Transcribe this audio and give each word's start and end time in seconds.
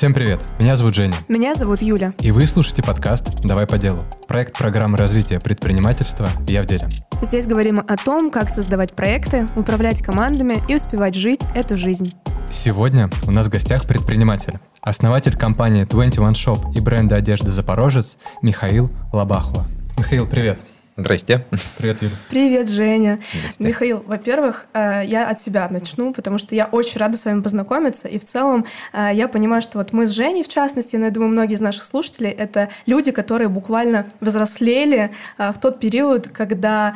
Всем 0.00 0.14
привет, 0.14 0.40
меня 0.58 0.76
зовут 0.76 0.94
Женя. 0.94 1.12
Меня 1.28 1.54
зовут 1.54 1.82
Юля. 1.82 2.14
И 2.20 2.30
вы 2.30 2.46
слушаете 2.46 2.82
подкаст 2.82 3.42
«Давай 3.42 3.66
по 3.66 3.76
делу». 3.76 4.02
Проект 4.26 4.56
программы 4.56 4.96
развития 4.96 5.38
предпринимательства 5.38 6.30
«Я 6.48 6.62
в 6.62 6.66
деле». 6.66 6.88
Здесь 7.20 7.46
говорим 7.46 7.80
о 7.86 7.96
том, 7.98 8.30
как 8.30 8.48
создавать 8.48 8.94
проекты, 8.94 9.46
управлять 9.56 10.02
командами 10.02 10.62
и 10.68 10.74
успевать 10.74 11.14
жить 11.14 11.42
эту 11.54 11.76
жизнь. 11.76 12.14
Сегодня 12.50 13.10
у 13.26 13.30
нас 13.30 13.48
в 13.48 13.50
гостях 13.50 13.86
предприниматель, 13.86 14.58
основатель 14.80 15.36
компании 15.36 15.84
21 15.84 16.30
Shop 16.30 16.72
и 16.74 16.80
бренда 16.80 17.16
одежды 17.16 17.50
«Запорожец» 17.50 18.16
Михаил 18.40 18.90
Лобахова. 19.12 19.66
Михаил, 19.98 20.26
привет. 20.26 20.62
Здрасте. 21.00 21.46
Привет, 21.78 22.02
Юля. 22.02 22.14
Привет, 22.28 22.68
Женя. 22.68 23.20
Здрасте. 23.32 23.66
Михаил, 23.66 24.04
во-первых, 24.06 24.66
э, 24.74 25.02
я 25.06 25.28
от 25.30 25.40
себя 25.40 25.66
начну, 25.70 26.12
потому 26.12 26.36
что 26.36 26.54
я 26.54 26.66
очень 26.66 27.00
рада 27.00 27.16
с 27.16 27.24
вами 27.24 27.40
познакомиться. 27.40 28.06
И 28.06 28.18
в 28.18 28.24
целом 28.24 28.66
э, 28.92 29.08
я 29.14 29.26
понимаю, 29.26 29.62
что 29.62 29.78
вот 29.78 29.94
мы 29.94 30.06
с 30.06 30.10
Женей, 30.10 30.44
в 30.44 30.48
частности, 30.48 30.96
но 30.96 31.06
я 31.06 31.10
думаю, 31.10 31.32
многие 31.32 31.54
из 31.54 31.60
наших 31.60 31.84
слушателей, 31.84 32.28
это 32.28 32.68
люди, 32.84 33.12
которые 33.12 33.48
буквально 33.48 34.04
взрослели 34.20 35.10
э, 35.38 35.52
в 35.54 35.58
тот 35.58 35.80
период, 35.80 36.28
когда 36.28 36.94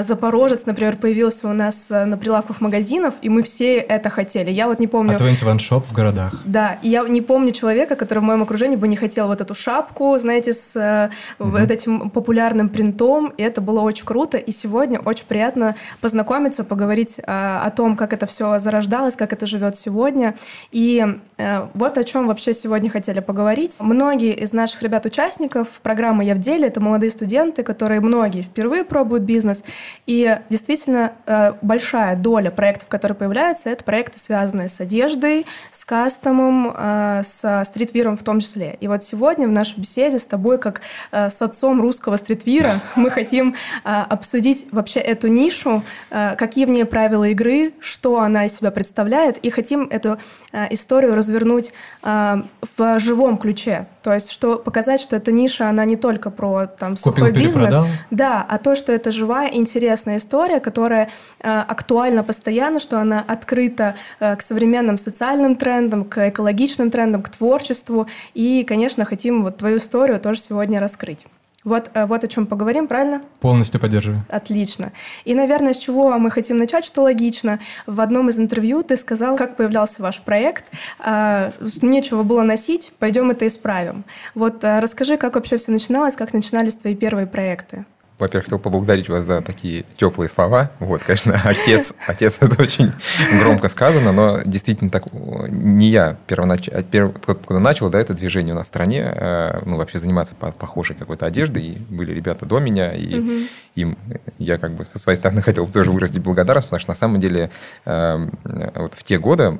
Запорожец, 0.00 0.66
например, 0.66 0.96
появился 0.96 1.48
у 1.48 1.52
нас 1.52 1.90
на 1.90 2.16
прилавках 2.16 2.60
магазинов, 2.60 3.14
и 3.22 3.28
мы 3.28 3.42
все 3.44 3.76
это 3.76 4.10
хотели. 4.10 4.50
Я 4.50 4.66
вот 4.66 4.80
не 4.80 4.88
помню... 4.88 5.14
А 5.14 5.18
21 5.18 5.56
Shop 5.58 5.84
в 5.88 5.92
городах. 5.92 6.42
Да, 6.44 6.78
и 6.82 6.88
я 6.88 7.04
не 7.04 7.20
помню 7.20 7.52
человека, 7.52 7.94
который 7.94 8.18
в 8.18 8.22
моем 8.22 8.42
окружении 8.42 8.76
бы 8.76 8.88
не 8.88 8.96
хотел 8.96 9.28
вот 9.28 9.40
эту 9.40 9.54
шапку, 9.54 10.18
знаете, 10.18 10.52
с 10.52 11.10
угу. 11.38 11.50
вот 11.50 11.70
этим 11.70 12.10
популярным 12.10 12.68
принтом, 12.68 13.32
и 13.36 13.43
это 13.44 13.60
было 13.60 13.80
очень 13.80 14.04
круто. 14.04 14.38
И 14.38 14.50
сегодня 14.52 14.98
очень 15.00 15.26
приятно 15.26 15.76
познакомиться, 16.00 16.64
поговорить 16.64 17.20
а, 17.26 17.62
о 17.64 17.70
том, 17.70 17.96
как 17.96 18.12
это 18.12 18.26
все 18.26 18.58
зарождалось, 18.58 19.16
как 19.16 19.32
это 19.32 19.46
живет 19.46 19.76
сегодня. 19.76 20.34
И 20.70 21.04
а, 21.38 21.70
вот 21.74 21.98
о 21.98 22.04
чем 22.04 22.26
вообще 22.26 22.54
сегодня 22.54 22.90
хотели 22.90 23.20
поговорить. 23.20 23.76
Многие 23.80 24.34
из 24.34 24.52
наших 24.52 24.82
ребят-участников 24.82 25.68
программы 25.82 26.24
«Я 26.24 26.34
в 26.34 26.38
деле»— 26.38 26.66
это 26.68 26.80
молодые 26.80 27.10
студенты, 27.10 27.62
которые 27.62 28.00
многие 28.00 28.42
впервые 28.42 28.84
пробуют 28.84 29.24
бизнес. 29.24 29.64
И 30.06 30.38
действительно 30.50 31.12
а, 31.26 31.56
большая 31.62 32.16
доля 32.16 32.50
проектов, 32.50 32.88
которые 32.88 33.16
появляются, 33.16 33.70
это 33.70 33.84
проекты, 33.84 34.18
связанные 34.18 34.68
с 34.68 34.80
одеждой, 34.80 35.46
с 35.70 35.84
кастомом, 35.84 36.74
с 36.76 37.64
стритвиром 37.66 38.16
в 38.16 38.22
том 38.22 38.40
числе. 38.40 38.76
И 38.80 38.88
вот 38.88 39.02
сегодня 39.04 39.46
в 39.46 39.50
нашей 39.50 39.80
беседе 39.80 40.18
с 40.18 40.24
тобой, 40.24 40.58
как 40.58 40.80
с 41.12 41.40
отцом 41.40 41.80
русского 41.80 42.16
стритвира, 42.16 42.80
мы 42.96 43.10
хотим 43.10 43.23
хотим 43.24 43.54
а, 43.84 44.04
обсудить 44.04 44.66
вообще 44.70 45.00
эту 45.00 45.28
нишу, 45.28 45.82
а, 46.10 46.36
какие 46.36 46.66
в 46.66 46.70
ней 46.70 46.84
правила 46.84 47.24
игры, 47.24 47.72
что 47.80 48.20
она 48.20 48.44
из 48.46 48.56
себя 48.56 48.70
представляет, 48.70 49.38
и 49.38 49.50
хотим 49.50 49.84
эту 49.90 50.18
а, 50.52 50.66
историю 50.70 51.14
развернуть 51.14 51.72
а, 52.02 52.44
в 52.76 53.00
живом 53.00 53.38
ключе. 53.38 53.86
То 54.02 54.12
есть, 54.12 54.30
что 54.30 54.58
показать, 54.58 55.00
что 55.00 55.16
эта 55.16 55.32
ниша, 55.32 55.66
она 55.66 55.86
не 55.86 55.96
только 55.96 56.30
про 56.30 56.66
там 56.66 56.98
сухой 56.98 57.28
Купил, 57.28 57.46
бизнес, 57.46 57.74
да, 58.10 58.44
а 58.46 58.58
то, 58.58 58.74
что 58.74 58.92
это 58.92 59.10
живая, 59.10 59.48
интересная 59.50 60.18
история, 60.18 60.60
которая 60.60 61.08
а, 61.40 61.62
актуальна 61.62 62.22
постоянно, 62.22 62.80
что 62.80 63.00
она 63.00 63.24
открыта 63.26 63.94
а, 64.20 64.36
к 64.36 64.42
современным 64.42 64.98
социальным 64.98 65.56
трендам, 65.56 66.04
к 66.04 66.28
экологичным 66.28 66.90
трендам, 66.90 67.22
к 67.22 67.30
творчеству. 67.30 68.06
И, 68.34 68.64
конечно, 68.64 69.06
хотим 69.06 69.42
вот 69.42 69.56
твою 69.56 69.78
историю 69.78 70.20
тоже 70.20 70.40
сегодня 70.40 70.80
раскрыть. 70.80 71.26
Вот, 71.64 71.90
э, 71.94 72.06
вот 72.06 72.22
о 72.22 72.28
чем 72.28 72.46
поговорим, 72.46 72.86
правильно? 72.86 73.22
Полностью 73.40 73.80
поддерживаю. 73.80 74.24
Отлично. 74.28 74.92
И, 75.24 75.34
наверное, 75.34 75.72
с 75.72 75.78
чего 75.78 76.16
мы 76.18 76.30
хотим 76.30 76.58
начать, 76.58 76.84
что 76.84 77.02
логично. 77.02 77.58
В 77.86 78.00
одном 78.00 78.28
из 78.28 78.38
интервью 78.38 78.82
ты 78.82 78.96
сказал, 78.96 79.36
как 79.36 79.56
появлялся 79.56 80.02
ваш 80.02 80.20
проект. 80.20 80.66
А, 80.98 81.52
нечего 81.82 82.22
было 82.22 82.42
носить, 82.42 82.92
пойдем 82.98 83.30
это 83.30 83.46
исправим. 83.46 84.04
Вот 84.34 84.62
э, 84.62 84.80
расскажи, 84.80 85.16
как 85.16 85.34
вообще 85.36 85.56
все 85.56 85.72
начиналось, 85.72 86.16
как 86.16 86.32
начинались 86.34 86.76
твои 86.76 86.94
первые 86.94 87.26
проекты 87.26 87.86
во-первых, 88.18 88.44
хотел 88.44 88.58
поблагодарить 88.58 89.08
вас 89.08 89.24
за 89.24 89.40
такие 89.42 89.84
теплые 89.96 90.28
слова. 90.28 90.70
Вот, 90.78 91.02
конечно, 91.02 91.40
отец, 91.44 91.92
отец 92.06 92.38
это 92.40 92.62
очень 92.62 92.92
громко 93.40 93.68
сказано, 93.68 94.12
но 94.12 94.40
действительно 94.44 94.90
так 94.90 95.04
не 95.12 95.88
я 95.88 96.16
первоначально, 96.26 96.82
перв, 96.82 97.12
когда 97.20 97.58
начал, 97.58 97.90
да, 97.90 98.00
это 98.00 98.14
движение 98.14 98.54
у 98.54 98.58
нас 98.58 98.66
в 98.66 98.68
стране, 98.68 99.02
э, 99.04 99.62
ну, 99.64 99.76
вообще 99.76 99.98
заниматься 99.98 100.34
по 100.34 100.52
похожей 100.52 100.94
какой-то 100.94 101.26
одеждой, 101.26 101.64
и 101.64 101.76
были 101.76 102.12
ребята 102.12 102.46
до 102.46 102.60
меня, 102.60 102.92
и 102.92 103.18
угу. 103.18 103.32
им 103.74 103.98
я 104.38 104.58
как 104.58 104.72
бы 104.72 104.84
со 104.84 104.98
своей 104.98 105.18
стороны 105.18 105.42
хотел 105.42 105.66
тоже 105.66 105.90
выразить 105.90 106.22
благодарность, 106.22 106.68
потому 106.68 106.80
что 106.80 106.90
на 106.90 106.96
самом 106.96 107.18
деле 107.18 107.50
э, 107.84 108.28
вот 108.76 108.94
в 108.94 109.02
те 109.02 109.18
годы 109.18 109.58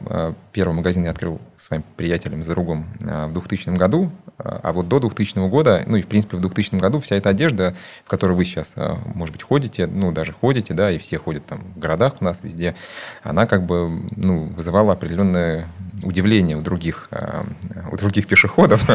первый 0.52 0.74
магазин 0.74 1.04
я 1.04 1.10
открыл 1.10 1.40
с 1.56 1.64
своим 1.64 1.84
приятелем 1.96 2.44
за 2.44 2.54
ругом 2.54 2.86
в 3.00 3.32
2000 3.32 3.70
году, 3.70 4.12
а 4.38 4.72
вот 4.72 4.88
до 4.88 5.00
2000 5.00 5.48
года, 5.48 5.82
ну 5.86 5.96
и 5.96 6.02
в 6.02 6.06
принципе 6.06 6.36
в 6.36 6.40
2000 6.40 6.76
году 6.76 7.00
вся 7.00 7.16
эта 7.16 7.30
одежда, 7.30 7.74
в 8.04 8.10
которой 8.10 8.32
вы 8.32 8.44
сейчас, 8.44 8.74
а, 8.76 8.98
может 9.14 9.32
быть, 9.32 9.42
ходите, 9.42 9.86
ну, 9.86 10.12
даже 10.12 10.32
ходите, 10.32 10.74
да, 10.74 10.90
и 10.90 10.98
все 10.98 11.18
ходят 11.18 11.46
там 11.46 11.60
в 11.76 11.78
городах 11.78 12.14
у 12.20 12.24
нас 12.24 12.40
везде, 12.42 12.74
она 13.22 13.46
как 13.46 13.64
бы, 13.64 14.02
ну, 14.16 14.46
вызывала 14.46 14.92
определенное 14.92 15.68
удивление 16.04 16.56
у 16.56 16.60
других, 16.60 17.08
а, 17.10 17.46
у 17.90 17.96
других 17.96 18.26
пешеходов. 18.26 18.82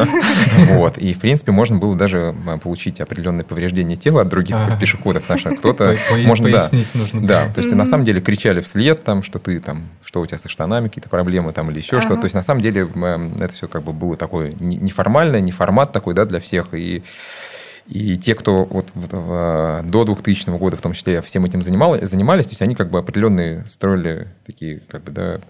Вот. 0.70 0.98
И, 0.98 1.14
в 1.14 1.20
принципе, 1.20 1.52
можно 1.52 1.78
было 1.78 1.96
даже 1.96 2.34
получить 2.62 3.00
определенные 3.00 3.44
повреждения 3.44 3.96
тела 3.96 4.22
от 4.22 4.28
других 4.28 4.56
пешеходов, 4.78 5.22
потому 5.22 5.40
что 5.40 5.50
кто-то... 5.56 5.96
Можно, 6.24 6.50
да. 6.50 6.68
нужно. 6.94 7.26
Да, 7.26 7.48
то 7.48 7.60
есть, 7.60 7.72
на 7.72 7.86
самом 7.86 8.04
деле, 8.04 8.20
кричали 8.20 8.60
вслед, 8.60 9.02
там, 9.02 9.22
что 9.22 9.38
ты 9.38 9.60
там, 9.60 9.88
что 10.04 10.20
у 10.20 10.26
тебя 10.26 10.38
со 10.38 10.48
штанами 10.48 10.88
какие-то 10.88 11.08
проблемы 11.08 11.52
там 11.52 11.70
или 11.70 11.78
еще 11.78 12.00
что-то. 12.00 12.22
То 12.22 12.24
есть, 12.26 12.34
на 12.34 12.42
самом 12.42 12.60
деле, 12.60 12.88
это 13.40 13.52
все 13.52 13.68
как 13.68 13.82
бы 13.82 13.92
было 13.92 14.16
такое 14.16 14.52
неформальное, 14.60 15.40
не 15.40 15.52
формат 15.52 15.92
такой, 15.92 16.14
да, 16.14 16.24
для 16.24 16.40
всех. 16.40 16.74
И 16.74 17.02
и 17.90 18.16
те, 18.16 18.36
кто 18.36 18.64
вот 18.64 18.90
в, 18.94 19.82
до 19.84 20.04
2000 20.04 20.56
года 20.58 20.76
в 20.76 20.80
том 20.80 20.92
числе 20.92 21.20
всем 21.22 21.44
этим 21.44 21.60
занимал, 21.60 21.98
занимались, 22.02 22.46
то 22.46 22.52
есть 22.52 22.62
они 22.62 22.76
как 22.76 22.88
бы 22.88 23.00
определенные 23.00 23.64
строили 23.68 24.28
такие 24.46 24.80
как 24.88 25.02
бы, 25.02 25.10
да, 25.10 25.22
э, 25.22 25.40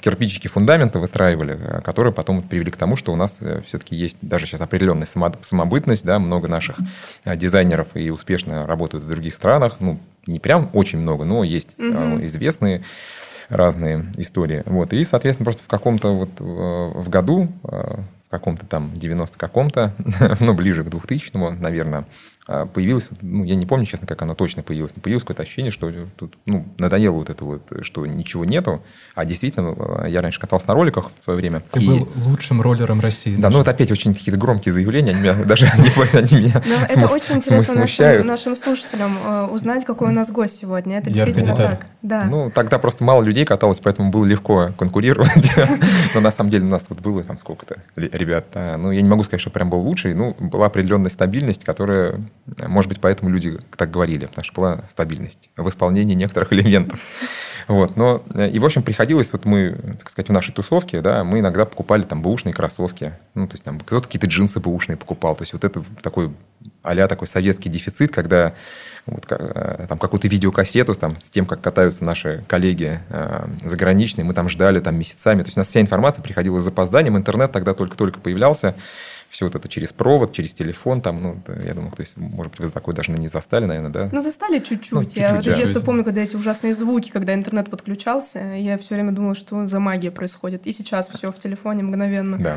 кирпичики 0.00 0.48
фундамента 0.48 0.98
выстраивали, 0.98 1.58
э, 1.58 1.80
которые 1.82 2.12
потом 2.12 2.42
привели 2.42 2.70
к 2.70 2.76
тому, 2.76 2.96
что 2.96 3.12
у 3.12 3.16
нас 3.16 3.38
э, 3.40 3.62
все-таки 3.66 3.94
есть 3.94 4.18
даже 4.20 4.46
сейчас 4.46 4.60
определенная 4.60 5.06
самобытность, 5.06 6.04
да, 6.04 6.18
много 6.18 6.48
наших 6.48 6.76
дизайнеров 7.24 7.88
и 7.94 8.10
успешно 8.10 8.66
работают 8.66 9.04
в 9.04 9.08
других 9.08 9.34
странах, 9.34 9.76
ну, 9.80 9.98
не 10.26 10.40
прям 10.40 10.70
очень 10.72 10.98
много, 10.98 11.24
но 11.24 11.44
есть 11.44 11.78
угу. 11.78 12.24
известные 12.24 12.82
разные 13.48 14.06
истории. 14.16 14.62
Вот. 14.66 14.92
И, 14.92 15.04
соответственно, 15.04 15.44
просто 15.44 15.62
в 15.62 15.68
каком-то 15.68 16.16
вот 16.16 16.30
в 16.40 17.08
году 17.08 17.48
в 17.62 18.30
каком-то 18.30 18.66
там 18.66 18.90
90 18.94 19.38
каком-то, 19.38 19.94
ну, 20.40 20.52
ближе 20.52 20.82
к 20.82 20.88
2000 20.88 21.36
наверное, 21.60 22.06
появилось, 22.46 23.08
ну, 23.22 23.42
я 23.42 23.56
не 23.56 23.66
помню, 23.66 23.86
честно, 23.86 24.06
как 24.06 24.22
оно 24.22 24.36
точно 24.36 24.62
появилось, 24.62 24.92
но 24.94 25.02
появилось 25.02 25.24
какое-то 25.24 25.42
ощущение, 25.42 25.72
что 25.72 25.90
тут, 26.16 26.38
ну, 26.46 26.64
надоело 26.78 27.16
вот 27.16 27.28
это 27.28 27.44
вот, 27.44 27.62
что 27.82 28.06
ничего 28.06 28.44
нету, 28.44 28.84
а 29.16 29.24
действительно, 29.24 29.74
а, 29.76 30.06
я 30.06 30.22
раньше 30.22 30.38
катался 30.38 30.68
на 30.68 30.74
роликах 30.74 31.10
в 31.18 31.24
свое 31.24 31.38
время. 31.38 31.62
Ты 31.72 31.80
и... 31.80 31.88
был 31.88 32.08
лучшим 32.24 32.60
роллером 32.62 33.00
России. 33.00 33.34
Да, 33.34 33.42
даже. 33.42 33.54
ну, 33.54 33.60
это 33.62 33.72
опять 33.72 33.90
очень 33.90 34.14
какие-то 34.14 34.40
громкие 34.40 34.72
заявления, 34.72 35.10
они 35.10 35.22
меня 35.22 35.34
даже 35.44 35.66
они, 35.66 35.88
меня 35.88 36.62
Это 36.88 37.12
очень 37.12 37.36
интересно 37.36 37.84
нашим, 38.24 38.54
слушателям 38.54 39.16
э, 39.24 39.46
узнать, 39.46 39.84
какой 39.84 40.08
у 40.08 40.12
нас 40.12 40.30
гость 40.30 40.58
сегодня, 40.58 40.98
это 40.98 41.10
действительно 41.10 41.56
так. 41.56 41.86
Да. 42.02 42.28
Ну, 42.30 42.52
тогда 42.54 42.78
просто 42.78 43.02
мало 43.02 43.24
людей 43.24 43.44
каталось, 43.44 43.80
поэтому 43.80 44.12
было 44.12 44.24
легко 44.24 44.70
конкурировать, 44.78 45.50
но 46.14 46.20
на 46.20 46.30
самом 46.30 46.50
деле 46.50 46.64
у 46.64 46.70
нас 46.70 46.86
вот 46.88 47.00
было 47.00 47.24
там 47.24 47.40
сколько-то 47.40 47.78
ребят, 47.96 48.46
ну, 48.54 48.92
я 48.92 49.02
не 49.02 49.08
могу 49.08 49.24
сказать, 49.24 49.40
что 49.40 49.50
прям 49.50 49.68
был 49.68 49.80
лучший, 49.80 50.14
ну, 50.14 50.36
была 50.38 50.66
определенная 50.66 51.10
стабильность, 51.10 51.64
которая 51.64 52.20
может 52.66 52.88
быть, 52.88 53.00
поэтому 53.00 53.30
люди 53.30 53.58
так 53.76 53.90
говорили, 53.90 54.26
потому 54.26 54.44
что 54.44 54.54
была 54.54 54.84
стабильность 54.88 55.50
в 55.56 55.68
исполнении 55.68 56.14
некоторых 56.14 56.52
элементов. 56.52 57.00
Вот, 57.68 57.96
но, 57.96 58.22
э, 58.34 58.48
и, 58.50 58.58
в 58.58 58.64
общем, 58.64 58.82
приходилось, 58.82 59.32
вот 59.32 59.44
мы, 59.44 59.76
так 59.98 60.10
сказать, 60.10 60.28
в 60.28 60.32
нашей 60.32 60.52
тусовке, 60.52 61.00
да, 61.00 61.24
мы 61.24 61.40
иногда 61.40 61.64
покупали 61.64 62.02
там 62.02 62.22
бэушные 62.22 62.54
кроссовки, 62.54 63.14
ну, 63.34 63.48
то 63.48 63.54
есть 63.54 63.64
там 63.64 63.80
кто-то 63.80 64.06
какие-то 64.06 64.28
джинсы 64.28 64.60
бэушные 64.60 64.96
покупал, 64.96 65.34
то 65.34 65.42
есть 65.42 65.52
вот 65.52 65.64
это 65.64 65.84
такой 66.02 66.32
а 66.82 67.08
такой 67.08 67.28
советский 67.28 67.68
дефицит, 67.68 68.12
когда 68.12 68.54
вот, 69.06 69.26
э, 69.30 69.86
там 69.88 69.98
какую-то 69.98 70.28
видеокассету 70.28 70.94
там, 70.94 71.16
с 71.16 71.30
тем, 71.30 71.46
как 71.46 71.60
катаются 71.60 72.04
наши 72.04 72.44
коллеги 72.48 73.00
э, 73.08 73.48
заграничные, 73.64 74.24
мы 74.24 74.34
там 74.34 74.48
ждали 74.48 74.80
там 74.80 74.96
месяцами, 74.96 75.42
то 75.42 75.46
есть 75.46 75.56
у 75.56 75.60
нас 75.60 75.68
вся 75.68 75.80
информация 75.80 76.22
приходила 76.22 76.60
с 76.60 76.64
запозданием, 76.64 77.16
интернет 77.16 77.52
тогда 77.52 77.74
только-только 77.74 78.20
появлялся, 78.20 78.74
все 79.36 79.44
вот 79.44 79.54
это 79.54 79.68
через 79.68 79.92
провод, 79.92 80.32
через 80.32 80.54
телефон, 80.54 81.02
там, 81.02 81.22
ну, 81.22 81.36
я 81.62 81.74
думаю, 81.74 81.92
то 81.92 82.00
есть, 82.00 82.16
может 82.16 82.52
быть, 82.52 82.60
вы 82.60 82.70
такой 82.70 82.94
даже 82.94 83.12
не 83.12 83.28
застали, 83.28 83.66
наверное, 83.66 83.90
да? 83.90 84.08
Ну, 84.10 84.22
застали 84.22 84.60
чуть-чуть. 84.60 84.92
Ну, 84.92 85.04
чуть-чуть 85.04 85.20
я 85.20 85.34
вот 85.34 85.44
да. 85.44 85.50
из 85.50 85.56
детства 85.58 85.80
помню, 85.80 86.04
когда 86.04 86.22
эти 86.22 86.36
ужасные 86.36 86.72
звуки, 86.72 87.10
когда 87.10 87.34
интернет 87.34 87.68
подключался, 87.68 88.38
я 88.38 88.78
все 88.78 88.94
время 88.94 89.12
думала, 89.12 89.34
что 89.34 89.66
за 89.66 89.78
магия 89.78 90.10
происходит. 90.10 90.66
И 90.66 90.72
сейчас 90.72 91.10
все 91.10 91.30
в 91.30 91.38
телефоне 91.38 91.82
мгновенно. 91.82 92.38
Да. 92.38 92.56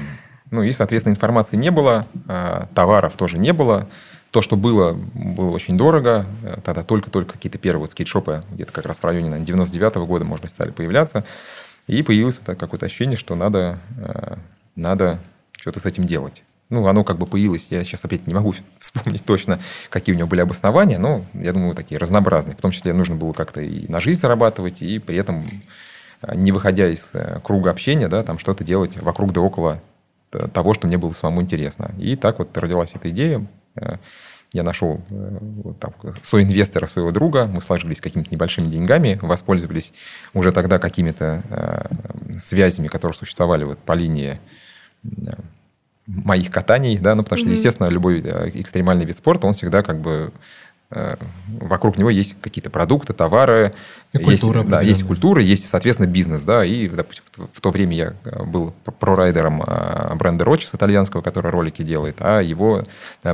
Ну 0.51 0.63
и, 0.63 0.71
соответственно, 0.71 1.11
информации 1.11 1.57
не 1.57 1.69
было, 1.69 2.05
а, 2.29 2.69
товаров 2.73 3.17
тоже 3.17 3.37
не 3.37 3.51
было. 3.51 3.89
То, 4.31 4.41
что 4.41 4.55
было, 4.55 4.93
было 4.93 5.49
очень 5.49 5.77
дорого. 5.77 6.25
Тогда 6.63 6.83
только-только 6.83 7.33
какие-то 7.33 7.57
первые 7.57 7.81
вот 7.81 7.91
скейтшопы, 7.91 8.41
где-то 8.53 8.71
как 8.71 8.85
раз 8.85 8.99
в 8.99 9.03
районе 9.03 9.25
наверное, 9.25 9.45
99 9.45 9.95
-го 9.97 10.05
года, 10.05 10.23
может 10.23 10.43
быть, 10.43 10.51
стали 10.51 10.71
появляться. 10.71 11.25
И 11.87 12.01
появилось 12.03 12.39
вот 12.45 12.57
какое-то 12.57 12.85
ощущение, 12.85 13.17
что 13.17 13.35
надо 13.35 13.81
а, 14.01 14.39
надо 14.77 15.19
что-то 15.59 15.81
с 15.81 15.85
этим 15.85 16.05
делать. 16.05 16.43
Ну, 16.69 16.85
оно 16.85 17.03
как 17.03 17.17
бы 17.17 17.25
появилось, 17.25 17.67
я 17.71 17.83
сейчас 17.83 18.05
опять 18.05 18.27
не 18.27 18.33
могу 18.33 18.53
вспомнить 18.79 19.25
точно, 19.25 19.59
какие 19.89 20.13
у 20.13 20.17
него 20.17 20.27
были 20.27 20.41
обоснования, 20.41 20.99
но, 20.99 21.25
я 21.33 21.51
думаю, 21.51 21.75
такие 21.75 21.97
разнообразные. 21.99 22.55
В 22.55 22.61
том 22.61 22.71
числе 22.71 22.93
нужно 22.93 23.15
было 23.15 23.33
как-то 23.33 23.61
и 23.61 23.87
на 23.87 23.99
жизнь 23.99 24.19
зарабатывать, 24.19 24.81
и 24.81 24.99
при 24.99 25.17
этом, 25.17 25.45
э, 26.21 26.35
не 26.35 26.51
выходя 26.51 26.87
из 26.87 27.11
э, 27.13 27.39
круга 27.43 27.71
общения, 27.71 28.07
да, 28.07 28.23
там 28.23 28.37
что-то 28.37 28.63
делать 28.63 28.97
вокруг 29.01 29.33
да 29.33 29.41
около 29.41 29.81
того, 30.53 30.75
что 30.75 30.85
мне 30.85 30.99
было 30.99 31.11
самому 31.13 31.41
интересно. 31.41 31.91
И 31.97 32.15
так 32.15 32.37
вот 32.37 32.55
родилась 32.55 32.93
эта 32.93 33.09
идея. 33.09 33.47
Э, 33.75 33.97
я 34.51 34.63
нашел 34.63 34.99
вот 35.09 35.79
так, 35.79 35.93
соинвестора 36.23 36.87
своего 36.87 37.11
друга, 37.11 37.45
мы 37.45 37.61
сложились 37.61 38.01
какими-то 38.01 38.31
небольшими 38.31 38.67
деньгами, 38.67 39.19
воспользовались 39.21 39.93
уже 40.33 40.51
тогда 40.51 40.79
какими-то 40.79 41.87
связями, 42.41 42.87
которые 42.87 43.15
существовали 43.15 43.63
вот 43.63 43.77
по 43.77 43.93
линии 43.93 44.39
моих 46.09 46.49
катаний, 46.49 46.97
да, 46.97 47.15
ну, 47.15 47.23
потому 47.23 47.39
что, 47.39 47.49
естественно, 47.49 47.87
любой 47.87 48.21
э, 48.23 48.51
экстремальный 48.55 49.05
вид 49.05 49.17
спорта, 49.17 49.45
он 49.45 49.53
всегда 49.53 49.83
как 49.83 49.99
бы 49.99 50.31
э, 50.89 51.15
вокруг 51.47 51.97
него 51.97 52.09
есть 52.09 52.35
какие-то 52.41 52.71
продукты, 52.71 53.13
товары, 53.13 53.73
и 54.11 54.17
есть, 54.17 54.41
культура, 54.41 54.63
да, 54.63 54.81
есть 54.81 55.03
культура, 55.03 55.41
есть, 55.41 55.67
соответственно, 55.67 56.07
бизнес, 56.07 56.41
да, 56.41 56.65
и, 56.65 56.87
допустим, 56.87 57.23
в 57.53 57.61
то 57.61 57.69
время 57.69 57.95
я 57.95 58.13
э, 58.23 58.43
был 58.43 58.73
прорайдером 58.99 59.63
бренда 60.15 60.45
Рочес 60.45 60.73
итальянского, 60.73 61.21
который 61.21 61.51
ролики 61.51 61.83
делает, 61.83 62.17
а 62.19 62.41
его 62.41 62.83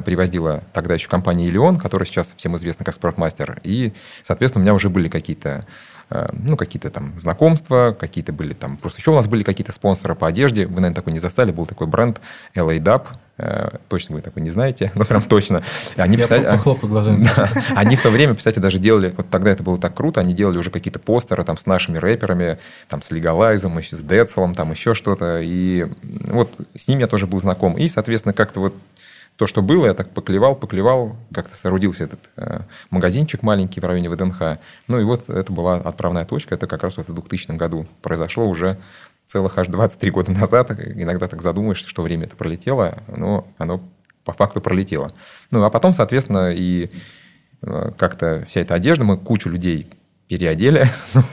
привозила 0.04 0.62
тогда 0.74 0.96
еще 0.96 1.08
компания 1.08 1.46
Илион, 1.48 1.78
которая 1.78 2.06
сейчас 2.06 2.34
всем 2.36 2.58
известна 2.58 2.84
как 2.84 2.94
Спортмастер, 2.94 3.62
и, 3.64 3.94
соответственно, 4.22 4.62
у 4.62 4.64
меня 4.64 4.74
уже 4.74 4.90
были 4.90 5.08
какие-то 5.08 5.66
ну, 6.10 6.56
какие-то 6.56 6.90
там 6.90 7.18
знакомства, 7.18 7.96
какие-то 8.00 8.32
были 8.32 8.54
там... 8.54 8.78
Просто 8.78 9.00
еще 9.00 9.12
у 9.12 9.16
нас 9.16 9.28
были 9.28 9.44
какие-то 9.44 9.72
спонсоры 9.72 10.16
по 10.16 10.28
одежде. 10.28 10.66
Вы, 10.68 10.76
наверное, 10.76 10.96
такой 10.96 11.14
не 11.14 11.20
застали. 11.20 11.52
Был 11.52 11.66
такой 11.66 11.88
бренд 11.88 12.22
LA 12.56 12.80
Dub. 12.80 13.08
Э, 13.38 13.78
точно 13.90 14.16
вы 14.16 14.22
такой 14.22 14.44
не 14.44 14.50
знаете, 14.50 14.92
но 14.96 15.04
прям 15.04 15.22
точно. 15.22 15.64
Они, 15.98 16.16
Я 16.16 16.24
писали, 16.24 16.46
похлопаю 16.46 16.90
глазами. 16.90 17.28
они 17.76 17.96
в 17.96 18.02
то 18.02 18.10
время, 18.10 18.36
кстати, 18.36 18.60
даже 18.60 18.78
делали... 18.78 19.14
Вот 19.18 19.30
тогда 19.30 19.52
это 19.52 19.64
было 19.64 19.78
так 19.78 19.94
круто. 19.94 20.22
Они 20.22 20.34
делали 20.34 20.58
уже 20.58 20.70
какие-то 20.70 21.00
постеры 21.00 21.44
там 21.44 21.58
с 21.58 21.66
нашими 21.66 21.98
рэперами, 21.98 22.60
там 22.88 23.02
с 23.02 23.12
Легалайзом, 23.12 23.82
с 23.84 24.02
Децелом, 24.02 24.54
там 24.54 24.72
еще 24.72 24.94
что-то. 24.94 25.42
И 25.42 25.88
вот 26.04 26.52
с 26.76 26.88
ними 26.88 27.02
я 27.02 27.08
тоже 27.08 27.28
был 27.28 27.40
знаком. 27.42 27.78
И, 27.78 27.88
соответственно, 27.88 28.34
как-то 28.34 28.60
вот 28.60 28.76
то, 29.38 29.48
что 29.48 29.62
было, 29.62 29.88
я 29.88 29.94
так 29.94 30.12
поклевал, 30.12 30.56
поклевал, 30.56 31.18
как-то 31.34 31.58
соорудился 31.58 32.06
этот 32.06 32.20
э, 32.38 32.62
магазинчик 32.90 33.44
маленький 33.44 33.82
в 33.82 33.86
районе 33.86 34.10
ВДНХ. 34.10 34.60
Ну 34.88 35.02
и 35.02 35.04
вот 35.04 35.28
это 35.30 35.52
была 35.52 35.76
отправная 35.76 36.26
точка, 36.26 36.56
это 36.56 36.68
как 36.68 36.84
раз 36.84 36.98
вот 36.98 37.10
в 37.10 37.14
2000 37.14 37.52
году 37.58 37.86
произошло 38.02 38.46
уже 38.46 38.78
целых 39.26 39.58
аж 39.58 39.68
23 39.68 40.12
года 40.12 40.32
назад. 40.32 40.72
Иногда 40.72 41.28
так 41.28 41.42
задумаешься, 41.42 41.90
что 41.90 42.02
время 42.02 42.26
это 42.26 42.36
пролетело, 42.36 42.98
но 43.08 43.48
оно 43.58 43.82
по 44.24 44.34
факту 44.34 44.62
пролетело. 44.62 45.10
Ну 45.52 45.64
а 45.64 45.70
потом, 45.70 45.92
соответственно, 45.92 46.52
и 46.54 46.90
э, 47.62 47.92
как-то 47.98 48.46
вся 48.48 48.62
эта 48.62 48.76
одежда, 48.76 49.04
мы 49.04 49.18
кучу 49.18 49.50
людей 49.50 49.88
переодели. 50.30 50.88
Ну, 51.14 51.24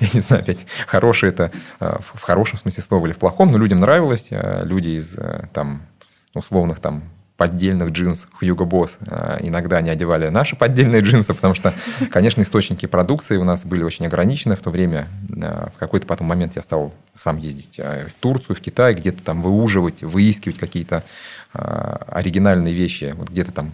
я 0.00 0.08
не 0.12 0.20
знаю, 0.20 0.42
опять, 0.42 0.66
хорошее 0.86 1.32
это 1.32 1.50
э, 1.80 1.96
в 2.00 2.20
хорошем 2.20 2.58
смысле 2.58 2.82
слова 2.82 3.06
или 3.06 3.14
в 3.14 3.18
плохом, 3.18 3.50
но 3.50 3.56
людям 3.56 3.80
нравилось. 3.80 4.28
Э, 4.30 4.62
люди 4.62 4.90
из 4.90 5.18
там 5.54 5.86
условных 6.34 6.80
там 6.80 7.02
поддельных 7.36 7.90
джинс 7.90 8.28
Hugo 8.40 8.68
Boss. 8.68 8.98
А, 9.06 9.38
иногда 9.40 9.78
они 9.78 9.90
одевали 9.90 10.28
наши 10.28 10.56
поддельные 10.56 11.00
джинсы, 11.02 11.34
потому 11.34 11.54
что, 11.54 11.74
конечно, 12.10 12.42
источники 12.42 12.86
продукции 12.86 13.36
у 13.36 13.44
нас 13.44 13.64
были 13.64 13.82
очень 13.82 14.06
ограничены 14.06 14.56
в 14.56 14.60
то 14.60 14.70
время. 14.70 15.08
А, 15.42 15.70
в 15.74 15.78
какой-то 15.78 16.06
потом 16.06 16.26
момент 16.26 16.56
я 16.56 16.62
стал 16.62 16.94
сам 17.14 17.36
ездить 17.36 17.78
а, 17.78 18.06
в 18.08 18.20
Турцию, 18.20 18.56
в 18.56 18.60
Китай, 18.60 18.94
где-то 18.94 19.22
там 19.22 19.42
выуживать, 19.42 20.02
выискивать 20.02 20.58
какие-то 20.58 21.04
оригинальные 21.52 22.74
вещи. 22.74 23.14
Вот 23.16 23.30
где-то 23.30 23.50
там 23.50 23.72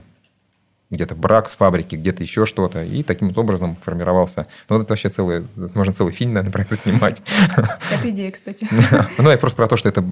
где-то 0.93 1.15
брак 1.15 1.51
с 1.51 1.57
фабрики, 1.57 1.97
где-то 1.97 2.23
еще 2.23 2.47
что-то. 2.47 2.85
И 2.85 3.03
таким 3.03 3.29
вот 3.29 3.39
образом 3.39 3.77
формировался. 3.83 4.47
Ну, 4.69 4.81
это 4.81 4.93
вообще 4.93 5.09
целый, 5.09 5.47
можно 5.75 5.93
целый 5.93 6.13
фильм, 6.13 6.35
наверное, 6.35 6.53
про 6.53 6.63
это 6.63 6.77
снимать. 6.77 7.23
Это 7.57 8.11
идея, 8.11 8.31
кстати. 8.31 8.69
Ну, 9.19 9.31
я 9.31 9.39
просто 9.39 9.57
про 9.57 9.69
то, 9.69 9.77
что 9.77 9.89
это 9.89 10.05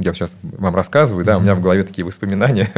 я 0.00 0.12
сейчас 0.14 0.36
вам 0.42 0.74
рассказываю, 0.74 1.24
да, 1.24 1.38
у 1.38 1.40
меня 1.40 1.54
в 1.54 1.60
голове 1.60 1.82
такие 1.82 2.04
воспоминания. 2.04 2.70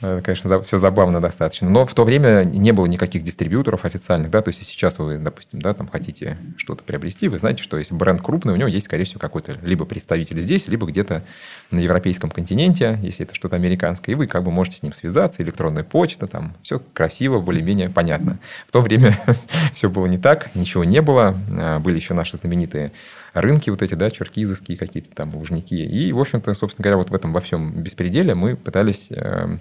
Конечно, 0.00 0.62
все 0.62 0.78
забавно 0.78 1.20
достаточно. 1.20 1.68
Но 1.68 1.86
в 1.86 1.94
то 1.94 2.04
время 2.04 2.44
не 2.44 2.72
было 2.72 2.86
никаких 2.86 3.22
дистрибьюторов 3.22 3.84
официальных, 3.84 4.30
да, 4.30 4.42
то 4.42 4.48
есть 4.48 4.64
сейчас 4.64 4.98
вы, 4.98 5.18
допустим, 5.18 5.60
да, 5.60 5.74
там 5.74 5.88
хотите 5.88 6.36
что-то 6.56 6.84
приобрести, 6.84 7.28
вы 7.28 7.38
знаете, 7.38 7.62
что 7.62 7.78
если 7.78 7.94
бренд 7.94 8.22
крупный, 8.22 8.52
у 8.52 8.56
него 8.56 8.68
есть, 8.68 8.86
скорее 8.86 9.04
всего, 9.04 9.20
какой-то 9.20 9.54
либо 9.62 9.84
представитель 9.84 10.40
здесь, 10.40 10.68
либо 10.68 10.86
где-то 10.86 11.22
на 11.70 11.78
европейском 11.78 12.30
континенте, 12.30 12.98
если 13.02 13.24
это 13.24 13.34
что-то 13.34 13.56
американское, 13.56 14.14
и 14.14 14.16
вы 14.16 14.26
как 14.26 14.44
бы 14.44 14.50
можете 14.50 14.78
с 14.78 14.82
ним 14.82 14.92
связаться, 14.92 15.42
электронная 15.42 15.84
почта, 15.84 16.13
там, 16.18 16.54
все 16.62 16.80
красиво, 16.92 17.40
более-менее 17.40 17.90
понятно. 17.90 18.38
В 18.66 18.72
то 18.72 18.80
время 18.80 19.18
все 19.74 19.88
было 19.88 20.06
не 20.06 20.18
так, 20.18 20.54
ничего 20.54 20.84
не 20.84 21.02
было, 21.02 21.38
а, 21.58 21.78
были 21.80 21.96
еще 21.96 22.14
наши 22.14 22.36
знаменитые 22.36 22.92
рынки 23.32 23.70
вот 23.70 23.82
эти, 23.82 23.94
да, 23.94 24.10
черкизовские 24.10 24.78
какие-то 24.78 25.14
там, 25.14 25.34
лужники. 25.34 25.74
И, 25.74 26.12
в 26.12 26.20
общем-то, 26.20 26.54
собственно 26.54 26.84
говоря, 26.84 26.98
вот 26.98 27.10
в 27.10 27.14
этом 27.14 27.32
во 27.32 27.40
всем 27.40 27.82
беспределе 27.82 28.34
мы 28.34 28.56
пытались 28.56 29.08
э, 29.10 29.58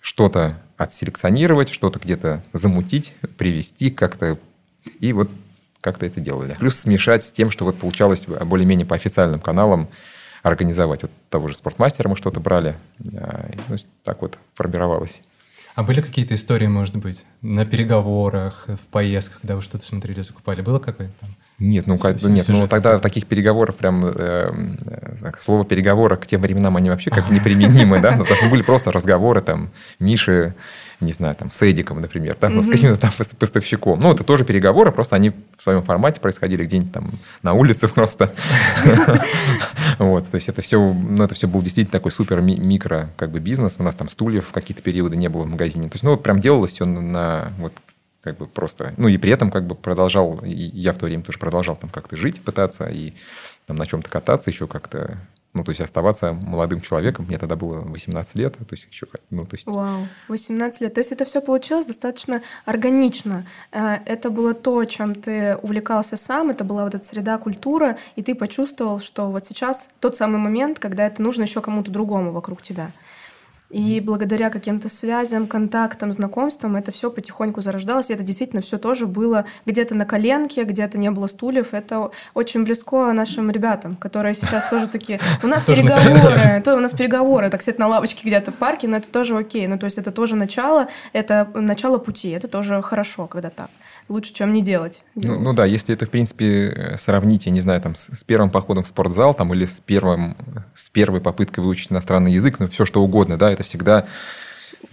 что-то 0.00 0.58
отселекционировать, 0.76 1.68
что-то 1.68 1.98
где-то 1.98 2.42
замутить, 2.52 3.14
привести 3.36 3.90
как-то. 3.90 4.38
И 4.98 5.12
вот 5.12 5.30
как-то 5.80 6.06
это 6.06 6.20
делали. 6.20 6.56
Плюс 6.58 6.76
смешать 6.76 7.24
с 7.24 7.30
тем, 7.30 7.50
что 7.50 7.64
вот 7.64 7.78
получалось 7.78 8.26
более-менее 8.26 8.86
по 8.86 8.96
официальным 8.96 9.40
каналам 9.40 9.88
организовать. 10.42 11.02
Вот 11.02 11.10
того 11.30 11.48
же 11.48 11.54
спортмастера 11.54 12.08
мы 12.08 12.16
что-то 12.16 12.40
брали. 12.40 12.76
Э, 13.12 13.52
ну, 13.68 13.76
так 14.04 14.22
вот 14.22 14.38
формировалось. 14.54 15.22
А 15.74 15.82
были 15.82 16.02
какие-то 16.02 16.34
истории, 16.34 16.66
может 16.66 16.96
быть, 16.96 17.24
на 17.40 17.64
переговорах, 17.64 18.66
в 18.68 18.86
поездках, 18.88 19.40
когда 19.40 19.56
вы 19.56 19.62
что-то 19.62 19.84
смотрели, 19.84 20.20
закупали? 20.20 20.60
Было 20.60 20.78
какое-то 20.78 21.14
там? 21.20 21.30
Нет, 21.58 21.86
ну, 21.86 21.96
как, 21.96 22.20
нет, 22.22 22.46
ну 22.48 22.66
тогда 22.66 22.98
таких 22.98 23.26
переговоров 23.26 23.76
прям 23.76 24.04
э, 24.04 24.12
э, 24.16 25.32
слово 25.38 25.64
переговоры 25.64 26.16
к 26.16 26.26
тем 26.26 26.40
временам 26.40 26.76
они 26.76 26.90
вообще 26.90 27.10
как 27.10 27.28
бы 27.28 27.34
неприменимы, 27.34 28.00
да, 28.00 28.16
ну, 28.16 28.24
там 28.24 28.50
были 28.50 28.62
просто 28.62 28.90
разговоры 28.90 29.40
там 29.40 29.70
Миши, 29.98 30.54
не 31.02 31.12
знаю, 31.12 31.34
там 31.34 31.50
с 31.50 31.62
Эдиком, 31.62 32.00
например, 32.00 32.36
да, 32.40 32.48
ну, 32.48 32.62
с 32.62 32.68
каким-то 32.68 32.98
там 32.98 33.10
поставщиком. 33.38 34.00
Ну, 34.00 34.12
это 34.12 34.24
тоже 34.24 34.44
переговоры, 34.44 34.92
просто 34.92 35.16
они 35.16 35.32
в 35.56 35.62
своем 35.62 35.82
формате 35.82 36.20
происходили 36.20 36.64
где-нибудь 36.64 36.92
там 36.92 37.10
на 37.42 37.52
улице 37.52 37.88
просто. 37.94 38.32
Вот, 39.98 40.28
то 40.28 40.34
есть 40.36 40.48
это 40.48 40.62
все, 40.62 40.78
ну, 40.80 41.24
это 41.24 41.34
все 41.34 41.46
был 41.46 41.62
действительно 41.62 41.92
такой 41.92 42.12
супер 42.12 42.40
микро 42.40 43.10
как 43.16 43.30
бы 43.30 43.40
бизнес. 43.40 43.76
У 43.78 43.82
нас 43.82 43.94
там 43.94 44.08
стульев 44.08 44.46
в 44.48 44.52
какие-то 44.52 44.82
периоды 44.82 45.16
не 45.16 45.28
было 45.28 45.42
в 45.42 45.48
магазине. 45.48 45.88
То 45.88 45.94
есть, 45.94 46.04
ну, 46.04 46.10
вот 46.10 46.22
прям 46.22 46.40
делалось 46.40 46.72
все 46.72 46.84
на 46.84 47.52
вот 47.58 47.72
как 48.22 48.38
бы 48.38 48.46
просто, 48.46 48.94
ну 48.96 49.08
и 49.08 49.18
при 49.18 49.32
этом 49.32 49.50
как 49.50 49.66
бы 49.66 49.74
продолжал, 49.74 50.38
и 50.44 50.50
я 50.50 50.92
в 50.92 50.98
то 50.98 51.06
время 51.06 51.24
тоже 51.24 51.38
продолжал 51.38 51.76
там 51.76 51.90
как-то 51.90 52.16
жить, 52.16 52.40
пытаться 52.40 52.86
и 52.86 53.14
там 53.66 53.76
на 53.76 53.86
чем-то 53.86 54.08
кататься, 54.08 54.50
еще 54.50 54.66
как-то, 54.66 55.18
ну 55.54 55.64
то 55.64 55.70
есть 55.70 55.80
оставаться 55.80 56.32
молодым 56.32 56.80
человеком. 56.80 57.26
Мне 57.26 57.38
тогда 57.38 57.56
было 57.56 57.80
18 57.80 58.34
лет, 58.36 58.56
то 58.56 58.66
есть 58.70 58.88
еще, 58.90 59.06
ну 59.30 59.44
то 59.44 59.54
есть... 59.54 59.66
Вау, 59.66 60.08
18 60.28 60.80
лет. 60.80 60.94
То 60.94 61.00
есть 61.00 61.12
это 61.12 61.24
все 61.24 61.40
получилось 61.40 61.86
достаточно 61.86 62.42
органично. 62.64 63.46
Э, 63.70 63.98
это 64.06 64.30
было 64.30 64.54
то, 64.54 64.84
чем 64.84 65.14
ты 65.14 65.56
увлекался 65.56 66.16
сам, 66.16 66.50
это 66.50 66.64
была 66.64 66.84
вот 66.84 66.94
эта 66.94 67.04
среда, 67.04 67.38
культура, 67.38 67.98
и 68.16 68.22
ты 68.22 68.34
почувствовал, 68.34 69.00
что 69.00 69.30
вот 69.30 69.44
сейчас 69.46 69.88
тот 70.00 70.16
самый 70.16 70.38
момент, 70.38 70.78
когда 70.78 71.06
это 71.06 71.20
нужно 71.22 71.42
еще 71.42 71.60
кому-то 71.60 71.90
другому 71.90 72.32
вокруг 72.32 72.62
тебя. 72.62 72.90
И 73.72 74.00
благодаря 74.00 74.50
каким-то 74.50 74.90
связям, 74.90 75.46
контактам, 75.46 76.12
знакомствам 76.12 76.76
это 76.76 76.92
все 76.92 77.10
потихоньку 77.10 77.62
зарождалось. 77.62 78.10
И 78.10 78.12
это 78.12 78.22
действительно 78.22 78.60
все 78.60 78.76
тоже 78.76 79.06
было 79.06 79.46
где-то 79.64 79.94
на 79.94 80.04
коленке, 80.04 80.64
где-то 80.64 80.98
не 80.98 81.10
было 81.10 81.26
стульев. 81.26 81.72
Это 81.72 82.10
очень 82.34 82.64
близко 82.64 83.10
нашим 83.12 83.50
ребятам, 83.50 83.96
которые 83.96 84.34
сейчас 84.34 84.68
тоже 84.68 84.88
такие... 84.88 85.18
У 85.42 85.46
нас 85.46 85.64
переговоры, 85.64 86.60
то 86.62 86.76
у 86.76 86.80
нас 86.80 86.92
переговоры, 86.92 87.48
так 87.48 87.62
сказать, 87.62 87.78
на 87.78 87.88
лавочке 87.88 88.28
где-то 88.28 88.52
в 88.52 88.56
парке, 88.56 88.88
но 88.88 88.98
это 88.98 89.08
тоже 89.08 89.38
окей. 89.38 89.66
Ну, 89.66 89.78
то 89.78 89.86
есть 89.86 89.96
это 89.96 90.10
тоже 90.10 90.36
начало, 90.36 90.88
это 91.14 91.48
начало 91.54 91.96
пути, 91.96 92.28
это 92.28 92.48
тоже 92.48 92.82
хорошо, 92.82 93.26
когда 93.26 93.48
так 93.48 93.70
лучше, 94.08 94.32
чем 94.32 94.52
не 94.52 94.62
делать. 94.62 95.02
Ну, 95.14 95.38
ну 95.38 95.52
да, 95.52 95.64
если 95.64 95.94
это, 95.94 96.06
в 96.06 96.10
принципе, 96.10 96.68
э, 96.68 96.98
сравнить, 96.98 97.46
я 97.46 97.52
не 97.52 97.60
знаю, 97.60 97.80
там, 97.80 97.94
с, 97.94 98.14
с 98.14 98.24
первым 98.24 98.50
походом 98.50 98.84
в 98.84 98.86
спортзал 98.86 99.34
там, 99.34 99.52
или 99.54 99.64
с, 99.64 99.80
первым, 99.80 100.36
с 100.74 100.88
первой 100.88 101.20
попыткой 101.20 101.64
выучить 101.64 101.92
иностранный 101.92 102.32
язык, 102.32 102.58
ну, 102.58 102.68
все 102.68 102.84
что 102.84 103.02
угодно, 103.02 103.36
да, 103.36 103.50
это 103.50 103.62
всегда 103.62 104.06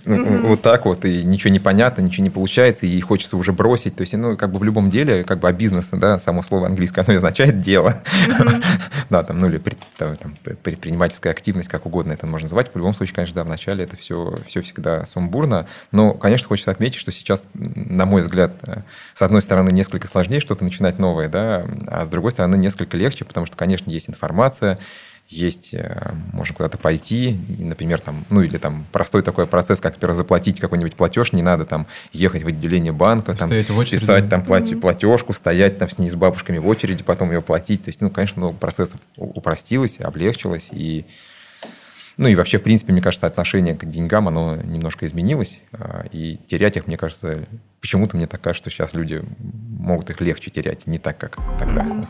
mm-hmm. 0.06 0.48
вот 0.48 0.62
так 0.62 0.86
вот, 0.86 1.06
и 1.06 1.24
ничего 1.24 1.52
не 1.52 1.60
понятно, 1.60 2.02
ничего 2.02 2.24
не 2.24 2.30
получается, 2.30 2.86
и 2.86 3.00
хочется 3.02 3.38
уже 3.38 3.54
бросить. 3.54 3.96
То 3.96 4.02
есть, 4.02 4.14
ну, 4.14 4.38
как 4.38 4.52
бы 4.52 4.60
в 4.60 4.64
любом 4.64 4.90
деле, 4.90 5.24
как 5.24 5.40
бы 5.40 5.48
а 5.48 5.52
бизнес, 5.52 5.90
да, 5.92 6.20
само 6.20 6.42
слово 6.44 6.68
английское, 6.68 7.04
оно 7.06 7.16
означает 7.16 7.62
дело. 7.62 8.02
Mm-hmm. 8.28 8.64
да, 9.10 9.24
там, 9.24 9.40
ну, 9.40 9.48
или 9.48 9.58
пред, 9.58 9.78
там, 9.98 10.16
предпринимательская 10.64 11.32
активность, 11.32 11.70
как 11.70 11.86
угодно 11.86 12.14
это 12.14 12.28
можно 12.28 12.46
называть. 12.46 12.72
В 12.74 12.78
любом 12.78 12.94
случае, 12.94 13.16
конечно, 13.16 13.36
да, 13.36 13.44
вначале 13.44 13.84
это 13.84 13.96
все, 13.96 14.36
все 14.48 14.62
всегда 14.62 15.06
сумбурно. 15.06 15.68
Но, 15.92 16.14
конечно, 16.14 16.48
хочется 16.48 16.72
отметить, 16.72 17.00
что 17.00 17.12
сейчас, 17.12 17.50
на 17.54 18.06
мой 18.06 18.22
взгляд, 18.22 18.52
э, 18.64 18.82
с 19.14 19.22
одной 19.22 19.42
стороны, 19.42 19.72
несколько 19.72 20.08
сложнее 20.08 20.40
что-то 20.40 20.64
начинать 20.64 21.00
новое, 21.00 21.28
да, 21.28 21.66
а 21.88 22.06
с 22.06 22.10
другой 22.10 22.32
стороны, 22.32 22.56
несколько 22.56 22.98
легче, 22.98 23.26
потому 23.26 23.46
что, 23.46 23.56
конечно, 23.56 23.90
есть 23.90 24.10
информация, 24.10 24.78
есть, 25.30 25.70
э, 25.74 26.12
можно 26.34 26.56
куда-то 26.56 26.78
пойти, 26.78 27.40
например, 27.60 28.02
там, 28.02 28.26
ну 28.30 28.42
или 28.42 28.58
там 28.58 28.86
простой 28.92 29.22
такой 29.22 29.46
процесс, 29.46 29.80
как, 29.80 29.94
например, 29.94 30.16
заплатить 30.16 30.60
какой-нибудь 30.60 30.96
платеж, 30.96 31.34
не 31.34 31.44
надо 31.44 31.66
там 31.66 31.86
ехать 32.12 32.44
в 32.44 32.48
отделение 32.48 32.92
банка, 32.92 33.36
там, 33.36 33.50
писать 33.50 34.30
там 34.30 34.44
плат, 34.44 34.68
платежку, 34.82 35.34
стоять 35.34 35.78
там 35.78 35.90
с 35.90 36.00
ней 36.00 36.10
с 36.10 36.16
бабушками 36.16 36.58
в 36.58 36.68
очереди, 36.68 37.04
потом 37.04 37.32
ее 37.32 37.42
платить. 37.42 37.84
То 37.84 37.90
есть, 37.90 38.02
ну, 38.02 38.10
конечно, 38.10 38.40
много 38.40 38.58
процессов 38.58 39.00
упростилось, 39.16 40.00
облегчилось, 40.00 40.70
и 40.72 41.06
ну 42.18 42.28
и 42.28 42.36
вообще, 42.36 42.58
в 42.58 42.64
принципе, 42.64 42.92
мне 42.92 43.02
кажется, 43.02 43.28
отношение 43.28 43.76
к 43.76 43.86
деньгам, 43.86 44.28
оно 44.28 44.58
немножко 44.58 45.06
изменилось. 45.06 45.62
А, 45.72 46.06
и 46.12 46.38
терять 46.48 46.76
их, 46.76 46.86
мне 46.86 46.98
кажется, 46.98 47.46
почему-то 47.80 48.18
мне 48.18 48.28
так 48.28 48.42
кажется, 48.42 48.70
что 48.70 48.78
сейчас 48.78 48.94
люди 48.94 49.24
могут 49.40 50.10
их 50.10 50.20
легче 50.20 50.52
терять, 50.52 50.86
не 50.86 51.00
так, 51.00 51.18
как 51.18 51.38
тогда. 51.58 52.04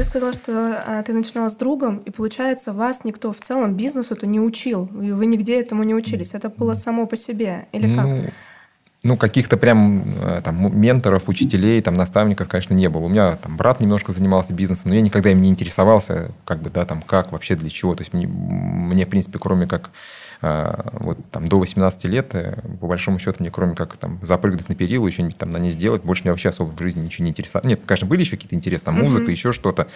Ты 0.00 0.04
сказала, 0.04 0.32
что 0.32 0.82
а, 0.86 1.02
ты 1.02 1.12
начинала 1.12 1.50
с 1.50 1.56
другом, 1.56 1.98
и 1.98 2.10
получается, 2.10 2.72
вас 2.72 3.04
никто 3.04 3.32
в 3.32 3.40
целом 3.40 3.74
бизнесу-то 3.74 4.26
не 4.26 4.40
учил, 4.40 4.86
и 4.86 5.12
вы 5.12 5.26
нигде 5.26 5.60
этому 5.60 5.82
не 5.84 5.94
учились. 5.94 6.32
Это 6.32 6.48
было 6.48 6.72
само 6.72 7.06
по 7.06 7.18
себе, 7.18 7.66
или 7.72 7.94
как? 7.94 8.06
Ну, 8.06 8.24
ну, 9.02 9.16
каких-то 9.18 9.58
прям 9.58 10.14
э, 10.22 10.40
там 10.42 10.78
менторов, 10.78 11.28
учителей, 11.28 11.82
там 11.82 11.94
наставников, 11.94 12.48
конечно, 12.48 12.72
не 12.72 12.88
было. 12.88 13.02
У 13.02 13.08
меня 13.08 13.36
там 13.36 13.58
брат 13.58 13.80
немножко 13.80 14.12
занимался 14.12 14.54
бизнесом, 14.54 14.90
но 14.90 14.94
я 14.94 15.02
никогда 15.02 15.32
им 15.32 15.40
не 15.40 15.50
интересовался, 15.50 16.32
как 16.46 16.62
бы, 16.62 16.70
да, 16.70 16.86
там, 16.86 17.02
как, 17.02 17.32
вообще, 17.32 17.54
для 17.54 17.68
чего. 17.68 17.94
То 17.94 18.00
есть 18.00 18.14
мне, 18.14 18.26
мне 18.26 19.04
в 19.04 19.08
принципе, 19.10 19.38
кроме 19.38 19.66
как 19.66 19.90
вот 20.42 21.18
там 21.30 21.46
до 21.46 21.58
18 21.58 22.04
лет, 22.06 22.34
э, 22.34 22.60
по 22.80 22.86
большому 22.86 23.18
счету, 23.18 23.36
мне 23.40 23.50
кроме 23.50 23.74
как 23.74 23.96
там 23.98 24.18
запрыгнуть 24.22 24.68
на 24.70 24.74
перила, 24.74 25.06
еще 25.06 25.22
нибудь 25.22 25.36
там 25.36 25.50
на 25.50 25.58
ней 25.58 25.70
сделать, 25.70 26.02
больше 26.02 26.22
меня 26.22 26.32
вообще 26.32 26.48
особо 26.48 26.74
в 26.74 26.80
жизни 26.80 27.04
ничего 27.04 27.24
не 27.24 27.30
интересовало. 27.30 27.68
Нет, 27.68 27.80
конечно, 27.84 28.06
были 28.06 28.20
еще 28.20 28.36
какие-то 28.36 28.54
интересы, 28.54 28.84
там 28.84 28.94
музыка, 28.94 29.24
mm-hmm. 29.24 29.32
еще 29.32 29.52
что-то, 29.52 29.88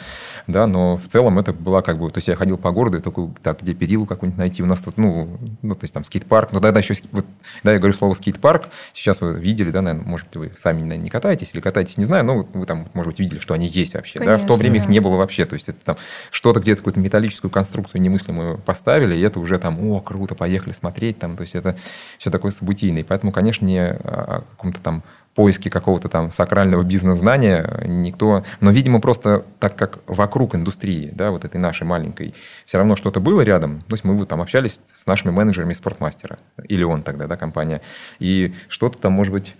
да, 0.46 0.66
но 0.66 0.98
в 0.98 1.06
целом 1.08 1.38
это 1.38 1.54
была 1.54 1.80
как 1.80 1.98
бы, 1.98 2.10
то 2.10 2.18
есть 2.18 2.28
я 2.28 2.36
ходил 2.36 2.58
по 2.58 2.72
городу, 2.72 2.98
и 2.98 3.00
такой, 3.00 3.30
так, 3.42 3.62
где 3.62 3.74
перилу 3.74 4.04
какую-нибудь 4.04 4.38
найти, 4.38 4.62
у 4.62 4.66
нас 4.66 4.82
тут, 4.82 4.98
ну, 4.98 5.38
ну, 5.62 5.74
то 5.74 5.84
есть 5.84 5.94
там 5.94 6.04
скейт-парк, 6.04 6.50
но 6.52 6.60
тогда 6.60 6.80
еще, 6.80 6.94
вот, 7.12 7.24
да, 7.62 7.72
я 7.72 7.78
говорю 7.78 7.94
слово 7.94 8.12
скейт-парк, 8.12 8.68
сейчас 8.92 9.22
вы 9.22 9.40
видели, 9.40 9.70
да, 9.70 9.80
наверное, 9.80 10.06
может 10.06 10.28
быть, 10.28 10.36
вы 10.36 10.52
сами, 10.56 10.82
наверное, 10.82 11.04
не 11.04 11.10
катаетесь 11.10 11.54
или 11.54 11.60
катаетесь, 11.62 11.96
не 11.96 12.04
знаю, 12.04 12.24
но 12.24 12.46
вы 12.52 12.66
там, 12.66 12.88
может 12.92 13.12
быть, 13.12 13.20
видели, 13.20 13.38
что 13.38 13.54
они 13.54 13.66
есть 13.66 13.94
вообще, 13.94 14.18
Конечно, 14.18 14.38
да, 14.38 14.44
в 14.44 14.46
то 14.46 14.56
время 14.56 14.76
да. 14.78 14.84
их 14.84 14.88
не 14.90 15.00
было 15.00 15.16
вообще, 15.16 15.46
то 15.46 15.54
есть 15.54 15.70
это 15.70 15.78
там 15.84 15.96
что-то 16.30 16.60
где-то 16.60 16.78
какую-то 16.78 17.00
металлическую 17.00 17.50
конструкцию 17.50 18.02
немыслимую 18.02 18.58
поставили, 18.58 19.16
и 19.16 19.20
это 19.22 19.40
уже 19.40 19.58
там, 19.58 19.80
о, 19.88 20.00
круто, 20.00 20.33
поехали 20.34 20.72
смотреть, 20.72 21.18
там, 21.18 21.36
то 21.36 21.42
есть 21.42 21.54
это 21.54 21.76
все 22.18 22.30
такое 22.30 22.50
событийное. 22.50 23.04
Поэтому, 23.04 23.32
конечно, 23.32 23.64
не 23.64 23.80
о 23.80 24.44
каком-то 24.50 24.80
там 24.80 25.02
поиске 25.34 25.68
какого-то 25.68 26.08
там 26.08 26.30
сакрального 26.30 26.82
бизнес-знания 26.84 27.82
никто... 27.86 28.44
Но, 28.60 28.70
видимо, 28.70 29.00
просто 29.00 29.44
так 29.58 29.76
как 29.76 29.98
вокруг 30.06 30.54
индустрии, 30.54 31.10
да, 31.12 31.32
вот 31.32 31.44
этой 31.44 31.56
нашей 31.56 31.84
маленькой, 31.84 32.34
все 32.66 32.78
равно 32.78 32.94
что-то 32.94 33.18
было 33.18 33.40
рядом. 33.40 33.80
То 33.80 33.94
есть 33.94 34.04
мы 34.04 34.24
там 34.26 34.40
общались 34.40 34.80
с 34.94 35.06
нашими 35.06 35.32
менеджерами 35.32 35.72
спортмастера, 35.72 36.38
или 36.68 36.84
он 36.84 37.02
тогда, 37.02 37.26
да, 37.26 37.36
компания, 37.36 37.80
и 38.20 38.54
что-то 38.68 38.98
там, 38.98 39.12
может 39.12 39.32
быть, 39.32 39.56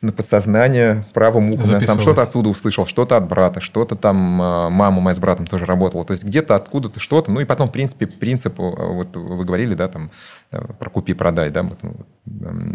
на 0.00 0.12
подсознание 0.12 1.06
правым 1.14 1.50
ухом. 1.50 1.80
Там 1.80 2.00
что-то 2.00 2.22
отсюда 2.22 2.48
услышал, 2.50 2.86
что-то 2.86 3.16
от 3.16 3.26
брата, 3.26 3.60
что-то 3.60 3.96
там 3.96 4.40
э, 4.40 4.68
мама 4.68 5.00
моя 5.00 5.14
с 5.14 5.18
братом 5.18 5.46
тоже 5.46 5.64
работала. 5.64 6.04
То 6.04 6.12
есть 6.12 6.24
где-то 6.24 6.54
откуда-то 6.54 7.00
что-то. 7.00 7.30
Ну 7.32 7.40
и 7.40 7.44
потом, 7.44 7.68
в 7.68 7.72
принципе, 7.72 8.06
принцип, 8.06 8.60
э, 8.60 8.62
вот 8.62 9.16
вы 9.16 9.44
говорили, 9.44 9.74
да, 9.74 9.88
там, 9.88 10.10
э, 10.52 10.60
про 10.78 10.90
купи-продай, 10.90 11.50
да, 11.50 11.66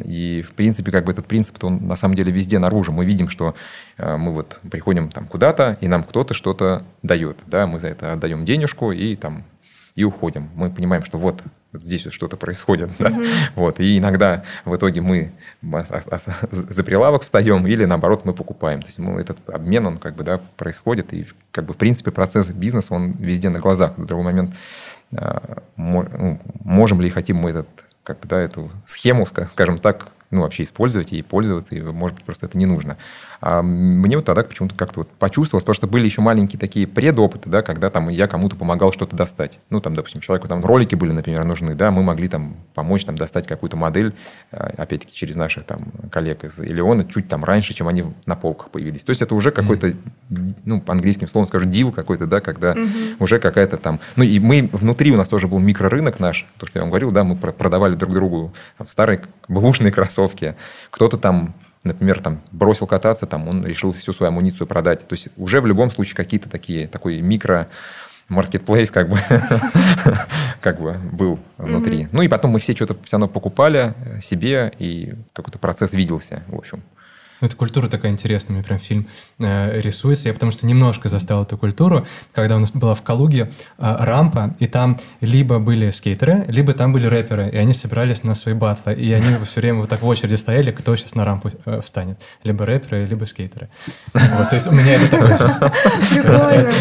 и, 0.05 0.43
в 0.47 0.53
принципе, 0.53 0.91
как 0.91 1.05
бы 1.05 1.11
этот 1.11 1.27
принцип, 1.27 1.63
он 1.63 1.85
на 1.85 1.95
самом 1.95 2.15
деле 2.15 2.31
везде 2.31 2.57
наружу. 2.59 2.91
Мы 2.91 3.05
видим, 3.05 3.29
что 3.29 3.53
мы 3.97 4.33
вот 4.33 4.59
приходим 4.71 5.09
там 5.09 5.27
куда-то, 5.27 5.77
и 5.81 5.87
нам 5.87 6.03
кто-то 6.03 6.33
что-то 6.33 6.83
дает, 7.03 7.37
да, 7.45 7.67
мы 7.67 7.79
за 7.79 7.89
это 7.89 8.13
отдаем 8.13 8.45
денежку, 8.45 8.91
и 8.91 9.15
там 9.15 9.43
и 9.95 10.03
уходим. 10.03 10.49
Мы 10.55 10.69
понимаем, 10.69 11.03
что 11.03 11.17
вот, 11.17 11.43
здесь 11.73 12.05
вот 12.05 12.13
что-то 12.13 12.37
происходит. 12.37 12.91
Да? 12.97 13.09
Mm-hmm. 13.09 13.27
Вот, 13.55 13.79
и 13.79 13.97
иногда 13.97 14.43
в 14.65 14.75
итоге 14.75 15.01
мы 15.01 15.31
за 15.61 16.83
прилавок 16.83 17.23
встаем 17.23 17.67
или 17.67 17.85
наоборот 17.85 18.25
мы 18.25 18.33
покупаем. 18.33 18.81
То 18.81 18.87
есть 18.87 18.99
мы, 18.99 19.19
этот 19.19 19.37
обмен, 19.49 19.85
он 19.85 19.97
как 19.97 20.15
бы 20.15 20.23
да, 20.23 20.39
происходит. 20.57 21.13
И 21.13 21.27
как 21.51 21.65
бы 21.65 21.73
в 21.73 21.77
принципе 21.77 22.11
процесс 22.11 22.49
бизнеса, 22.51 22.93
он 22.93 23.11
везде 23.13 23.49
на 23.49 23.59
глазах. 23.59 23.97
В 23.97 24.05
другой 24.05 24.25
момент 24.25 24.55
а, 25.15 25.63
ну, 25.75 26.39
можем 26.63 27.01
ли 27.01 27.07
и 27.07 27.11
хотим 27.11 27.37
мы 27.37 27.49
этот, 27.51 27.67
как 28.03 28.19
бы, 28.19 28.27
да, 28.27 28.39
эту 28.39 28.71
схему, 28.85 29.25
скажем 29.25 29.77
так, 29.77 30.07
ну, 30.29 30.41
вообще 30.41 30.63
использовать 30.63 31.11
и 31.11 31.21
пользоваться, 31.21 31.75
и, 31.75 31.81
может 31.81 32.15
быть, 32.15 32.25
просто 32.25 32.45
это 32.45 32.57
не 32.57 32.65
нужно. 32.65 32.97
А 33.41 33.63
мне 33.63 34.17
вот 34.17 34.25
тогда 34.25 34.43
почему-то 34.43 34.75
как-то 34.75 35.01
вот 35.01 35.09
почувствовалось, 35.13 35.63
потому 35.63 35.73
что 35.73 35.87
были 35.87 36.05
еще 36.05 36.21
маленькие 36.21 36.59
такие 36.59 36.85
предопыты, 36.85 37.49
да, 37.49 37.63
когда 37.63 37.89
там 37.89 38.07
я 38.09 38.27
кому-то 38.27 38.55
помогал 38.55 38.93
что-то 38.93 39.15
достать. 39.15 39.57
Ну, 39.71 39.81
там, 39.81 39.95
допустим, 39.95 40.21
человеку 40.21 40.47
там 40.47 40.63
ролики 40.63 40.93
были, 40.93 41.11
например, 41.11 41.43
нужны, 41.43 41.73
да, 41.73 41.89
мы 41.89 42.03
могли 42.03 42.27
там 42.27 42.55
помочь 42.75 43.03
там 43.03 43.17
достать 43.17 43.47
какую-то 43.47 43.77
модель, 43.77 44.13
а, 44.51 44.71
опять-таки, 44.77 45.13
через 45.15 45.35
наших 45.35 45.63
там 45.65 45.91
коллег 46.11 46.43
из 46.43 46.59
Илеона, 46.59 47.03
чуть 47.03 47.27
там 47.27 47.43
раньше, 47.43 47.73
чем 47.73 47.87
они 47.87 48.05
на 48.27 48.35
полках 48.35 48.69
появились. 48.69 49.03
То 49.03 49.09
есть 49.09 49.23
это 49.23 49.33
уже 49.33 49.49
какой-то, 49.49 49.87
mm-hmm. 49.87 50.55
ну, 50.65 50.79
по 50.79 50.93
английским 50.93 51.27
словом 51.27 51.47
скажу, 51.47 51.65
дил 51.65 51.91
какой-то, 51.91 52.27
да, 52.27 52.41
когда 52.41 52.73
mm-hmm. 52.73 53.15
уже 53.17 53.39
какая-то 53.39 53.77
там... 53.77 53.99
Ну, 54.17 54.23
и 54.23 54.39
мы 54.39 54.69
внутри 54.71 55.11
у 55.11 55.17
нас 55.17 55.29
тоже 55.29 55.47
был 55.47 55.57
микрорынок 55.57 56.19
наш, 56.19 56.45
то, 56.59 56.67
что 56.67 56.77
я 56.77 56.83
вам 56.83 56.91
говорил, 56.91 57.09
да, 57.09 57.23
мы 57.23 57.35
продавали 57.35 57.95
друг 57.95 58.13
другу 58.13 58.53
там, 58.77 58.87
старые 58.87 59.23
бэушные 59.47 59.91
кроссовки. 59.91 60.55
Кто-то 60.91 61.17
там 61.17 61.55
например, 61.83 62.21
там, 62.21 62.41
бросил 62.51 62.87
кататься, 62.87 63.25
там, 63.25 63.47
он 63.47 63.65
решил 63.65 63.91
всю 63.91 64.13
свою 64.13 64.31
амуницию 64.31 64.67
продать. 64.67 65.07
То 65.07 65.13
есть 65.13 65.29
уже 65.37 65.61
в 65.61 65.65
любом 65.65 65.91
случае 65.91 66.15
какие-то 66.15 66.49
такие, 66.49 66.87
такой 66.87 67.21
микро 67.21 67.67
маркетплейс 68.29 68.91
как 68.91 69.09
бы, 69.09 69.19
как 70.61 70.79
бы 70.79 70.93
был 71.11 71.39
внутри. 71.57 72.07
Ну 72.11 72.21
и 72.21 72.27
потом 72.27 72.51
мы 72.51 72.59
все 72.59 72.73
что-то 72.73 72.95
все 73.03 73.17
равно 73.17 73.27
покупали 73.27 73.93
себе, 74.21 74.71
и 74.79 75.13
какой-то 75.33 75.59
процесс 75.59 75.93
виделся, 75.93 76.41
в 76.47 76.55
общем. 76.55 76.81
Ну, 77.41 77.47
эта 77.47 77.55
культура 77.55 77.87
такая 77.87 78.11
интересная, 78.11 78.53
мне 78.55 78.63
прям 78.63 78.79
фильм 78.79 79.07
э, 79.39 79.81
рисуется. 79.81 80.27
Я 80.27 80.33
потому 80.33 80.51
что 80.51 80.67
немножко 80.67 81.09
застал 81.09 81.43
эту 81.43 81.57
культуру, 81.57 82.05
когда 82.33 82.55
у 82.55 82.59
нас 82.59 82.71
была 82.71 82.93
в 82.93 83.01
Калуге 83.01 83.51
э, 83.79 83.95
рампа, 83.99 84.55
и 84.59 84.67
там 84.67 84.97
либо 85.21 85.57
были 85.57 85.89
скейтеры, 85.91 86.45
либо 86.47 86.73
там 86.73 86.93
были 86.93 87.07
рэперы, 87.07 87.49
и 87.49 87.57
они 87.57 87.73
собирались 87.73 88.23
на 88.23 88.35
свои 88.35 88.53
батлы, 88.53 88.93
и 88.93 89.11
они 89.11 89.43
все 89.43 89.61
время 89.61 89.79
вот 89.79 89.89
так 89.89 90.01
в 90.01 90.07
очереди 90.07 90.35
стояли, 90.35 90.71
кто 90.71 90.95
сейчас 90.95 91.15
на 91.15 91.25
рампу 91.25 91.49
э, 91.65 91.81
встанет. 91.81 92.21
Либо 92.43 92.65
рэперы, 92.65 93.05
либо 93.05 93.25
скейтеры. 93.25 93.69
Вот, 94.13 94.49
то 94.49 94.55
есть 94.55 94.67
у 94.67 94.71
меня 94.71 94.93
это 94.93 95.09
такое... 95.09 95.31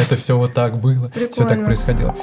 Это 0.00 0.16
все 0.16 0.36
вот 0.36 0.52
так 0.52 0.78
было, 0.80 1.10
все 1.30 1.46
так 1.46 1.64
происходило. 1.64 2.14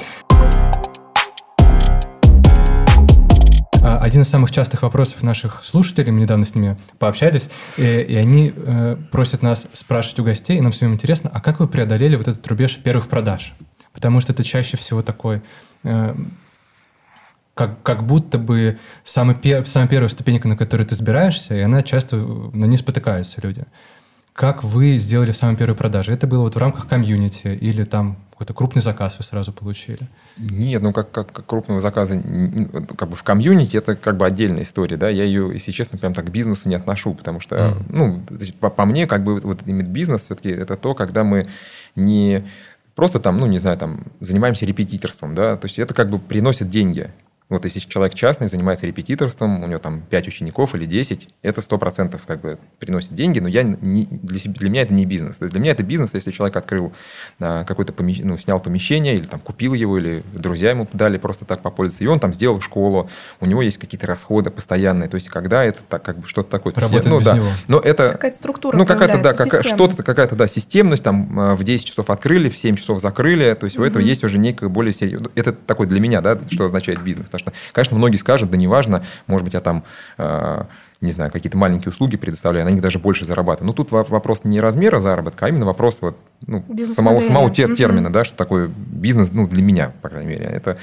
Один 3.96 4.22
из 4.22 4.28
самых 4.28 4.50
частых 4.50 4.82
вопросов 4.82 5.22
наших 5.22 5.64
слушателей, 5.64 6.12
мы 6.12 6.20
недавно 6.20 6.44
с 6.44 6.54
ними 6.54 6.76
пообщались, 6.98 7.48
и, 7.76 7.82
и 7.82 8.14
они 8.16 8.52
э, 8.54 8.96
просят 9.10 9.42
нас 9.42 9.66
спрашивать 9.72 10.20
у 10.20 10.24
гостей, 10.24 10.58
и 10.58 10.60
нам 10.60 10.72
всем 10.72 10.92
интересно, 10.92 11.30
а 11.32 11.40
как 11.40 11.60
вы 11.60 11.68
преодолели 11.68 12.16
вот 12.16 12.28
этот 12.28 12.46
рубеж 12.46 12.76
первых 12.78 13.08
продаж? 13.08 13.54
Потому 13.92 14.20
что 14.20 14.32
это 14.32 14.44
чаще 14.44 14.76
всего 14.76 15.02
такой... 15.02 15.42
Э, 15.84 16.14
как, 17.54 17.82
как 17.82 18.06
будто 18.06 18.38
бы 18.38 18.78
самый 19.02 19.34
пер, 19.34 19.66
самая 19.66 19.88
первая 19.88 20.08
ступенька, 20.08 20.46
на 20.46 20.56
которой 20.56 20.84
ты 20.84 20.94
сбираешься, 20.94 21.56
и 21.56 21.60
она 21.60 21.82
часто 21.82 22.14
на 22.14 22.66
ней 22.66 22.76
спотыкаются 22.76 23.40
люди. 23.40 23.64
Как 24.38 24.62
вы 24.62 24.98
сделали 24.98 25.32
самые 25.32 25.56
первые 25.56 25.76
продажи? 25.76 26.12
Это 26.12 26.28
было 26.28 26.42
вот 26.42 26.54
в 26.54 26.58
рамках 26.58 26.86
комьюнити 26.86 27.48
или 27.48 27.82
там 27.82 28.18
какой-то 28.30 28.54
крупный 28.54 28.80
заказ 28.80 29.18
вы 29.18 29.24
сразу 29.24 29.52
получили? 29.52 30.08
Нет, 30.36 30.80
ну 30.80 30.92
как, 30.92 31.10
как, 31.10 31.32
как 31.32 31.44
крупного 31.44 31.80
заказа 31.80 32.22
как 32.96 33.08
бы 33.08 33.16
в 33.16 33.24
комьюнити 33.24 33.76
это 33.76 33.96
как 33.96 34.16
бы 34.16 34.24
отдельная 34.26 34.62
история, 34.62 34.96
да, 34.96 35.08
я 35.08 35.24
ее, 35.24 35.50
если 35.52 35.72
честно, 35.72 35.98
прям 35.98 36.14
так 36.14 36.26
к 36.26 36.30
бизнесу 36.30 36.68
не 36.68 36.76
отношу, 36.76 37.14
потому 37.14 37.40
что, 37.40 37.56
mm. 37.56 37.82
ну, 37.88 38.22
по, 38.60 38.70
по 38.70 38.84
мне, 38.84 39.08
как 39.08 39.24
бы 39.24 39.40
вот 39.40 39.62
именно 39.66 39.88
бизнес 39.88 40.22
все-таки 40.22 40.50
это 40.50 40.76
то, 40.76 40.94
когда 40.94 41.24
мы 41.24 41.44
не 41.96 42.46
просто 42.94 43.18
там, 43.18 43.40
ну, 43.40 43.46
не 43.46 43.58
знаю, 43.58 43.76
там, 43.76 44.04
занимаемся 44.20 44.66
репетиторством, 44.66 45.34
да, 45.34 45.56
то 45.56 45.66
есть 45.66 45.80
это 45.80 45.94
как 45.94 46.10
бы 46.10 46.20
приносит 46.20 46.68
деньги, 46.68 47.10
вот 47.48 47.64
если 47.64 47.80
человек 47.80 48.14
частный, 48.14 48.48
занимается 48.48 48.86
репетиторством, 48.86 49.62
у 49.62 49.66
него 49.66 49.78
там 49.78 50.02
5 50.02 50.28
учеников 50.28 50.74
или 50.74 50.84
10, 50.84 51.28
это 51.42 51.60
100% 51.62 52.20
как 52.26 52.40
бы 52.40 52.58
приносит 52.78 53.14
деньги, 53.14 53.38
но 53.38 53.48
я 53.48 53.62
не, 53.62 54.04
для, 54.04 54.38
себя, 54.38 54.54
для 54.54 54.68
меня 54.68 54.82
это 54.82 54.92
не 54.92 55.06
бизнес. 55.06 55.38
То 55.38 55.44
есть 55.44 55.54
для 55.54 55.62
меня 55.62 55.72
это 55.72 55.82
бизнес, 55.82 56.12
если 56.12 56.30
человек 56.30 56.56
открыл 56.56 56.92
а, 57.40 57.64
какой-то 57.64 57.94
помещение, 57.94 58.30
ну, 58.30 58.36
снял 58.36 58.60
помещение, 58.60 59.14
или 59.14 59.24
там 59.24 59.40
купил 59.40 59.72
его, 59.72 59.96
или 59.98 60.22
друзья 60.34 60.70
ему 60.70 60.86
дали 60.92 61.16
просто 61.16 61.46
так 61.46 61.62
попользоваться, 61.62 62.04
и 62.04 62.06
он 62.06 62.20
там 62.20 62.34
сделал 62.34 62.60
школу, 62.60 63.08
у 63.40 63.46
него 63.46 63.62
есть 63.62 63.78
какие-то 63.78 64.06
расходы 64.06 64.50
постоянные, 64.50 65.08
то 65.08 65.14
есть 65.14 65.28
когда 65.28 65.64
это 65.64 65.80
так, 65.88 66.02
как 66.02 66.18
бы 66.18 66.26
что-то 66.26 66.50
такое. 66.50 66.74
Работает 66.74 67.06
ну, 67.06 67.18
без 67.18 67.24
да, 67.24 67.34
него. 67.34 67.48
Но 67.68 67.78
это, 67.78 68.10
какая-то 68.10 68.36
структура 68.36 68.76
Ну, 68.76 68.84
какая-то, 68.84 69.22
да, 69.22 69.32
какая, 69.32 69.62
что-то, 69.62 70.02
какая-то, 70.02 70.36
да, 70.36 70.48
системность, 70.48 71.02
там 71.02 71.38
а, 71.40 71.56
в 71.56 71.64
10 71.64 71.86
часов 71.86 72.10
открыли, 72.10 72.50
в 72.50 72.58
7 72.58 72.76
часов 72.76 73.00
закрыли, 73.00 73.54
то 73.54 73.64
есть 73.64 73.78
mm-hmm. 73.78 73.80
у 73.80 73.84
этого 73.84 74.02
есть 74.02 74.22
уже 74.22 74.38
некое 74.38 74.68
более 74.68 74.92
серьезное, 74.92 75.30
это 75.34 75.52
такой 75.52 75.86
для 75.86 76.00
меня, 76.00 76.20
да, 76.20 76.38
что 76.50 76.64
означает 76.64 77.02
бизнес, 77.02 77.28
что, 77.38 77.52
конечно, 77.72 77.96
многие 77.96 78.16
скажут, 78.16 78.50
да 78.50 78.56
неважно, 78.56 79.02
может 79.26 79.44
быть, 79.44 79.54
я 79.54 79.60
там 79.60 79.84
э, 80.18 80.64
не 81.00 81.12
знаю, 81.12 81.30
какие-то 81.30 81.56
маленькие 81.56 81.90
услуги 81.90 82.16
предоставляю, 82.16 82.66
на 82.66 82.70
них 82.70 82.82
даже 82.82 82.98
больше 82.98 83.24
зарабатываю. 83.24 83.68
Но 83.68 83.72
тут 83.72 83.92
вопрос 83.92 84.42
не 84.44 84.60
размера 84.60 84.98
заработка, 84.98 85.46
а 85.46 85.48
именно 85.48 85.66
вопрос 85.66 85.98
вот, 86.00 86.16
ну, 86.46 86.64
самого, 86.86 87.20
самого 87.20 87.48
тер- 87.50 87.74
термина, 87.74 88.12
да, 88.12 88.24
что 88.24 88.36
такое 88.36 88.68
бизнес, 88.68 89.30
ну, 89.32 89.46
для 89.46 89.62
меня, 89.62 89.92
по 90.02 90.08
крайней 90.08 90.30
мере. 90.30 90.44
Это, 90.46 90.76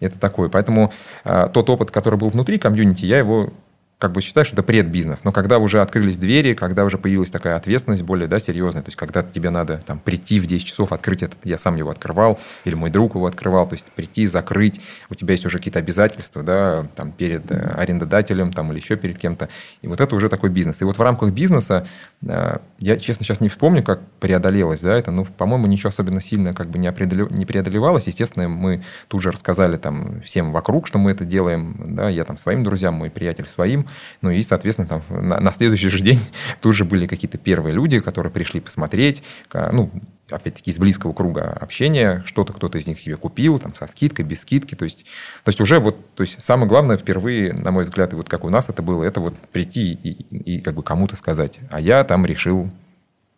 это 0.00 0.18
такое. 0.18 0.48
Поэтому 0.48 0.92
э, 1.24 1.48
тот 1.52 1.68
опыт, 1.68 1.90
который 1.90 2.18
был 2.18 2.30
внутри 2.30 2.58
комьюнити, 2.58 3.04
я 3.04 3.18
его 3.18 3.52
как 3.98 4.12
бы 4.12 4.20
считаю, 4.20 4.44
что 4.44 4.54
это 4.54 4.62
предбизнес. 4.62 5.24
Но 5.24 5.32
когда 5.32 5.58
уже 5.58 5.80
открылись 5.80 6.16
двери, 6.16 6.54
когда 6.54 6.84
уже 6.84 6.98
появилась 6.98 7.32
такая 7.32 7.56
ответственность 7.56 8.04
более 8.04 8.28
да, 8.28 8.38
серьезная, 8.38 8.82
то 8.82 8.88
есть 8.88 8.96
когда 8.96 9.22
тебе 9.22 9.50
надо 9.50 9.80
там, 9.84 9.98
прийти 9.98 10.38
в 10.38 10.46
10 10.46 10.64
часов, 10.64 10.92
открыть 10.92 11.24
этот, 11.24 11.38
я 11.44 11.58
сам 11.58 11.74
его 11.74 11.90
открывал, 11.90 12.38
или 12.64 12.76
мой 12.76 12.90
друг 12.90 13.16
его 13.16 13.26
открывал, 13.26 13.66
то 13.66 13.74
есть 13.74 13.86
прийти, 13.86 14.26
закрыть, 14.26 14.80
у 15.10 15.16
тебя 15.16 15.32
есть 15.32 15.44
уже 15.44 15.58
какие-то 15.58 15.80
обязательства 15.80 16.44
да, 16.44 16.86
там, 16.94 17.10
перед 17.10 17.50
э, 17.50 17.56
арендодателем 17.76 18.52
там, 18.52 18.70
или 18.70 18.78
еще 18.78 18.94
перед 18.94 19.18
кем-то. 19.18 19.48
И 19.82 19.88
вот 19.88 20.00
это 20.00 20.14
уже 20.14 20.28
такой 20.28 20.50
бизнес. 20.50 20.80
И 20.80 20.84
вот 20.84 20.96
в 20.96 21.02
рамках 21.02 21.32
бизнеса, 21.32 21.84
э, 22.22 22.58
я, 22.78 22.96
честно, 22.98 23.24
сейчас 23.24 23.40
не 23.40 23.48
вспомню, 23.48 23.82
как 23.82 24.00
преодолелось 24.20 24.80
да, 24.80 24.96
это, 24.96 25.10
ну, 25.10 25.24
по-моему, 25.24 25.66
ничего 25.66 25.88
особенно 25.88 26.20
сильно 26.20 26.54
как 26.54 26.68
бы 26.68 26.78
не 26.78 26.92
преодолевалось. 26.92 28.06
Естественно, 28.06 28.48
мы 28.48 28.84
тут 29.08 29.22
же 29.22 29.32
рассказали 29.32 29.76
там, 29.76 30.22
всем 30.22 30.52
вокруг, 30.52 30.86
что 30.86 30.98
мы 30.98 31.10
это 31.10 31.24
делаем, 31.24 31.96
да, 31.96 32.08
я 32.08 32.24
там 32.24 32.38
своим 32.38 32.62
друзьям, 32.62 32.94
мой 32.94 33.10
приятель 33.10 33.48
своим, 33.48 33.87
ну 34.22 34.30
и, 34.30 34.42
соответственно, 34.42 34.88
там 34.88 35.02
на, 35.08 35.40
на 35.40 35.52
следующий 35.52 35.88
же 35.88 36.00
день 36.00 36.20
тоже 36.60 36.84
были 36.84 37.06
какие-то 37.06 37.38
первые 37.38 37.74
люди, 37.74 38.00
которые 38.00 38.32
пришли 38.32 38.60
посмотреть, 38.60 39.22
ну, 39.52 39.90
опять-таки, 40.30 40.70
из 40.70 40.78
близкого 40.78 41.12
круга 41.12 41.52
общения, 41.52 42.22
что-то 42.26 42.52
кто-то 42.52 42.78
из 42.78 42.86
них 42.86 43.00
себе 43.00 43.16
купил, 43.16 43.58
там, 43.58 43.74
со 43.74 43.86
скидкой, 43.86 44.24
без 44.24 44.40
скидки, 44.40 44.74
то 44.74 44.84
есть, 44.84 45.04
то 45.44 45.48
есть 45.48 45.60
уже 45.60 45.78
вот, 45.78 46.14
то 46.14 46.22
есть 46.22 46.42
самое 46.44 46.68
главное 46.68 46.98
впервые, 46.98 47.52
на 47.52 47.70
мой 47.70 47.84
взгляд, 47.84 48.12
и 48.12 48.16
вот 48.16 48.28
как 48.28 48.44
у 48.44 48.50
нас 48.50 48.68
это 48.68 48.82
было, 48.82 49.04
это 49.04 49.20
вот 49.20 49.38
прийти 49.52 49.92
и, 49.92 50.10
и 50.36 50.60
как 50.60 50.74
бы 50.74 50.82
кому-то 50.82 51.16
сказать, 51.16 51.58
а 51.70 51.80
я 51.80 52.04
там 52.04 52.26
решил 52.26 52.70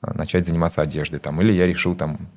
а, 0.00 0.14
начать 0.14 0.47
заниматься 0.47 0.83
одеждой, 0.83 1.21
там, 1.21 1.40
или 1.40 1.52
я 1.52 1.66
решил 1.66 1.95
там, 1.95 2.28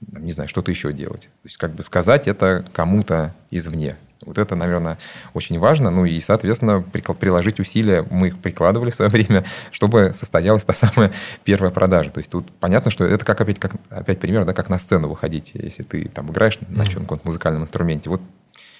не 0.00 0.32
знаю, 0.32 0.48
что-то 0.48 0.70
еще 0.70 0.92
делать. 0.92 1.22
То 1.22 1.44
есть 1.44 1.56
как 1.56 1.74
бы 1.74 1.82
сказать 1.82 2.28
это 2.28 2.64
кому-то 2.72 3.34
извне. 3.50 3.96
Вот 4.24 4.38
это, 4.38 4.56
наверное, 4.56 4.98
очень 5.34 5.58
важно. 5.58 5.90
Ну 5.90 6.04
и, 6.04 6.18
соответственно, 6.20 6.82
приложить 6.82 7.60
усилия 7.60 8.04
мы 8.10 8.28
их 8.28 8.38
прикладывали 8.38 8.90
в 8.90 8.94
свое 8.94 9.10
время, 9.12 9.44
чтобы 9.70 10.12
состоялась 10.14 10.64
та 10.64 10.72
самая 10.72 11.12
первая 11.44 11.70
продажа. 11.70 12.10
То 12.10 12.18
есть 12.18 12.30
тут 12.30 12.50
понятно, 12.58 12.90
что 12.90 13.04
это 13.04 13.24
как 13.24 13.40
опять, 13.40 13.58
как, 13.58 13.72
опять 13.90 14.20
пример, 14.20 14.44
да, 14.44 14.52
как 14.52 14.68
на 14.68 14.78
сцену 14.78 15.08
выходить. 15.08 15.52
Если 15.54 15.82
ты 15.82 16.08
там 16.08 16.30
играешь 16.30 16.58
на 16.68 16.86
чем-то 16.86 17.20
музыкальном 17.24 17.62
инструменте, 17.62 18.10
вот 18.10 18.20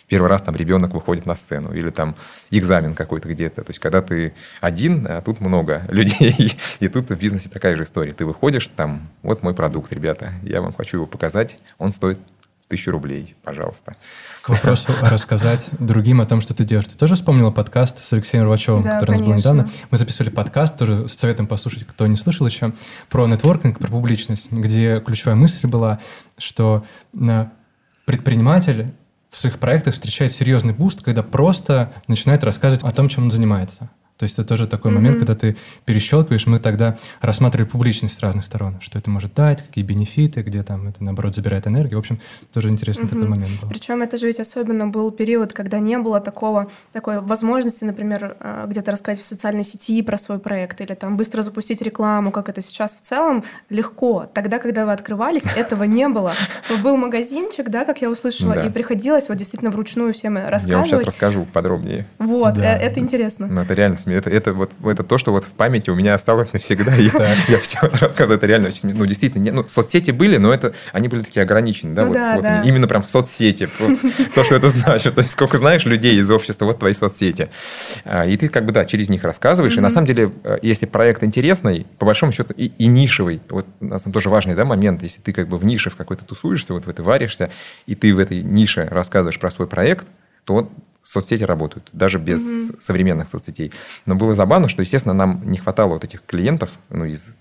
первый 0.08 0.28
раз 0.28 0.42
там 0.42 0.56
ребенок 0.56 0.94
выходит 0.94 1.26
на 1.26 1.36
сцену, 1.36 1.72
или 1.72 1.90
там 1.90 2.16
экзамен 2.50 2.94
какой-то 2.94 3.28
где-то. 3.28 3.62
То 3.62 3.70
есть, 3.70 3.78
когда 3.78 4.02
ты 4.02 4.34
один, 4.60 5.06
а 5.08 5.20
тут 5.20 5.40
много 5.40 5.82
людей, 5.88 6.56
и 6.80 6.88
тут 6.88 7.10
в 7.10 7.16
бизнесе 7.16 7.50
такая 7.50 7.76
же 7.76 7.84
история. 7.84 8.12
Ты 8.12 8.24
выходишь, 8.24 8.68
там, 8.74 9.08
вот 9.22 9.42
мой 9.42 9.54
продукт, 9.54 9.92
ребята, 9.92 10.32
я 10.42 10.60
вам 10.60 10.72
хочу 10.72 10.96
его 10.96 11.06
показать, 11.06 11.58
он 11.78 11.92
стоит 11.92 12.18
тысячу 12.68 12.90
рублей, 12.90 13.36
пожалуйста. 13.42 13.96
К 14.48 14.52
вопросу 14.52 14.94
рассказать 15.02 15.68
другим 15.78 16.22
о 16.22 16.24
том, 16.24 16.40
что 16.40 16.54
ты 16.54 16.64
делаешь. 16.64 16.88
Ты 16.88 16.96
тоже 16.96 17.16
вспомнила 17.16 17.50
подкаст 17.50 18.02
с 18.02 18.10
Алексеем 18.14 18.44
Рвачевым, 18.44 18.82
да, 18.82 18.94
который 18.94 19.18
конечно. 19.18 19.26
у 19.26 19.34
нас 19.34 19.44
был 19.44 19.52
недавно? 19.52 19.72
Мы 19.90 19.98
записывали 19.98 20.30
подкаст, 20.30 20.78
тоже 20.78 21.06
с 21.06 21.16
советом 21.18 21.46
послушать, 21.46 21.86
кто 21.86 22.06
не 22.06 22.16
слышал 22.16 22.46
еще, 22.46 22.72
про 23.10 23.26
нетворкинг, 23.26 23.78
про 23.78 23.88
публичность, 23.88 24.50
где 24.50 25.02
ключевая 25.04 25.36
мысль 25.36 25.66
была, 25.66 25.98
что 26.38 26.82
э, 27.12 27.46
предприниматель 28.06 28.94
в 29.28 29.36
своих 29.36 29.58
проектах 29.58 29.92
встречает 29.92 30.32
серьезный 30.32 30.72
буст, 30.72 31.02
когда 31.02 31.22
просто 31.22 31.92
начинает 32.06 32.42
рассказывать 32.42 32.82
о 32.84 32.90
том, 32.90 33.10
чем 33.10 33.24
он 33.24 33.30
занимается. 33.30 33.90
То 34.18 34.24
есть 34.24 34.34
это 34.34 34.46
тоже 34.46 34.66
такой 34.66 34.90
mm-hmm. 34.90 34.94
момент, 34.94 35.16
когда 35.18 35.34
ты 35.36 35.56
перещелкиваешь, 35.84 36.46
мы 36.46 36.58
тогда 36.58 36.98
рассматривали 37.20 37.68
публичность 37.68 38.16
с 38.16 38.20
разных 38.20 38.44
сторон, 38.44 38.80
что 38.80 38.98
это 38.98 39.10
может 39.10 39.32
дать, 39.34 39.64
какие 39.64 39.84
бенефиты, 39.84 40.42
где 40.42 40.64
там 40.64 40.88
это, 40.88 41.04
наоборот, 41.04 41.36
забирает 41.36 41.68
энергию. 41.68 41.98
В 41.98 42.00
общем, 42.00 42.18
тоже 42.52 42.68
интересный 42.68 43.04
mm-hmm. 43.04 43.08
такой 43.08 43.28
момент 43.28 43.60
был. 43.60 43.68
Причем 43.68 44.02
это 44.02 44.18
же 44.18 44.26
ведь 44.26 44.40
особенно 44.40 44.88
был 44.88 45.12
период, 45.12 45.52
когда 45.52 45.78
не 45.78 45.98
было 45.98 46.18
такого, 46.18 46.68
такой 46.92 47.20
возможности, 47.20 47.84
например, 47.84 48.36
а, 48.40 48.66
где-то 48.66 48.90
рассказать 48.90 49.20
в 49.20 49.24
социальной 49.24 49.62
сети 49.62 50.02
про 50.02 50.18
свой 50.18 50.40
проект 50.40 50.80
или 50.80 50.94
там 50.94 51.16
быстро 51.16 51.42
запустить 51.42 51.80
рекламу, 51.80 52.32
как 52.32 52.48
это 52.48 52.60
сейчас 52.60 52.96
в 52.96 53.00
целом, 53.00 53.44
легко. 53.70 54.28
Тогда, 54.34 54.58
когда 54.58 54.84
вы 54.84 54.92
открывались, 54.92 55.44
этого 55.56 55.84
не 55.84 56.08
было. 56.08 56.32
Был 56.82 56.96
магазинчик, 56.96 57.68
да, 57.68 57.84
как 57.84 58.02
я 58.02 58.10
услышала, 58.10 58.66
и 58.66 58.68
приходилось 58.68 59.28
вот 59.28 59.38
действительно 59.38 59.70
вручную 59.70 60.12
всем 60.12 60.36
рассказывать. 60.36 60.70
Я 60.70 60.76
вам 60.78 60.86
сейчас 60.86 61.04
расскажу 61.04 61.46
подробнее. 61.52 62.08
Вот, 62.18 62.58
э, 62.58 62.62
это 62.62 62.98
интересно. 62.98 63.46
Ну, 63.46 63.60
это 63.62 63.74
реально 63.74 63.96
это, 64.14 64.30
это, 64.30 64.52
вот, 64.52 64.72
это 64.84 65.02
то, 65.02 65.18
что 65.18 65.32
вот 65.32 65.44
в 65.44 65.50
памяти 65.50 65.90
у 65.90 65.94
меня 65.94 66.14
осталось 66.14 66.52
навсегда. 66.52 66.96
И 66.96 67.04
я, 67.12 67.34
я 67.48 67.58
все 67.60 67.78
рассказываю, 67.80 68.38
это 68.38 68.46
реально 68.46 68.68
очень 68.68 68.94
Ну, 68.94 69.06
действительно, 69.06 69.42
не, 69.42 69.50
ну, 69.50 69.66
соцсети 69.68 70.10
были, 70.10 70.36
но 70.36 70.52
это, 70.52 70.74
они 70.92 71.08
были 71.08 71.22
такие 71.22 71.42
ограничены, 71.42 71.94
да, 71.94 72.02
ну, 72.02 72.08
вот, 72.08 72.16
да, 72.16 72.34
вот 72.34 72.44
да. 72.44 72.62
именно 72.62 72.86
прям 72.86 73.02
в 73.02 73.10
соцсети. 73.10 73.68
То, 74.34 74.44
что 74.44 74.54
это 74.54 74.68
значит. 74.68 75.14
То 75.14 75.22
есть, 75.22 75.32
сколько 75.32 75.58
знаешь 75.58 75.84
людей 75.84 76.18
из 76.18 76.30
общества, 76.30 76.64
вот 76.66 76.78
твои 76.78 76.92
соцсети. 76.92 77.48
А, 78.04 78.26
и 78.26 78.36
ты 78.36 78.48
как 78.48 78.64
бы, 78.64 78.72
да, 78.72 78.84
через 78.84 79.08
них 79.08 79.24
рассказываешь. 79.24 79.76
И 79.76 79.80
на 79.80 79.90
самом 79.90 80.06
деле, 80.06 80.32
э, 80.44 80.58
если 80.62 80.86
проект 80.86 81.24
интересный, 81.24 81.86
по 81.98 82.06
большому 82.06 82.32
счету, 82.32 82.54
и, 82.56 82.66
и 82.78 82.86
нишевый, 82.86 83.40
вот 83.48 83.66
у 83.80 83.84
нас 83.84 84.02
там 84.02 84.12
тоже 84.12 84.30
важный 84.30 84.54
да, 84.54 84.64
момент, 84.64 85.02
если 85.02 85.20
ты 85.20 85.32
как 85.32 85.48
бы 85.48 85.58
в 85.58 85.64
нише 85.64 85.90
в 85.90 85.96
какой-то 85.96 86.24
тусуешься, 86.24 86.72
вот 86.74 86.86
в 86.86 86.88
этой 86.88 87.04
варишься, 87.04 87.50
и 87.86 87.94
ты 87.94 88.14
в 88.14 88.18
этой 88.18 88.42
нише 88.42 88.86
рассказываешь 88.90 89.38
про 89.38 89.50
свой 89.50 89.68
проект, 89.68 90.06
то 90.44 90.70
соцсети 91.08 91.42
работают, 91.42 91.88
даже 91.94 92.18
без 92.18 92.42
угу. 92.42 92.76
современных 92.80 93.28
соцсетей. 93.28 93.72
Но 94.04 94.14
было 94.14 94.34
забавно, 94.34 94.68
что, 94.68 94.82
естественно, 94.82 95.14
нам 95.14 95.40
не 95.48 95.56
хватало 95.56 95.94
вот 95.94 96.04
этих 96.04 96.22
клиентов 96.24 96.72
ну, 96.90 97.06
из 97.06 97.32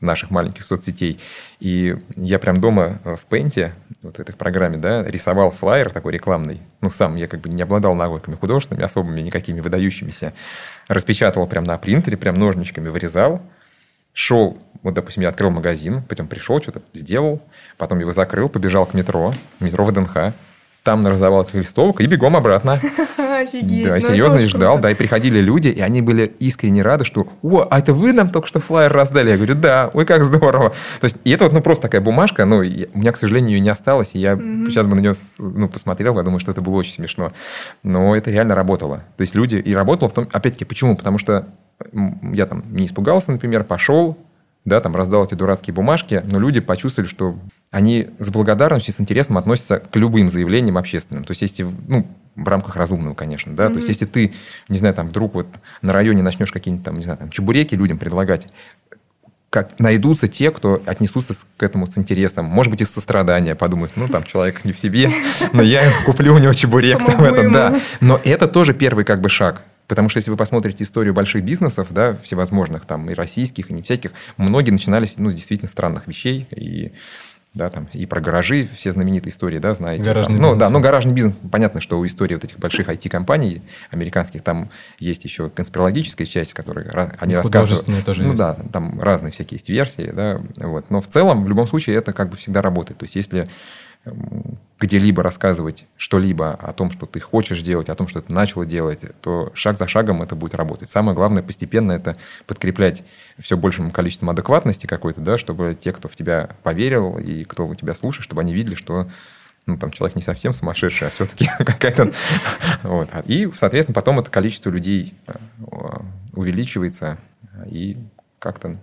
наших 0.00 0.30
маленьких 0.30 0.66
соцсетей. 0.66 1.18
И 1.58 1.96
я 2.16 2.38
прям 2.38 2.60
дома 2.60 3.00
в 3.04 3.24
Пенте, 3.30 3.72
вот 4.02 4.18
в 4.18 4.20
этой 4.20 4.34
программе, 4.36 4.76
да, 4.76 5.02
рисовал 5.02 5.50
флайер 5.50 5.90
такой 5.90 6.12
рекламный. 6.12 6.60
Ну, 6.82 6.90
сам 6.90 7.16
я 7.16 7.26
как 7.26 7.40
бы 7.40 7.48
не 7.48 7.62
обладал 7.62 7.94
навыками 7.94 8.36
художественными, 8.36 8.84
особыми 8.84 9.22
никакими 9.22 9.60
выдающимися. 9.60 10.34
Распечатывал 10.88 11.46
прям 11.46 11.64
на 11.64 11.78
принтере, 11.78 12.18
прям 12.18 12.34
ножничками 12.34 12.90
вырезал. 12.90 13.40
Шел, 14.12 14.58
вот, 14.82 14.92
допустим, 14.92 15.22
я 15.22 15.30
открыл 15.30 15.50
магазин, 15.50 16.02
потом 16.02 16.28
пришел, 16.28 16.60
что-то 16.60 16.82
сделал, 16.92 17.40
потом 17.78 17.98
его 17.98 18.12
закрыл, 18.12 18.50
побежал 18.50 18.84
к 18.84 18.92
метро, 18.92 19.32
метро 19.60 19.84
ВДНХ, 19.86 20.34
там 20.86 21.00
нарисовал 21.00 21.42
этих 21.42 21.54
листовок 21.54 22.00
и 22.00 22.06
бегом 22.06 22.36
обратно. 22.36 22.74
Офигеть. 23.18 23.82
Да, 23.82 23.94
ну, 23.96 24.00
серьезно, 24.00 24.36
и 24.36 24.46
ждал, 24.46 24.78
да, 24.78 24.92
и 24.92 24.94
приходили 24.94 25.40
люди, 25.40 25.66
и 25.66 25.80
они 25.80 26.00
были 26.00 26.32
искренне 26.38 26.82
рады, 26.82 27.04
что, 27.04 27.26
о, 27.42 27.66
а 27.68 27.80
это 27.80 27.92
вы 27.92 28.12
нам 28.12 28.30
только 28.30 28.46
что 28.46 28.60
флайер 28.60 28.92
раздали? 28.92 29.30
Я 29.30 29.36
говорю, 29.36 29.56
да, 29.56 29.90
ой, 29.92 30.06
как 30.06 30.22
здорово. 30.22 30.70
То 31.00 31.04
есть, 31.06 31.18
и 31.24 31.30
это 31.32 31.44
вот, 31.44 31.52
ну, 31.52 31.60
просто 31.60 31.82
такая 31.82 32.00
бумажка, 32.00 32.44
ну, 32.44 32.58
у 32.58 32.60
меня, 32.98 33.10
к 33.10 33.16
сожалению, 33.16 33.56
ее 33.56 33.60
не 33.60 33.68
осталось, 33.68 34.14
и 34.14 34.20
я 34.20 34.34
mm-hmm. 34.34 34.66
сейчас 34.66 34.86
бы 34.86 34.94
на 34.94 35.00
нее, 35.00 35.14
ну, 35.38 35.68
посмотрел, 35.68 36.16
я 36.16 36.22
думаю, 36.22 36.38
что 36.38 36.52
это 36.52 36.60
было 36.60 36.76
очень 36.76 36.94
смешно. 36.94 37.32
Но 37.82 38.14
это 38.14 38.30
реально 38.30 38.54
работало. 38.54 38.98
То 39.16 39.22
есть, 39.22 39.34
люди, 39.34 39.56
и 39.56 39.74
работало 39.74 40.08
в 40.08 40.12
том, 40.12 40.28
опять-таки, 40.32 40.64
почему? 40.64 40.96
Потому 40.96 41.18
что 41.18 41.46
я 42.32 42.46
там 42.46 42.62
не 42.70 42.86
испугался, 42.86 43.32
например, 43.32 43.64
пошел, 43.64 44.16
да, 44.66 44.80
там 44.80 44.94
раздал 44.94 45.24
эти 45.24 45.34
дурацкие 45.34 45.72
бумажки, 45.72 46.22
но 46.30 46.38
люди 46.38 46.60
почувствовали, 46.60 47.08
что 47.08 47.38
они 47.70 48.08
с 48.18 48.30
благодарностью, 48.30 48.92
с 48.92 49.00
интересом 49.00 49.38
относятся 49.38 49.78
к 49.78 49.94
любым 49.96 50.28
заявлениям 50.28 50.76
общественным. 50.76 51.24
То 51.24 51.30
есть, 51.30 51.42
если, 51.42 51.62
ну, 51.62 52.06
в 52.34 52.48
рамках 52.48 52.74
разумного, 52.76 53.14
конечно, 53.14 53.54
да, 53.54 53.66
mm-hmm. 53.66 53.70
то 53.70 53.76
есть, 53.76 53.88
если 53.88 54.06
ты, 54.06 54.34
не 54.68 54.78
знаю, 54.78 54.92
там, 54.94 55.08
вдруг 55.08 55.34
вот 55.34 55.46
на 55.82 55.92
районе 55.92 56.22
начнешь 56.22 56.50
какие-нибудь 56.50 56.84
там, 56.84 56.96
не 56.96 57.04
знаю, 57.04 57.16
там, 57.16 57.30
чебуреки 57.30 57.76
людям 57.76 57.96
предлагать, 57.96 58.48
как 59.50 59.78
найдутся 59.78 60.26
те, 60.26 60.50
кто 60.50 60.82
отнесутся 60.84 61.34
к 61.56 61.62
этому 61.62 61.86
с 61.86 61.96
интересом. 61.96 62.46
Может 62.46 62.72
быть, 62.72 62.80
из 62.82 62.90
сострадания 62.90 63.54
подумают, 63.54 63.92
ну, 63.94 64.08
там, 64.08 64.24
человек 64.24 64.64
не 64.64 64.72
в 64.72 64.80
себе, 64.80 65.10
но 65.52 65.62
я 65.62 65.92
куплю 66.04 66.34
у 66.34 66.38
него 66.38 66.52
чебурек. 66.52 66.98
Там, 67.06 67.24
это, 67.24 67.50
да. 67.50 67.80
Но 68.00 68.20
это 68.24 68.48
тоже 68.48 68.74
первый 68.74 69.04
как 69.04 69.20
бы 69.20 69.28
шаг. 69.28 69.62
Потому 69.86 70.08
что 70.08 70.18
если 70.18 70.30
вы 70.30 70.36
посмотрите 70.36 70.84
историю 70.84 71.14
больших 71.14 71.44
бизнесов, 71.44 71.88
да, 71.90 72.16
всевозможных, 72.22 72.86
там, 72.86 73.10
и 73.10 73.14
российских, 73.14 73.70
и 73.70 73.72
не 73.72 73.82
всяких, 73.82 74.12
многие 74.36 74.70
начинались, 74.70 75.18
ну, 75.18 75.30
с 75.30 75.34
действительно 75.34 75.68
странных 75.68 76.06
вещей. 76.06 76.46
И 76.50 76.92
да, 77.56 77.70
там 77.70 77.88
и 77.94 78.04
про 78.04 78.20
гаражи, 78.20 78.68
все 78.74 78.92
знаменитые 78.92 79.32
истории, 79.32 79.58
да, 79.58 79.72
знаете. 79.72 80.04
Гаражный 80.04 80.36
там, 80.36 80.36
бизнес. 80.36 80.52
Ну, 80.52 80.58
да, 80.60 80.68
ну, 80.68 80.80
гаражный 80.80 81.14
бизнес, 81.14 81.38
понятно, 81.50 81.80
что 81.80 81.98
у 81.98 82.04
истории 82.04 82.34
вот 82.34 82.44
этих 82.44 82.58
больших 82.58 82.88
IT-компаний 82.88 83.62
американских 83.90 84.42
там 84.42 84.68
есть 84.98 85.24
еще 85.24 85.48
конспирологическая 85.48 86.26
часть, 86.26 86.50
в 86.50 86.54
которой 86.54 86.86
они 87.18 87.34
рассказывают. 87.34 88.04
тоже 88.04 88.22
ну, 88.22 88.28
есть. 88.28 88.38
да, 88.38 88.58
там 88.72 89.00
разные 89.00 89.32
всякие 89.32 89.56
есть 89.56 89.70
версии, 89.70 90.10
да, 90.12 90.42
вот. 90.56 90.90
Но 90.90 91.00
в 91.00 91.08
целом, 91.08 91.44
в 91.44 91.48
любом 91.48 91.66
случае, 91.66 91.96
это 91.96 92.12
как 92.12 92.28
бы 92.28 92.36
всегда 92.36 92.60
работает. 92.60 92.98
То 92.98 93.04
есть, 93.04 93.16
если 93.16 93.48
где-либо 94.78 95.22
рассказывать 95.22 95.86
что-либо 95.96 96.52
о 96.52 96.72
том, 96.72 96.90
что 96.90 97.06
ты 97.06 97.18
хочешь 97.18 97.62
делать, 97.62 97.88
о 97.88 97.94
том, 97.94 98.08
что 98.08 98.20
ты 98.20 98.32
начал 98.32 98.64
делать, 98.64 99.04
то 99.22 99.50
шаг 99.54 99.78
за 99.78 99.88
шагом 99.88 100.22
это 100.22 100.36
будет 100.36 100.54
работать. 100.54 100.90
Самое 100.90 101.16
главное 101.16 101.42
постепенно 101.42 101.92
это 101.92 102.16
подкреплять 102.46 103.02
все 103.38 103.56
большим 103.56 103.90
количеством 103.90 104.30
адекватности 104.30 104.86
какой-то, 104.86 105.20
да, 105.20 105.38
чтобы 105.38 105.76
те, 105.80 105.92
кто 105.92 106.08
в 106.08 106.14
тебя 106.14 106.50
поверил 106.62 107.18
и 107.18 107.44
кто 107.44 107.66
у 107.66 107.74
тебя 107.74 107.94
слушает, 107.94 108.24
чтобы 108.24 108.42
они 108.42 108.52
видели, 108.52 108.74
что 108.74 109.08
ну, 109.64 109.78
там 109.78 109.90
человек 109.90 110.14
не 110.14 110.22
совсем 110.22 110.54
сумасшедший, 110.54 111.08
а 111.08 111.10
все-таки 111.10 111.50
какая-то... 111.58 112.12
Вот. 112.82 113.08
И, 113.24 113.50
соответственно, 113.54 113.94
потом 113.94 114.20
это 114.20 114.30
количество 114.30 114.70
людей 114.70 115.14
э, 115.26 115.32
увеличивается 116.34 117.18
и 117.66 117.96
как-то, 118.38 118.78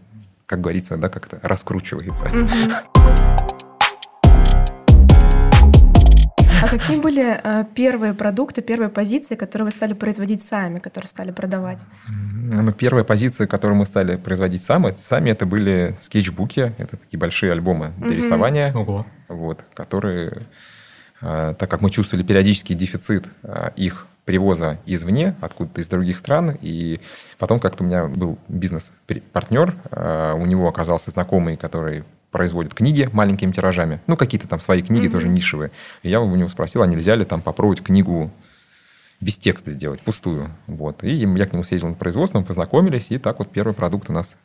как 0.46 0.60
говорится, 0.60 0.98
да, 0.98 1.08
как-то 1.10 1.40
раскручивается. 1.42 2.28
А 6.63 6.67
какие 6.69 6.97
были 6.97 7.41
э, 7.43 7.65
первые 7.76 8.13
продукты, 8.13 8.62
первые 8.62 8.88
позиции, 8.88 9.36
которые 9.36 9.65
вы 9.65 9.71
стали 9.71 9.91
производить 9.91 10.41
сами, 10.41 10.80
которые 10.80 11.10
стали 11.10 11.32
продавать? 11.32 11.80
Ну, 12.08 12.71
первая 12.71 13.04
позиция, 13.04 13.47
которую 13.47 13.78
мы 13.78 13.86
стали 13.86 14.15
производить 14.15 14.63
сами, 14.63 14.95
сами 14.97 15.32
это 15.32 15.45
были 15.45 15.93
скетчбуки, 15.99 16.73
это 16.78 16.95
такие 16.95 17.19
большие 17.19 17.52
альбомы 17.52 17.91
для 17.97 18.15
рисования, 18.15 18.73
Ого. 18.73 19.06
вот, 19.28 19.65
которые, 19.73 20.43
э, 21.21 21.54
так 21.60 21.69
как 21.69 21.82
мы 21.82 21.89
чувствовали 21.89 22.23
периодический 22.23 22.76
дефицит 22.76 23.26
э, 23.43 23.71
их 23.76 24.08
привоза 24.23 24.78
извне, 24.86 25.36
откуда-то 25.41 25.82
из 25.82 25.89
других 25.89 26.17
стран. 26.17 26.58
И 26.62 27.02
потом 27.39 27.60
как-то 27.60 27.84
у 27.84 27.88
меня 27.88 28.06
был 28.06 28.38
бизнес-партнер, 28.47 29.76
э, 29.91 30.34
у 30.38 30.45
него 30.45 30.69
оказался 30.69 31.12
знакомый, 31.12 31.58
который 31.58 32.06
производит 32.34 32.74
книги 32.74 33.10
маленькими 33.13 33.52
тиражами. 33.52 34.02
Ну, 34.08 34.17
какие-то 34.17 34.50
там 34.50 34.60
свои 34.60 34.82
книги 34.82 35.06
mm-hmm. 35.06 35.12
тоже 35.12 35.30
нишевые. 35.30 35.72
И 36.02 36.10
я 36.10 36.19
у 36.19 36.36
него 36.36 36.50
спросил, 36.50 36.82
а 36.82 36.88
нельзя 36.88 37.15
ли 37.15 37.24
там 37.24 37.41
попробовать 37.41 37.82
книгу 37.82 38.30
без 39.22 39.38
текста 39.38 39.72
сделать, 39.72 40.02
пустую. 40.02 40.50
Вот. 40.67 41.04
И 41.04 41.13
я 41.13 41.46
к 41.46 41.54
нему 41.54 41.63
съездил 41.63 41.89
на 41.89 41.96
производство, 41.96 42.39
мы 42.39 42.46
познакомились, 42.46 43.08
и 43.10 43.17
так 43.17 43.39
вот 43.39 43.50
первый 43.50 43.74
продукт 43.74 44.10
у 44.10 44.13
нас 44.13 44.36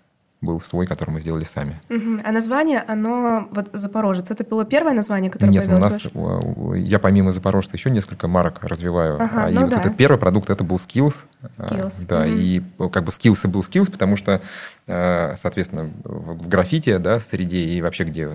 был 0.41 0.61
свой, 0.61 0.87
который 0.87 1.11
мы 1.11 1.21
сделали 1.21 1.45
сами. 1.45 1.81
Угу. 1.91 2.21
А 2.25 2.31
название, 2.31 2.85
оно 2.87 3.49
вот 3.51 3.71
Запорожец, 3.73 4.31
это 4.31 4.45
было 4.45 4.65
первое 4.65 4.93
название, 4.93 5.31
которое 5.31 5.51
Нет? 5.51 5.67
Нет, 5.67 5.77
у 5.77 5.81
нас, 5.81 6.07
я 6.77 6.99
помимо 7.01 7.33
Запорожца 7.33 7.77
еще 7.77 7.91
несколько 7.91 8.29
марок 8.29 8.63
развиваю. 8.63 9.21
Ага, 9.21 9.45
а, 9.47 9.51
и 9.51 9.55
ну 9.55 9.63
вот 9.63 9.71
да. 9.71 9.81
этот 9.81 9.97
первый 9.97 10.19
продукт, 10.19 10.51
это 10.51 10.63
был 10.63 10.77
Skills. 10.77 11.27
Skills. 11.43 12.07
Да, 12.07 12.21
угу. 12.21 12.29
и 12.29 12.63
как 12.93 13.05
бы 13.05 13.11
Skills 13.11 13.41
и 13.45 13.49
был 13.49 13.63
Skills, 13.63 13.91
потому 13.91 14.15
что, 14.15 14.41
э, 14.87 15.35
соответственно, 15.37 15.91
в 16.05 16.49
граффити, 16.49 16.99
да, 16.99 17.19
среде 17.19 17.59
и 17.59 17.83
вообще 17.83 18.05
где 18.05 18.31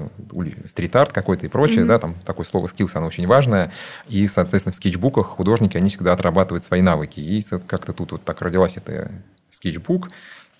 стрит-арт 0.66 1.14
какой-то 1.14 1.46
и 1.46 1.50
прочее, 1.50 1.82
угу. 1.82 1.90
да, 1.90 2.00
там 2.00 2.16
такое 2.26 2.46
слово 2.46 2.68
Skills, 2.68 2.92
оно 2.96 3.08
очень 3.08 3.28
важное. 3.28 3.72
И, 4.10 4.28
соответственно, 4.28 4.74
в 4.74 4.76
скетчбуках 4.76 5.26
художники, 5.28 5.78
они 5.78 5.90
всегда 5.90 6.12
отрабатывают 6.12 6.66
свои 6.66 6.82
навыки. 6.82 7.22
И 7.22 7.42
как-то 7.66 7.94
тут 7.94 8.12
вот 8.12 8.26
так 8.26 8.42
родилась 8.42 8.76
эта 8.76 9.10
скетчбук, 9.50 10.10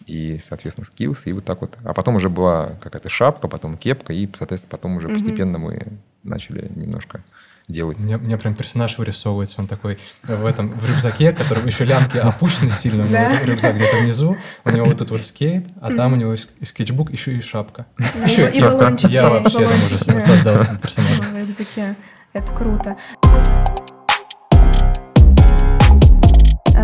и, 0.06 0.40
соответственно, 0.44 0.86
skills, 0.86 1.24
и 1.26 1.34
вот 1.34 1.46
так 1.46 1.62
вот. 1.62 1.78
А 1.84 1.94
потом 1.94 2.16
уже 2.16 2.30
была 2.30 2.72
какая-то 2.82 3.10
шапка, 3.10 3.48
потом 3.48 3.78
кепка, 3.78 4.14
и, 4.14 4.30
соответственно, 4.36 4.72
потом 4.72 4.98
уже 4.98 5.10
постепенно 5.10 5.58
мы 5.58 6.00
начали 6.24 6.72
немножко 6.76 7.24
делать. 7.68 8.00
Мне, 8.02 8.18
мне 8.18 8.38
прям 8.38 8.56
персонаж 8.56 8.98
вырисовывается, 8.98 9.62
он 9.62 9.68
такой 9.68 9.98
в 10.24 10.46
этом, 10.46 10.72
в 10.72 10.90
рюкзаке, 10.90 11.32
который 11.32 11.66
еще 11.66 11.86
лямки 11.86 12.18
опущены 12.18 12.70
сильно, 12.70 13.04
у 13.04 13.08
него 13.08 13.46
рюкзак 13.46 13.76
где-то 13.76 13.98
внизу, 13.98 14.38
у 14.66 14.70
него 14.70 14.86
вот 14.86 14.98
тут 14.98 15.12
вот 15.12 15.22
скейт, 15.22 15.68
а 15.82 15.92
там 15.92 16.14
у 16.14 16.16
него 16.16 16.36
скетчбук, 16.62 17.12
еще 17.12 17.36
и 17.36 17.42
шапка. 17.42 17.86
Еще 18.26 18.50
и 18.50 18.62
баллончики. 18.62 19.12
Я 19.12 19.30
вообще 19.30 19.68
там 19.68 19.84
уже 19.86 19.98
создал 20.00 20.58
персонаж. 20.82 21.20
В 21.20 21.38
рюкзаке. 21.38 21.96
Это 22.34 22.52
круто. 22.52 22.98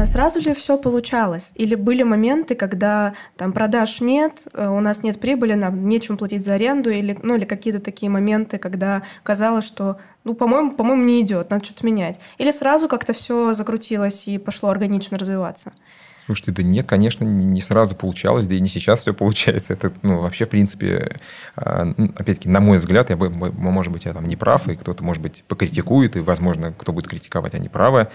Сразу 0.05 0.39
ли 0.39 0.53
все 0.53 0.77
получалось? 0.77 1.51
Или 1.55 1.75
были 1.75 2.03
моменты, 2.03 2.55
когда 2.55 3.13
там 3.37 3.53
продаж 3.53 4.01
нет, 4.01 4.47
э, 4.53 4.67
у 4.67 4.79
нас 4.79 5.03
нет 5.03 5.19
прибыли, 5.19 5.53
нам 5.53 5.87
нечем 5.87 6.17
платить 6.17 6.45
за 6.45 6.55
аренду, 6.55 6.89
или, 6.89 7.17
ну, 7.23 7.35
или 7.35 7.45
какие-то 7.45 7.79
такие 7.79 8.09
моменты, 8.09 8.57
когда 8.57 9.03
казалось, 9.23 9.65
что, 9.65 9.97
ну, 10.23 10.33
по-моему, 10.33 10.71
по-моему, 10.71 11.03
не 11.03 11.21
идет, 11.21 11.49
надо 11.49 11.65
что-то 11.65 11.85
менять. 11.85 12.19
Или 12.37 12.51
сразу 12.51 12.87
как-то 12.87 13.13
все 13.13 13.53
закрутилось 13.53 14.27
и 14.27 14.37
пошло 14.37 14.69
органично 14.69 15.17
развиваться? 15.17 15.71
Слушайте, 16.29 16.51
да 16.51 16.61
нет, 16.61 16.85
конечно, 16.85 17.23
не 17.23 17.59
сразу 17.59 17.95
получалось, 17.95 18.45
да 18.45 18.53
и 18.53 18.59
не 18.59 18.67
сейчас 18.67 18.99
все 18.99 19.15
получается. 19.15 19.73
Это, 19.73 19.91
ну, 20.03 20.21
вообще, 20.21 20.45
в 20.45 20.49
принципе, 20.49 21.19
а, 21.55 21.91
опять-таки, 22.15 22.47
на 22.47 22.59
мой 22.59 22.77
взгляд, 22.77 23.09
я, 23.09 23.17
может 23.17 23.91
быть, 23.91 24.05
я 24.05 24.13
там 24.13 24.27
не 24.27 24.35
прав, 24.35 24.67
и 24.67 24.75
кто-то, 24.75 25.03
может 25.03 25.23
быть, 25.23 25.43
покритикует, 25.47 26.15
и, 26.15 26.19
возможно, 26.19 26.71
кто 26.71 26.93
будет 26.93 27.07
критиковать, 27.07 27.55
они 27.55 27.67
правы. 27.67 28.09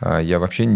А, 0.00 0.20
я 0.20 0.38
вообще 0.38 0.66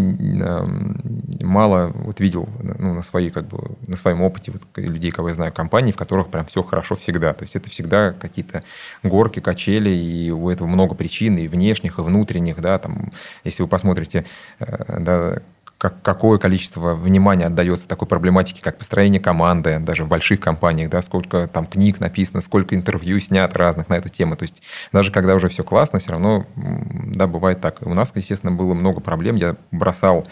мало 1.41 1.91
вот 1.93 2.19
видел 2.19 2.47
ну, 2.61 2.93
на, 2.93 3.01
своей, 3.01 3.31
как 3.31 3.47
бы, 3.47 3.75
на 3.87 3.95
своем 3.95 4.21
опыте 4.21 4.51
вот, 4.51 4.61
людей, 4.75 5.11
кого 5.11 5.29
я 5.29 5.33
знаю, 5.33 5.51
компаний, 5.51 5.91
в 5.91 5.97
которых 5.97 6.29
прям 6.29 6.45
все 6.45 6.63
хорошо 6.63 6.95
всегда. 6.95 7.33
То 7.33 7.43
есть 7.43 7.55
это 7.55 7.69
всегда 7.69 8.13
какие-то 8.13 8.61
горки, 9.03 9.39
качели, 9.39 9.89
и 9.89 10.31
у 10.31 10.49
этого 10.49 10.67
много 10.67 10.95
причин, 10.95 11.35
и 11.37 11.47
внешних, 11.47 11.99
и 11.99 12.01
внутренних. 12.01 12.61
Да, 12.61 12.77
там, 12.77 13.11
если 13.43 13.63
вы 13.63 13.67
посмотрите 13.67 14.25
э, 14.59 14.99
да, 14.99 15.39
как, 15.77 16.01
какое 16.01 16.37
количество 16.37 16.95
внимания 16.95 17.45
отдается 17.45 17.87
такой 17.87 18.07
проблематике, 18.07 18.61
как 18.61 18.77
построение 18.77 19.19
команды, 19.19 19.79
даже 19.79 20.05
в 20.05 20.07
больших 20.07 20.39
компаниях, 20.39 20.89
да, 20.89 21.01
сколько 21.01 21.47
там 21.47 21.67
книг 21.67 21.99
написано, 21.99 22.41
сколько 22.41 22.75
интервью 22.75 23.19
снят 23.19 23.55
разных 23.55 23.89
на 23.89 23.95
эту 23.95 24.09
тему. 24.09 24.35
То 24.35 24.43
есть 24.43 24.63
даже 24.91 25.11
когда 25.11 25.35
уже 25.35 25.49
все 25.49 25.63
классно, 25.63 25.99
все 25.99 26.11
равно, 26.11 26.45
да, 26.55 27.27
бывает 27.27 27.61
так. 27.61 27.81
У 27.81 27.93
нас, 27.93 28.13
естественно, 28.15 28.51
было 28.51 28.73
много 28.73 29.01
проблем. 29.01 29.35
Я 29.35 29.57
бросал 29.71 30.25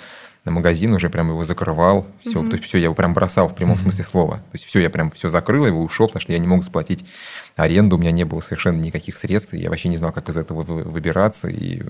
на 0.45 0.51
магазин, 0.51 0.93
уже 0.93 1.09
прям 1.09 1.29
его 1.29 1.43
закрывал, 1.45 2.05
все, 2.21 2.41
mm-hmm. 2.41 2.49
то 2.49 2.55
есть 2.55 2.65
все, 2.65 2.77
я 2.77 2.85
его 2.85 2.93
прям 2.93 3.13
бросал 3.13 3.47
в 3.47 3.55
прямом 3.55 3.77
mm-hmm. 3.77 3.81
смысле 3.81 4.03
слова. 4.03 4.37
То 4.37 4.53
есть 4.53 4.65
все, 4.65 4.81
я 4.81 4.89
прям 4.89 5.09
все 5.11 5.29
закрыл, 5.29 5.65
его 5.65 5.81
ушел, 5.81 6.07
потому 6.07 6.21
что 6.21 6.33
я 6.33 6.39
не 6.39 6.47
мог 6.47 6.63
заплатить 6.63 7.05
аренду, 7.55 7.95
у 7.95 7.99
меня 7.99 8.11
не 8.11 8.25
было 8.25 8.41
совершенно 8.41 8.81
никаких 8.81 9.15
средств, 9.15 9.53
я 9.53 9.69
вообще 9.69 9.87
не 9.87 9.95
знал, 9.95 10.11
как 10.11 10.27
из 10.27 10.35
этого 10.35 10.63
выбираться. 10.63 11.47
И, 11.47 11.81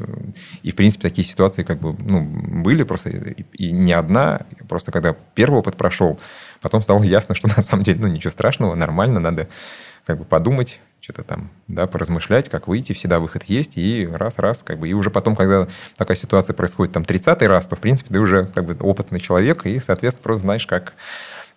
и 0.61 0.71
в 0.71 0.75
принципе, 0.75 1.09
такие 1.09 1.25
ситуации 1.25 1.63
как 1.63 1.79
бы, 1.79 1.95
ну, 1.97 2.21
были 2.21 2.83
просто, 2.83 3.09
и, 3.09 3.43
и 3.53 3.71
не 3.71 3.93
одна, 3.93 4.41
просто 4.69 4.91
когда 4.91 5.15
первый 5.33 5.59
опыт 5.59 5.75
прошел, 5.75 6.19
потом 6.61 6.83
стало 6.83 7.01
ясно, 7.03 7.33
что 7.33 7.47
на 7.47 7.63
самом 7.63 7.83
деле, 7.83 8.01
ну, 8.01 8.07
ничего 8.07 8.29
страшного, 8.29 8.75
нормально, 8.75 9.19
надо 9.19 9.47
как 10.05 10.19
бы 10.19 10.25
подумать, 10.25 10.79
что-то 11.03 11.23
там, 11.23 11.51
да, 11.67 11.85
поразмышлять, 11.85 12.47
как 12.47 12.69
выйти, 12.69 12.93
всегда 12.93 13.19
выход 13.19 13.43
есть, 13.43 13.77
и 13.77 14.07
раз-раз, 14.09 14.63
как 14.63 14.79
бы, 14.79 14.87
и 14.87 14.93
уже 14.93 15.09
потом, 15.09 15.35
когда 15.35 15.67
такая 15.97 16.15
ситуация 16.15 16.53
происходит 16.53 16.93
там 16.93 17.03
30-й 17.03 17.45
раз, 17.45 17.67
то, 17.67 17.75
в 17.75 17.81
принципе, 17.81 18.13
ты 18.13 18.21
уже 18.21 18.45
как 18.45 18.65
бы 18.65 18.77
опытный 18.79 19.19
человек, 19.19 19.65
и, 19.65 19.79
соответственно, 19.79 20.23
просто 20.23 20.41
знаешь, 20.43 20.65
как, 20.65 20.93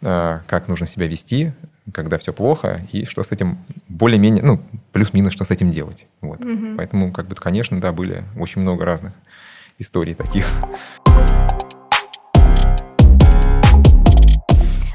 а, 0.02 0.42
как 0.48 0.66
нужно 0.66 0.88
себя 0.88 1.06
вести, 1.06 1.52
когда 1.94 2.18
все 2.18 2.32
плохо, 2.32 2.84
и 2.90 3.04
что 3.04 3.22
с 3.22 3.30
этим 3.30 3.64
более-менее, 3.86 4.42
ну, 4.42 4.60
плюс-минус, 4.90 5.32
что 5.32 5.44
с 5.44 5.52
этим 5.52 5.70
делать. 5.70 6.06
Вот. 6.20 6.44
Угу. 6.44 6.76
Поэтому, 6.76 7.12
как 7.12 7.28
бы, 7.28 7.36
конечно, 7.36 7.80
да, 7.80 7.92
были 7.92 8.24
очень 8.36 8.62
много 8.62 8.84
разных 8.84 9.12
историй 9.78 10.14
таких. 10.14 10.44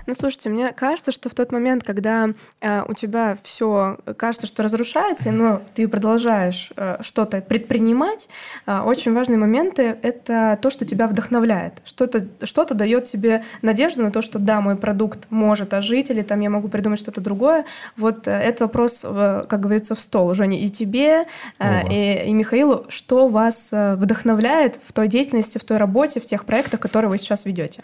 Ну, 0.07 0.13
слушайте, 0.13 0.49
мне 0.49 0.71
кажется, 0.71 1.11
что 1.11 1.29
в 1.29 1.35
тот 1.35 1.51
момент, 1.51 1.83
когда 1.83 2.29
э, 2.59 2.83
у 2.87 2.93
тебя 2.93 3.37
все 3.43 3.97
кажется, 4.17 4.47
что 4.47 4.63
разрушается, 4.63 5.31
но 5.31 5.61
ты 5.75 5.87
продолжаешь 5.87 6.71
э, 6.75 6.97
что-то 7.01 7.41
предпринимать, 7.41 8.27
э, 8.65 8.79
очень 8.79 9.13
важные 9.13 9.37
моменты— 9.37 9.97
это 10.01 10.57
то, 10.61 10.69
что 10.69 10.85
тебя 10.85 11.07
вдохновляет. 11.07 11.81
Что-то 11.85 12.27
что 12.43 12.65
дает 12.73 13.05
тебе 13.05 13.43
надежду 13.61 14.03
на 14.03 14.11
то, 14.11 14.21
что 14.21 14.39
да, 14.39 14.61
мой 14.61 14.75
продукт 14.75 15.27
может 15.29 15.73
ожить, 15.73 16.09
или 16.09 16.21
там 16.21 16.39
я 16.39 16.49
могу 16.49 16.67
придумать 16.67 16.99
что-то 16.99 17.21
другое. 17.21 17.65
Вот 17.97 18.27
э, 18.27 18.31
это 18.31 18.65
вопрос, 18.65 19.01
э, 19.03 19.45
как 19.47 19.59
говорится, 19.59 19.95
в 19.95 19.99
стол, 19.99 20.33
Женя, 20.33 20.59
и 20.59 20.69
тебе, 20.69 21.25
э, 21.59 21.87
и, 21.89 22.29
и 22.29 22.33
Михаилу. 22.33 22.85
Что 22.89 23.27
вас 23.27 23.69
э, 23.71 23.95
вдохновляет 23.95 24.79
в 24.85 24.93
той 24.93 25.07
деятельности, 25.07 25.57
в 25.57 25.63
той 25.63 25.77
работе, 25.77 26.19
в 26.19 26.25
тех 26.25 26.45
проектах, 26.45 26.79
которые 26.79 27.09
вы 27.09 27.17
сейчас 27.17 27.45
ведете? 27.45 27.83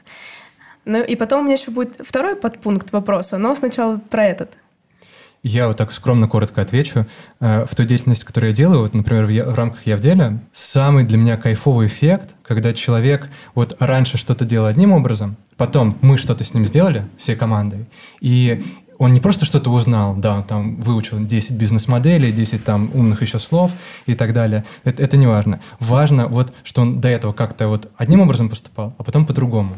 Ну 0.88 1.04
и 1.04 1.16
потом 1.16 1.42
у 1.42 1.44
меня 1.44 1.56
еще 1.56 1.70
будет 1.70 2.00
второй 2.00 2.36
подпункт 2.36 2.92
вопроса, 2.94 3.38
но 3.38 3.54
сначала 3.56 3.98
про 4.10 4.26
этот. 4.26 4.50
Я 5.44 5.68
вот 5.68 5.78
так 5.78 5.92
скромно, 5.92 6.28
коротко 6.28 6.62
отвечу. 6.62 7.06
Э, 7.40 7.66
в 7.66 7.76
той 7.76 7.86
деятельности, 7.86 8.26
которую 8.26 8.52
я 8.52 8.56
делаю, 8.56 8.82
вот, 8.82 8.94
например, 8.94 9.26
в, 9.26 9.56
рамках 9.56 9.86
«Я 9.86 9.98
в 9.98 10.00
деле», 10.00 10.40
самый 10.52 11.04
для 11.04 11.18
меня 11.18 11.38
кайфовый 11.38 11.88
эффект, 11.88 12.34
когда 12.42 12.74
человек 12.74 13.30
вот 13.54 13.76
раньше 13.80 14.18
что-то 14.18 14.46
делал 14.46 14.66
одним 14.66 14.94
образом, 14.94 15.38
потом 15.58 15.98
мы 16.02 16.18
что-то 16.18 16.44
с 16.44 16.54
ним 16.54 16.66
сделали, 16.66 17.06
всей 17.18 17.36
командой, 17.36 17.86
и 18.20 18.64
он 18.98 19.14
не 19.14 19.20
просто 19.20 19.46
что-то 19.46 19.70
узнал, 19.70 20.16
да, 20.16 20.36
он 20.36 20.44
там 20.44 20.76
выучил 20.82 21.24
10 21.24 21.52
бизнес-моделей, 21.52 22.32
10 22.32 22.64
там 22.64 22.90
умных 22.94 23.22
еще 23.22 23.38
слов 23.38 23.72
и 24.08 24.16
так 24.16 24.34
далее. 24.34 24.66
Это, 24.84 25.04
это 25.04 25.18
не 25.18 25.28
важно. 25.28 25.60
Важно 25.80 26.28
вот, 26.28 26.52
что 26.64 26.82
он 26.82 27.00
до 27.00 27.10
этого 27.10 27.32
как-то 27.32 27.68
вот 27.68 27.92
одним 27.96 28.22
образом 28.22 28.50
поступал, 28.50 28.96
а 28.98 29.04
потом 29.04 29.26
по-другому. 29.26 29.76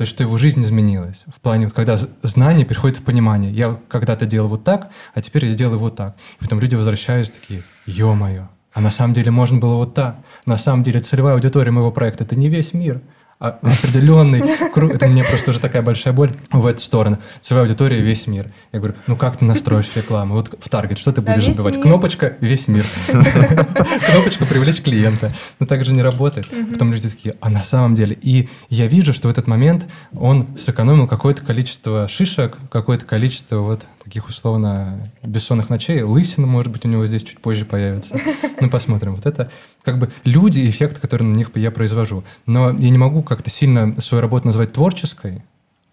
То 0.00 0.04
есть, 0.04 0.14
что 0.14 0.22
его 0.22 0.38
жизнь 0.38 0.62
изменилась. 0.62 1.26
В 1.26 1.42
плане, 1.42 1.66
вот, 1.66 1.74
когда 1.74 1.98
знание 2.22 2.64
переходит 2.64 2.96
в 2.96 3.02
понимание. 3.02 3.52
Я 3.52 3.76
когда-то 3.86 4.24
делал 4.24 4.48
вот 4.48 4.64
так, 4.64 4.88
а 5.12 5.20
теперь 5.20 5.44
я 5.44 5.54
делаю 5.54 5.78
вот 5.78 5.94
так. 5.94 6.16
И 6.40 6.42
потом 6.42 6.58
люди 6.58 6.74
возвращаются 6.74 7.34
такие, 7.34 7.64
ё-моё, 7.84 8.48
а 8.72 8.80
на 8.80 8.90
самом 8.90 9.12
деле 9.12 9.30
можно 9.30 9.58
было 9.58 9.74
вот 9.74 9.92
так. 9.92 10.16
На 10.46 10.56
самом 10.56 10.84
деле 10.84 11.00
целевая 11.00 11.34
аудитория 11.34 11.70
моего 11.70 11.92
проекта— 11.92 12.24
это 12.24 12.34
не 12.34 12.48
весь 12.48 12.72
мир, 12.72 13.02
определенный 13.40 14.42
круг. 14.68 14.92
Это 14.92 15.06
мне 15.06 15.24
просто 15.24 15.50
уже 15.50 15.60
такая 15.60 15.80
большая 15.80 16.12
боль 16.12 16.32
в 16.52 16.66
эту 16.66 16.80
сторону. 16.80 17.18
Целевая 17.40 17.66
аудитория– 17.66 18.00
весь 18.02 18.26
мир. 18.26 18.52
Я 18.72 18.80
говорю, 18.80 18.94
ну 19.06 19.16
как 19.16 19.38
ты 19.38 19.46
настроишь 19.46 19.90
рекламу? 19.96 20.34
Вот 20.34 20.54
в 20.60 20.68
таргет 20.68 20.98
что 20.98 21.10
ты 21.10 21.22
будешь 21.22 21.46
забивать? 21.46 21.80
Кнопочка– 21.80 22.36
весь 22.40 22.68
мир. 22.68 22.84
Кнопочка– 24.10 24.44
привлечь 24.46 24.82
клиента. 24.82 25.32
Но 25.58 25.66
так 25.66 25.84
же 25.86 25.92
не 25.92 26.02
работает. 26.02 26.48
Потом 26.70 26.92
люди 26.92 27.08
такие, 27.08 27.34
а 27.40 27.48
на 27.48 27.62
самом 27.64 27.94
деле? 27.94 28.16
И 28.20 28.50
я 28.68 28.86
вижу, 28.86 29.14
что 29.14 29.28
в 29.28 29.30
этот 29.30 29.46
момент 29.46 29.86
он 30.14 30.58
сэкономил 30.58 31.08
какое-то 31.08 31.42
количество 31.42 32.08
шишек, 32.08 32.58
какое-то 32.70 33.06
количество 33.06 33.56
вот 33.60 33.86
таких 34.04 34.28
условно 34.28 35.08
бессонных 35.22 35.70
ночей. 35.70 36.02
Лысина, 36.02 36.46
может 36.46 36.70
быть, 36.70 36.84
у 36.84 36.88
него 36.88 37.06
здесь 37.06 37.22
чуть 37.22 37.40
позже 37.40 37.64
появится. 37.64 38.18
Ну, 38.60 38.68
посмотрим. 38.68 39.14
Вот 39.14 39.24
это 39.24 39.50
как 39.82 39.98
бы 39.98 40.10
люди, 40.24 40.68
эффект, 40.68 40.98
который 40.98 41.22
на 41.22 41.34
них 41.34 41.50
я 41.54 41.70
произвожу. 41.70 42.24
Но 42.46 42.70
я 42.70 42.90
не 42.90 42.98
могу 42.98 43.22
как-то 43.22 43.50
сильно 43.50 44.00
свою 44.00 44.20
работу 44.20 44.46
назвать 44.46 44.72
творческой, 44.72 45.42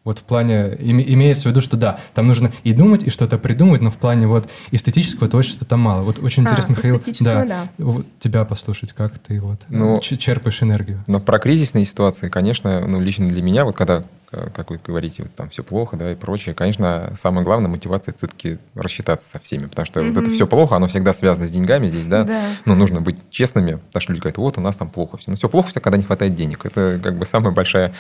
вот 0.08 0.20
в 0.20 0.24
плане, 0.24 0.74
имеется 0.80 1.44
в 1.44 1.46
виду, 1.48 1.60
что 1.60 1.76
да, 1.76 2.00
там 2.14 2.28
нужно 2.28 2.54
и 2.64 2.72
думать, 2.72 3.04
и 3.04 3.10
что-то 3.10 3.38
придумать, 3.38 3.82
но 3.82 3.92
в 3.92 3.98
плане 3.98 4.26
вот 4.26 4.50
эстетического 4.72 5.28
творчества 5.28 5.68
там 5.68 5.82
мало. 5.82 6.02
Вот 6.02 6.20
очень 6.20 6.46
а, 6.46 6.50
интересно, 6.50 6.72
Михаил, 6.72 7.02
да, 7.20 7.46
да. 7.78 7.94
Тебя 8.18 8.46
послушать, 8.46 8.94
как 8.94 9.20
ты 9.20 9.38
вот 9.42 9.66
ну, 9.68 10.00
черпаешь 10.00 10.64
энергию. 10.64 11.04
Но 11.08 11.20
про 11.20 11.40
кризисные 11.40 11.84
ситуации, 11.84 12.30
конечно, 12.30 12.88
ну, 12.88 13.02
лично 13.02 13.28
для 13.28 13.42
меня, 13.42 13.66
вот 13.66 13.76
когда 13.76 14.06
Э, 14.27 14.27
как 14.30 14.72
вы 14.72 14.80
говорите, 14.86 15.24
вот 15.24 15.34
там 15.36 15.50
все 15.50 15.64
плохо, 15.64 15.96
да, 15.96 16.12
и 16.12 16.16
прочее. 16.16 16.54
Конечно, 16.54 17.14
самое 17.16 17.46
главное 17.46 17.70
мотивация 17.70 18.14
все-таки 18.14 18.58
рассчитаться 18.76 19.30
со 19.30 19.40
всеми, 19.40 19.68
потому 19.68 19.86
что 19.86 20.02
mm-hmm. 20.02 20.14
вот 20.14 20.24
это 20.24 20.32
все 20.32 20.46
плохо, 20.46 20.76
оно 20.76 20.88
всегда 20.88 21.14
связано 21.14 21.48
с 21.48 21.52
деньгами 21.52 21.88
здесь, 21.88 22.08
да. 22.08 22.24
да. 22.24 22.42
Ну, 22.66 22.76
нужно 22.76 23.00
быть 23.00 23.18
честными, 23.30 23.76
потому 23.76 24.02
что 24.02 24.12
люди 24.12 24.22
говорят, 24.22 24.38
вот 24.38 24.58
у 24.58 24.62
нас 24.62 24.76
там 24.76 24.90
плохо 24.90 25.18
все. 25.18 25.32
Но 25.32 25.38
все 25.38 25.48
плохо 25.48 25.70
все, 25.70 25.80
когда 25.80 25.98
не 25.98 26.04
хватает 26.04 26.36
денег. 26.36 26.66
Это 26.66 27.00
как 27.02 27.18
бы 27.18 27.26
самая 27.26 27.54
большая, 27.54 27.94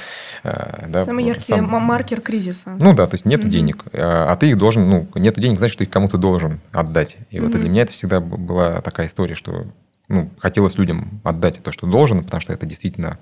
э, 0.43 0.87
да. 0.89 1.03
Самый 1.03 1.25
яркий 1.25 1.45
сам... 1.45 1.65
маркер 1.65 2.19
кризиса. 2.19 2.77
Ну 2.79 2.93
да, 2.93 3.07
то 3.07 3.15
есть 3.15 3.25
нет 3.25 3.41
mm-hmm. 3.41 3.49
денег, 3.49 3.85
э, 3.93 4.01
а 4.01 4.35
ты 4.35 4.49
их 4.49 4.57
должен, 4.57 4.89
ну, 4.89 5.07
нет 5.15 5.39
денег, 5.39 5.59
значит, 5.59 5.77
ты 5.77 5.85
их 5.85 5.89
кому-то 5.89 6.17
должен 6.17 6.59
отдать. 6.73 7.15
И 7.29 7.37
mm-hmm. 7.37 7.41
вот 7.41 7.51
для 7.51 7.69
меня 7.69 7.83
это 7.83 7.93
всегда 7.93 8.19
была 8.19 8.81
такая 8.81 9.07
история, 9.07 9.35
что 9.35 9.65
ну, 10.09 10.29
хотелось 10.39 10.77
людям 10.77 11.21
отдать 11.23 11.61
то, 11.63 11.71
что 11.71 11.87
должен, 11.87 12.23
потому 12.23 12.41
что 12.41 12.53
это 12.53 12.65
действительно 12.65 13.17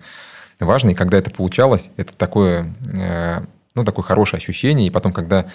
важно. 0.59 0.91
И 0.91 0.93
когда 0.93 1.17
это 1.17 1.29
получалось, 1.29 1.89
это 1.97 2.13
такое, 2.15 2.75
э, 2.93 3.41
ну, 3.75 3.83
такое 3.83 4.03
хорошее 4.03 4.37
ощущение. 4.37 4.87
И 4.87 4.91
потом, 4.91 5.11
когда 5.13 5.47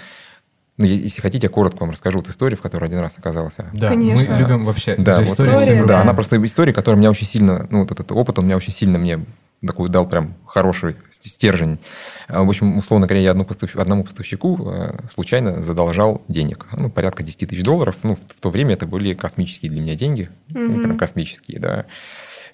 ну, 0.81 0.87
если 0.87 1.21
хотите, 1.21 1.47
я 1.47 1.51
коротко 1.51 1.81
вам 1.81 1.91
расскажу 1.91 2.21
эту 2.21 2.31
историю, 2.31 2.57
в 2.57 2.63
которой 2.63 2.87
один 2.87 3.01
раз 3.01 3.19
оказался. 3.19 3.67
Да, 3.75 3.89
Конечно. 3.89 4.33
мы 4.33 4.41
любим 4.41 4.65
вообще 4.65 4.95
да, 4.97 5.13
за 5.13 5.25
историю. 5.25 5.55
Вот, 5.55 5.61
история, 5.61 5.81
да, 5.83 5.87
да, 5.87 6.01
она 6.01 6.15
просто 6.15 6.43
история, 6.43 6.73
которая 6.73 6.99
меня 6.99 7.11
очень 7.11 7.27
сильно, 7.27 7.67
ну, 7.71 7.81
вот 7.81 7.91
этот 7.91 8.11
опыт, 8.13 8.39
он 8.39 8.47
меня 8.47 8.57
очень 8.57 8.73
сильно 8.73 8.99
мне 8.99 9.21
такой 9.67 9.91
дал 9.91 10.09
прям 10.09 10.37
хороший 10.47 10.97
стержень. 11.11 11.79
В 12.29 12.49
общем, 12.49 12.79
условно 12.79 13.07
говоря, 13.07 13.23
я 13.23 13.31
одному, 13.33 13.47
поставщику, 13.47 13.81
одному 13.83 14.05
поставщику 14.05 14.71
э, 14.71 14.99
случайно 15.11 15.63
задолжал 15.63 16.23
денег. 16.29 16.67
Ну, 16.73 16.89
порядка 16.89 17.23
10 17.23 17.51
тысяч 17.51 17.63
долларов. 17.63 17.97
Ну, 18.03 18.15
в 18.17 18.41
то 18.41 18.49
время 18.49 18.73
это 18.73 18.87
были 18.87 19.13
космические 19.13 19.71
для 19.71 19.83
меня 19.83 19.97
деньги. 19.97 20.31
Mm-hmm. 20.49 20.67
Ну, 20.69 20.83
прям 20.83 20.99
космические, 20.99 21.61
да. 21.61 21.85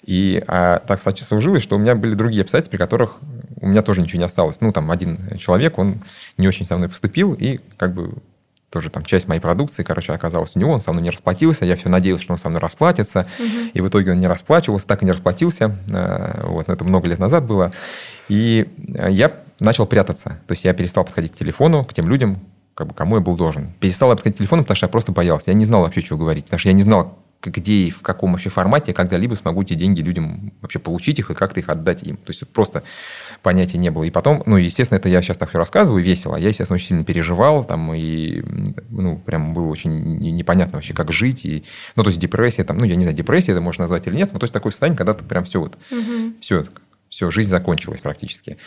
И 0.07 0.41
а, 0.47 0.79
так 0.87 1.01
сложилось, 1.01 1.61
что 1.61 1.75
у 1.75 1.79
меня 1.79 1.93
были 1.93 2.13
другие 2.13 2.41
обстоятельства, 2.41 2.71
при 2.71 2.77
которых 2.77 3.19
у 3.59 3.67
меня 3.67 3.81
тоже 3.81 4.01
ничего 4.01 4.19
не 4.19 4.25
осталось. 4.25 4.61
Ну, 4.61 4.71
там 4.71 4.89
один 4.89 5.37
человек, 5.37 5.77
он 5.77 6.01
не 6.37 6.47
очень 6.47 6.65
со 6.65 6.77
мной 6.77 6.87
поступил, 6.87 7.33
и 7.33 7.59
как 7.75 7.93
бы 7.93 8.13
тоже 8.69 8.89
там 8.89 9.03
часть 9.03 9.27
моей 9.27 9.41
продукции, 9.41 9.83
короче, 9.83 10.13
оказалась 10.13 10.55
у 10.55 10.59
него, 10.59 10.71
он 10.71 10.79
со 10.79 10.91
мной 10.91 11.03
не 11.03 11.09
расплатился, 11.09 11.65
я 11.65 11.75
все 11.75 11.89
надеялся, 11.89 12.23
что 12.23 12.33
он 12.33 12.39
со 12.39 12.47
мной 12.49 12.61
расплатится, 12.61 13.27
угу. 13.37 13.47
и 13.73 13.81
в 13.81 13.87
итоге 13.89 14.11
он 14.11 14.17
не 14.17 14.27
расплачивался, 14.27 14.87
так 14.87 15.03
и 15.03 15.05
не 15.05 15.11
расплатился, 15.11 15.77
э, 15.89 16.47
вот, 16.47 16.67
но 16.67 16.73
это 16.73 16.83
много 16.83 17.07
лет 17.07 17.19
назад 17.19 17.45
было, 17.45 17.71
и 18.27 18.67
я 19.09 19.33
начал 19.59 19.85
прятаться, 19.87 20.39
то 20.47 20.51
есть 20.51 20.65
я 20.65 20.73
перестал 20.73 21.05
подходить 21.05 21.33
к 21.33 21.37
телефону, 21.37 21.85
к 21.85 21.93
тем 21.93 22.09
людям, 22.09 22.39
как 22.75 22.87
бы, 22.87 22.93
кому 22.93 23.15
я 23.15 23.21
был 23.21 23.35
должен. 23.35 23.73
Перестал 23.79 24.09
подходить 24.09 24.35
к 24.35 24.37
телефону, 24.39 24.63
потому 24.63 24.75
что 24.75 24.85
я 24.85 24.89
просто 24.89 25.11
боялся, 25.11 25.49
я 25.49 25.53
не 25.53 25.65
знал 25.65 25.81
вообще, 25.81 26.01
что 26.01 26.17
говорить, 26.17 26.45
потому 26.45 26.59
что 26.59 26.69
я 26.69 26.73
не 26.73 26.83
знал, 26.83 27.17
где 27.49 27.73
и 27.73 27.89
в 27.89 28.01
каком 28.01 28.31
вообще 28.31 28.49
формате 28.49 28.85
я 28.91 28.93
когда-либо 28.93 29.35
смогу 29.35 29.61
эти 29.61 29.73
деньги 29.73 30.01
людям 30.01 30.53
вообще 30.61 30.79
получить 30.79 31.19
их 31.19 31.31
и 31.31 31.33
как-то 31.33 31.59
их 31.59 31.69
отдать 31.69 32.03
им. 32.03 32.17
То 32.17 32.31
есть 32.31 32.47
просто 32.49 32.83
понятия 33.41 33.77
не 33.77 33.89
было. 33.89 34.03
И 34.03 34.09
потом, 34.09 34.43
ну, 34.45 34.57
естественно, 34.57 34.97
это 34.97 35.09
я 35.09 35.21
сейчас 35.21 35.37
так 35.37 35.49
все 35.49 35.57
рассказываю 35.57 36.03
весело. 36.03 36.35
Я, 36.35 36.49
естественно, 36.49 36.75
очень 36.75 36.87
сильно 36.87 37.03
переживал 37.03 37.63
там 37.63 37.93
и, 37.93 38.43
ну, 38.89 39.17
прям 39.17 39.53
было 39.53 39.67
очень 39.67 40.19
непонятно 40.19 40.77
вообще, 40.77 40.93
как 40.93 41.11
жить. 41.11 41.45
И, 41.45 41.63
ну, 41.95 42.03
то 42.03 42.09
есть 42.09 42.19
депрессия, 42.19 42.63
там, 42.63 42.77
ну, 42.77 42.85
я 42.85 42.95
не 42.95 43.03
знаю, 43.03 43.15
депрессия 43.15 43.51
это 43.51 43.61
можно 43.61 43.83
назвать 43.83 44.07
или 44.07 44.15
нет, 44.15 44.33
но 44.33 44.39
то 44.39 44.43
есть 44.43 44.53
такое 44.53 44.71
состояние, 44.71 44.97
когда 44.97 45.13
ты 45.13 45.23
прям 45.23 45.43
все 45.43 45.59
вот, 45.59 45.77
угу. 45.91 46.33
все, 46.41 46.65
все, 47.09 47.31
жизнь 47.31 47.49
закончилась 47.49 47.99
практически. 47.99 48.57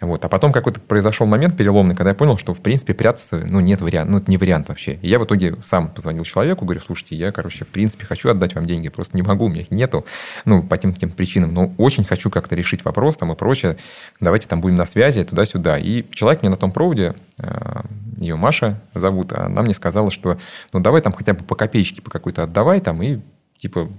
Вот. 0.00 0.24
А 0.24 0.28
потом 0.28 0.50
какой-то 0.50 0.80
произошел 0.80 1.26
момент 1.26 1.56
переломный, 1.56 1.94
когда 1.94 2.10
я 2.10 2.14
понял, 2.14 2.38
что, 2.38 2.54
в 2.54 2.60
принципе, 2.60 2.94
прятаться, 2.94 3.42
ну, 3.46 3.60
нет 3.60 3.82
варианта, 3.82 4.12
ну, 4.12 4.18
это 4.18 4.30
не 4.30 4.38
вариант 4.38 4.68
вообще. 4.68 4.94
И 5.02 5.08
я 5.08 5.18
в 5.18 5.24
итоге 5.24 5.56
сам 5.62 5.90
позвонил 5.90 6.24
человеку, 6.24 6.64
говорю, 6.64 6.80
слушайте, 6.80 7.16
я, 7.16 7.32
короче, 7.32 7.66
в 7.66 7.68
принципе, 7.68 8.06
хочу 8.06 8.30
отдать 8.30 8.54
вам 8.54 8.66
деньги, 8.66 8.88
просто 8.88 9.14
не 9.14 9.22
могу, 9.22 9.44
у 9.44 9.48
меня 9.48 9.60
их 9.60 9.70
нету, 9.70 10.06
ну, 10.46 10.62
по 10.62 10.78
тем 10.78 10.94
тем 10.94 11.10
причинам, 11.10 11.52
но 11.52 11.72
очень 11.76 12.04
хочу 12.04 12.30
как-то 12.30 12.54
решить 12.54 12.82
вопрос 12.84 13.18
там 13.18 13.30
и 13.32 13.36
прочее, 13.36 13.76
давайте 14.20 14.48
там 14.48 14.62
будем 14.62 14.76
на 14.76 14.86
связи, 14.86 15.22
туда-сюда. 15.22 15.76
И 15.76 16.04
человек 16.12 16.40
мне 16.40 16.50
на 16.50 16.56
том 16.56 16.72
проводе, 16.72 17.14
э, 17.38 17.82
ее 18.16 18.36
Маша 18.36 18.80
зовут, 18.94 19.34
она 19.34 19.62
мне 19.62 19.74
сказала, 19.74 20.10
что, 20.10 20.38
ну, 20.72 20.80
давай 20.80 21.02
там 21.02 21.12
хотя 21.12 21.34
бы 21.34 21.44
по 21.44 21.54
копеечке 21.54 22.00
по 22.00 22.10
какой-то 22.10 22.44
отдавай 22.44 22.80
там, 22.80 23.02
и, 23.02 23.18
типа, 23.58 23.90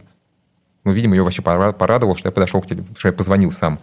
ну, 0.84 0.92
видимо, 0.92 1.16
ее 1.16 1.22
вообще 1.22 1.44
порадовало, 1.44 2.18
что 2.18 2.28
я 2.28 2.32
подошел 2.32 2.60
к 2.62 2.66
телефону, 2.66 2.96
что 2.98 3.08
я 3.08 3.14
позвонил 3.14 3.52
сам. 3.52 3.80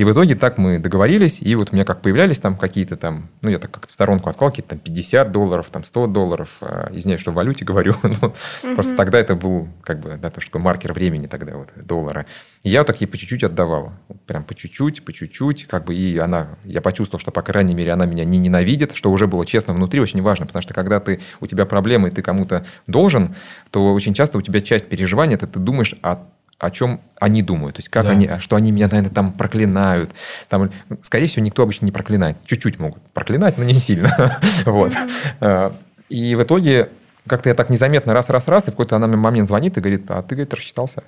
И 0.00 0.04
в 0.04 0.10
итоге 0.10 0.34
так 0.34 0.56
мы 0.56 0.78
договорились, 0.78 1.42
и 1.42 1.54
вот 1.54 1.72
у 1.72 1.74
меня 1.74 1.84
как 1.84 2.00
появлялись 2.00 2.40
там 2.40 2.56
какие-то 2.56 2.96
там, 2.96 3.28
ну, 3.42 3.50
я 3.50 3.58
так 3.58 3.70
как-то 3.70 3.92
в 3.92 3.94
сторонку 3.94 4.30
откал, 4.30 4.48
какие-то 4.48 4.70
там 4.70 4.78
50 4.78 5.30
долларов, 5.30 5.68
там 5.70 5.84
100 5.84 6.06
долларов, 6.06 6.56
а, 6.62 6.88
извиняюсь, 6.90 7.20
что 7.20 7.32
в 7.32 7.34
валюте 7.34 7.66
говорю, 7.66 7.94
но 8.02 8.28
угу. 8.28 8.74
просто 8.76 8.96
тогда 8.96 9.18
это 9.18 9.34
был 9.34 9.68
как 9.82 10.00
бы, 10.00 10.16
да, 10.16 10.30
то, 10.30 10.40
что 10.40 10.58
маркер 10.58 10.94
времени 10.94 11.26
тогда 11.26 11.54
вот, 11.54 11.68
доллара. 11.84 12.24
И 12.62 12.70
я 12.70 12.80
вот 12.80 12.86
так 12.86 13.02
ей 13.02 13.06
по 13.08 13.18
чуть-чуть 13.18 13.44
отдавал, 13.44 13.92
прям 14.24 14.42
по 14.42 14.54
чуть-чуть, 14.54 15.04
по 15.04 15.12
чуть-чуть, 15.12 15.66
как 15.66 15.84
бы, 15.84 15.94
и 15.94 16.16
она, 16.16 16.46
я 16.64 16.80
почувствовал, 16.80 17.20
что, 17.20 17.30
по 17.30 17.42
крайней 17.42 17.74
мере, 17.74 17.92
она 17.92 18.06
меня 18.06 18.24
не 18.24 18.38
ненавидит, 18.38 18.94
что 18.94 19.10
уже 19.10 19.26
было 19.26 19.44
честно 19.44 19.74
внутри, 19.74 20.00
очень 20.00 20.22
важно, 20.22 20.46
потому 20.46 20.62
что 20.62 20.72
когда 20.72 20.98
ты, 21.00 21.20
у 21.40 21.46
тебя 21.46 21.66
проблемы, 21.66 22.08
и 22.08 22.10
ты 22.10 22.22
кому-то 22.22 22.64
должен, 22.86 23.34
то 23.70 23.92
очень 23.92 24.14
часто 24.14 24.38
у 24.38 24.40
тебя 24.40 24.62
часть 24.62 24.88
переживания, 24.88 25.36
это 25.36 25.46
ты 25.46 25.58
думаешь 25.58 25.94
о 26.00 26.20
о 26.60 26.70
чем 26.70 27.00
они 27.18 27.42
думают, 27.42 27.76
то 27.76 27.80
есть 27.80 27.88
как 27.88 28.04
да. 28.04 28.10
они, 28.10 28.30
что 28.38 28.54
они 28.54 28.70
меня, 28.70 28.86
наверное, 28.86 29.10
там 29.10 29.32
проклинают. 29.32 30.10
Там, 30.48 30.70
скорее 31.00 31.26
всего, 31.26 31.44
никто 31.44 31.62
обычно 31.62 31.86
не 31.86 31.92
проклинает. 31.92 32.36
Чуть-чуть 32.44 32.78
могут 32.78 33.02
проклинать, 33.12 33.56
но 33.56 33.64
не 33.64 33.74
сильно. 33.74 34.38
вот. 34.66 34.92
А, 35.40 35.74
и 36.10 36.34
в 36.34 36.42
итоге 36.42 36.90
как-то 37.26 37.48
я 37.48 37.54
так 37.54 37.70
незаметно 37.70 38.12
раз-раз-раз, 38.12 38.68
и 38.68 38.70
в 38.70 38.74
какой-то 38.74 38.96
она 38.96 39.06
мне 39.06 39.16
момент 39.16 39.48
звонит 39.48 39.78
и 39.78 39.80
говорит, 39.80 40.10
а 40.10 40.22
ты, 40.22 40.34
говорит, 40.34 40.52
рассчитался 40.52 41.02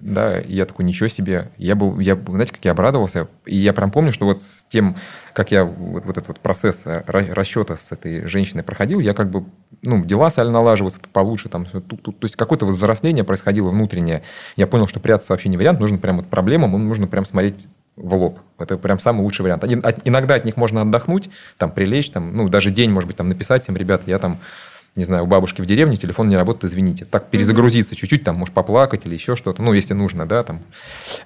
да, 0.00 0.38
я 0.38 0.64
такой, 0.64 0.84
ничего 0.84 1.08
себе. 1.08 1.50
Я 1.56 1.74
был, 1.74 1.98
я, 2.00 2.16
знаете, 2.16 2.52
как 2.52 2.64
я 2.64 2.72
обрадовался. 2.72 3.28
И 3.46 3.56
я 3.56 3.72
прям 3.72 3.90
помню, 3.90 4.12
что 4.12 4.26
вот 4.26 4.42
с 4.42 4.64
тем, 4.64 4.96
как 5.32 5.50
я 5.50 5.64
вот, 5.64 6.04
вот 6.04 6.16
этот 6.16 6.28
вот 6.28 6.40
процесс 6.40 6.82
э, 6.86 7.02
расчета 7.06 7.76
с 7.76 7.92
этой 7.92 8.26
женщиной 8.26 8.62
проходил, 8.62 9.00
я 9.00 9.14
как 9.14 9.30
бы, 9.30 9.44
ну, 9.82 10.04
дела 10.04 10.30
стали 10.30 10.48
налаживаться 10.48 11.00
получше, 11.12 11.48
там, 11.48 11.64
тут, 11.64 12.02
тут, 12.02 12.18
то 12.18 12.24
есть 12.24 12.36
какое-то 12.36 12.66
взросление 12.66 13.24
происходило 13.24 13.70
внутреннее. 13.70 14.22
Я 14.56 14.66
понял, 14.66 14.86
что 14.86 15.00
прятаться 15.00 15.32
вообще 15.32 15.48
не 15.48 15.56
вариант, 15.56 15.80
нужно 15.80 15.98
прям 15.98 16.18
вот 16.18 16.26
проблемам, 16.26 16.72
нужно 16.72 17.06
прям 17.06 17.24
смотреть 17.24 17.66
в 17.96 18.14
лоб. 18.14 18.40
Это 18.58 18.78
прям 18.78 18.98
самый 18.98 19.22
лучший 19.22 19.42
вариант. 19.42 19.64
Иногда 20.04 20.34
от 20.34 20.44
них 20.44 20.56
можно 20.56 20.82
отдохнуть, 20.82 21.30
там, 21.58 21.70
прилечь, 21.70 22.10
там, 22.10 22.34
ну, 22.34 22.48
даже 22.48 22.70
день, 22.70 22.90
может 22.90 23.06
быть, 23.06 23.16
там, 23.16 23.28
написать 23.28 23.62
всем, 23.62 23.76
ребят, 23.76 24.02
я 24.06 24.18
там 24.18 24.38
не 24.96 25.04
знаю, 25.04 25.24
у 25.24 25.26
бабушки 25.26 25.60
в 25.60 25.66
деревне 25.66 25.96
телефон 25.96 26.28
не 26.28 26.36
работает, 26.36 26.64
извините. 26.64 27.04
Так 27.04 27.28
перезагрузиться 27.28 27.94
чуть-чуть, 27.94 28.24
там, 28.24 28.36
может, 28.36 28.54
поплакать 28.54 29.06
или 29.06 29.14
еще 29.14 29.36
что-то, 29.36 29.62
ну, 29.62 29.72
если 29.72 29.94
нужно, 29.94 30.26
да, 30.26 30.42
там, 30.42 30.62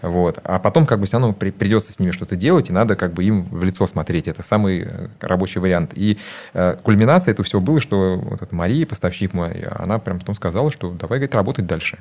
вот. 0.02 0.38
А 0.44 0.58
потом, 0.58 0.84
как 0.86 1.00
бы, 1.00 1.06
все 1.06 1.18
равно 1.18 1.32
при, 1.32 1.50
придется 1.50 1.92
с 1.92 1.98
ними 1.98 2.10
что-то 2.10 2.36
делать, 2.36 2.68
и 2.68 2.72
надо, 2.72 2.94
как 2.94 3.14
бы, 3.14 3.24
им 3.24 3.44
в 3.44 3.64
лицо 3.64 3.86
смотреть. 3.86 4.28
Это 4.28 4.42
самый 4.42 4.82
э, 4.82 5.08
рабочий 5.20 5.60
вариант. 5.60 5.92
И 5.94 6.18
э, 6.52 6.76
кульминация 6.82 7.32
этого 7.32 7.44
всего 7.44 7.62
было, 7.62 7.80
что 7.80 8.18
вот 8.18 8.42
эта 8.42 8.54
Мария, 8.54 8.84
поставщик 8.86 9.32
мой, 9.32 9.62
она 9.62 9.98
прям 9.98 10.18
потом 10.18 10.34
сказала, 10.34 10.70
что 10.70 10.90
давай, 10.90 11.18
говорит, 11.18 11.34
работать 11.34 11.66
дальше. 11.66 11.98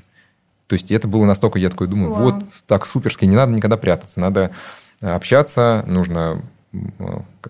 То 0.68 0.74
есть 0.74 0.92
это 0.92 1.08
было 1.08 1.26
настолько, 1.26 1.60
я 1.60 1.70
такой 1.70 1.88
думаю, 1.88 2.12
Вау. 2.12 2.24
вот 2.24 2.44
так 2.68 2.86
суперски, 2.86 3.26
не 3.26 3.36
надо 3.36 3.54
никогда 3.54 3.78
прятаться, 3.78 4.20
надо 4.20 4.52
общаться, 5.02 5.84
нужно 5.88 6.42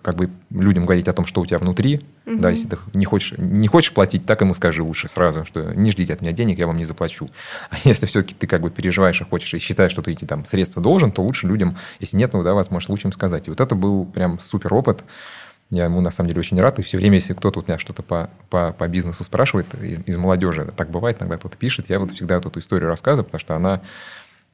как 0.02 0.16
бы 0.16 0.30
людям 0.50 0.84
говорить 0.84 1.08
о 1.08 1.12
том, 1.12 1.24
что 1.24 1.40
у 1.40 1.46
тебя 1.46 1.58
внутри. 1.58 2.02
Угу. 2.26 2.36
Да, 2.36 2.50
если 2.50 2.68
ты 2.68 2.78
не 2.92 3.04
хочешь, 3.04 3.38
не 3.38 3.68
хочешь 3.68 3.92
платить, 3.92 4.26
так 4.26 4.40
ему 4.42 4.54
скажи 4.54 4.82
лучше 4.82 5.08
сразу, 5.08 5.44
что 5.44 5.72
не 5.74 5.92
ждите 5.92 6.12
от 6.12 6.20
меня 6.20 6.32
денег, 6.32 6.58
я 6.58 6.66
вам 6.66 6.76
не 6.76 6.84
заплачу. 6.84 7.30
А 7.70 7.76
если 7.84 8.06
все-таки 8.06 8.34
ты 8.34 8.46
как 8.46 8.60
бы 8.60 8.70
переживаешь 8.70 9.20
и 9.20 9.24
хочешь, 9.24 9.54
и 9.54 9.58
считаешь, 9.58 9.92
что 9.92 10.02
ты 10.02 10.12
эти 10.12 10.24
там 10.24 10.44
средства 10.44 10.82
должен, 10.82 11.10
то 11.10 11.22
лучше 11.22 11.46
людям, 11.46 11.76
если 12.00 12.16
нет, 12.16 12.32
ну 12.32 12.42
да, 12.42 12.54
возможно, 12.54 12.92
лучше 12.92 13.08
им 13.08 13.12
сказать. 13.12 13.46
И 13.46 13.50
вот 13.50 13.60
это 13.60 13.74
был 13.74 14.04
прям 14.04 14.38
супер 14.40 14.74
опыт. 14.74 15.04
Я 15.70 15.84
ему 15.84 16.00
на 16.00 16.10
самом 16.10 16.28
деле 16.28 16.40
очень 16.40 16.60
рад. 16.60 16.78
И 16.78 16.82
все 16.82 16.98
время, 16.98 17.14
если 17.14 17.32
кто-то 17.32 17.60
у 17.60 17.62
меня 17.66 17.78
что-то 17.78 18.02
по, 18.02 18.30
по, 18.50 18.72
по 18.72 18.86
бизнесу 18.86 19.24
спрашивает 19.24 19.66
из, 19.82 20.00
из 20.06 20.16
молодежи, 20.18 20.70
так 20.76 20.90
бывает, 20.90 21.16
иногда 21.20 21.38
кто-то 21.38 21.56
пишет, 21.56 21.88
я 21.88 21.98
вот 21.98 22.12
всегда 22.12 22.36
эту 22.36 22.56
историю 22.58 22.88
рассказываю, 22.88 23.24
потому 23.24 23.40
что 23.40 23.56
она 23.56 23.80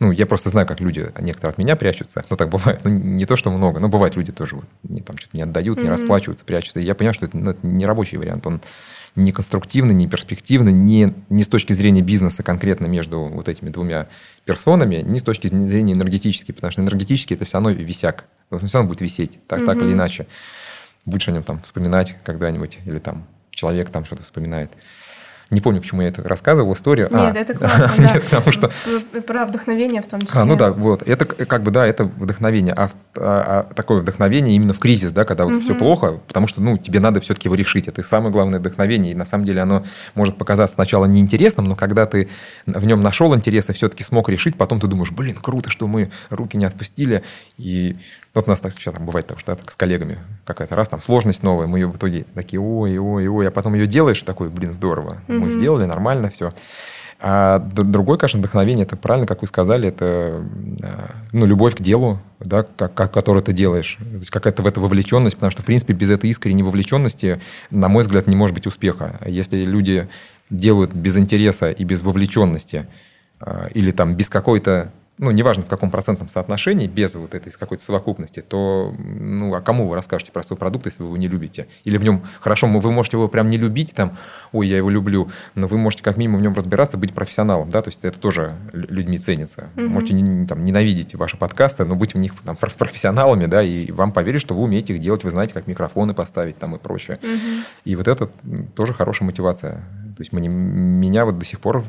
ну, 0.01 0.13
я 0.13 0.25
просто 0.25 0.49
знаю, 0.49 0.67
как 0.67 0.81
люди, 0.81 1.07
некоторые 1.21 1.53
от 1.53 1.59
меня 1.59 1.77
прячутся. 1.77 2.25
Ну, 2.31 2.37
так 2.37 2.49
бывает. 2.49 2.81
Ну, 2.85 2.91
не 2.91 3.27
то, 3.27 3.37
что 3.37 3.51
много, 3.51 3.81
но 3.81 3.89
бывает, 3.89 4.17
люди 4.17 4.33
тоже 4.33 4.57
вот, 4.57 4.65
не, 4.83 5.03
там 5.03 5.19
что-то 5.19 5.37
не 5.37 5.43
отдают, 5.43 5.79
не 5.79 5.85
mm-hmm. 5.85 5.91
расплачиваются, 5.91 6.45
прячутся. 6.47 6.81
И 6.81 6.85
я 6.85 6.95
понимаю, 6.95 7.13
что 7.13 7.27
это, 7.27 7.37
ну, 7.37 7.51
это 7.51 7.67
не 7.67 7.85
рабочий 7.85 8.17
вариант. 8.17 8.47
Он 8.47 8.63
не 9.15 9.31
конструктивный, 9.33 9.93
не 9.93 10.09
перспективный, 10.09 10.73
не, 10.73 11.13
не 11.29 11.45
с 11.45 11.49
точки 11.49 11.75
зрения 11.75 12.01
бизнеса 12.01 12.43
конкретно 12.43 12.87
между 12.87 13.21
вот 13.21 13.49
этими 13.49 13.69
двумя 13.69 14.09
персонами, 14.47 15.03
не 15.05 15.19
с 15.19 15.23
точки 15.23 15.49
зрения 15.49 15.93
энергетической, 15.93 16.55
потому 16.55 16.71
что 16.71 16.81
энергетически 16.81 17.35
это 17.35 17.45
все 17.45 17.59
равно 17.59 17.71
висяк. 17.71 18.25
Он 18.51 18.59
все 18.61 18.79
равно 18.79 18.89
будет 18.89 19.03
висеть, 19.03 19.39
так, 19.47 19.61
mm-hmm. 19.61 19.67
так 19.67 19.77
или 19.83 19.93
иначе. 19.93 20.27
Будешь 21.05 21.29
о 21.29 21.33
нем 21.33 21.43
там 21.43 21.61
вспоминать 21.61 22.17
когда-нибудь, 22.25 22.79
или 22.87 22.99
там 23.01 23.27
человек 23.51 23.91
там 23.91 24.07
что-то 24.07 24.23
вспоминает. 24.23 24.71
Не 25.51 25.61
помню, 25.61 25.81
почему 25.81 26.03
я 26.03 26.09
это 26.09 26.23
рассказывал, 26.23 26.75
историю. 26.75 27.09
Нет, 27.11 27.37
а, 27.37 27.39
это 27.39 27.55
классно, 27.55 27.93
да. 27.99 28.03
Нет, 28.05 28.25
потому 28.25 28.53
что... 28.53 28.71
Про 29.27 29.47
вдохновение 29.47 30.01
в 30.01 30.07
том 30.07 30.21
числе. 30.21 30.41
А, 30.41 30.45
ну 30.45 30.55
да, 30.57 30.71
вот. 30.71 31.03
Это 31.03 31.25
как 31.25 31.63
бы, 31.63 31.73
да, 31.73 31.87
это 31.87 32.05
вдохновение. 32.05 32.73
А, 32.75 32.89
а, 33.17 33.67
а 33.69 33.75
такое 33.75 34.01
вдохновение 34.01 34.55
именно 34.55 34.73
в 34.73 34.79
кризис, 34.79 35.11
да, 35.11 35.25
когда 35.25 35.45
вот 35.45 35.57
угу. 35.57 35.61
все 35.63 35.75
плохо, 35.75 36.21
потому 36.29 36.47
что, 36.47 36.63
ну, 36.63 36.79
тебе 36.79 37.01
надо 37.01 37.21
все-таки 37.21 37.49
его 37.49 37.57
решить. 37.57 37.89
Это 37.89 38.05
самое 38.05 38.31
главное 38.31 38.61
вдохновение. 38.61 39.11
И 39.11 39.15
на 39.17 39.27
самом 39.27 39.45
деле 39.45 39.61
оно 39.61 39.83
может 40.15 40.39
показаться 40.39 40.77
сначала 40.77 41.07
неинтересным, 41.07 41.67
но 41.67 41.75
когда 41.75 42.07
ты 42.07 42.29
в 42.67 42.87
нем 42.87 43.01
нашел 43.01 43.35
интерес 43.35 43.69
и 43.71 43.73
все-таки 43.73 44.05
смог 44.05 44.29
решить, 44.29 44.57
потом 44.57 44.79
ты 44.79 44.87
думаешь, 44.87 45.11
блин, 45.11 45.37
круто, 45.43 45.69
что 45.69 45.89
мы 45.89 46.11
руки 46.31 46.57
не 46.57 46.65
отпустили. 46.65 47.25
И 47.59 47.97
вот 48.35 48.47
у 48.47 48.51
нас 48.51 48.61
так 48.61 48.73
сейчас 48.73 48.95
бывает 48.95 49.27
так, 49.27 49.41
что 49.41 49.57
так, 49.57 49.71
с 49.71 49.77
коллегами 49.77 50.19
какая-то 50.45 50.77
раз 50.77 50.89
там 50.89 51.01
сложность 51.03 51.43
новая, 51.43 51.67
мы 51.67 51.79
ее 51.79 51.89
в 51.89 51.97
итоге 51.97 52.25
такие, 52.35 52.61
ой, 52.61 52.97
ой, 52.99 53.27
ой, 53.27 53.49
а 53.49 53.51
потом 53.51 53.75
ее 53.75 53.87
делаешь 53.87 54.21
такой, 54.23 54.51
блин, 54.51 54.71
здорово, 54.71 55.19
mm-hmm. 55.27 55.39
мы 55.39 55.51
сделали, 55.51 55.85
нормально, 55.85 56.31
все. 56.31 56.53
А 57.23 57.59
другое, 57.59 58.17
конечно, 58.17 58.39
вдохновение, 58.39 58.87
это 58.87 58.97
правильно, 58.97 59.27
как 59.27 59.43
вы 59.43 59.47
сказали, 59.47 59.89
это 59.89 60.43
а, 60.83 61.11
ну, 61.33 61.45
любовь 61.45 61.77
к 61.77 61.81
делу, 61.83 62.19
да, 62.39 62.63
как, 62.63 62.95
как, 62.95 63.13
которое 63.13 63.43
ты 63.43 63.53
делаешь. 63.53 63.99
То 63.99 64.19
есть 64.19 64.31
какая-то 64.31 64.63
в 64.63 64.67
это 64.67 64.81
вовлеченность, 64.81 65.37
потому 65.37 65.51
что, 65.51 65.61
в 65.61 65.67
принципе, 65.67 65.93
без 65.93 66.09
этой 66.09 66.31
искренней 66.31 66.63
вовлеченности, 66.63 67.39
на 67.71 67.89
мой 67.89 68.05
взгляд, 68.05 68.27
не 68.27 68.37
может 68.37 68.55
быть 68.55 68.67
успеха. 68.67 69.21
Если 69.27 69.65
люди 69.65 70.09
делают 70.49 70.95
без 70.95 71.19
интереса 71.19 71.71
и 71.71 71.85
без 71.85 72.01
вовлеченности, 72.01 72.87
а, 73.39 73.69
или 73.75 73.91
там 73.91 74.15
без 74.15 74.31
какой-то 74.31 74.91
ну, 75.21 75.31
неважно 75.31 75.63
в 75.65 75.67
каком 75.67 75.91
процентном 75.91 76.31
соотношении, 76.31 76.87
без 76.87 77.15
вот 77.15 77.35
этой 77.35 77.53
какой-то 77.53 77.85
совокупности, 77.85 78.41
то, 78.41 78.95
ну, 78.99 79.55
а 79.55 79.61
кому 79.61 79.87
вы 79.87 79.95
расскажете 79.95 80.33
про 80.33 80.43
свой 80.43 80.59
продукт, 80.59 80.87
если 80.87 81.03
вы 81.03 81.11
его 81.11 81.17
не 81.19 81.29
любите? 81.29 81.69
Или 81.85 81.99
в 81.99 82.05
нем, 82.05 82.23
хорошо, 82.41 82.67
вы 82.67 82.91
можете 82.91 83.19
его 83.19 83.29
прям 83.29 83.51
не 83.51 83.59
любить, 83.59 83.95
там, 83.95 84.17
ой, 84.53 84.67
я 84.67 84.79
его 84.79 84.89
люблю, 84.89 85.31
но 85.55 85.69
вы 85.69 85.77
можете 85.77 86.03
как 86.03 86.17
минимум 86.17 86.41
в 86.41 86.43
нем 86.43 86.55
разбираться, 86.55 86.97
быть 86.97 87.13
профессионалом, 87.13 87.69
да, 87.69 87.83
то 87.83 87.89
есть 87.89 88.03
это 88.03 88.19
тоже 88.19 88.57
людьми 88.73 89.19
ценится. 89.19 89.69
Mm-hmm. 89.77 89.87
Можете 89.89 90.15
не, 90.15 90.47
там, 90.47 90.65
ненавидеть 90.65 91.15
ваши 91.15 91.37
подкасты, 91.37 91.85
но 91.85 91.97
быть 91.97 92.15
в 92.15 92.19
них 92.19 92.33
там, 92.43 92.57
профессионалами, 92.57 93.45
да, 93.45 93.63
и 93.63 93.93
вам 93.93 94.13
поверят, 94.13 94.41
что 94.41 94.55
вы 94.55 94.63
умеете 94.63 94.95
их 94.95 95.01
делать, 95.01 95.23
вы 95.23 95.31
знаете, 95.31 95.53
как 95.53 95.67
микрофоны 95.67 96.15
поставить 96.15 96.59
там 96.59 96.77
и 96.77 96.79
прочее. 96.79 97.19
Mm-hmm. 97.21 97.65
И 97.85 97.97
вот 97.97 98.09
это 98.09 98.31
тоже 98.75 98.95
хорошая 98.95 99.27
мотивация. 99.27 99.73
То 100.17 100.23
есть 100.23 100.33
меня 100.33 101.27
вот 101.27 101.39
до 101.39 101.45
сих 101.45 101.61
пор 101.61 101.85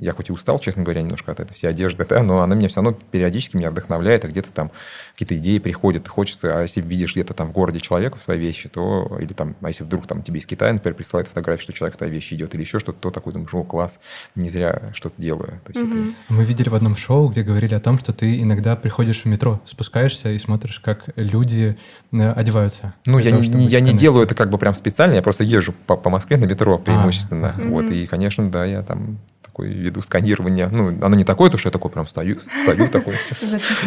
я 0.00 0.12
хоть 0.12 0.28
и 0.28 0.32
устал, 0.32 0.58
честно 0.58 0.82
говоря, 0.82 1.02
немножко 1.02 1.32
от 1.32 1.40
этой 1.40 1.54
всей 1.54 1.68
одежды, 1.68 2.06
да, 2.08 2.22
но 2.22 2.40
она 2.40 2.54
меня 2.54 2.68
все 2.68 2.80
равно 2.80 2.96
периодически 3.10 3.56
меня 3.56 3.70
вдохновляет, 3.70 4.24
а 4.24 4.28
где-то 4.28 4.50
там 4.52 4.70
какие-то 5.12 5.36
идеи 5.36 5.58
приходят, 5.58 6.08
хочется, 6.08 6.58
а 6.58 6.62
если 6.62 6.80
видишь 6.80 7.12
где-то 7.12 7.34
там 7.34 7.48
в 7.48 7.52
городе 7.52 7.80
человека 7.80 8.18
в 8.18 8.22
своей 8.22 8.40
вещи, 8.40 8.68
то, 8.68 9.18
или 9.20 9.32
там, 9.32 9.56
а 9.60 9.68
если 9.68 9.84
вдруг 9.84 10.06
там 10.06 10.22
тебе 10.22 10.38
из 10.38 10.46
Китая, 10.46 10.72
например, 10.72 10.94
присылают 10.94 11.28
фотографию, 11.28 11.64
что 11.64 11.72
человек 11.72 11.94
в 11.94 11.98
твоей 11.98 12.12
вещи 12.12 12.34
идет, 12.34 12.54
или 12.54 12.62
еще 12.62 12.78
что-то, 12.78 12.98
то 12.98 13.10
такой 13.10 13.32
думаешь, 13.32 13.52
о, 13.52 13.64
класс, 13.64 14.00
не 14.34 14.48
зря 14.48 14.90
что-то 14.94 15.20
делаю. 15.20 15.60
То 15.64 15.72
есть 15.72 15.82
угу. 15.82 15.92
это... 15.92 16.12
Мы 16.28 16.44
видели 16.44 16.68
в 16.68 16.74
одном 16.74 16.96
шоу, 16.96 17.28
где 17.28 17.42
говорили 17.42 17.74
о 17.74 17.80
том, 17.80 17.98
что 17.98 18.12
ты 18.12 18.40
иногда 18.40 18.76
приходишь 18.76 19.22
в 19.22 19.26
метро, 19.26 19.60
спускаешься 19.66 20.30
и 20.30 20.38
смотришь, 20.38 20.80
как 20.80 21.08
люди 21.16 21.76
э, 22.12 22.32
одеваются. 22.32 22.94
Ну, 23.06 23.18
я, 23.18 23.30
того, 23.30 23.42
не, 23.42 23.66
я 23.66 23.80
не 23.80 23.92
делаю 23.92 24.24
это 24.24 24.34
как 24.34 24.50
бы 24.50 24.58
прям 24.58 24.74
специально, 24.74 25.14
я 25.14 25.22
просто 25.22 25.44
езжу 25.44 25.74
по, 25.86 25.96
по 25.96 26.10
Москве 26.10 26.36
на 26.36 26.44
метро 26.44 26.74
а, 26.74 26.78
преимущественно. 26.78 27.54
А, 27.56 27.62
вот, 27.62 27.90
и, 27.90 28.06
конечно, 28.06 28.48
да, 28.50 28.64
я 28.64 28.82
там 28.82 29.18
такой 29.58 29.72
веду 29.72 30.02
сканирование. 30.02 30.68
Ну, 30.70 30.96
оно 31.02 31.16
не 31.16 31.24
такое, 31.24 31.50
то 31.50 31.58
что 31.58 31.68
я 31.68 31.72
такой 31.72 31.90
прям 31.90 32.06
стою, 32.06 32.38
стою 32.62 32.88
такой, 32.88 33.14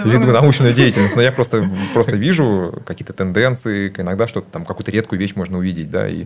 веду 0.03 0.27
научную 0.27 0.73
деятельность. 0.73 1.15
Но 1.15 1.21
я 1.21 1.31
просто, 1.31 1.69
просто 1.93 2.17
вижу 2.17 2.81
какие-то 2.85 3.13
тенденции, 3.13 3.93
иногда 3.97 4.27
что-то 4.27 4.47
там, 4.51 4.65
какую-то 4.65 4.91
редкую 4.91 5.19
вещь 5.19 5.35
можно 5.35 5.57
увидеть, 5.57 5.89
да, 5.89 6.09
и 6.09 6.25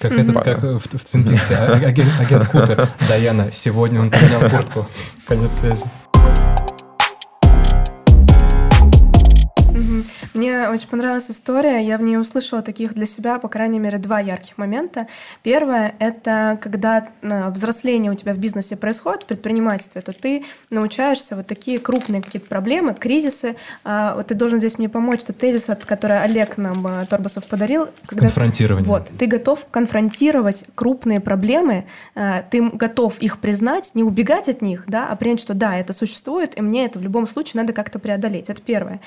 как 0.00 0.12
mm-hmm. 0.12 0.30
этот, 0.30 0.44
как 0.44 0.62
в, 0.62 0.98
в 0.98 1.04
Твин 1.04 1.26
Пиксе, 1.26 1.54
а, 1.54 1.72
агент, 1.72 2.10
агент 2.20 2.46
Купер. 2.48 2.88
Даяна, 3.08 3.50
сегодня 3.50 4.00
он 4.00 4.10
поменял 4.10 4.50
куртку. 4.50 4.86
Конец 5.26 5.52
связи. 5.52 5.84
Мне 10.36 10.68
очень 10.68 10.88
понравилась 10.88 11.30
история, 11.30 11.82
я 11.82 11.96
в 11.96 12.02
ней 12.02 12.18
услышала 12.18 12.60
таких 12.60 12.92
для 12.92 13.06
себя, 13.06 13.38
по 13.38 13.48
крайней 13.48 13.78
мере, 13.78 13.96
два 13.96 14.20
ярких 14.20 14.58
момента. 14.58 15.06
Первое— 15.42 15.94
это 15.98 16.58
когда 16.60 17.08
э, 17.22 17.50
взросление 17.50 18.12
у 18.12 18.14
тебя 18.14 18.34
в 18.34 18.38
бизнесе 18.38 18.76
происходит, 18.76 19.22
в 19.22 19.26
предпринимательстве, 19.26 20.02
то 20.02 20.12
ты 20.12 20.44
научаешься 20.68 21.36
вот 21.36 21.46
такие 21.46 21.78
крупные 21.78 22.20
какие-то 22.20 22.48
проблемы, 22.48 22.92
кризисы. 22.94 23.56
А, 23.82 24.14
вот 24.14 24.26
ты 24.26 24.34
должен 24.34 24.58
здесь 24.58 24.76
мне 24.76 24.90
помочь, 24.90 25.20
что 25.20 25.32
тезис, 25.32 25.68
который 25.86 26.20
Олег 26.20 26.58
нам, 26.58 26.86
э, 26.86 27.06
Торбасов, 27.06 27.46
подарил. 27.46 27.88
Когда, 28.04 28.26
Конфронтирование. 28.26 28.86
Вот, 28.86 29.08
ты 29.18 29.26
готов 29.26 29.66
конфронтировать 29.70 30.66
крупные 30.74 31.20
проблемы, 31.20 31.86
э, 32.14 32.42
ты 32.50 32.60
готов 32.60 33.18
их 33.20 33.38
признать, 33.38 33.92
не 33.94 34.02
убегать 34.02 34.50
от 34.50 34.60
них, 34.60 34.84
да, 34.86 35.08
а 35.08 35.16
принять, 35.16 35.40
что 35.40 35.54
да, 35.54 35.78
это 35.78 35.94
существует, 35.94 36.58
и 36.58 36.60
мне 36.60 36.84
это 36.84 36.98
в 36.98 37.02
любом 37.02 37.26
случае 37.26 37.62
надо 37.62 37.72
как-то 37.72 37.98
преодолеть. 37.98 38.50
Это 38.50 38.60
первое. 38.60 39.00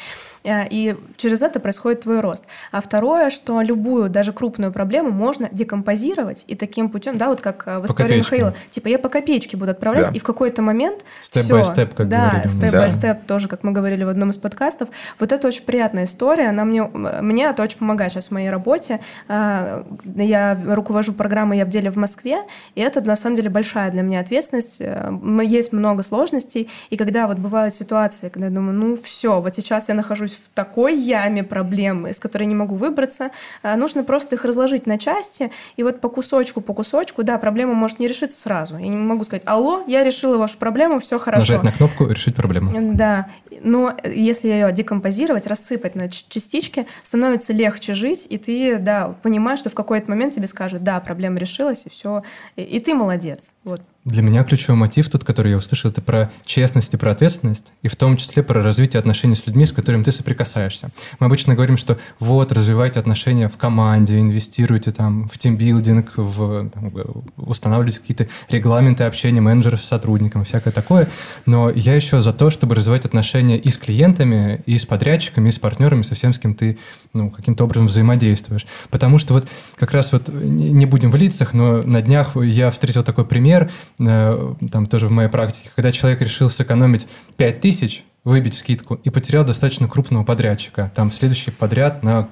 И 0.43 0.95
через 1.19 1.41
это 1.41 1.59
происходит 1.59 2.01
твой 2.01 2.21
рост. 2.21 2.45
А 2.71 2.81
второе, 2.81 3.29
что 3.29 3.61
любую, 3.61 4.09
даже 4.09 4.31
крупную 4.31 4.71
проблему 4.71 5.11
можно 5.11 5.49
декомпозировать 5.51 6.45
и 6.47 6.55
таким 6.55 6.89
путем, 6.89 7.17
да, 7.17 7.27
вот 7.27 7.41
как 7.41 7.63
э, 7.67 7.79
в 7.79 7.85
истории 7.85 8.17
Михаила, 8.17 8.55
типа 8.71 8.87
я 8.87 8.97
по 8.97 9.09
копеечке 9.09 9.57
буду 9.57 9.71
отправлять, 9.71 10.07
да. 10.07 10.11
и 10.13 10.19
в 10.19 10.23
какой-то 10.23 10.61
момент 10.61 11.03
степ-бай-степ, 11.21 11.93
как 11.93 12.07
да, 12.07 12.43
степ-бай-степ 12.45 13.25
тоже, 13.25 13.47
как 13.47 13.63
мы 13.63 13.71
говорили 13.71 14.03
в 14.03 14.09
одном 14.09 14.31
из 14.31 14.37
подкастов. 14.37 14.89
Вот 15.19 15.31
это 15.31 15.47
очень 15.47 15.63
приятная 15.63 16.05
история, 16.05 16.49
она 16.49 16.65
мне, 16.65 16.83
мне 16.83 17.45
это 17.45 17.63
очень 17.63 17.77
помогает 17.77 18.13
сейчас 18.13 18.27
в 18.27 18.31
моей 18.31 18.49
работе. 18.49 19.01
А, 19.27 19.85
я 20.15 20.59
руковожу 20.67 21.13
программой 21.13 21.57
«Я 21.57 21.65
в 21.65 21.69
деле» 21.69 21.91
в 21.91 21.97
Москве, 21.97 22.41
и 22.75 22.81
это 22.81 23.01
на 23.01 23.15
самом 23.15 23.35
деле 23.35 23.49
большая 23.49 23.91
для 23.91 24.01
меня 24.01 24.21
ответственность. 24.21 24.77
Э, 24.79 25.11
есть 25.43 25.73
много 25.73 26.03
сложностей, 26.03 26.69
и 26.89 26.97
когда 26.97 27.27
вот 27.27 27.37
бывают 27.37 27.73
ситуации, 27.73 28.29
когда 28.29 28.47
я 28.47 28.53
думаю, 28.53 28.73
ну 28.73 28.95
все, 28.95 29.41
вот 29.41 29.53
сейчас 29.55 29.89
я 29.89 29.95
нахожусь 29.95 30.33
в 30.33 30.49
такой 30.49 30.95
яме 31.09 31.43
проблемы, 31.43 32.11
из 32.11 32.19
которой 32.19 32.45
не 32.45 32.55
могу 32.55 32.75
выбраться. 32.75 33.31
А, 33.63 33.75
нужно 33.75 34.03
просто 34.03 34.35
их 34.35 34.45
разложить 34.45 34.85
на 34.87 34.97
части, 34.97 35.51
и 35.77 35.83
вот 35.83 36.01
по 36.01 36.09
кусочку, 36.09 36.61
по 36.61 36.73
кусочку, 36.73 37.23
да, 37.23 37.37
проблема 37.37 37.73
может 37.73 37.99
не 37.99 38.07
решиться 38.07 38.39
сразу. 38.39 38.77
Я 38.77 38.87
не 38.87 38.95
могу 38.95 39.23
сказать, 39.23 39.43
алло, 39.45 39.83
я 39.87 40.03
решила 40.03 40.37
вашу 40.37 40.57
проблему, 40.57 40.99
все 40.99 41.19
хорошо. 41.19 41.53
Нажать 41.53 41.63
на 41.63 41.71
кнопку 41.71 42.07
«Решить 42.07 42.35
проблему». 42.35 42.71
Да, 42.93 43.27
но 43.61 43.95
если 44.03 44.47
ее 44.49 44.71
декомпозировать, 44.71 45.47
рассыпать 45.47 45.95
на 45.95 46.09
частички, 46.09 46.85
становится 47.03 47.53
легче 47.53 47.93
жить, 47.93 48.27
и 48.29 48.37
ты, 48.37 48.77
да, 48.77 49.15
понимаешь, 49.21 49.59
что 49.59 49.69
в 49.69 49.75
какой-то 49.75 50.09
момент 50.09 50.33
тебе 50.33 50.47
скажут, 50.47 50.83
да, 50.83 50.99
проблема 50.99 51.39
решилась, 51.39 51.85
и 51.85 51.89
все, 51.89 52.23
и, 52.55 52.61
и 52.61 52.79
ты 52.79 52.93
молодец. 52.93 53.53
Вот. 53.63 53.81
Для 54.05 54.21
меня 54.21 54.45
ключевой 54.45 54.77
мотив 54.77 55.09
тут, 55.09 55.25
который 55.25 55.51
я 55.51 55.57
услышал, 55.57 55.91
это 55.91 56.01
про 56.01 56.31
честность 56.45 56.93
и 56.93 56.97
про 56.97 57.11
ответственность, 57.11 57.73
и 57.81 57.89
в 57.89 57.97
том 57.97 58.15
числе 58.15 58.43
про 58.43 58.63
развитие 58.63 58.97
отношений 58.97 59.35
с 59.35 59.45
людьми, 59.45 59.65
с 59.65 59.73
которыми 59.73 60.03
ты 60.03 60.13
соприкасаешься. 60.13 60.89
Мы 61.19 61.25
обычно 61.25 61.53
говорим, 61.53 61.75
что 61.75 61.97
вот, 62.17 62.53
развивайте 62.53 62.97
отношения 62.99 63.49
в 63.49 63.57
команде, 63.57 64.19
инвестируйте 64.19 64.91
там 64.91 65.27
в 65.27 65.37
тимбилдинг, 65.37 66.13
в, 66.15 66.69
там, 66.69 66.93
устанавливайте 67.35 67.99
какие-то 67.99 68.29
регламенты 68.47 69.03
общения 69.03 69.41
менеджеров 69.41 69.83
с 69.83 69.87
сотрудниками, 69.87 70.45
всякое 70.45 70.71
такое. 70.71 71.09
Но 71.45 71.69
я 71.69 71.93
еще 71.93 72.21
за 72.21 72.31
то, 72.31 72.49
чтобы 72.49 72.75
развивать 72.75 73.03
отношения 73.03 73.57
и 73.57 73.69
с 73.69 73.77
клиентами, 73.77 74.63
и 74.65 74.77
с 74.77 74.85
подрядчиками, 74.85 75.49
и 75.49 75.51
с 75.51 75.59
партнерами, 75.59 76.03
со 76.03 76.15
всем, 76.15 76.33
с 76.33 76.39
кем 76.39 76.55
ты 76.55 76.79
ну, 77.11 77.29
каким-то 77.29 77.65
образом 77.65 77.87
взаимодействуешь. 77.87 78.65
Потому 78.91 79.17
что 79.17 79.33
вот 79.33 79.47
как 79.75 79.91
раз 79.91 80.13
вот 80.13 80.29
не 80.29 80.85
будем 80.85 81.11
в 81.11 81.17
лицах, 81.17 81.53
но 81.53 81.81
на 81.81 82.01
днях 82.01 82.37
я 82.37 82.71
встретил 82.71 83.03
такой 83.03 83.25
пример– 83.25 83.69
там 83.99 84.85
тоже 84.85 85.07
в 85.07 85.11
моей 85.11 85.29
практике, 85.29 85.69
когда 85.75 85.91
человек 85.91 86.21
решил 86.21 86.49
сэкономить 86.49 87.07
5 87.37 87.61
тысяч, 87.61 88.05
выбить 88.23 88.53
скидку 88.53 88.95
и 88.95 89.09
потерял 89.09 89.45
достаточно 89.45 89.87
крупного 89.87 90.23
подрядчика. 90.23 90.91
Там 90.95 91.11
следующий 91.11 91.51
подряд 91.51 92.03
на, 92.03 92.29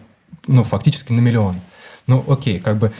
ну, 0.47 0.63
фактически 0.63 1.11
на 1.11 1.19
миллион. 1.19 1.55
Ну, 2.07 2.23
окей, 2.27 2.59
как 2.59 2.77
бы 2.77 2.93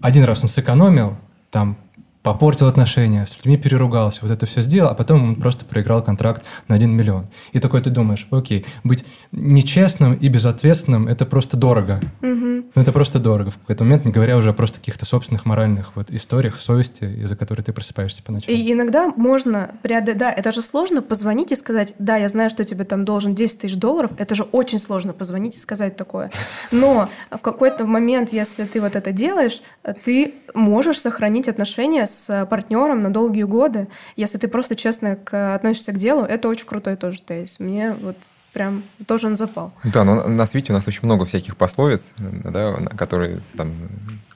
один 0.00 0.24
раз 0.24 0.42
он 0.42 0.48
сэкономил, 0.48 1.16
там 1.50 1.76
попортил 2.22 2.66
отношения, 2.66 3.26
с 3.26 3.36
людьми 3.36 3.56
переругался, 3.56 4.20
вот 4.22 4.30
это 4.30 4.46
все 4.46 4.60
сделал, 4.62 4.90
а 4.90 4.94
потом 4.94 5.22
он 5.22 5.36
просто 5.36 5.64
проиграл 5.64 6.02
контракт 6.02 6.42
на 6.68 6.74
1 6.74 6.90
миллион. 6.90 7.26
И 7.52 7.58
такой 7.60 7.80
ты 7.80 7.90
думаешь, 7.90 8.26
окей, 8.30 8.66
быть 8.84 9.04
нечестным 9.32 10.14
и 10.14 10.28
безответственным– 10.28 11.08
это 11.08 11.26
просто 11.26 11.56
дорого. 11.56 12.00
Мгм. 12.20 12.66
Ну, 12.74 12.82
это 12.82 12.92
просто 12.92 13.18
дорого 13.18 13.50
в 13.50 13.58
какой-то 13.58 13.84
момент, 13.84 14.04
не 14.04 14.12
говоря 14.12 14.36
уже 14.36 14.50
о 14.50 14.52
просто 14.52 14.78
каких-то 14.78 15.06
собственных 15.06 15.46
моральных 15.46 15.92
вот 15.94 16.10
историях, 16.10 16.60
совести, 16.60 17.04
из-за 17.04 17.36
которой 17.36 17.62
ты 17.62 17.72
просыпаешься 17.72 18.22
по 18.22 18.32
ночам. 18.32 18.54
И 18.54 18.72
иногда 18.72 19.12
можно 19.16 19.70
преодолеть... 19.82 20.18
Да, 20.18 20.32
это 20.32 20.52
же 20.52 20.62
сложно 20.62 21.02
позвонить 21.02 21.52
и 21.52 21.56
сказать, 21.56 21.94
да, 21.98 22.16
я 22.16 22.28
знаю, 22.28 22.50
что 22.50 22.64
тебе 22.64 22.84
там 22.84 23.04
должен 23.04 23.34
10 23.34 23.60
тысяч 23.60 23.76
долларов. 23.76 24.10
Это 24.18 24.34
же 24.34 24.42
очень 24.42 24.78
сложно 24.78 25.12
позвонить 25.12 25.56
и 25.56 25.58
сказать 25.58 25.96
такое. 25.96 26.30
Но 26.72 27.08
в 27.30 27.40
какой-то 27.40 27.86
момент, 27.86 28.32
если 28.32 28.64
ты 28.64 28.80
вот 28.80 28.96
это 28.96 29.12
делаешь, 29.12 29.62
ты 30.04 30.34
можешь 30.54 31.00
сохранить 31.00 31.48
отношения 31.48 32.06
с 32.08 32.46
партнером 32.50 33.02
на 33.02 33.12
долгие 33.12 33.44
годы. 33.44 33.88
Если 34.16 34.38
ты 34.38 34.48
просто 34.48 34.74
честно 34.76 35.16
к- 35.16 35.54
относишься 35.54 35.92
к 35.92 35.96
делу, 35.98 36.24
это 36.24 36.48
очень 36.48 36.66
крутой 36.66 36.96
тоже 36.96 37.20
тейс. 37.20 37.60
Мне 37.60 37.94
вот 38.02 38.16
прям 38.52 38.82
тоже 39.06 39.26
он 39.28 39.36
запал. 39.36 39.72
Да, 39.84 40.04
но 40.04 40.26
на 40.26 40.46
свете 40.46 40.72
у 40.72 40.76
нас 40.76 40.88
очень 40.88 41.00
много 41.04 41.26
всяких 41.26 41.56
пословиц, 41.56 42.12
да, 42.18 42.76
на- 42.78 42.90
которые 42.90 43.40
там, 43.56 43.72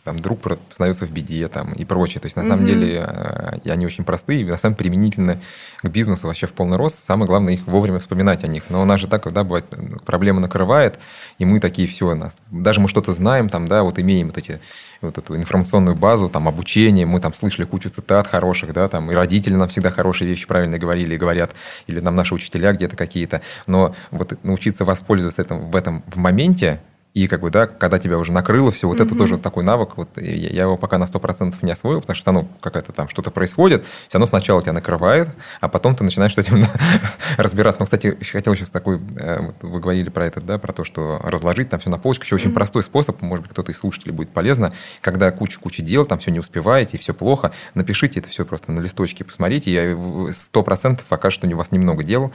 там 0.04 0.18
друг 0.18 0.40
познается 0.68 1.06
в 1.06 1.12
беде 1.12 1.46
там, 1.48 1.72
и 1.72 1.84
прочее. 1.84 2.20
То 2.20 2.26
есть, 2.26 2.36
на 2.36 2.42
самом 2.42 2.64
Мгм. 2.64 2.66
деле, 2.66 3.04
э, 3.06 3.58
и 3.64 3.70
они 3.70 3.86
очень 3.86 4.04
простые, 4.04 4.40
и 4.40 4.44
на 4.44 4.58
самом 4.58 4.74
деле 4.74 4.90
применительны 4.90 5.40
к 5.80 5.88
бизнесу 5.88 6.26
вообще 6.26 6.46
в 6.46 6.52
полный 6.52 6.76
рост. 6.76 7.04
Самое 7.04 7.28
главное 7.28 7.54
их 7.54 7.66
вовремя 7.66 8.00
вспоминать 8.00 8.42
о 8.42 8.48
них. 8.48 8.64
Но 8.68 8.82
у 8.82 8.84
нас 8.84 8.98
же 9.00 9.06
так, 9.06 9.30
да, 9.32 9.44
бывает, 9.44 9.66
э, 9.70 9.76
проблема 10.04 10.40
накрывает, 10.40 10.98
и 11.38 11.44
мы 11.44 11.60
такие, 11.60 11.86
все, 11.86 12.14
нас, 12.14 12.36
даже 12.50 12.80
мы 12.80 12.88
что-то 12.88 13.12
знаем, 13.12 13.48
там, 13.48 13.68
да, 13.68 13.84
вот 13.84 13.98
имеем 13.98 14.28
вот 14.28 14.38
эти 14.38 14.60
вот 15.00 15.18
эту 15.18 15.36
информационную 15.36 15.96
базу, 15.96 16.28
там, 16.28 16.48
обучение, 16.48 17.06
мы 17.06 17.20
там 17.20 17.34
слышали 17.34 17.64
кучу 17.64 17.88
цитат 17.88 18.26
хороших, 18.26 18.72
да, 18.72 18.88
там, 18.88 19.10
и 19.10 19.14
родители 19.14 19.54
нам 19.54 19.68
всегда 19.68 19.90
хорошие 19.90 20.28
вещи 20.28 20.46
правильно 20.46 20.78
говорили 20.78 21.14
и 21.14 21.18
говорят, 21.18 21.52
или 21.86 22.00
нам 22.00 22.16
наши 22.16 22.34
учителя 22.34 22.72
где-то 22.72 22.96
какие-то, 22.96 23.40
но 23.66 23.94
вот 24.10 24.38
научиться 24.44 24.84
воспользоваться 24.84 25.42
этим, 25.42 25.70
в 25.70 25.76
этом 25.76 26.02
в 26.06 26.16
моменте, 26.18 26.80
и 27.14 27.28
как 27.28 27.40
бы, 27.40 27.50
да, 27.50 27.66
когда 27.66 27.98
тебя 27.98 28.18
уже 28.18 28.32
накрыло 28.32 28.72
все, 28.72 28.88
вот 28.88 28.96
это 29.00 29.10
Мгм. 29.10 29.18
тоже 29.18 29.38
такой 29.38 29.64
навык, 29.64 29.96
вот 29.96 30.08
я, 30.16 30.32
я 30.32 30.62
его 30.62 30.76
пока 30.78 30.96
на 30.98 31.04
100% 31.04 31.56
не 31.62 31.72
освоил, 31.72 32.00
потому 32.00 32.16
что, 32.16 32.32
ну, 32.32 32.48
какая-то 32.60 32.92
там 32.92 33.08
что-то 33.08 33.30
происходит, 33.30 33.84
все 34.08 34.16
равно 34.18 34.26
сначала 34.26 34.62
тебя 34.62 34.72
накрывает, 34.72 35.28
а 35.60 35.68
потом 35.68 35.94
ты 35.94 36.04
начинаешь 36.04 36.34
с 36.34 36.38
этим 36.38 36.64
разбираться. 37.36 37.80
Но, 37.80 37.84
кстати, 37.86 38.16
еще 38.18 38.32
хотел 38.32 38.54
сейчас 38.54 38.70
такой, 38.70 39.00
э, 39.18 39.40
вот 39.40 39.56
вы 39.62 39.80
говорили 39.80 40.08
про 40.08 40.26
это, 40.26 40.40
да, 40.40 40.58
про 40.58 40.72
то, 40.72 40.84
что 40.84 41.20
разложить 41.22 41.68
там 41.68 41.80
все 41.80 41.90
на 41.90 41.98
полочку, 41.98 42.24
еще 42.24 42.34
очень 42.36 42.46
Мгм. 42.48 42.54
простой 42.54 42.82
способ, 42.82 43.20
может 43.22 43.42
быть, 43.44 43.52
кто-то 43.52 43.72
из 43.72 43.78
слушателей 43.78 44.12
будет 44.12 44.30
полезно, 44.30 44.72
когда 45.00 45.30
куча-куча 45.30 45.82
дел, 45.82 46.06
там 46.06 46.18
все 46.18 46.30
не 46.30 46.38
успеваете, 46.38 46.96
и 46.96 47.00
все 47.00 47.12
плохо, 47.14 47.52
напишите 47.74 48.20
это 48.20 48.28
все 48.28 48.44
просто 48.44 48.72
на 48.72 48.80
листочке, 48.80 49.24
посмотрите, 49.24 49.72
я 49.72 50.32
сто 50.32 50.62
процентов 50.62 51.06
окажется, 51.10 51.46
что 51.46 51.54
у 51.54 51.58
вас 51.58 51.72
немного 51.72 52.02
дел, 52.04 52.32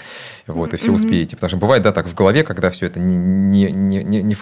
вот, 0.47 0.73
и 0.73 0.77
все 0.77 0.91
успеете. 0.91 1.35
Потому 1.35 1.49
что 1.49 1.57
бывает, 1.57 1.83
да, 1.83 1.91
так 1.91 2.07
в 2.07 2.13
голове, 2.13 2.43
когда 2.43 2.69
все 2.71 2.85
это 2.87 2.99
не, 2.99 3.15
не, 3.17 3.71
не, 3.71 4.03
не- 4.03 4.21
не 4.23 4.35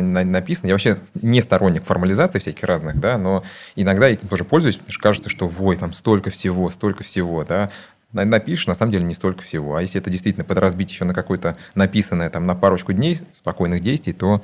на- 0.00 0.24
написано. 0.24 0.68
Я 0.68 0.74
вообще 0.74 0.98
не 1.14 1.40
сторонник 1.42 1.84
формализации 1.84 2.38
всяких 2.38 2.64
разных, 2.64 2.98
да, 2.98 3.18
но 3.18 3.42
иногда 3.76 4.08
этим 4.08 4.28
тоже 4.28 4.44
пользуюсь, 4.44 4.76
потому 4.76 4.92
что 4.92 5.02
кажется, 5.02 5.28
что, 5.28 5.50
ой, 5.60 5.76
там 5.76 5.92
столько 5.92 6.30
всего, 6.30 6.70
столько 6.70 7.02
всего, 7.04 7.44
да, 7.44 7.70
На- 8.12 8.24
напишешь, 8.24 8.66
на 8.66 8.74
самом 8.74 8.90
деле 8.90 9.04
не 9.04 9.14
столько 9.14 9.42
всего. 9.42 9.76
А 9.76 9.82
если 9.82 10.00
это 10.00 10.10
действительно 10.10 10.44
подразбить 10.44 10.90
еще 10.90 11.04
на 11.04 11.14
какое-то 11.14 11.56
написанное 11.76 12.28
там 12.28 12.44
на 12.44 12.56
парочку 12.56 12.92
дней 12.92 13.16
спокойных 13.30 13.80
действий, 13.82 14.12
то 14.12 14.42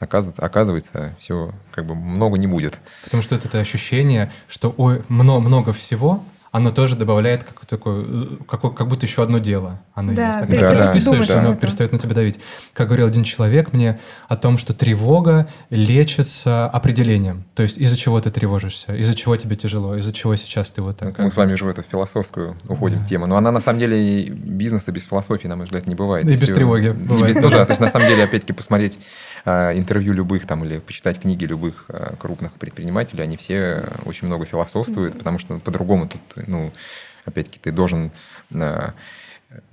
оказывается, 0.00 0.42
оказывается 0.42 1.14
все 1.18 1.54
как 1.70 1.86
бы 1.86 1.94
много 1.94 2.36
не 2.38 2.46
будет. 2.48 2.78
Потому 3.04 3.22
что 3.22 3.36
это 3.36 3.60
ощущение, 3.60 4.32
что 4.48 4.74
ой, 4.76 5.02
много, 5.08 5.40
много 5.46 5.72
всего, 5.72 6.24
оно 6.52 6.70
тоже 6.70 6.96
добавляет 6.96 7.44
как, 7.44 7.64
такое, 7.66 8.04
э, 8.06 8.26
как, 8.48 8.60
как 8.74 8.88
будто 8.88 9.06
еще 9.06 9.22
одно 9.22 9.38
дело. 9.38 9.80
Оно 9.94 10.12
Да, 10.12 10.28
есть. 10.28 10.40
ты 10.40 10.46
Когда 10.46 10.60
Да, 10.72 10.92
ты 10.92 11.00
да, 11.04 11.26
да. 11.26 11.40
оно 11.40 11.50
это. 11.52 11.60
перестает 11.60 11.92
на 11.92 11.98
тебя 11.98 12.14
давить. 12.14 12.40
Как 12.72 12.88
говорил 12.88 13.06
один 13.06 13.22
человек 13.24 13.72
мне 13.72 14.00
о 14.28 14.36
том, 14.36 14.58
что 14.58 14.72
тревога 14.74 15.46
лечится 15.70 16.66
определением. 16.66 17.44
То 17.54 17.62
есть 17.62 17.76
из-за 17.78 17.96
чего 17.96 18.20
ты 18.20 18.30
тревожишься, 18.30 18.94
из-за 18.94 19.14
чего 19.14 19.36
тебе 19.36 19.56
тяжело, 19.56 19.96
из-за 19.96 20.12
чего 20.12 20.34
сейчас 20.36 20.70
ты 20.70 20.82
вот 20.82 20.96
так. 20.98 21.18
Мы 21.18 21.30
с 21.30 21.36
вами 21.36 21.52
уже 21.54 21.64
в 21.64 21.68
эту 21.68 21.82
философскую 21.82 22.56
уходим 22.68 23.00
Да. 23.00 23.04
тему. 23.06 23.26
Но 23.26 23.36
она 23.36 23.50
на 23.52 23.60
самом 23.60 23.78
деле 23.78 24.24
бизнеса 24.28 24.92
без 24.92 25.06
философии, 25.06 25.48
на 25.48 25.56
мой 25.56 25.64
взгляд, 25.66 25.86
не 25.86 25.94
бывает. 25.94 26.24
И 26.26 26.32
без 26.36 26.48
тревоги 26.52 26.86
и 26.86 26.90
бывает. 26.90 27.34
без- 27.36 27.42
ну 27.42 27.50
да, 27.50 27.64
то 27.64 27.70
есть 27.72 27.80
на 27.80 27.88
самом 27.88 28.08
деле, 28.08 28.24
опять-таки, 28.24 28.52
посмотреть 28.52 28.98
а, 29.44 29.72
интервью 29.76 30.12
любых 30.12 30.46
там 30.46 30.64
или 30.64 30.78
почитать 30.78 31.18
книги 31.20 31.44
любых 31.44 31.84
а, 31.88 32.14
крупных 32.16 32.52
предпринимателей, 32.52 33.22
они 33.22 33.36
все 33.36 33.84
очень 34.04 34.26
много 34.26 34.44
философствуют, 34.44 35.16
потому 35.18 35.38
что 35.38 35.58
по-другому 35.58 36.08
тут, 36.08 36.20
ну, 36.46 36.72
опять-таки, 37.24 37.58
ты 37.60 37.72
должен 37.72 38.10
а, 38.52 38.94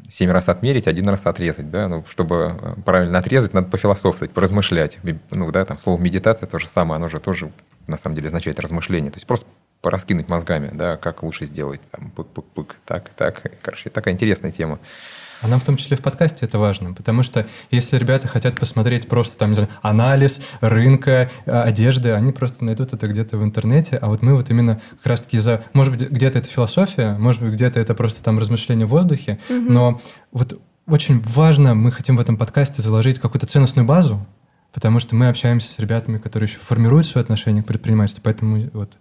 семь 0.09 0.31
раз 0.31 0.49
отмерить, 0.49 0.87
один 0.87 1.09
раз 1.09 1.25
отрезать, 1.25 1.69
да, 1.69 1.87
ну, 1.87 2.03
чтобы 2.07 2.45
а, 2.45 2.77
правильно 2.85 3.19
отрезать, 3.19 3.53
надо 3.53 3.67
пофилософствовать, 3.69 4.31
поразмышлять. 4.31 4.97
Ну, 5.31 5.51
да, 5.51 5.65
там 5.65 5.77
слово 5.77 5.99
медитация 5.99 6.47
то 6.47 6.59
же 6.59 6.67
самое, 6.67 6.97
оно 6.97 7.09
же 7.09 7.19
тоже, 7.19 7.51
на 7.87 7.97
самом 7.97 8.15
деле, 8.15 8.27
означает 8.27 8.59
размышление, 8.59 9.11
то 9.11 9.17
есть 9.17 9.27
просто 9.27 9.47
пораскинуть 9.81 10.27
мозгами, 10.27 10.69
да, 10.73 10.97
как 10.97 11.23
лучше 11.23 11.45
сделать, 11.45 11.81
там, 11.91 12.11
пык-пык-пык, 12.15 12.75
так, 12.85 13.09
так, 13.15 13.43
короче, 13.61 13.89
такая 13.89 14.13
интересная 14.13 14.51
тема. 14.51 14.79
А 15.41 15.47
нам 15.47 15.59
в 15.59 15.63
том 15.63 15.77
числе 15.77 15.97
в 15.97 16.01
подкасте 16.01 16.45
это 16.45 16.57
важно, 16.59 16.93
потому 16.93 17.23
что 17.23 17.45
если 17.69 17.97
ребята 17.97 18.27
хотят 18.27 18.59
посмотреть 18.59 19.07
просто 19.07 19.37
там, 19.37 19.49
не 19.49 19.55
знаю, 19.55 19.69
анализ 19.81 20.39
рынка 20.61 21.29
э, 21.45 21.51
одежды, 21.51 22.11
они 22.11 22.31
просто 22.31 22.65
найдут 22.65 22.93
это 22.93 23.07
где-то 23.07 23.37
в 23.37 23.43
интернете, 23.43 23.97
а 23.97 24.07
вот 24.07 24.21
мы 24.21 24.35
вот 24.35 24.49
именно 24.49 24.81
как 24.97 25.05
раз-таки 25.05 25.37
за... 25.39 25.63
Может 25.73 25.95
быть, 25.95 26.09
где-то 26.09 26.39
это 26.39 26.47
философия, 26.47 27.15
может 27.19 27.41
быть, 27.41 27.53
где-то 27.53 27.79
это 27.79 27.93
просто 27.93 28.23
там 28.23 28.39
размышления 28.39 28.85
в 28.85 28.89
воздухе, 28.89 29.39
Мгм. 29.49 29.73
но 29.73 30.01
вот 30.31 30.59
очень 30.87 31.21
важно, 31.21 31.75
мы 31.75 31.91
хотим 31.91 32.17
в 32.17 32.19
этом 32.19 32.37
подкасте 32.37 32.81
заложить 32.81 33.19
какую-то 33.19 33.45
ценностную 33.45 33.85
базу, 33.85 34.25
потому 34.73 34.99
что 34.99 35.15
мы 35.15 35.27
общаемся 35.27 35.71
с 35.71 35.79
ребятами, 35.79 36.17
которые 36.17 36.47
еще 36.47 36.59
формируют 36.59 37.05
свои 37.05 37.23
отношения 37.23 37.61
к 37.61 37.65
предпринимательству, 37.65 38.21
поэтому 38.23 38.69
вот 38.73 38.97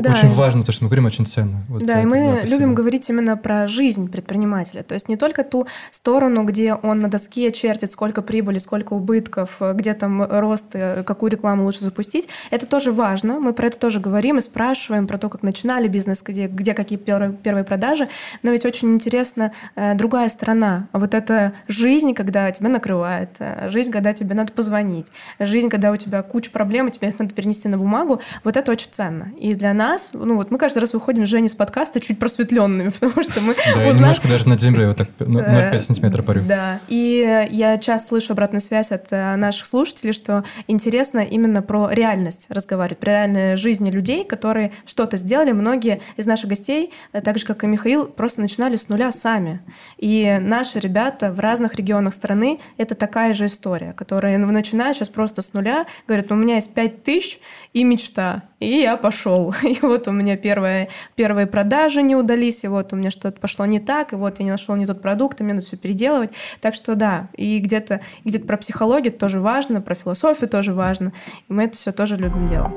Да. 0.00 0.12
очень 0.12 0.28
важно 0.28 0.64
то, 0.64 0.72
что 0.72 0.84
мы 0.84 0.88
говорим, 0.88 1.06
очень 1.06 1.26
ценно. 1.26 1.64
Вот 1.68 1.84
да, 1.84 2.00
и 2.00 2.06
мы 2.06 2.38
спасибо. 2.38 2.56
любим 2.56 2.74
говорить 2.74 3.08
именно 3.10 3.36
про 3.36 3.66
жизнь 3.66 4.10
предпринимателя. 4.10 4.82
То 4.82 4.94
есть 4.94 5.08
не 5.08 5.16
только 5.16 5.44
ту 5.44 5.66
сторону, 5.90 6.44
где 6.44 6.74
он 6.74 7.00
на 7.00 7.08
доске 7.08 7.52
чертит, 7.52 7.90
сколько 7.90 8.22
прибыли, 8.22 8.58
сколько 8.58 8.94
убытков, 8.94 9.60
где 9.74 9.94
там 9.94 10.22
рост, 10.22 10.66
э, 10.74 11.02
какую 11.04 11.30
рекламу 11.30 11.64
лучше 11.64 11.84
запустить. 11.84 12.28
Это 12.50 12.66
тоже 12.66 12.92
важно. 12.92 13.38
Мы 13.38 13.52
про 13.52 13.66
это 13.66 13.78
тоже 13.78 14.00
говорим 14.00 14.38
и 14.38 14.40
спрашиваем 14.40 15.06
про 15.06 15.18
то, 15.18 15.28
как 15.28 15.42
начинали 15.42 15.88
бизнес, 15.88 16.22
где, 16.22 16.46
где 16.46 16.74
какие 16.74 16.98
первые, 16.98 17.32
первые 17.32 17.64
продажи. 17.64 18.08
Но 18.42 18.50
ведь 18.50 18.64
очень 18.64 18.94
интересна 18.94 19.52
э, 19.74 19.94
другая 19.94 20.28
сторона. 20.28 20.88
Вот 20.92 21.14
это 21.14 21.52
жизнь, 21.68 22.14
когда 22.14 22.50
тебя 22.50 22.68
накрывает, 22.68 23.30
э, 23.38 23.68
жизнь, 23.68 23.90
когда 23.90 24.12
тебе 24.12 24.34
надо 24.34 24.52
позвонить, 24.52 25.08
жизнь, 25.38 25.68
когда 25.68 25.90
у 25.90 25.96
тебя 25.96 26.22
куча 26.22 26.50
проблем, 26.50 26.88
и 26.88 26.90
тебе 26.90 27.12
надо 27.18 27.34
перенести 27.34 27.68
на 27.68 27.78
бумагу. 27.78 28.20
Вот 28.44 28.56
это 28.56 28.72
очень 28.72 28.88
ценно. 28.90 29.28
И 29.38 29.54
для 29.54 29.74
нас, 29.74 29.81
ну 30.12 30.36
вот 30.36 30.50
мы 30.50 30.58
каждый 30.58 30.78
раз 30.78 30.92
выходим 30.92 31.26
с 31.26 31.28
Женей 31.28 31.48
с 31.48 31.54
подкаста 31.54 32.00
чуть 32.00 32.18
просветленными, 32.18 32.88
потому 33.00 33.22
что 33.22 33.40
мы 33.40 33.54
Да, 33.54 33.62
я 33.70 33.74
узнаем- 33.88 33.96
немножко 33.96 34.28
даже 34.28 34.48
над 34.48 34.60
землей 34.60 34.86
вот 34.86 34.96
так 34.96 35.08
ну, 35.18 35.40
Э, 35.40 35.72
0,5 35.72 35.78
сантиметра 35.78 36.22
парю. 36.22 36.42
Да, 36.46 36.80
и 36.88 37.46
я 37.50 37.78
часто 37.78 38.08
слышу 38.08 38.32
обратную 38.32 38.60
связь 38.60 38.92
от 38.92 39.06
э, 39.10 39.36
наших 39.36 39.66
слушателей, 39.66 40.12
что 40.12 40.44
интересно 40.66 41.20
именно 41.20 41.62
про 41.62 41.90
реальность 41.90 42.46
разговаривать, 42.50 42.98
про 42.98 43.10
реальную 43.12 43.56
жизнь 43.56 43.88
людей, 43.90 44.24
которые 44.24 44.72
что-то 44.86 45.16
сделали. 45.16 45.52
Многие 45.52 46.00
из 46.16 46.26
наших 46.26 46.48
гостей, 46.50 46.92
э, 47.12 47.20
так 47.20 47.38
же, 47.38 47.46
как 47.46 47.64
и 47.64 47.66
Михаил, 47.66 48.06
просто 48.06 48.40
начинали 48.40 48.76
с 48.76 48.88
нуля 48.88 49.12
сами. 49.12 49.60
И 49.98 50.38
наши 50.40 50.78
ребята 50.78 51.32
в 51.32 51.40
разных 51.40 51.74
регионах 51.74 52.14
страны— 52.14 52.58
это 52.76 52.94
такая 52.94 53.32
же 53.34 53.46
история, 53.46 53.92
которые 53.92 54.38
ну, 54.38 54.46
начинают 54.50 54.96
сейчас 54.96 55.08
просто 55.08 55.42
с 55.42 55.52
нуля, 55.52 55.86
говорят, 56.06 56.30
у 56.30 56.34
меня 56.34 56.56
есть 56.56 56.72
5 56.74 57.02
тысяч 57.02 57.40
и 57.72 57.84
мечта, 57.84 58.42
и 58.60 58.80
я 58.80 58.96
пошел. 58.96 59.54
И 59.62 59.71
вот 59.82 60.08
у 60.08 60.12
меня 60.12 60.36
первые, 60.36 60.88
первые 61.14 61.46
продажи 61.46 62.02
не 62.02 62.16
удались, 62.16 62.64
и 62.64 62.68
вот 62.68 62.92
у 62.92 62.96
меня 62.96 63.10
что-то 63.10 63.40
пошло 63.40 63.66
не 63.66 63.80
так, 63.80 64.12
и 64.12 64.16
вот 64.16 64.38
я 64.38 64.44
не 64.44 64.50
нашел 64.50 64.76
не 64.76 64.86
тот 64.86 65.00
продукт, 65.00 65.40
и 65.40 65.44
мне 65.44 65.54
надо 65.54 65.66
все 65.66 65.76
переделывать. 65.76 66.30
Так 66.60 66.74
что 66.74 66.94
да, 66.94 67.28
и 67.36 67.58
где-то 67.58 68.00
где 68.24 68.38
про 68.38 68.56
психологию 68.56 69.12
тоже 69.12 69.40
важно, 69.40 69.80
про 69.80 69.94
философию 69.94 70.48
тоже 70.48 70.72
важно. 70.74 71.12
И 71.48 71.52
мы 71.52 71.64
это 71.64 71.76
все 71.76 71.92
тоже 71.92 72.16
любим 72.16 72.48
делать. 72.48 72.72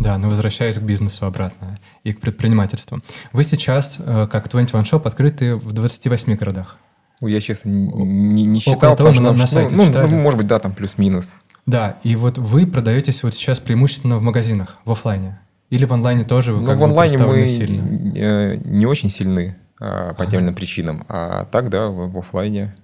Да, 0.00 0.18
но 0.18 0.28
возвращаясь 0.28 0.78
к 0.78 0.82
бизнесу 0.82 1.26
обратно 1.26 1.80
и 2.04 2.12
к 2.12 2.20
предпринимательству. 2.20 3.00
Вы 3.32 3.42
сейчас, 3.42 3.96
э, 3.98 4.28
как 4.30 4.48
21 4.48 4.84
Shop, 4.84 5.04
открыты 5.04 5.56
в 5.56 5.72
28 5.72 6.36
городах. 6.36 6.78
Я, 7.20 7.40
честно, 7.40 7.70
не, 7.70 8.44
не 8.44 8.60
считал, 8.60 8.94
того, 8.94 9.10
потому 9.10 9.14
что, 9.14 9.22
на- 9.22 9.32
ну, 9.32 9.38
на 9.38 9.46
сайте 9.46 9.74
ну, 9.74 9.84
ну, 9.86 10.16
может 10.20 10.36
быть, 10.36 10.46
да, 10.46 10.58
там 10.58 10.74
плюс-минус. 10.74 11.34
Да, 11.66 11.98
и 12.04 12.14
вот 12.16 12.38
вы 12.38 12.66
продаетесь 12.66 13.22
вот 13.22 13.34
сейчас 13.34 13.58
преимущественно 13.58 14.18
в 14.18 14.22
магазинах, 14.22 14.78
в 14.84 14.92
оффлайне. 14.92 15.38
Или 15.68 15.84
в 15.84 15.92
онлайне 15.92 16.24
тоже 16.24 16.52
вы 16.52 16.60
Но 16.60 16.66
как 16.68 16.76
в 16.76 16.78
бы 16.78 16.84
онлайне 16.86 17.18
мы 17.18 17.46
сильно? 17.46 18.16
э, 18.16 18.56
не 18.64 18.86
очень 18.86 19.08
сильны 19.10 19.56
а, 19.80 20.14
по 20.14 20.24
тем 20.26 20.40
или 20.40 20.46
иным 20.46 20.54
причинам. 20.54 21.04
А 21.08 21.44
так, 21.46 21.70
да, 21.70 21.88
в, 21.88 22.12
в 22.12 22.18
офлайне. 22.18 22.74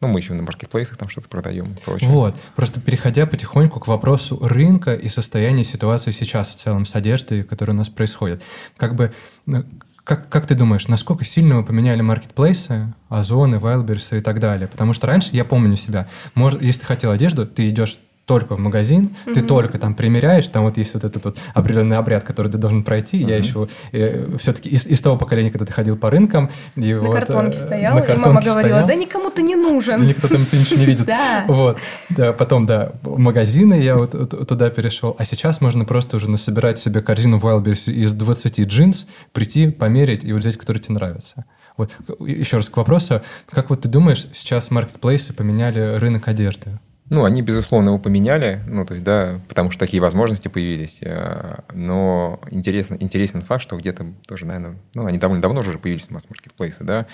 Ну, 0.00 0.06
мы 0.06 0.20
еще 0.20 0.32
на 0.34 0.44
маркетплейсах 0.44 0.96
там 0.96 1.08
что-то 1.08 1.28
продаем 1.28 1.72
и 1.72 1.84
прочее. 1.84 2.08
Вот. 2.08 2.36
Просто 2.54 2.80
переходя 2.80 3.26
потихоньку 3.26 3.80
к 3.80 3.88
вопросу 3.88 4.38
рынка 4.40 4.94
и 4.94 5.08
состояния 5.08 5.64
ситуации 5.64 6.12
сейчас 6.12 6.50
в 6.50 6.54
целом 6.54 6.86
с 6.86 6.94
одеждой, 6.94 7.42
которая 7.42 7.74
у 7.74 7.78
нас 7.78 7.88
происходит. 7.88 8.42
Как 8.76 8.94
бы 8.94 9.12
ну, 9.46 9.64
как, 10.04 10.28
как 10.30 10.46
ты 10.46 10.54
думаешь, 10.54 10.86
насколько 10.86 11.24
сильно 11.24 11.56
мы 11.56 11.64
поменяли 11.64 12.00
маркетплейсы, 12.00 12.94
Озоны, 13.08 13.56
Wildberries 13.56 14.16
и 14.16 14.20
так 14.20 14.38
далее? 14.38 14.68
Потому 14.68 14.92
что 14.92 15.08
раньше, 15.08 15.30
я 15.32 15.44
помню 15.44 15.76
себя, 15.76 16.08
может, 16.34 16.62
если 16.62 16.80
ты 16.80 16.86
хотел 16.86 17.10
одежду, 17.10 17.44
ты 17.44 17.68
идешь 17.68 17.98
только 18.28 18.56
в 18.56 18.60
магазин, 18.60 19.16
mm-hmm. 19.24 19.32
ты 19.32 19.40
только 19.40 19.78
там 19.78 19.94
примеряешь, 19.94 20.46
там 20.48 20.64
вот 20.64 20.76
есть 20.76 20.92
вот 20.92 21.02
этот 21.02 21.24
вот 21.24 21.38
определенный 21.54 21.96
обряд, 21.96 22.24
который 22.24 22.52
ты 22.52 22.58
должен 22.58 22.84
пройти. 22.84 23.22
Mm-hmm. 23.22 23.28
Я 23.28 23.36
еще 23.38 23.68
э, 23.92 24.36
все-таки 24.38 24.68
из, 24.68 24.86
из 24.86 25.00
того 25.00 25.16
поколения, 25.16 25.50
когда 25.50 25.64
ты 25.64 25.72
ходил 25.72 25.96
по 25.96 26.10
рынкам, 26.10 26.50
и 26.76 26.92
на 26.92 27.00
вот, 27.00 27.14
картонке 27.14 27.58
э, 27.58 27.64
стоял, 27.64 27.94
на 27.94 28.02
картонке 28.02 28.22
и 28.22 28.26
мама 28.26 28.42
говорила, 28.42 28.68
стоял, 28.68 28.86
да 28.86 28.94
никому 28.94 29.30
ты 29.30 29.40
не 29.40 29.56
нужен. 29.56 30.06
Никто 30.06 30.28
там 30.28 30.42
ничего 30.42 30.78
не 30.78 30.86
видит. 30.86 31.06
Да. 31.08 31.46
Вот. 31.48 31.78
Да, 32.10 32.34
потом, 32.34 32.66
да, 32.66 32.92
магазины 33.02 33.80
я 33.80 33.96
вот 33.96 34.10
туда 34.46 34.68
перешел. 34.68 35.16
А 35.18 35.24
сейчас 35.24 35.62
можно 35.62 35.86
просто 35.86 36.18
уже 36.18 36.28
насобирать 36.28 36.78
себе 36.78 37.00
корзину 37.00 37.38
Wildberries 37.38 37.90
из 37.90 38.12
20 38.12 38.60
джинс, 38.60 39.06
прийти, 39.32 39.70
померить 39.70 40.22
и 40.22 40.34
вот 40.34 40.40
взять, 40.40 40.58
который 40.58 40.78
тебе 40.78 40.96
нравится. 40.96 41.46
Вот. 41.78 41.92
Еще 42.20 42.58
раз 42.58 42.68
к 42.68 42.76
вопросу. 42.76 43.22
Как 43.48 43.70
вот 43.70 43.80
ты 43.80 43.88
думаешь, 43.88 44.26
сейчас 44.34 44.70
маркетплейсы 44.70 45.32
поменяли 45.32 45.96
рынок 45.96 46.28
одежды? 46.28 46.78
Ну, 47.10 47.24
они, 47.24 47.40
безусловно, 47.40 47.88
его 47.88 47.98
поменяли, 47.98 48.60
ну, 48.66 48.84
то 48.84 48.92
есть, 48.92 49.04
да, 49.04 49.40
потому 49.48 49.70
что 49.70 49.80
такие 49.80 50.02
возможности 50.02 50.48
появились. 50.48 50.98
Э, 51.00 51.60
но 51.72 52.40
интересно, 52.50 52.96
интересен 53.00 53.40
факт, 53.40 53.62
что 53.62 53.76
где-то 53.76 54.06
тоже, 54.26 54.44
наверное, 54.44 54.78
ну, 54.94 55.06
они 55.06 55.16
довольно 55.16 55.40
давно 55.40 55.60
уже 55.60 55.78
появились, 55.78 56.10
масс-маркетплейсы, 56.10 56.84
да, 56.84 57.06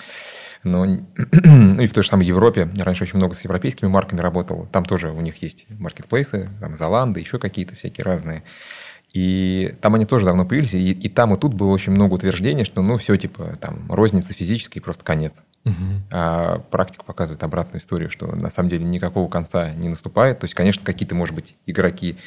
но 0.63 0.85
ну, 1.31 1.81
и 1.81 1.87
в 1.87 1.93
той 1.93 2.03
же 2.03 2.09
самой 2.09 2.25
Европе, 2.25 2.69
я 2.73 2.83
раньше 2.83 3.03
очень 3.03 3.17
много 3.17 3.35
с 3.35 3.41
европейскими 3.41 3.87
марками 3.87 4.19
работал, 4.19 4.67
там 4.71 4.83
тоже 4.83 5.11
у 5.11 5.21
них 5.21 5.41
есть 5.41 5.65
маркетплейсы, 5.69 6.49
там 6.59 6.75
Золанды, 6.75 7.21
еще 7.21 7.39
какие-то 7.39 7.75
всякие 7.75 8.03
разные. 8.03 8.43
И 9.15 9.73
там 9.79 9.95
они 9.95 10.05
тоже 10.05 10.25
давно 10.25 10.45
появились, 10.45 10.73
и, 10.73 10.91
и 10.91 11.07
там 11.07 11.33
и 11.33 11.39
тут 11.39 11.53
было 11.53 11.71
очень 11.71 11.93
много 11.93 12.15
утверждений, 12.15 12.65
что 12.65 12.81
ну 12.81 12.97
все, 12.97 13.15
типа, 13.15 13.55
там, 13.61 13.89
розница 13.89 14.33
физически 14.33 14.79
просто 14.79 15.05
конец. 15.05 15.41
Угу. 15.63 15.73
А 16.11 16.59
практика 16.69 17.05
показывает 17.05 17.41
обратную 17.41 17.79
историю, 17.79 18.09
что 18.09 18.35
на 18.35 18.49
самом 18.49 18.69
деле 18.69 18.83
никакого 18.83 19.29
конца 19.29 19.71
не 19.75 19.87
наступает. 19.87 20.39
То 20.39 20.43
есть, 20.43 20.53
конечно, 20.53 20.83
какие-то, 20.83 21.15
может 21.15 21.33
быть, 21.33 21.55
игроки 21.65 22.17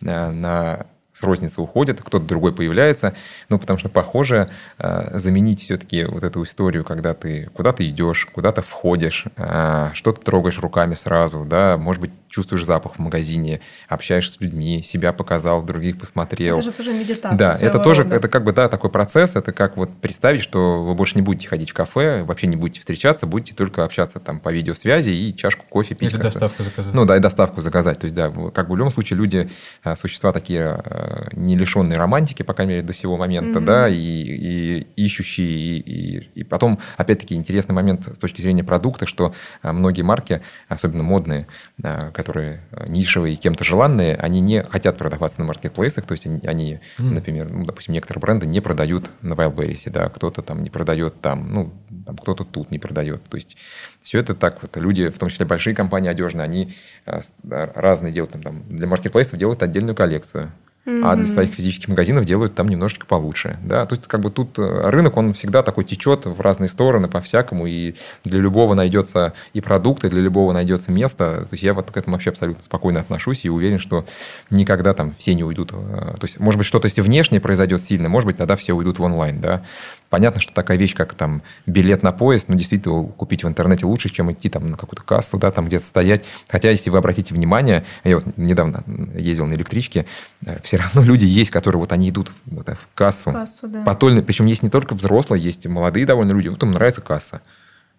на, 0.00 0.30
на 0.30 0.86
с 1.16 1.22
розницы 1.22 1.62
уходят, 1.62 2.02
кто-то 2.02 2.26
другой 2.26 2.52
появляется, 2.52 3.14
ну, 3.48 3.58
потому 3.58 3.78
что, 3.78 3.88
похоже, 3.88 4.48
а, 4.76 5.18
заменить 5.18 5.62
все-таки 5.62 6.04
вот 6.04 6.22
эту 6.22 6.44
историю, 6.44 6.84
когда 6.84 7.14
ты 7.14 7.48
куда-то 7.54 7.88
идешь, 7.88 8.26
куда-то 8.26 8.60
входишь, 8.60 9.24
а, 9.36 9.92
что-то 9.94 10.20
трогаешь 10.20 10.58
руками 10.58 10.94
сразу, 10.94 11.46
да, 11.46 11.78
может 11.78 12.02
быть, 12.02 12.10
чувствуешь 12.36 12.64
запах 12.64 12.96
в 12.96 12.98
магазине, 12.98 13.60
общаешься 13.88 14.34
с 14.34 14.40
людьми, 14.42 14.82
себя 14.84 15.14
показал, 15.14 15.62
других 15.62 15.98
посмотрел. 15.98 16.58
Это 16.58 16.66
же 16.66 16.72
тоже 16.72 16.92
медитация. 16.92 17.38
Да, 17.38 17.56
это 17.58 17.78
тоже, 17.78 18.02
рода. 18.02 18.16
это 18.16 18.28
как 18.28 18.44
бы, 18.44 18.52
да, 18.52 18.68
такой 18.68 18.90
процесс, 18.90 19.36
это 19.36 19.52
как 19.52 19.78
вот 19.78 19.90
представить, 20.02 20.42
что 20.42 20.84
вы 20.84 20.94
больше 20.94 21.14
не 21.14 21.22
будете 21.22 21.48
ходить 21.48 21.70
в 21.70 21.74
кафе, 21.74 22.24
вообще 22.24 22.46
не 22.46 22.56
будете 22.56 22.80
встречаться, 22.80 23.26
будете 23.26 23.54
только 23.54 23.84
общаться 23.84 24.20
там 24.20 24.38
по 24.40 24.52
видеосвязи 24.52 25.10
и 25.10 25.34
чашку 25.34 25.64
кофе 25.66 25.94
пить. 25.94 26.12
Или 26.12 26.20
доставку 26.20 26.62
заказать. 26.62 26.92
Ну 26.92 27.06
да, 27.06 27.16
и 27.16 27.20
доставку 27.20 27.62
заказать. 27.62 27.98
То 28.00 28.04
есть, 28.04 28.14
да, 28.14 28.30
как 28.54 28.68
бы 28.68 28.74
в 28.74 28.76
любом 28.76 28.90
случае 28.90 29.16
люди, 29.16 29.48
а, 29.82 29.96
существа 29.96 30.32
такие 30.32 30.62
а, 30.66 31.28
не 31.32 31.56
лишенные 31.56 31.98
романтики, 31.98 32.42
по 32.42 32.52
крайней 32.52 32.74
мере, 32.74 32.86
до 32.86 32.92
сего 32.92 33.16
момента, 33.16 33.60
mm-hmm. 33.60 33.64
да, 33.64 33.88
и, 33.88 33.96
и 33.96 34.86
ищущие, 34.96 35.48
и, 35.48 35.78
и, 35.78 36.30
и 36.34 36.44
потом, 36.44 36.80
опять-таки, 36.98 37.34
интересный 37.34 37.74
момент 37.74 38.06
с 38.14 38.18
точки 38.18 38.42
зрения 38.42 38.62
продукта, 38.62 39.06
что 39.06 39.32
а, 39.62 39.72
многие 39.72 40.02
марки, 40.02 40.42
особенно 40.68 41.02
модные, 41.02 41.46
которые 41.80 42.25
э, 42.34 42.86
нишевые 42.88 43.34
и 43.34 43.36
кем-то 43.36 43.64
желанные, 43.64 44.16
они 44.16 44.40
не 44.40 44.62
хотят 44.62 44.96
продаваться 44.96 45.40
на 45.40 45.46
маркетплейсах, 45.46 46.06
то 46.06 46.12
есть 46.12 46.26
они, 46.26 46.40
они 46.44 46.80
mm. 46.98 47.02
например, 47.02 47.50
ну, 47.50 47.64
допустим, 47.64 47.94
некоторые 47.94 48.20
бренды 48.20 48.46
не 48.46 48.60
продают 48.60 49.10
на 49.22 49.34
Wildberries, 49.34 49.90
да, 49.90 50.08
кто-то 50.08 50.42
там 50.42 50.62
не 50.62 50.70
продает 50.70 51.20
там, 51.20 51.52
ну, 51.52 51.72
там 52.04 52.16
кто-то 52.16 52.44
тут 52.44 52.70
не 52.70 52.78
продает, 52.78 53.22
то 53.24 53.36
есть 53.36 53.56
все 54.02 54.18
это 54.18 54.34
так 54.34 54.62
вот, 54.62 54.76
люди, 54.76 55.08
в 55.08 55.18
том 55.18 55.28
числе 55.28 55.46
большие 55.46 55.74
компании 55.74 56.10
одежные, 56.10 56.44
они 56.44 56.74
э, 57.06 57.20
разные 57.42 58.12
делают, 58.12 58.32
там, 58.32 58.42
там 58.42 58.62
для 58.68 58.86
маркетплейсов 58.86 59.38
делают 59.38 59.62
отдельную 59.62 59.94
коллекцию, 59.94 60.52
Mm-hmm. 60.86 61.00
А 61.02 61.16
для 61.16 61.26
своих 61.26 61.50
физических 61.52 61.88
магазинов 61.88 62.24
делают 62.24 62.54
там 62.54 62.68
немножечко 62.68 63.06
получше. 63.06 63.56
Да? 63.64 63.84
То 63.86 63.96
есть, 63.96 64.06
как 64.06 64.20
бы 64.20 64.30
тут 64.30 64.56
э, 64.56 64.90
рынок, 64.90 65.16
он 65.16 65.32
всегда 65.32 65.64
такой 65.64 65.82
течет 65.82 66.26
в 66.26 66.40
разные 66.40 66.68
стороны 66.68 67.08
по-всякому, 67.08 67.66
и 67.66 67.96
для 68.24 68.38
любого 68.38 68.74
найдется 68.74 69.32
и 69.52 69.60
продукт, 69.60 70.04
и 70.04 70.08
для 70.08 70.20
любого 70.20 70.52
найдется 70.52 70.92
место. 70.92 71.40
То 71.40 71.48
есть, 71.50 71.64
я 71.64 71.74
вот 71.74 71.90
к 71.90 71.96
этому 71.96 72.14
вообще 72.14 72.30
абсолютно 72.30 72.62
спокойно 72.62 73.00
отношусь 73.00 73.44
и 73.44 73.50
уверен, 73.50 73.80
что 73.80 74.06
никогда 74.50 74.94
там 74.94 75.12
все 75.18 75.34
не 75.34 75.42
уйдут. 75.42 75.72
Э, 75.72 76.14
то 76.20 76.24
есть, 76.24 76.38
может 76.38 76.58
быть, 76.58 76.66
что-то 76.68 76.86
если 76.86 77.00
внешнее 77.00 77.40
произойдет 77.40 77.82
сильно, 77.82 78.08
может 78.08 78.28
быть, 78.28 78.36
тогда 78.36 78.54
все 78.54 78.72
уйдут 78.72 79.00
в 79.00 79.02
онлайн. 79.02 79.40
Да? 79.40 79.64
Понятно, 80.08 80.40
что 80.40 80.54
такая 80.54 80.78
вещь, 80.78 80.94
как 80.94 81.14
там 81.14 81.42
билет 81.66 82.04
на 82.04 82.12
поезд, 82.12 82.48
ну, 82.48 82.54
действительно, 82.54 83.02
купить 83.08 83.42
в 83.42 83.48
интернете 83.48 83.86
лучше, 83.86 84.08
чем 84.08 84.30
идти 84.30 84.48
там 84.48 84.70
на 84.70 84.76
какую-то 84.76 85.02
кассу, 85.02 85.36
да, 85.36 85.50
там 85.50 85.66
где-то 85.66 85.84
стоять. 85.84 86.24
Хотя, 86.48 86.70
если 86.70 86.90
вы 86.90 86.98
обратите 86.98 87.34
внимание, 87.34 87.84
я 88.04 88.18
вот 88.18 88.36
недавно 88.36 88.84
ездил 89.16 89.46
на 89.46 89.54
электричке, 89.54 90.06
э, 90.44 90.60
все 90.76 90.82
равно 90.82 91.02
люди 91.02 91.24
есть, 91.24 91.50
которые 91.50 91.80
вот 91.80 91.92
они 91.92 92.10
идут 92.10 92.30
вот, 92.46 92.68
в 92.68 92.88
кассу. 92.94 93.32
кассу 93.32 93.68
да. 93.68 93.82
Потольно, 93.82 94.22
причем 94.22 94.46
есть 94.46 94.62
не 94.62 94.70
только 94.70 94.94
взрослые, 94.94 95.42
есть 95.42 95.64
и 95.64 95.68
молодые 95.68 96.04
довольно 96.06 96.32
люди. 96.32 96.48
Вот 96.48 96.62
им 96.62 96.72
нравится 96.72 97.00
касса, 97.00 97.40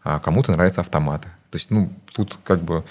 а 0.03 0.19
кому-то 0.19 0.51
нравятся 0.51 0.81
автоматы. 0.81 1.29
То 1.49 1.57
есть, 1.57 1.71
ну, 1.71 1.91
тут 2.13 2.37
как 2.43 2.61
бы... 2.61 2.83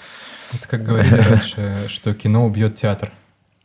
Это 0.53 0.67
как 0.67 0.83
говорили 0.83 1.15
раньше, 1.15 1.85
что 1.87 2.13
кино 2.13 2.45
убьет 2.45 2.75
театр. 2.75 3.11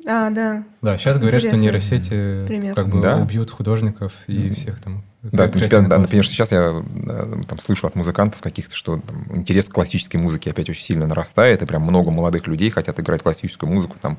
А, 0.07 0.31
да. 0.31 0.65
Да, 0.81 0.99
сейчас 0.99 1.19
говорят, 1.19 1.43
что 1.43 1.57
нейросети 1.57 2.45
пример. 2.47 2.75
как 2.75 2.89
бы 2.89 3.01
да? 3.01 3.19
убьют 3.19 3.51
художников 3.51 4.13
и 4.27 4.33
mm-hmm. 4.33 4.55
всех 4.55 4.81
там. 4.81 5.05
Да, 5.23 5.45
например, 5.45 5.89
да, 5.89 5.99
например, 5.99 6.27
сейчас 6.27 6.51
я 6.51 6.83
э, 6.83 7.43
там 7.47 7.61
слышу 7.61 7.87
от 7.87 7.95
музыкантов 7.95 8.41
каких-то, 8.41 8.75
что 8.75 8.97
там, 8.99 9.25
интерес 9.37 9.69
к 9.69 9.73
классической 9.73 10.17
музыке 10.17 10.51
опять 10.51 10.69
очень 10.69 10.83
сильно 10.83 11.07
нарастает, 11.07 11.63
и 11.63 11.67
прям 11.67 11.83
много 11.83 12.11
молодых 12.11 12.49
людей 12.49 12.71
хотят 12.71 12.99
играть 12.99 13.23
классическую 13.23 13.71
музыку 13.71 13.97
там, 14.01 14.19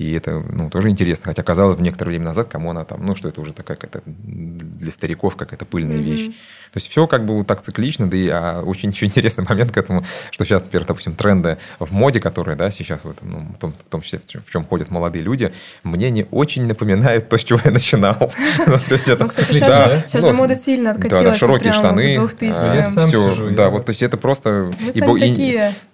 и 0.00 0.12
это 0.12 0.40
ну, 0.40 0.70
тоже 0.70 0.88
интересно. 0.88 1.26
Хотя 1.26 1.42
казалось 1.42 1.76
бы 1.76 1.82
некоторое 1.82 2.12
время 2.12 2.24
назад, 2.24 2.48
кому 2.48 2.70
она 2.70 2.86
там, 2.86 3.04
ну 3.04 3.14
что 3.14 3.28
это 3.28 3.42
уже 3.42 3.52
такая 3.52 3.76
какая-то 3.76 4.02
для 4.06 4.90
стариков 4.90 5.36
какая-то 5.36 5.66
пыльная 5.66 5.98
mm-hmm. 5.98 6.02
вещь. 6.02 6.30
То 6.72 6.76
есть 6.76 6.88
все 6.88 7.06
как 7.06 7.24
бы 7.24 7.38
вот 7.38 7.46
так 7.46 7.60
циклично, 7.60 8.08
да 8.08 8.16
и 8.16 8.28
а, 8.28 8.62
очень 8.62 8.90
еще 8.94 9.06
интересный 9.06 9.44
момент 9.44 9.72
к 9.72 9.76
этому, 9.76 10.04
что 10.30 10.44
сейчас, 10.44 10.62
например, 10.62 10.86
допустим, 10.86 11.14
тренды 11.14 11.58
в 11.78 11.92
моде, 11.92 12.20
которые, 12.20 12.56
да, 12.56 12.70
сейчас 12.70 13.04
в, 13.04 13.10
этом, 13.10 13.30
ну, 13.30 13.40
в, 13.54 13.58
том, 13.58 13.72
в 13.72 13.88
том 13.88 14.00
числе 14.02 14.20
в 14.20 14.50
чем 14.50 14.64
ходят 14.64 14.90
молодые 14.90 15.22
люди, 15.22 15.52
мне 15.82 16.10
не 16.10 16.26
очень 16.30 16.66
напоминают 16.66 17.28
то, 17.28 17.36
с 17.36 17.44
чего 17.44 17.60
я 17.64 17.70
начинал. 17.70 18.32
Ну, 18.66 18.76
сейчас 18.78 20.24
же 20.24 20.32
мода 20.32 20.54
сильно 20.54 20.90
откатилась. 20.90 21.24
Да, 21.24 21.34
широкие 21.34 21.72
штаны. 21.72 22.18
А, 22.18 23.02
все, 23.02 23.50
да, 23.50 23.70
вот, 23.70 23.86
то 23.86 23.90
есть 23.90 24.02
это 24.02 24.16
просто... 24.16 24.72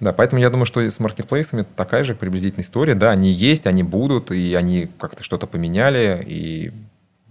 Да, 0.00 0.12
поэтому 0.12 0.40
я 0.40 0.50
думаю, 0.50 0.66
что 0.66 0.80
с 0.80 0.98
маркетплейсами 1.00 1.64
такая 1.76 2.04
же 2.04 2.14
приблизительная 2.14 2.64
история. 2.64 2.94
Да, 2.94 3.10
они 3.10 3.30
есть, 3.30 3.66
они 3.66 3.82
будут, 3.82 4.30
и 4.30 4.54
они 4.54 4.88
как-то 4.98 5.22
что-то 5.22 5.46
поменяли, 5.46 6.24
и 6.26 6.72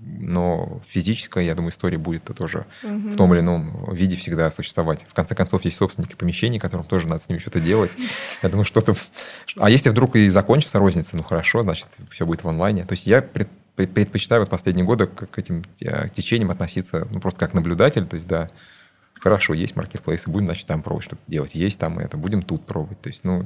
но 0.05 0.81
физическая, 0.87 1.43
я 1.43 1.55
думаю, 1.55 1.71
история 1.71 1.97
будет 1.97 2.23
тоже 2.23 2.65
угу. 2.83 3.09
в 3.09 3.15
том 3.15 3.33
или 3.33 3.41
ином 3.41 3.91
виде 3.93 4.15
всегда 4.15 4.51
существовать. 4.51 5.05
В 5.09 5.13
конце 5.13 5.33
концов, 5.35 5.65
есть 5.65 5.77
собственники 5.77 6.15
помещений, 6.15 6.59
которым 6.59 6.85
тоже 6.85 7.07
надо 7.07 7.21
с 7.21 7.29
ними 7.29 7.39
что-то 7.39 7.59
делать. 7.59 7.91
Я 8.43 8.49
думаю, 8.49 8.65
что-то... 8.65 8.95
А 9.57 9.69
если 9.69 9.89
вдруг 9.89 10.15
и 10.15 10.27
закончится 10.27 10.79
розница, 10.79 11.17
ну 11.17 11.23
хорошо, 11.23 11.63
значит, 11.63 11.87
все 12.11 12.25
будет 12.25 12.43
в 12.43 12.47
онлайне. 12.49 12.85
То 12.85 12.93
есть 12.93 13.07
я 13.07 13.21
пред, 13.21 13.49
предпочитаю 13.75 14.41
вот 14.41 14.49
последние 14.49 14.85
годы 14.85 15.07
к 15.07 15.37
этим 15.37 15.63
э, 15.81 16.09
течениям 16.09 16.51
относиться 16.51 17.07
ну, 17.11 17.19
просто 17.19 17.39
как 17.39 17.53
наблюдатель. 17.53 18.05
То 18.05 18.15
есть, 18.15 18.27
да, 18.27 18.47
хорошо, 19.19 19.53
есть 19.53 19.75
маркетплейсы, 19.75 20.29
будем, 20.29 20.47
значит, 20.47 20.67
там 20.67 20.83
пробовать 20.83 21.05
что-то 21.05 21.21
делать. 21.27 21.55
Есть 21.55 21.79
там 21.79 21.99
это, 21.99 22.17
будем 22.17 22.41
тут 22.41 22.65
пробовать. 22.65 23.01
То 23.01 23.09
есть, 23.09 23.23
ну, 23.23 23.45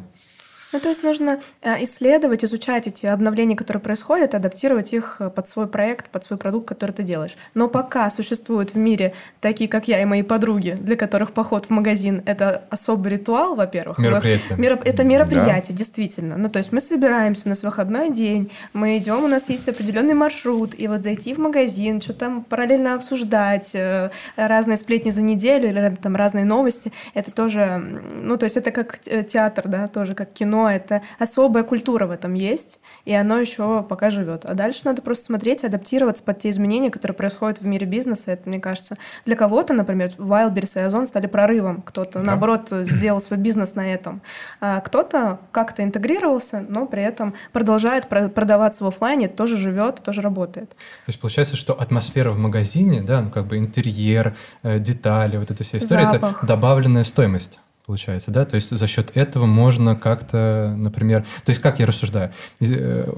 ну, 0.72 0.80
то 0.80 0.89
есть 0.89 1.03
нужно 1.03 1.39
э, 1.61 1.84
исследовать, 1.84 2.45
изучать 2.45 2.88
эти 2.88 3.07
обновления, 3.07 3.55
которые 3.55 3.82
происходят, 3.82 4.36
адаптировать 4.36 4.93
их 4.93 5.17
э, 5.20 5.30
под 5.30 5.47
свой 5.47 5.67
проект, 5.67 6.09
под 6.09 6.24
свой 6.24 6.38
продукт, 6.38 6.67
который 6.67 6.91
ты 6.91 7.01
делаешь. 7.01 7.36
Но 7.55 7.67
пока 7.67 8.09
существуют 8.11 8.74
в 8.74 8.78
мире 8.78 9.13
такие, 9.41 9.67
как 9.70 9.88
я 9.88 10.01
и 10.01 10.05
мои 10.05 10.22
подруги, 10.22 10.76
для 10.80 10.95
которых 10.95 11.32
поход 11.32 11.65
в 11.65 11.70
магазин— 11.72 12.22
это 12.26 12.63
особый 12.70 13.11
ритуал, 13.11 13.55
во-первых. 13.55 13.97
Мероприятие. 13.97 14.57
Мероп... 14.57 14.82
Это 14.86 15.03
мероприятие, 15.03 15.72
да. 15.72 15.78
действительно. 15.78 16.38
Ну, 16.38 16.49
то 16.49 16.59
есть 16.59 16.72
мы 16.72 16.82
собираемся, 16.82 17.43
у 17.45 17.49
нас 17.49 17.63
выходной 17.63 18.11
день, 18.11 18.51
мы 18.74 18.97
идем, 18.99 19.24
у 19.24 19.28
нас 19.28 19.49
есть 19.49 19.67
определенный 19.67 20.13
маршрут, 20.13 20.76
и 20.78 20.88
вот 20.88 21.03
зайти 21.03 21.34
в 21.34 21.39
магазин, 21.39 21.99
что 21.99 22.13
там 22.13 22.43
параллельно 22.43 22.93
обсуждать, 22.93 23.72
э, 23.74 24.11
разные 24.36 24.78
сплетни 24.78 25.09
за 25.09 25.24
неделю 25.24 25.70
или 25.70 25.95
там 26.01 26.15
разные 26.15 26.45
новости, 26.45 26.91
это 27.15 27.32
тоже, 27.32 28.01
ну, 28.22 28.38
то 28.38 28.43
есть 28.43 28.57
это 28.57 28.72
как 28.72 28.99
театр, 28.99 29.67
да, 29.67 29.88
тоже 29.88 30.13
как 30.13 30.32
кино, 30.32 30.59
но 30.60 30.70
это 30.70 31.01
особая 31.20 31.64
культура 31.64 32.05
в 32.05 32.12
этом 32.12 32.34
есть, 32.34 32.80
и 33.05 33.14
оно 33.14 33.39
еще 33.39 33.82
пока 33.84 34.10
живет. 34.10 34.43
А 34.43 34.55
дальше 34.55 34.82
надо 34.84 35.01
просто 35.01 35.26
смотреть, 35.26 35.64
адаптироваться 35.64 36.22
под 36.22 36.39
те 36.39 36.49
изменения, 36.49 36.91
которые 36.91 37.16
происходят 37.16 37.62
в 37.62 37.66
мире 37.66 37.88
бизнеса. 37.88 38.32
Это, 38.32 38.49
мне 38.49 38.60
кажется, 38.60 38.97
для 39.26 39.38
кого-то, 39.38 39.74
например, 39.74 40.12
Wildberries 40.18 40.78
и 40.78 40.84
Озон 40.84 41.05
стали 41.05 41.28
прорывом, 41.28 41.82
кто-то, 41.82 42.20
да. 42.20 42.26
наоборот, 42.26 42.68
сделал 42.72 43.22
свой 43.22 43.39
бизнес 43.39 43.76
на 43.76 43.93
этом. 43.93 44.22
А 44.60 44.82
кто-то 44.82 45.39
как-то 45.51 45.82
интегрировался, 45.82 46.66
но 46.68 46.86
при 46.86 47.03
этом 47.03 47.34
продолжает 47.53 48.10
продаваться 48.10 48.84
в 48.84 48.88
офлайне, 48.88 49.30
тоже 49.30 49.55
живет, 49.55 50.03
тоже 50.03 50.22
работает. 50.22 50.72
То 50.72 50.76
есть 51.07 51.22
получается, 51.22 51.55
что 51.55 51.74
атмосфера 51.74 52.32
в 52.32 52.38
магазине, 52.38 53.01
да, 53.01 53.22
ну 53.22 53.30
как 53.30 53.47
бы 53.47 53.57
интерьер, 53.57 54.36
э, 54.64 54.80
детали, 54.80 55.38
вот 55.38 55.51
эта 55.51 55.64
вся 55.64 55.78
история, 55.78 56.12
Запах. 56.12 56.38
это 56.39 56.47
добавленная 56.47 57.05
стоимость 57.05 57.60
получается, 57.90 58.30
да? 58.30 58.46
То 58.46 58.54
есть 58.54 58.70
за 58.70 58.86
счет 58.86 59.18
этого 59.18 59.48
можно 59.48 59.96
как-то, 59.96 60.76
например... 60.78 61.26
То 61.44 61.50
есть 61.50 61.60
как 61.60 61.80
я 61.80 61.88
рассуждаю? 61.88 62.32
Э, 62.60 63.12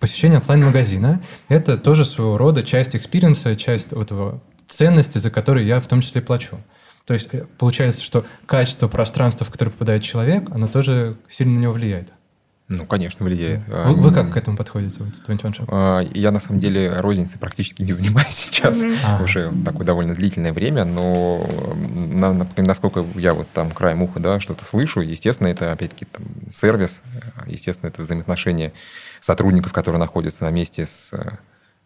посещение 0.00 0.38
офлайн-магазина– 0.38 1.20
это 1.50 1.76
тоже 1.76 2.06
своего 2.06 2.38
рода 2.38 2.62
часть 2.62 2.96
experience 2.96 3.44
а, 3.44 3.54
часть 3.54 3.92
этого 3.92 4.40
ценности, 4.66 5.18
за 5.18 5.30
которую 5.30 5.66
я 5.66 5.78
в 5.78 5.86
том 5.86 6.00
числе 6.00 6.22
плачу. 6.22 6.58
То 7.04 7.12
есть 7.12 7.34
э, 7.34 7.44
получается, 7.58 8.02
что 8.02 8.24
качество 8.46 8.88
пространства, 8.88 9.44
в 9.44 9.50
которое 9.50 9.72
попадает 9.72 10.02
человек, 10.02 10.48
оно 10.54 10.68
тоже 10.68 11.18
сильно 11.28 11.56
на 11.56 11.58
него 11.58 11.74
влияет. 11.74 12.10
Ну, 12.68 12.86
конечно, 12.86 13.26
влияет. 13.26 13.60
Вы, 13.68 13.94
вы 13.94 14.14
как 14.14 14.32
к 14.32 14.36
этому 14.38 14.56
подходите, 14.56 15.02
вот 15.02 15.12
21 15.26 15.50
Shop? 15.52 15.64
А, 15.68 16.00
я, 16.14 16.30
на 16.30 16.40
самом 16.40 16.60
деле, 16.60 16.94
розницей 16.98 17.38
практически 17.38 17.82
не 17.82 17.92
занимаюсь 17.92 18.34
сейчас, 18.34 18.82
mm-hmm. 18.82 19.22
уже 19.22 19.52
такое 19.64 19.84
довольно 19.84 20.14
длительное 20.14 20.52
время, 20.52 20.84
но 20.84 21.46
на, 21.76 22.32
насколько 22.56 23.04
я 23.16 23.34
вот 23.34 23.48
там 23.52 23.70
краем 23.70 24.02
уха, 24.02 24.18
да, 24.18 24.40
что-то 24.40 24.64
слышу, 24.64 25.00
естественно, 25.00 25.48
это, 25.48 25.72
опять-таки, 25.72 26.06
там, 26.06 26.24
сервис, 26.50 27.02
естественно, 27.46 27.90
это 27.90 28.00
взаимоотношения 28.00 28.72
сотрудников, 29.20 29.74
которые 29.74 30.00
находятся 30.00 30.44
на 30.44 30.50
месте 30.50 30.86
с 30.86 31.12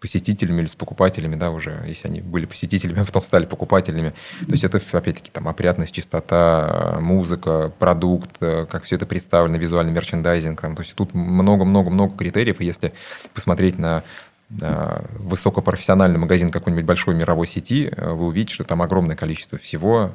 посетителями 0.00 0.60
или 0.60 0.68
с 0.68 0.76
покупателями, 0.76 1.34
да, 1.34 1.50
уже, 1.50 1.84
если 1.86 2.08
они 2.08 2.20
были 2.20 2.46
посетителями, 2.46 3.00
а 3.02 3.04
потом 3.04 3.22
стали 3.22 3.46
покупателями. 3.46 4.10
То 4.46 4.52
есть 4.52 4.64
это, 4.64 4.80
опять-таки, 4.92 5.30
там, 5.30 5.48
опрятность, 5.48 5.94
чистота, 5.94 6.98
музыка, 7.00 7.72
продукт, 7.78 8.30
э, 8.40 8.66
как 8.68 8.84
все 8.84 8.96
это 8.96 9.06
представлено, 9.06 9.58
визуальный 9.58 9.92
мерчендайзинг. 9.92 10.60
Там, 10.60 10.76
то 10.76 10.82
есть 10.82 10.94
тут 10.94 11.14
много-много-много 11.14 12.16
критериев, 12.16 12.60
и 12.60 12.64
если 12.64 12.92
посмотреть 13.34 13.78
на 13.78 14.02
высокопрофессиональный 14.50 16.18
магазин 16.18 16.50
какой-нибудь 16.50 16.86
большой 16.86 17.14
мировой 17.14 17.46
сети, 17.46 17.92
э, 17.94 18.12
вы 18.12 18.28
увидите, 18.28 18.54
что 18.54 18.64
там 18.64 18.80
огромное 18.80 19.16
количество 19.16 19.58
всего, 19.58 20.12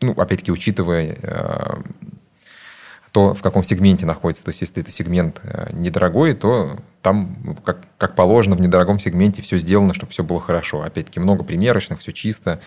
ну, 0.00 0.12
опять-таки, 0.12 0.52
учитывая 0.52 1.16
э, 1.20 1.82
то, 3.12 3.34
в 3.34 3.42
каком 3.42 3.64
сегменте 3.64 4.06
находится. 4.06 4.44
То 4.44 4.50
есть, 4.50 4.60
если 4.60 4.82
это 4.82 4.90
сегмент 4.90 5.40
э, 5.42 5.70
недорогой, 5.72 6.34
то 6.34 6.76
там, 7.02 7.56
как, 7.64 7.86
как 7.98 8.14
положено, 8.14 8.56
в 8.56 8.60
недорогом 8.60 8.98
сегменте 8.98 9.42
все 9.42 9.58
сделано, 9.58 9.94
чтобы 9.94 10.12
все 10.12 10.22
было 10.22 10.40
хорошо. 10.40 10.82
Опять-таки, 10.82 11.18
много 11.18 11.44
примерочных, 11.44 12.00
все 12.00 12.12
чисто. 12.12 12.60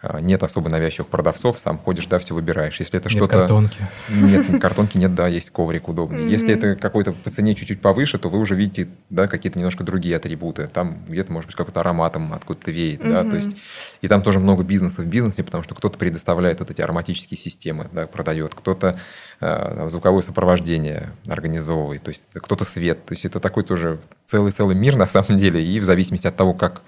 А, 0.00 0.20
нет 0.20 0.44
особо 0.44 0.70
навязчивых 0.70 1.08
продавцов, 1.08 1.58
сам 1.58 1.76
ходишь, 1.76 2.06
да, 2.06 2.20
все 2.20 2.32
выбираешь. 2.32 2.78
Если 2.78 3.00
это 3.00 3.08
что-то... 3.08 3.38
картонки. 3.38 3.80
Нет, 4.08 4.60
картонки 4.60 4.96
нет, 4.96 5.14
да, 5.14 5.26
есть 5.26 5.50
коврик 5.50 5.88
удобный. 5.88 6.24
Mm-hmm. 6.24 6.30
Если 6.30 6.54
это 6.54 6.76
какой-то 6.76 7.12
по 7.12 7.30
цене 7.30 7.56
чуть-чуть 7.56 7.80
повыше, 7.80 8.18
то 8.18 8.28
вы 8.28 8.38
уже 8.38 8.54
видите, 8.54 8.88
да, 9.10 9.26
какие-то 9.26 9.58
немножко 9.58 9.82
другие 9.82 10.16
атрибуты. 10.16 10.68
Там 10.68 11.04
где-то, 11.08 11.32
может 11.32 11.48
быть, 11.48 11.56
какой-то 11.56 11.80
ароматом 11.80 12.32
откуда-то 12.32 12.70
веет, 12.70 13.00
mm-hmm. 13.00 13.08
да, 13.10 13.24
то 13.24 13.36
есть... 13.36 13.56
И 14.00 14.06
там 14.06 14.22
тоже 14.22 14.38
много 14.38 14.62
бизнеса 14.62 15.02
в 15.02 15.06
бизнесе, 15.06 15.42
потому 15.42 15.64
что 15.64 15.74
кто-то 15.74 15.98
предоставляет 15.98 16.60
вот 16.60 16.70
эти 16.70 16.80
ароматические 16.80 17.36
системы, 17.36 17.88
да, 17.92 18.06
продает, 18.06 18.54
кто-то 18.54 18.96
э, 19.40 19.74
там, 19.76 19.90
звуковое 19.90 20.22
сопровождение 20.22 21.10
организовывает, 21.26 22.04
то 22.04 22.10
есть 22.10 22.26
кто-то 22.32 22.64
свет. 22.64 23.04
То 23.04 23.14
есть 23.14 23.24
это 23.24 23.40
такой 23.40 23.64
тоже 23.64 23.98
целый-целый 24.26 24.76
мир 24.76 24.96
на 24.96 25.08
самом 25.08 25.36
деле, 25.36 25.64
и 25.64 25.80
в 25.80 25.84
зависимости 25.84 26.28
от 26.28 26.36
того, 26.36 26.54
как 26.54 26.82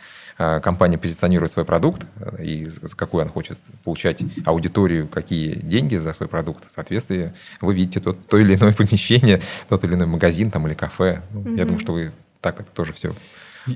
компания 0.61 0.97
позиционирует 0.97 1.53
свой 1.53 1.65
продукт 1.65 2.07
э, 2.17 2.43
и 2.43 2.67
за 2.67 2.97
какую 2.97 3.23
она 3.23 3.31
хочет 3.31 3.59
получать 3.85 4.23
аудиторию, 4.47 5.07
какие 5.07 5.55
деньги 5.55 5.97
за 5.97 6.13
свой 6.15 6.29
продукт, 6.29 6.67
в 6.67 6.73
соответствии 6.73 7.33
вы 7.61 7.75
видите 7.75 8.01
тот, 8.01 8.27
то 8.27 8.39
или 8.39 8.55
иное 8.55 8.73
помещение, 8.73 9.41
тот 9.69 9.85
или 9.85 9.95
иной 9.95 10.07
магазин 10.07 10.51
там, 10.51 10.67
или 10.67 10.75
кафе. 10.75 11.23
Ну, 11.33 11.43
mm-hmm. 11.43 11.59
Я 11.59 11.65
думаю, 11.65 11.79
что 11.79 11.93
вы 11.93 12.13
так 12.41 12.59
это 12.61 12.71
тоже 12.73 12.93
все 12.93 13.15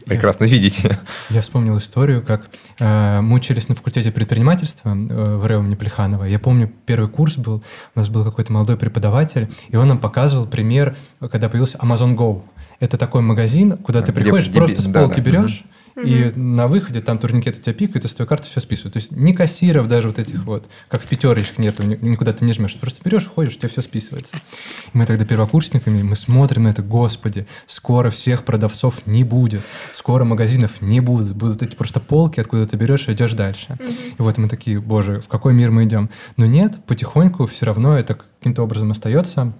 прекрасно 0.06 0.44
я, 0.44 0.50
видите. 0.50 0.98
Я 1.30 1.42
вспомнил 1.42 1.76
историю, 1.78 2.22
как 2.22 2.48
э, 2.78 3.20
мы 3.20 3.36
учились 3.36 3.68
на 3.68 3.74
факультете 3.74 4.10
предпринимательства 4.10 4.90
э, 4.90 5.36
в 5.36 5.46
РЭО 5.46 5.60
имени 5.60 5.74
Плеханова. 5.74 6.24
Я 6.24 6.38
помню, 6.38 6.72
первый 6.86 7.08
курс 7.08 7.36
был, 7.36 7.62
у 7.94 7.98
нас 7.98 8.08
был 8.08 8.24
какой-то 8.24 8.52
молодой 8.52 8.76
преподаватель, 8.76 9.50
и 9.68 9.76
он 9.76 9.88
нам 9.88 9.98
показывал 9.98 10.46
пример, 10.46 10.96
когда 11.20 11.48
появился 11.48 11.78
Amazon 11.78 12.16
Go. 12.16 12.42
Это 12.80 12.96
такой 12.96 13.22
магазин, 13.22 13.76
куда 13.76 14.02
ты 14.02 14.12
приходишь, 14.12 14.48
где, 14.48 14.58
просто 14.58 14.76
где, 14.76 14.82
с 14.82 14.92
полки 14.92 15.20
да, 15.20 15.30
берешь, 15.30 15.60
угу 15.60 15.74
и 15.96 16.32
на 16.34 16.66
выходе 16.66 17.00
там 17.00 17.18
турникет 17.18 17.58
у 17.58 17.60
тебя 17.60 17.72
пикает, 17.72 18.04
и 18.04 18.08
с 18.08 18.14
твоей 18.14 18.28
карты 18.28 18.48
все 18.48 18.60
списывают. 18.60 18.94
То 18.94 18.98
есть 18.98 19.12
ни 19.12 19.32
кассиров 19.32 19.86
даже 19.86 20.08
вот 20.08 20.18
этих 20.18 20.44
вот, 20.44 20.68
как 20.88 21.02
в 21.02 21.06
пятерочках 21.06 21.58
нету, 21.58 21.84
никуда 21.84 22.32
ты 22.32 22.44
не 22.44 22.52
жмешь. 22.52 22.72
Ты 22.72 22.80
просто 22.80 23.00
берешь, 23.04 23.26
ходишь, 23.26 23.54
у 23.54 23.58
тебя 23.58 23.68
все 23.68 23.80
списывается. 23.80 24.36
И 24.36 24.98
мы 24.98 25.06
тогда 25.06 25.24
первокурсниками, 25.24 26.02
мы 26.02 26.16
смотрим 26.16 26.64
на 26.64 26.68
это, 26.68 26.82
господи, 26.82 27.46
скоро 27.66 28.10
всех 28.10 28.44
продавцов 28.44 29.06
не 29.06 29.22
будет, 29.22 29.62
скоро 29.92 30.24
магазинов 30.24 30.80
не 30.80 31.00
будет, 31.00 31.34
будут 31.36 31.62
эти 31.62 31.76
просто 31.76 32.00
полки, 32.00 32.40
откуда 32.40 32.66
ты 32.66 32.76
берешь 32.76 33.08
и 33.08 33.12
идешь 33.12 33.34
дальше. 33.34 33.76
И 34.18 34.22
вот 34.22 34.36
мы 34.38 34.48
такие, 34.48 34.80
боже, 34.80 35.20
в 35.20 35.28
какой 35.28 35.54
мир 35.54 35.70
мы 35.70 35.84
идем? 35.84 36.10
Но 36.36 36.46
нет, 36.46 36.84
потихоньку 36.86 37.46
все 37.46 37.66
равно 37.66 37.96
это 37.96 38.18
каким-то 38.40 38.62
образом 38.62 38.90
остается 38.90 39.54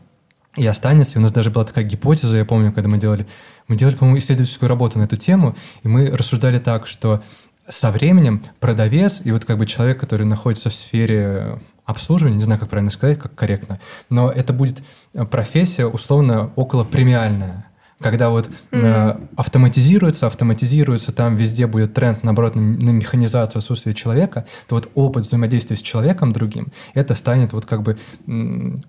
и 0.57 0.67
останется. 0.67 1.17
И 1.17 1.19
у 1.19 1.23
нас 1.23 1.33
даже 1.33 1.51
была 1.51 1.65
такая 1.65 1.85
гипотеза, 1.85 2.37
я 2.37 2.45
помню, 2.45 2.73
когда 2.73 2.89
мы 2.89 2.99
делали, 2.99 3.27
мы 3.69 3.77
делали, 3.77 3.95
по-моему, 3.95 4.19
исследовательскую 4.19 4.69
работу 4.69 4.99
на 4.99 5.05
эту 5.05 5.17
тему, 5.17 5.57
и 5.83 5.89
мы 5.89 6.07
рассуждали 6.11 6.59
так, 6.59 6.87
что 6.87 7.23
со 7.69 7.91
временем 7.91 8.43
продавец 8.61 9.23
и 9.25 9.33
вот 9.33 9.45
как 9.45 9.59
бы 9.59 9.67
человек, 9.67 9.99
который 9.99 10.27
находится 10.27 10.71
в 10.71 10.75
сфере 10.75 11.59
обслуживания, 11.85 12.37
не 12.37 12.45
знаю, 12.45 12.61
как 12.61 12.69
правильно 12.69 12.91
сказать, 12.91 13.19
как 13.19 13.35
корректно, 13.35 13.81
но 14.11 14.31
это 14.31 14.53
будет 14.53 14.83
профессия 15.31 15.87
условно 15.87 16.53
около 16.57 16.85
премиальная 16.85 17.67
когда 18.05 18.29
вот 18.29 18.51
mm-hmm. 18.71 19.29
автоматизируется, 19.37 20.27
автоматизируется, 20.27 21.11
там 21.11 21.37
везде 21.37 21.67
будет 21.67 21.95
тренд, 21.95 22.23
наоборот, 22.23 22.55
на, 22.55 22.61
на 22.61 22.91
механизацию 22.91 23.61
отсутствия 23.61 23.95
человека, 23.95 24.45
то 24.69 24.75
вот 24.75 24.91
опыт 24.95 25.25
взаимодействия 25.25 25.75
с 25.75 25.81
человеком 25.81 26.35
другим, 26.35 26.67
это 26.93 27.15
станет 27.15 27.55
вот 27.55 27.65
как 27.65 27.81
бы 27.81 27.97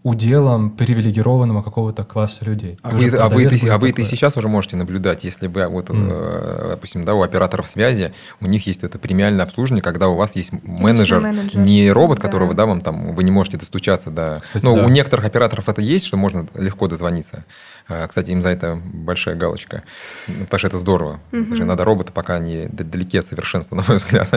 уделом 0.03 0.69
привилегированного 0.69 1.63
какого-то 1.63 2.03
класса 2.03 2.43
людей. 2.43 2.77
А 2.81 2.89
вы, 2.89 3.07
а 3.07 3.29
вы, 3.29 3.45
это, 3.45 3.73
а 3.73 3.77
вы 3.77 3.91
это 3.91 4.01
и 4.01 4.03
сейчас 4.03 4.35
уже 4.35 4.49
можете 4.49 4.75
наблюдать, 4.75 5.23
если 5.23 5.47
бы, 5.47 5.65
вот, 5.67 5.89
mm. 5.89 6.71
допустим, 6.71 7.05
да, 7.05 7.13
у 7.13 7.21
операторов 7.21 7.69
связи, 7.69 8.11
у 8.41 8.47
них 8.47 8.67
есть 8.67 8.83
это 8.83 8.99
премиальное 8.99 9.45
обслуживание, 9.45 9.81
когда 9.81 10.09
у 10.09 10.17
вас 10.17 10.35
есть 10.35 10.51
менеджер, 10.51 11.21
менеджер. 11.21 11.61
не 11.61 11.89
робот, 11.89 12.17
да. 12.17 12.23
которого, 12.23 12.53
да, 12.53 12.65
вам 12.65 12.81
там, 12.81 13.15
вы 13.15 13.23
не 13.23 13.31
можете 13.31 13.55
достучаться, 13.55 14.11
да. 14.11 14.41
Кстати, 14.41 14.65
Но 14.65 14.75
да. 14.75 14.83
у 14.83 14.89
некоторых 14.89 15.25
операторов 15.25 15.69
это 15.69 15.79
есть, 15.79 16.05
что 16.05 16.17
можно 16.17 16.45
легко 16.55 16.89
дозвониться. 16.89 17.45
А, 17.87 18.05
кстати, 18.07 18.31
им 18.31 18.41
за 18.41 18.49
это 18.49 18.81
большая 19.05 19.35
галочка. 19.35 19.83
Потому 20.27 20.59
что 20.59 20.67
это 20.67 20.77
здорово. 20.77 21.19
Угу. 21.31 21.43
Потому 21.43 21.55
что 21.55 21.65
надо 21.65 21.83
роботы, 21.83 22.11
пока 22.11 22.35
они 22.35 22.67
далеки 22.67 23.17
от 23.17 23.25
совершенства, 23.25 23.75
на 23.77 23.83
мой 23.87 23.97
взгляд. 23.97 24.29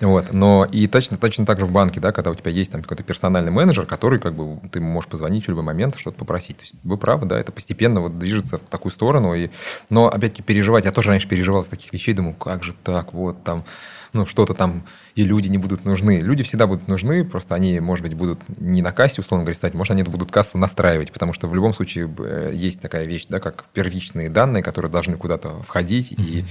вот. 0.00 0.32
Но 0.32 0.66
и 0.70 0.86
точно, 0.86 1.16
точно 1.16 1.46
так 1.46 1.60
же 1.60 1.66
в 1.66 1.72
банке, 1.72 2.00
да, 2.00 2.12
когда 2.12 2.30
у 2.30 2.34
тебя 2.34 2.50
есть 2.50 2.72
там 2.72 2.82
какой-то 2.82 3.02
персональный 3.02 3.52
менеджер, 3.52 3.86
который 3.86 4.18
как 4.18 4.34
бы 4.34 4.60
ты 4.70 4.80
можешь 4.80 5.08
позвонить 5.08 5.46
в 5.46 5.48
любой 5.48 5.64
момент, 5.64 5.96
что-то 5.96 6.18
попросить. 6.18 6.56
То 6.56 6.62
есть 6.62 6.74
вы 6.82 6.96
правы, 6.96 7.26
да, 7.26 7.38
это 7.38 7.52
постепенно 7.52 8.00
вот 8.00 8.18
движется 8.18 8.58
в 8.58 8.62
такую 8.62 8.92
сторону. 8.92 9.34
И... 9.34 9.50
Но 9.90 10.08
опять-таки 10.08 10.42
переживать, 10.42 10.84
я 10.84 10.90
тоже 10.90 11.10
раньше 11.10 11.28
переживал 11.28 11.64
с 11.64 11.68
таких 11.68 11.92
вещей, 11.92 12.14
думаю, 12.14 12.34
как 12.34 12.64
же 12.64 12.74
так, 12.82 13.12
вот 13.12 13.44
там 13.44 13.64
ну, 14.12 14.26
что-то 14.26 14.54
там, 14.54 14.84
и 15.14 15.24
люди 15.24 15.48
не 15.48 15.58
будут 15.58 15.84
нужны. 15.84 16.18
Люди 16.20 16.42
всегда 16.42 16.66
будут 16.66 16.88
нужны, 16.88 17.24
просто 17.24 17.54
они, 17.54 17.80
может 17.80 18.04
быть, 18.04 18.14
будут 18.14 18.40
не 18.58 18.82
на 18.82 18.92
кассе, 18.92 19.20
условно 19.20 19.44
говоря, 19.44 19.56
стать, 19.56 19.74
может, 19.74 19.92
они 19.92 20.02
будут 20.02 20.32
кассу 20.32 20.58
настраивать, 20.58 21.12
потому 21.12 21.32
что 21.32 21.48
в 21.48 21.54
любом 21.54 21.74
случае 21.74 22.12
э, 22.18 22.50
есть 22.54 22.80
такая 22.80 23.04
вещь, 23.04 23.26
да, 23.28 23.40
как 23.40 23.64
первичные 23.72 24.28
данные, 24.28 24.62
которые 24.62 24.90
должны 24.90 25.16
куда-то 25.16 25.62
входить, 25.62 26.12
mm-hmm. 26.12 26.24
и 26.24 26.44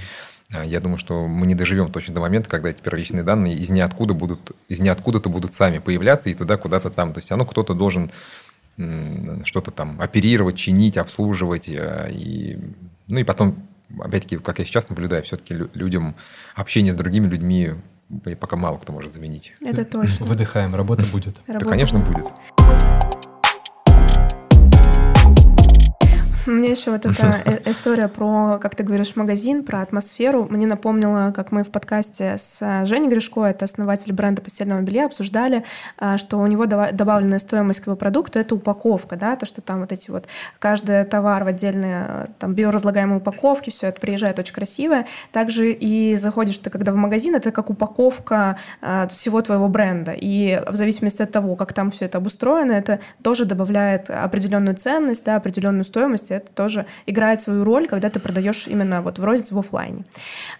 а, 0.52 0.64
я 0.64 0.80
думаю, 0.80 0.98
что 0.98 1.28
мы 1.28 1.46
не 1.46 1.54
доживем 1.54 1.92
точно 1.92 2.14
до 2.14 2.20
момента, 2.20 2.48
когда 2.48 2.70
эти 2.70 2.80
первичные 2.80 3.22
данные 3.22 3.56
из 3.56 3.70
ниоткуда 3.70 4.14
будут, 4.14 4.52
из 4.68 4.80
ниоткуда-то 4.80 5.28
будут 5.28 5.54
сами 5.54 5.78
появляться 5.78 6.28
и 6.28 6.34
туда 6.34 6.56
куда-то 6.56 6.90
там. 6.90 7.12
То 7.12 7.20
есть 7.20 7.30
оно 7.30 7.44
кто-то 7.44 7.74
должен 7.74 8.10
что-то 9.44 9.70
там 9.70 10.00
оперировать, 10.00 10.56
чинить, 10.56 10.96
обслуживать. 10.96 11.68
Э, 11.68 12.08
и, 12.10 12.58
ну 13.08 13.20
и 13.20 13.24
потом 13.24 13.68
опять-таки, 13.98 14.38
как 14.38 14.58
я 14.58 14.64
сейчас 14.64 14.88
наблюдаю, 14.88 15.22
все-таки 15.22 15.54
людям 15.74 16.16
общение 16.54 16.92
с 16.92 16.96
другими 16.96 17.26
людьми 17.26 17.74
пока 18.40 18.56
мало 18.56 18.78
кто 18.78 18.92
может 18.92 19.14
заменить. 19.14 19.52
Это 19.64 19.84
точно. 19.84 20.26
Выдыхаем, 20.26 20.74
работа 20.74 21.04
будет. 21.12 21.40
Да, 21.46 21.58
конечно, 21.58 22.00
будет. 22.00 22.26
Мне 26.60 26.70
еще 26.70 26.90
вот 26.90 27.06
эта 27.06 27.42
э, 27.44 27.70
история 27.70 28.08
про, 28.08 28.58
как 28.60 28.74
ты 28.74 28.82
говоришь, 28.82 29.14
магазин, 29.14 29.64
про 29.64 29.82
атмосферу, 29.82 30.46
мне 30.50 30.66
напомнила, 30.66 31.32
как 31.34 31.52
мы 31.52 31.62
в 31.62 31.70
подкасте 31.70 32.36
с 32.38 32.84
Женей 32.86 33.08
Гришко, 33.08 33.44
это 33.44 33.64
основатель 33.64 34.12
бренда 34.12 34.42
постельного 34.42 34.80
белья, 34.80 35.06
обсуждали, 35.06 35.64
а, 35.96 36.18
что 36.18 36.38
у 36.38 36.46
него 36.46 36.66
добавленная 36.66 37.38
стоимость 37.38 37.80
к 37.80 37.86
его 37.86 37.96
продукту— 37.96 38.38
это 38.40 38.54
упаковка, 38.56 39.16
да, 39.16 39.36
то, 39.36 39.46
что 39.46 39.60
там 39.60 39.80
вот 39.80 39.92
эти 39.92 40.10
вот, 40.10 40.26
каждый 40.58 41.04
товар 41.04 41.44
в 41.44 41.46
отдельные 41.46 42.30
там 42.38 42.54
биоразлагаемые 42.54 43.18
упаковки, 43.18 43.70
все 43.70 43.88
это 43.88 44.00
приезжает 44.00 44.38
очень 44.38 44.54
красивое. 44.54 45.06
Также 45.32 45.70
и 45.70 46.16
заходишь 46.16 46.58
ты, 46.58 46.70
когда 46.70 46.92
в 46.92 46.96
магазин, 46.96 47.36
это 47.36 47.52
как 47.52 47.70
упаковка 47.70 48.56
всего 49.08 49.40
твоего 49.42 49.68
бренда. 49.68 50.12
И 50.12 50.62
в 50.66 50.74
зависимости 50.74 51.22
от 51.22 51.30
того, 51.30 51.54
как 51.56 51.72
там 51.72 51.90
все 51.90 52.06
это 52.06 52.18
обустроено, 52.18 52.72
это 52.72 53.00
тоже 53.22 53.44
добавляет 53.44 54.10
определенную 54.10 54.76
ценность, 54.76 55.24
да, 55.24 55.36
определенную 55.36 55.84
стоимость, 55.84 56.30
это 56.40 56.52
тоже 56.52 56.86
играет 57.06 57.40
свою 57.40 57.64
роль, 57.64 57.86
когда 57.86 58.10
ты 58.10 58.20
продаешь 58.20 58.66
именно 58.66 59.02
вот 59.02 59.18
в 59.18 59.24
рознице 59.24 59.54
в 59.54 59.58
офлайне. 59.58 60.04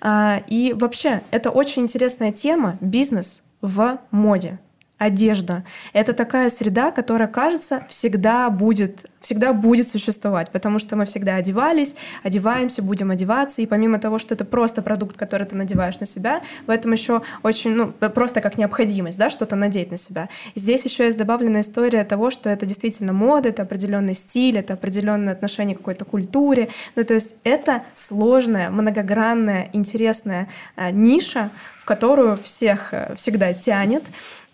А, 0.01 0.43
и 0.47 0.73
вообще, 0.73 1.23
это 1.31 1.51
очень 1.51 1.83
интересная 1.83 2.33
тема, 2.33 2.79
бизнес 2.81 3.43
в 3.61 3.99
моде 4.11 4.59
одежда. 5.01 5.65
Это 5.95 6.13
такая 6.13 6.51
среда, 6.51 6.91
которая, 6.91 7.27
кажется, 7.27 7.87
всегда 7.89 8.51
будет, 8.51 9.07
всегда 9.21 9.55
будет 9.55 9.89
существовать, 9.89 10.51
потому 10.51 10.79
что 10.79 10.95
мы 10.95 11.07
всегда 11.07 11.37
одевались, 11.37 11.97
одеваемся, 12.23 12.83
будем 12.83 13.11
одеваться, 13.11 13.63
и 13.63 13.67
помимо 13.67 13.99
того, 13.99 14.19
что 14.19 14.35
это 14.35 14.45
просто 14.45 14.83
продукт, 14.83 15.17
который 15.17 15.47
ты 15.47 15.57
надеваешь 15.57 15.99
на 16.01 16.07
себя, 16.07 16.43
в 16.67 16.71
этом 16.71 16.93
еще 16.93 17.23
очень, 17.43 17.71
ну, 17.71 17.93
просто 17.93 18.43
как 18.43 18.59
необходимость, 18.59 19.19
да, 19.19 19.31
что-то 19.31 19.57
надеть 19.57 19.91
на 19.91 19.97
себя. 19.97 20.29
здесь 20.55 20.85
еще 20.85 21.05
есть 21.05 21.17
добавленная 21.17 21.63
история 21.63 22.05
того, 22.05 22.31
что 22.31 22.51
это 22.51 22.67
действительно 22.67 23.15
мода, 23.15 23.49
это 23.49 23.63
определенный 23.63 24.13
стиль, 24.13 24.59
это 24.59 24.75
определенное 24.75 25.33
отношение 25.33 25.77
к 25.77 25.79
какой-то 25.79 26.05
культуре. 26.05 26.69
Ну, 26.95 27.05
то 27.05 27.15
есть 27.15 27.37
это 27.45 27.85
сложная, 27.95 28.69
многогранная, 28.69 29.71
интересная 29.73 30.49
а, 30.77 30.91
ниша, 30.91 31.51
в 31.79 31.87
которую 31.87 32.37
всех 32.37 32.93
э, 32.93 33.15
всегда 33.17 33.55
тянет. 33.55 34.05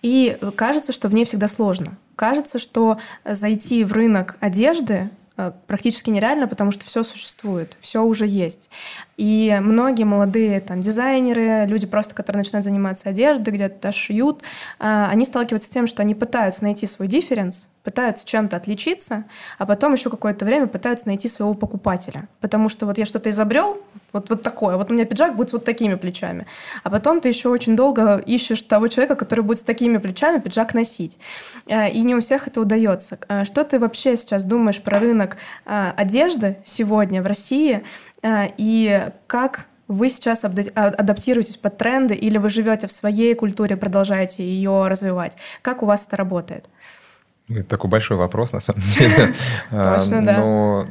И 0.07 0.39
кажется, 0.55 0.93
что 0.93 1.09
в 1.09 1.15
ней 1.15 1.25
всегда 1.25 1.49
сложно. 1.49 1.97
Кажется, 2.15 2.61
что 2.61 2.99
зайти 3.25 3.83
в 3.83 3.93
рынок 3.93 4.37
одежды 4.39 5.11
э, 5.37 5.51
практически 5.67 6.11
нереально, 6.11 6.47
потому 6.47 6.71
что 6.71 6.85
все 6.85 7.03
существует, 7.03 7.77
все 7.81 8.05
уже 8.05 8.25
есть. 8.25 8.71
И 9.17 9.57
многие 9.61 10.05
молодые 10.05 10.61
там, 10.61 10.83
дизайнеры, 10.83 11.65
люди 11.67 11.87
просто, 11.87 12.15
которые 12.15 12.41
начинают 12.41 12.65
заниматься 12.65 13.09
одеждой, 13.09 13.51
где-то 13.55 13.93
шьют, 13.93 14.43
э, 14.79 15.07
они 15.11 15.25
сталкиваются 15.25 15.69
с 15.69 15.73
тем, 15.73 15.87
что 15.87 16.03
они 16.03 16.15
пытаются 16.15 16.63
найти 16.65 16.87
свой 16.87 17.09
дифференс, 17.09 17.69
пытаются 17.83 18.27
чем-то 18.27 18.57
отличиться, 18.57 19.25
а 19.59 19.65
потом 19.65 19.95
еще 19.95 20.11
какое-то 20.11 20.45
время 20.45 20.67
пытаются 20.67 21.07
найти 21.07 21.29
своего 21.29 21.55
покупателя. 21.55 22.29
Потому 22.41 22.69
что 22.69 22.85
вот 22.85 22.99
я 22.99 23.07
что-то 23.07 23.31
изобрел, 23.31 23.81
вот, 24.13 24.29
вот 24.29 24.43
такое, 24.43 24.77
вот 24.77 24.91
у 24.91 24.95
меня 24.95 25.05
пиджак 25.05 25.37
будет 25.37 25.51
с 25.51 25.53
вот 25.53 25.65
такими 25.65 25.95
плечами. 25.95 26.47
А 26.83 26.91
потом 26.91 27.21
ты 27.21 27.29
еще 27.29 27.49
очень 27.49 27.77
долго 27.77 28.17
ищешь 28.17 28.63
того 28.65 28.89
человека, 28.89 29.15
который 29.15 29.43
будет 29.43 29.61
с 29.61 29.63
такими 29.63 29.99
плечами 29.99 30.41
пиджак 30.41 30.75
носить. 30.75 31.19
Э, 31.67 31.89
и 31.89 32.03
не 32.03 32.15
у 32.15 32.21
всех 32.21 32.49
это 32.49 32.61
удается. 32.61 33.19
Э, 33.29 33.45
что 33.45 33.63
ты 33.63 33.79
вообще 33.79 34.17
сейчас 34.17 34.45
думаешь 34.45 34.83
про 34.83 34.99
рынок 34.99 35.37
э, 35.65 35.93
одежды 35.97 36.57
сегодня 36.65 37.23
в 37.23 37.27
России? 37.27 37.85
И 38.57 39.11
как 39.27 39.67
вы 39.89 40.09
сейчас 40.09 40.45
а, 40.45 40.49
адаптируетесь 40.49 41.57
под 41.57 41.79
тренды 41.79 42.15
или 42.15 42.39
вы 42.39 42.49
живете 42.49 42.87
в 42.87 42.93
своей 42.93 43.35
культуре, 43.35 43.77
продолжаете 43.77 44.45
ее 44.45 44.89
развивать? 44.89 45.37
Как 45.63 45.83
у 45.83 45.87
вас 45.87 46.07
это 46.07 46.17
работает? 46.17 46.69
Это 47.49 47.65
такой 47.65 47.91
большой 47.91 48.17
вопрос, 48.17 48.53
на 48.53 48.61
самом 48.61 48.83
деле. 48.99 49.35
Точно, 49.71 50.25
да. 50.25 50.39
Но 50.39 50.87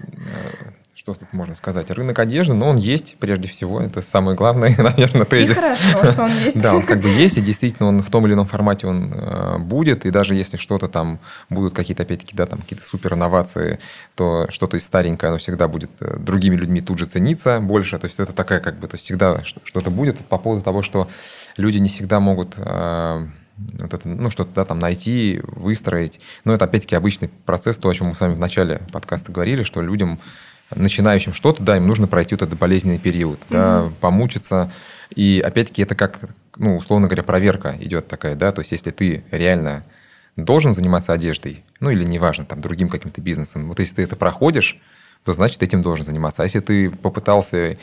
что 1.05 1.13
тут 1.13 1.33
можно 1.33 1.53
сказать? 1.53 1.91
Рынок 1.91 2.17
одежды, 2.17 2.55
но 2.55 2.67
он 2.67 2.77
есть 2.77 3.17
прежде 3.19 3.47
всего. 3.47 3.79
Это 3.79 4.01
самый 4.01 4.33
главный, 4.33 4.75
наверное, 4.77 5.25
тезис. 5.25 5.55
И 5.55 5.61
хорошо, 5.61 6.11
что 6.11 6.23
он 6.23 6.31
есть. 6.43 6.59
Да, 6.59 6.73
он 6.73 6.81
как 6.81 6.99
бы 6.99 7.09
есть, 7.09 7.37
и 7.37 7.41
действительно 7.41 7.89
он 7.89 8.01
в 8.01 8.09
том 8.09 8.25
или 8.25 8.33
ином 8.33 8.47
формате 8.47 8.87
он 8.87 9.13
э, 9.13 9.59
будет. 9.59 10.07
И 10.07 10.09
даже 10.09 10.33
если 10.33 10.57
что-то 10.57 10.87
там 10.87 11.19
будут 11.51 11.75
какие-то, 11.75 12.01
опять-таки, 12.01 12.35
да, 12.35 12.47
там 12.47 12.59
какие-то 12.59 12.83
супер 12.83 13.13
инновации, 13.13 13.77
то 14.15 14.47
что-то 14.49 14.77
из 14.77 14.83
старенькое, 14.83 15.29
оно 15.29 15.37
всегда 15.37 15.67
будет 15.67 15.91
э, 15.99 16.17
другими 16.17 16.55
людьми 16.55 16.81
тут 16.81 16.97
же 16.97 17.05
цениться 17.05 17.59
больше. 17.59 17.99
То 17.99 18.05
есть 18.05 18.19
это 18.19 18.33
такая 18.33 18.59
как 18.59 18.79
бы, 18.79 18.87
то 18.87 18.95
есть 18.95 19.05
всегда 19.05 19.43
что-то 19.43 19.91
будет 19.91 20.17
по 20.25 20.39
поводу 20.39 20.63
того, 20.63 20.81
что 20.81 21.07
люди 21.55 21.77
не 21.77 21.89
всегда 21.89 22.19
могут 22.19 22.55
э, 22.57 23.27
вот 23.57 23.93
это, 23.93 24.09
ну, 24.09 24.29
что-то 24.29 24.51
да, 24.55 24.65
там 24.65 24.79
найти, 24.79 25.39
выстроить. 25.43 26.19
Но 26.43 26.53
это, 26.53 26.65
опять-таки, 26.65 26.95
обычный 26.95 27.29
процесс, 27.45 27.77
то, 27.77 27.89
о 27.89 27.93
чем 27.93 28.07
мы 28.07 28.15
с 28.15 28.19
вами 28.21 28.33
в 28.33 28.39
начале 28.39 28.81
подкаста 28.91 29.31
говорили, 29.31 29.63
что 29.63 29.81
людям, 29.81 30.19
начинающим 30.73 31.33
что-то, 31.33 31.61
да, 31.63 31.77
им 31.77 31.87
нужно 31.87 32.07
пройти 32.07 32.35
вот 32.35 32.41
этот 32.41 32.57
болезненный 32.57 32.97
период, 32.97 33.39
mm-hmm. 33.41 33.51
да, 33.51 33.93
помучиться. 34.01 34.71
И, 35.15 35.41
опять-таки, 35.45 35.83
это 35.83 35.95
как, 35.95 36.19
ну, 36.57 36.77
условно 36.77 37.07
говоря, 37.07 37.23
проверка 37.23 37.75
идет 37.79 38.07
такая, 38.07 38.35
да, 38.35 38.51
то 38.51 38.61
есть 38.61 38.71
если 38.71 38.91
ты 38.91 39.23
реально 39.31 39.83
должен 40.35 40.71
заниматься 40.71 41.13
одеждой, 41.13 41.63
ну, 41.79 41.89
или 41.91 42.03
неважно, 42.03 42.45
там, 42.45 42.61
другим 42.61 42.89
каким-то 42.89 43.21
бизнесом, 43.21 43.67
вот 43.67 43.79
если 43.79 43.95
ты 43.95 44.03
это 44.03 44.15
проходишь, 44.15 44.79
то 45.23 45.33
значит, 45.33 45.63
этим 45.63 45.81
должен 45.81 46.05
заниматься. 46.05 46.43
А 46.43 46.45
если 46.45 46.59
ты 46.59 46.89
попытался 46.89 47.77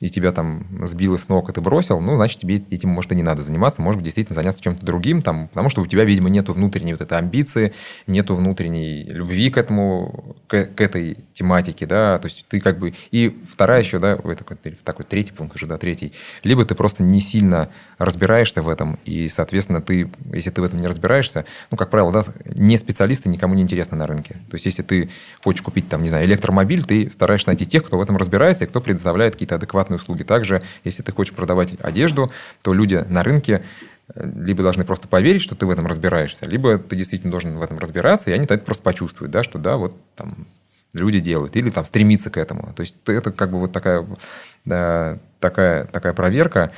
и 0.00 0.10
тебя 0.10 0.30
там 0.30 0.66
сбило 0.84 1.16
с 1.16 1.28
ног, 1.28 1.50
и 1.50 1.52
ты 1.52 1.60
бросил, 1.60 2.00
ну, 2.00 2.14
значит, 2.14 2.40
тебе 2.40 2.56
этим, 2.56 2.90
может, 2.90 3.10
и 3.10 3.16
не 3.16 3.22
надо 3.22 3.42
заниматься, 3.42 3.82
может 3.82 3.98
быть, 3.98 4.04
действительно 4.04 4.34
заняться 4.34 4.62
чем-то 4.62 4.86
другим, 4.86 5.22
там, 5.22 5.48
потому 5.48 5.70
что 5.70 5.82
у 5.82 5.86
тебя, 5.86 6.04
видимо, 6.04 6.28
нету 6.30 6.52
внутренней 6.52 6.92
вот 6.92 7.02
этой 7.02 7.18
амбиции, 7.18 7.74
нету 8.06 8.36
внутренней 8.36 9.04
любви 9.10 9.50
к 9.50 9.58
этому, 9.58 10.36
к, 10.46 10.66
к 10.66 10.80
этой 10.80 11.18
тематике, 11.32 11.86
да, 11.86 12.18
то 12.18 12.26
есть 12.26 12.46
ты 12.48 12.60
как 12.60 12.78
бы... 12.78 12.94
И 13.10 13.42
вторая 13.50 13.80
еще, 13.82 13.98
да, 13.98 14.12
это 14.12 14.36
такой, 14.36 14.56
такой 14.56 15.04
третий 15.04 15.32
пункт 15.32 15.56
уже, 15.56 15.66
да, 15.66 15.78
третий, 15.78 16.12
либо 16.44 16.64
ты 16.64 16.76
просто 16.76 17.02
не 17.02 17.20
сильно 17.20 17.68
разбираешься 17.98 18.62
в 18.62 18.68
этом, 18.68 18.98
и, 19.04 19.28
соответственно, 19.28 19.82
ты, 19.82 20.10
если 20.32 20.50
ты 20.50 20.60
в 20.60 20.64
этом 20.64 20.80
не 20.80 20.86
разбираешься, 20.86 21.44
ну, 21.70 21.76
как 21.76 21.90
правило, 21.90 22.12
да, 22.12 22.24
не 22.46 22.76
специалисты 22.76 23.28
никому 23.28 23.54
не 23.54 23.62
интересны 23.62 23.96
на 23.96 24.06
рынке. 24.06 24.34
То 24.48 24.54
есть, 24.54 24.66
если 24.66 24.82
ты 24.82 25.10
хочешь 25.42 25.62
купить, 25.62 25.88
там, 25.88 26.02
не 26.02 26.08
знаю, 26.08 26.24
электромобиль, 26.24 26.84
ты 26.84 27.10
стараешься 27.10 27.48
найти 27.48 27.66
тех, 27.66 27.84
кто 27.84 27.98
в 27.98 28.02
этом 28.02 28.16
разбирается, 28.16 28.64
и 28.64 28.68
кто 28.68 28.80
предоставляет 28.80 29.34
какие-то 29.34 29.56
адекватные 29.56 29.96
услуги. 29.96 30.22
Также, 30.22 30.62
если 30.84 31.02
ты 31.02 31.12
хочешь 31.12 31.34
продавать 31.34 31.74
одежду, 31.80 32.30
то 32.62 32.72
люди 32.72 33.04
на 33.08 33.24
рынке 33.24 33.64
э, 34.14 34.30
либо 34.36 34.62
должны 34.62 34.84
просто 34.84 35.08
поверить, 35.08 35.42
что 35.42 35.56
ты 35.56 35.66
в 35.66 35.70
этом 35.70 35.86
разбираешься, 35.86 36.46
либо 36.46 36.78
ты 36.78 36.94
действительно 36.94 37.32
должен 37.32 37.58
в 37.58 37.62
этом 37.62 37.78
разбираться, 37.78 38.30
и 38.30 38.32
они 38.32 38.44
это 38.44 38.58
просто 38.58 38.82
почувствуют, 38.84 39.32
да, 39.32 39.42
что 39.42 39.58
да, 39.58 39.76
вот 39.76 39.94
там 40.14 40.46
люди 40.94 41.20
делают, 41.20 41.56
или 41.56 41.70
там 41.70 41.84
стремиться 41.84 42.30
к 42.30 42.36
этому. 42.36 42.72
То 42.74 42.80
есть 42.82 42.98
это 43.06 43.30
как 43.32 43.50
бы 43.50 43.58
вот 43.58 43.72
такая, 43.72 44.06
да, 44.64 45.18
такая, 45.40 45.84
такая 45.84 46.12
проверка. 46.12 46.72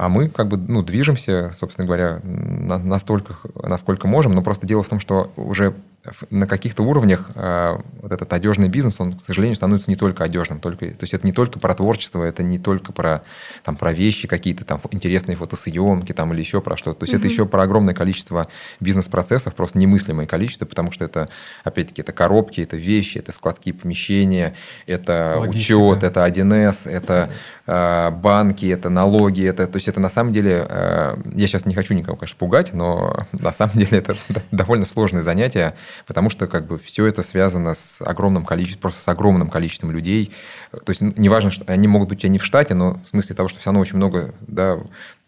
А 0.00 0.08
мы 0.08 0.30
как 0.30 0.48
бы 0.48 0.56
ну, 0.56 0.82
движемся, 0.82 1.50
собственно 1.52 1.86
говоря, 1.86 2.20
настолько, 2.22 3.36
насколько 3.62 4.08
можем. 4.08 4.32
Но 4.32 4.40
просто 4.40 4.66
дело 4.66 4.82
в 4.82 4.88
том, 4.88 4.98
что 4.98 5.30
уже 5.36 5.74
на 6.30 6.46
каких-то 6.46 6.82
уровнях 6.82 7.30
э, 7.34 7.78
вот 8.00 8.10
этот 8.10 8.32
одежный 8.32 8.68
бизнес, 8.68 8.96
он, 8.98 9.12
к 9.12 9.20
сожалению, 9.20 9.54
становится 9.54 9.90
не 9.90 9.96
только 9.96 10.24
одежным. 10.24 10.58
Только, 10.58 10.86
то 10.86 11.02
есть 11.02 11.12
это 11.12 11.26
не 11.26 11.32
только 11.32 11.58
про 11.58 11.74
творчество, 11.74 12.24
это 12.24 12.42
не 12.42 12.58
только 12.58 12.92
про, 12.92 13.22
там, 13.64 13.76
про 13.76 13.92
вещи 13.92 14.26
какие-то, 14.26 14.64
там, 14.64 14.80
интересные 14.92 15.36
фотосъемки 15.36 16.12
там, 16.12 16.32
или 16.32 16.40
еще 16.40 16.62
про 16.62 16.76
что-то. 16.76 17.00
То 17.00 17.04
есть 17.04 17.14
mm-hmm. 17.14 17.18
это 17.18 17.26
еще 17.26 17.46
про 17.46 17.62
огромное 17.62 17.94
количество 17.94 18.48
бизнес-процессов, 18.80 19.54
просто 19.54 19.78
немыслимое 19.78 20.26
количество, 20.26 20.64
потому 20.64 20.90
что 20.90 21.04
это, 21.04 21.28
опять-таки, 21.64 22.00
это 22.00 22.12
коробки, 22.12 22.62
это 22.62 22.76
вещи, 22.76 23.18
это 23.18 23.32
складские 23.32 23.74
помещения, 23.74 24.54
это 24.86 25.36
Логистика. 25.38 25.78
учет, 25.78 26.02
это 26.02 26.24
1С, 26.26 26.88
это 26.88 27.30
э, 27.66 28.10
банки, 28.10 28.66
это 28.66 28.88
налоги. 28.88 29.46
Это, 29.46 29.66
то 29.66 29.76
есть 29.76 29.88
это 29.88 30.00
на 30.00 30.08
самом 30.08 30.32
деле, 30.32 30.66
э, 30.68 31.16
я 31.34 31.46
сейчас 31.46 31.66
не 31.66 31.74
хочу 31.74 31.92
никого, 31.92 32.16
конечно, 32.16 32.38
пугать, 32.38 32.72
но 32.72 33.26
на 33.32 33.52
самом 33.52 33.74
деле 33.74 33.98
это 33.98 34.16
довольно 34.50 34.86
сложное 34.86 35.22
занятие, 35.22 35.74
потому 36.06 36.30
что 36.30 36.46
как 36.46 36.66
бы 36.66 36.78
все 36.78 37.06
это 37.06 37.22
связано 37.22 37.74
с 37.74 38.02
огромным 38.02 38.44
количеством, 38.44 38.82
просто 38.82 39.02
с 39.02 39.08
огромным 39.08 39.50
количеством 39.50 39.90
людей. 39.90 40.32
То 40.72 40.90
есть 40.90 41.00
неважно, 41.00 41.50
что 41.50 41.70
они 41.72 41.88
могут 41.88 42.08
быть 42.08 42.18
у 42.18 42.20
тебя 42.22 42.30
не 42.30 42.38
в 42.38 42.44
штате, 42.44 42.74
но 42.74 43.00
в 43.04 43.08
смысле 43.08 43.36
того, 43.36 43.48
что 43.48 43.58
все 43.58 43.70
равно 43.70 43.80
очень 43.80 43.96
много, 43.96 44.34
да, 44.42 44.78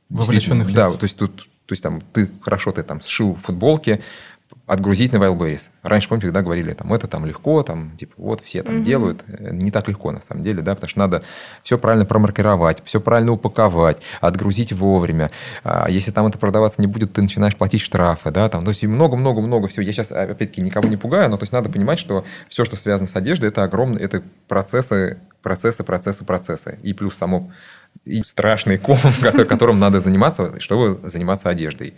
вовлеченных 0.08 0.68
лиц. 0.68 0.76
Да, 0.76 0.90
то 0.90 1.04
есть 1.04 1.16
тут 1.16 1.48
то 1.66 1.74
есть 1.74 1.82
там 1.82 2.00
ты 2.12 2.28
хорошо 2.42 2.72
ты 2.72 2.82
там 2.82 3.00
сшил 3.00 3.34
футболки, 3.34 4.02
отгрузить 4.66 5.12
на 5.12 5.16
Wildberries. 5.16 5.70
Раньше, 5.82 6.08
помните, 6.08 6.28
когда 6.28 6.42
говорили, 6.42 6.72
там, 6.72 6.92
это 6.92 7.06
там 7.08 7.26
легко, 7.26 7.62
там, 7.62 7.96
типа, 7.98 8.14
вот 8.16 8.40
все 8.40 8.62
там 8.62 8.76
угу. 8.76 8.84
делают. 8.84 9.24
Не 9.28 9.70
так 9.70 9.88
легко, 9.88 10.12
на 10.12 10.22
самом 10.22 10.42
деле, 10.42 10.62
да, 10.62 10.74
потому 10.74 10.88
что 10.88 10.98
надо 10.98 11.22
все 11.62 11.78
правильно 11.78 12.06
промаркировать, 12.06 12.82
все 12.84 13.00
правильно 13.00 13.32
упаковать, 13.32 14.00
отгрузить 14.20 14.72
вовремя. 14.72 15.30
А 15.64 15.90
если 15.90 16.10
там 16.10 16.26
это 16.26 16.38
продаваться 16.38 16.80
не 16.80 16.86
будет, 16.86 17.12
ты 17.12 17.22
начинаешь 17.22 17.56
платить 17.56 17.80
штрафы, 17.80 18.30
да, 18.30 18.48
там, 18.48 18.64
то 18.64 18.70
есть 18.70 18.82
много-много-много 18.84 19.68
всего. 19.68 19.82
Я 19.82 19.92
сейчас, 19.92 20.12
опять-таки, 20.12 20.60
никого 20.62 20.88
не 20.88 20.96
пугаю, 20.96 21.30
но 21.30 21.36
то 21.36 21.42
есть 21.42 21.52
надо 21.52 21.68
понимать, 21.68 21.98
что 21.98 22.24
все, 22.48 22.64
что 22.64 22.76
связано 22.76 23.08
с 23.08 23.16
одеждой, 23.16 23.48
это 23.50 23.64
огромные, 23.64 24.04
это 24.04 24.22
процессы, 24.48 25.18
процессы, 25.42 25.84
процессы, 25.84 26.24
процессы. 26.24 26.78
И 26.82 26.92
плюс 26.92 27.14
само 27.14 27.50
и 28.04 28.22
страшный 28.22 28.78
ком, 28.78 28.98
которым 29.48 29.78
надо 29.78 30.00
заниматься, 30.00 30.60
чтобы 30.60 30.98
заниматься 31.08 31.48
одеждой. 31.48 31.94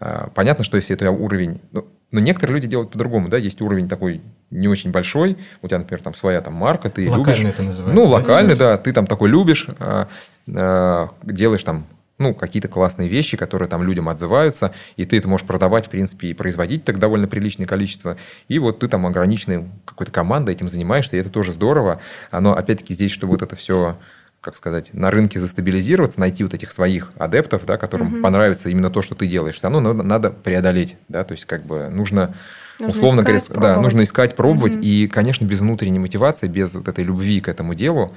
А, 0.00 0.30
понятно, 0.34 0.64
что 0.64 0.76
если 0.76 0.94
это 0.94 1.10
уровень, 1.10 1.60
ну, 1.72 1.86
Но 2.10 2.20
некоторые 2.20 2.54
люди 2.56 2.68
делают 2.68 2.90
по-другому, 2.90 3.28
да, 3.28 3.36
есть 3.36 3.60
уровень 3.60 3.88
такой 3.88 4.22
не 4.50 4.68
очень 4.68 4.90
большой, 4.90 5.36
у 5.62 5.68
тебя, 5.68 5.78
например, 5.78 6.02
там 6.02 6.14
своя 6.14 6.40
там 6.40 6.54
марка, 6.54 6.90
ты 6.90 7.08
локальный 7.10 7.40
любишь. 7.40 7.54
это 7.54 7.62
называется. 7.62 8.02
Ну, 8.02 8.08
локальный, 8.08 8.56
да, 8.56 8.76
ты 8.76 8.92
там 8.92 9.06
такой 9.06 9.28
любишь, 9.28 9.68
а, 9.78 10.08
а, 10.54 11.08
делаешь 11.24 11.64
там 11.64 11.86
ну, 12.18 12.32
какие-то 12.34 12.68
классные 12.68 13.08
вещи, 13.08 13.36
которые 13.36 13.68
там 13.68 13.82
людям 13.82 14.08
отзываются, 14.08 14.72
и 14.96 15.04
ты 15.04 15.18
это 15.18 15.28
можешь 15.28 15.46
продавать, 15.46 15.86
в 15.86 15.90
принципе, 15.90 16.28
и 16.28 16.34
производить 16.34 16.84
так 16.84 16.98
довольно 16.98 17.26
приличное 17.26 17.66
количество. 17.66 18.16
И 18.46 18.58
вот 18.58 18.78
ты 18.78 18.88
там 18.88 19.04
ограниченной 19.06 19.68
какой-то 19.84 20.12
командой 20.12 20.54
этим 20.54 20.68
занимаешься, 20.68 21.16
и 21.16 21.20
это 21.20 21.30
тоже 21.30 21.50
здорово. 21.50 22.00
Оно, 22.30 22.54
опять-таки, 22.54 22.94
здесь, 22.94 23.10
чтобы 23.10 23.32
вот 23.32 23.42
это 23.42 23.56
все 23.56 23.96
как 24.44 24.58
сказать, 24.58 24.90
на 24.92 25.10
рынке 25.10 25.40
застабилизироваться, 25.40 26.20
найти 26.20 26.44
вот 26.44 26.52
этих 26.52 26.70
своих 26.70 27.12
адептов, 27.16 27.64
да, 27.64 27.78
которым 27.78 28.14
угу. 28.14 28.22
понравится 28.22 28.68
именно 28.68 28.90
то, 28.90 29.00
что 29.00 29.14
ты 29.14 29.26
делаешь, 29.26 29.56
все 29.56 29.68
равно 29.68 29.80
надо, 29.80 30.02
надо 30.06 30.30
преодолеть, 30.30 30.96
да, 31.08 31.24
то 31.24 31.32
есть 31.32 31.46
как 31.46 31.64
бы 31.64 31.88
нужно, 31.88 32.34
нужно 32.78 32.94
условно 32.94 33.22
говоря, 33.22 33.40
да, 33.56 33.80
нужно 33.80 34.04
искать, 34.04 34.36
пробовать, 34.36 34.74
угу. 34.74 34.82
и, 34.82 35.08
конечно, 35.08 35.46
без 35.46 35.60
внутренней 35.60 35.98
мотивации, 35.98 36.46
без 36.46 36.74
вот 36.74 36.88
этой 36.88 37.04
любви 37.04 37.40
к 37.40 37.48
этому 37.48 37.74
делу, 37.74 38.14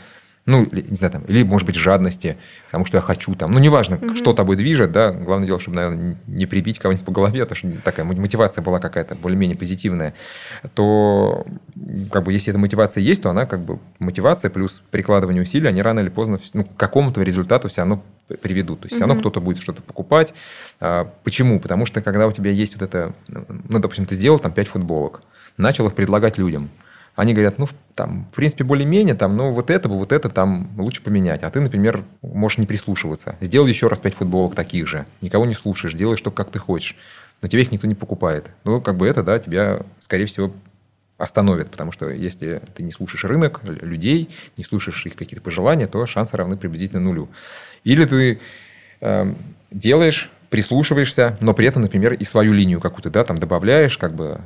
ну, 0.48 0.66
не 0.72 0.96
знаю, 0.96 1.12
там, 1.12 1.24
или, 1.26 1.44
может 1.44 1.66
быть, 1.66 1.76
жадности, 1.76 2.38
потому 2.68 2.86
что 2.86 2.98
я 2.98 3.02
хочу 3.02 3.36
там, 3.36 3.52
ну, 3.52 3.60
неважно, 3.60 3.98
угу. 3.98 4.16
что 4.16 4.32
тобой 4.32 4.56
движет, 4.56 4.94
да, 4.94 5.12
главное 5.12 5.46
дело, 5.46 5.60
чтобы, 5.60 5.76
наверное, 5.76 6.18
не 6.26 6.46
прибить 6.46 6.80
кого-нибудь 6.80 7.06
по 7.06 7.12
голове, 7.12 7.46
потому 7.46 7.74
что 7.74 7.82
такая 7.84 8.06
мотивация 8.06 8.62
была 8.62 8.80
какая-то 8.80 9.16
более-менее 9.16 9.58
позитивная, 9.58 10.14
то, 10.74 11.46
как 12.12 12.24
бы, 12.24 12.32
если 12.32 12.52
эта 12.52 12.60
мотивация 12.60 13.02
есть, 13.02 13.24
то 13.24 13.30
она, 13.30 13.46
как 13.46 13.60
бы, 13.60 13.80
мотивация 14.00 14.50
плюс 14.50 14.82
прикладывание 14.90 15.44
усилий, 15.44 15.68
они 15.68 15.82
рано 15.82 16.00
или 16.00 16.10
поздно, 16.10 16.40
ну, 16.54 16.64
к 16.64 16.78
какому-то 16.78 17.22
результату 17.22 17.68
все 17.68 17.82
равно 17.82 18.02
приведут. 18.42 18.80
То 18.82 18.86
есть, 18.86 18.96
все 18.96 19.06
равно 19.06 19.20
кто-то 19.20 19.42
будет 19.42 19.62
что-то 19.62 19.82
покупать. 19.82 20.34
А, 20.80 21.12
почему? 21.26 21.60
Потому 21.60 21.86
что, 21.86 22.02
когда 22.02 22.26
у 22.26 22.32
тебя 22.32 22.52
есть 22.52 22.74
вот 22.74 22.84
это, 22.84 23.14
ну, 23.28 23.80
допустим, 23.80 24.06
ты 24.06 24.16
сделал 24.16 24.40
там 24.40 24.54
5 24.54 24.68
футболок, 24.70 25.22
начал 25.58 25.88
их 25.88 25.94
предлагать 25.94 26.38
людям– 26.38 26.70
они 27.18 27.34
говорят, 27.34 27.58
ну, 27.58 27.68
там, 27.96 28.28
в 28.32 28.36
принципе, 28.36 28.64
более-менее, 28.64 29.16
там, 29.16 29.36
ну, 29.36 29.52
вот 29.52 29.72
это, 29.72 29.90
вот 29.90 30.12
это 30.12 30.30
там 30.30 30.70
лучше 30.78 31.02
поменять. 31.02 31.42
А 31.42 31.50
ты, 31.50 31.60
например, 31.60 32.06
можешь 32.22 32.60
не 32.60 32.68
прислушиваться. 32.68 33.36
Сделал 33.42 33.66
еще 33.66 33.88
раз 33.88 34.00
пять 34.00 34.14
футболок 34.14 34.54
таких 34.54 34.88
же. 34.88 35.08
Никого 35.22 35.48
не 35.48 35.56
слушаешь, 35.56 35.96
делаешь 35.96 36.22
то, 36.22 36.30
как 36.30 36.52
ты 36.52 36.60
хочешь. 36.60 36.96
Но 37.42 37.48
тебе 37.48 37.64
их 37.64 37.72
никто 37.72 37.88
не 37.88 37.96
покупает. 37.96 38.52
Ну, 38.66 38.80
как 38.82 38.98
бы 38.98 39.08
это, 39.08 39.24
да, 39.24 39.40
тебя, 39.40 39.82
скорее 39.98 40.28
всего, 40.28 40.54
остановит, 41.18 41.72
потому 41.72 41.92
что 41.92 42.08
если 42.08 42.62
ты 42.76 42.84
не 42.84 42.92
слушаешь 42.92 43.24
рынок, 43.24 43.62
людей, 43.64 44.30
не 44.56 44.64
слушаешь 44.64 45.04
их 45.08 45.16
какие-то 45.16 45.44
пожелания, 45.44 45.88
то 45.88 46.06
шансы 46.06 46.38
равны 46.38 46.56
приблизительно 46.56 47.02
нулю. 47.02 47.30
Или 47.84 48.06
ты 48.06 48.40
э, 49.02 49.34
делаешь, 49.72 50.30
прислушиваешься, 50.52 51.36
но 51.42 51.56
при 51.56 51.66
этом, 51.66 51.82
например, 51.82 52.14
и 52.14 52.24
свою 52.24 52.54
линию 52.54 52.80
какую-то, 52.80 53.10
да, 53.10 53.24
там 53.24 53.40
добавляешь, 53.40 53.98
как 53.98 54.14
бы 54.14 54.42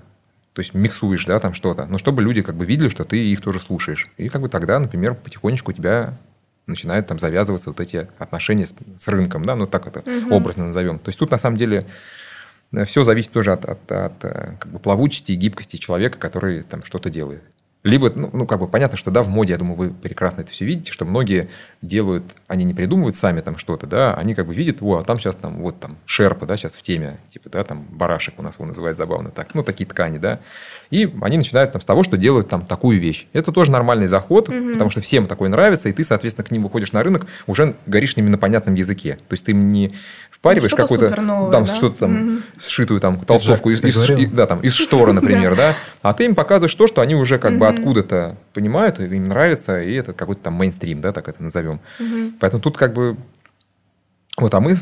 то 0.54 0.62
есть 0.62 0.74
миксуешь, 0.74 1.26
да, 1.26 1.40
там 1.40 1.54
что-то, 1.54 1.86
но 1.86 1.98
чтобы 1.98 2.22
люди 2.22 2.42
как 2.42 2.56
бы 2.56 2.66
видели, 2.66 2.90
что 2.90 3.06
ты 3.06 3.18
их 3.18 3.42
тоже 3.42 3.60
слушаешь. 3.60 4.10
И 4.18 4.28
как 4.30 4.42
бы 4.42 4.50
тогда, 4.50 4.80
например, 4.80 5.16
потихонечку 5.16 5.72
у 5.72 5.74
тебя 5.74 6.18
начинают 6.68 7.08
там 7.08 7.20
завязываться 7.20 7.70
вот 7.70 7.80
эти 7.80 8.08
отношения 8.18 8.66
с, 8.66 8.74
с 8.98 9.08
рынком, 9.08 9.46
да, 9.46 9.56
ну 9.56 9.66
так 9.66 9.88
это 9.88 10.00
угу. 10.00 10.36
образно 10.36 10.66
назовем. 10.66 11.00
То 11.00 11.10
есть 11.10 11.20
тут 11.20 11.32
на 11.32 11.38
самом 11.38 11.58
деле 11.58 11.86
э, 12.74 12.86
все 12.86 13.04
зависит 13.04 13.32
тоже 13.32 13.54
от, 13.54 13.66
от, 13.66 13.92
от 13.92 14.24
э, 14.24 14.58
как 14.60 14.72
бы 14.72 14.80
плавучести 14.80 15.32
и 15.32 15.36
гибкости 15.36 15.78
человека, 15.78 16.18
который 16.18 16.62
там 16.62 16.84
что-то 16.84 17.10
делает. 17.10 17.44
Либо, 17.84 18.12
ну, 18.14 18.30
ну, 18.32 18.46
как 18.46 18.60
бы 18.60 18.68
понятно, 18.68 18.96
что 18.96 19.10
да, 19.10 19.24
в 19.24 19.30
моде, 19.30 19.54
я 19.54 19.58
думаю, 19.58 19.76
вы 19.76 19.90
прекрасно 19.90 20.42
это 20.42 20.52
все 20.52 20.66
видите, 20.66 20.92
что 20.92 21.04
многие 21.04 21.50
делают, 21.82 22.24
они 22.48 22.64
не 22.64 22.76
придумывают 22.76 23.16
сами 23.16 23.42
там 23.42 23.58
что-то, 23.58 23.88
да, 23.88 24.14
они 24.14 24.36
как 24.36 24.46
бы 24.46 24.54
видят, 24.54 24.78
о, 24.82 24.98
а 24.98 25.04
там 25.04 25.20
сейчас 25.20 25.36
там, 25.36 25.62
вот 25.62 25.80
там, 25.80 25.98
шерпа, 26.06 26.46
да, 26.46 26.58
сейчас 26.58 26.74
в 26.74 26.82
теме, 26.84 27.18
типа, 27.30 27.50
да, 27.50 27.64
там, 27.64 27.84
барашек 27.90 28.38
у 28.38 28.44
нас 28.44 28.56
его 28.56 28.66
называют 28.66 29.00
забавно 29.00 29.32
так, 29.32 29.56
ну, 29.56 29.64
такие 29.64 29.88
ткани, 29.88 30.20
да, 30.20 30.40
и 30.92 31.12
они 31.22 31.38
начинают 31.38 31.72
там 31.72 31.82
с 31.82 31.86
того, 31.86 32.04
что 32.04 32.18
делают 32.18 32.50
там 32.50 32.68
такую 32.68 33.00
вещь. 33.00 33.28
Это 33.34 33.52
тоже 33.52 33.72
нормальный 33.72 34.08
заход, 34.08 34.50
угу. 34.50 34.74
потому 34.74 34.92
что 34.92 35.02
всем 35.02 35.26
такое 35.26 35.50
нравится, 35.50 35.90
и 35.90 35.94
ты, 35.94 36.04
соответственно, 36.04 36.48
к 36.48 36.52
ним 36.52 36.64
выходишь 36.64 36.92
на 36.92 37.02
рынок, 37.02 37.26
уже 37.48 37.76
говоришь 37.88 38.14
с 38.14 38.18
ними 38.18 38.30
на 38.30 38.38
понятном 38.38 38.76
языке. 38.76 39.16
То 39.16 39.34
есть 39.34 39.46
ты 39.46 39.54
не 39.54 39.92
впариваешь 40.42 40.74
какую-то 40.74 41.10
там 41.12 41.52
да? 41.52 41.66
что-то 41.68 42.00
там 42.00 42.34
угу. 42.34 42.42
сшитую 42.60 43.00
там 43.00 43.20
толстовку 43.20 43.70
из, 43.70 43.84
из, 43.84 44.10
из, 44.10 44.30
да, 44.32 44.48
там, 44.48 44.60
из 44.62 44.74
штора, 44.74 45.14
например, 45.14 45.56
да, 45.56 45.76
а 46.02 46.14
ты 46.14 46.26
им 46.26 46.34
показываешь 46.34 46.74
то, 46.74 46.88
что 46.88 47.02
они 47.02 47.14
уже 47.14 47.38
как 47.38 47.58
бы 47.60 47.68
откуда-то 47.68 48.36
понимают, 48.54 49.00
им 49.00 49.24
нравится, 49.26 49.82
и 49.82 49.94
это 49.94 50.14
какой-то 50.14 50.42
там 50.42 50.56
мейнстрим, 50.56 51.00
да, 51.00 51.14
так 51.14 51.28
это 51.28 51.44
назовем. 51.44 51.80
Поэтому 52.40 52.60
тут 52.60 52.76
как 52.76 52.94
бы 52.94 53.18
вот, 54.38 54.54
а 54.56 54.60
мы 54.60 54.76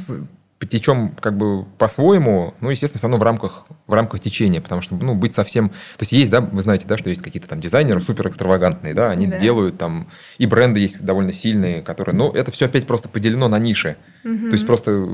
течем 0.66 1.16
как 1.20 1.38
бы 1.38 1.64
по-своему, 1.78 2.54
ну, 2.60 2.70
естественно, 2.70 3.00
все 3.00 3.08
равно 3.08 3.18
в 3.18 3.24
рамках, 3.24 3.66
в 3.88 3.94
рамках 3.94 4.20
течения, 4.20 4.60
потому 4.60 4.82
что, 4.82 4.96
ну, 4.96 5.16
быть 5.16 5.34
совсем... 5.34 5.70
То 5.70 6.02
есть 6.02 6.12
есть, 6.12 6.30
да, 6.32 6.42
вы 6.42 6.62
знаете, 6.62 6.86
да, 6.86 6.98
что 6.98 7.10
есть 7.10 7.22
какие-то 7.22 7.48
там 7.48 7.62
дизайнеры 7.62 8.02
супер 8.02 8.28
экстравагантные, 8.28 8.94
да, 8.94 9.10
они 9.10 9.28
да. 9.28 9.38
делают 9.38 9.78
там... 9.78 10.10
И 10.38 10.46
бренды 10.46 10.82
есть 10.82 11.02
довольно 11.04 11.32
сильные, 11.32 11.82
которые... 11.82 12.16
Но 12.16 12.32
это 12.32 12.52
все 12.52 12.66
опять 12.66 12.86
просто 12.88 13.08
поделено 13.08 13.48
на 13.48 13.58
ниши. 13.58 13.96
Угу. 14.26 14.50
То 14.50 14.52
есть 14.52 14.68
просто 14.68 15.08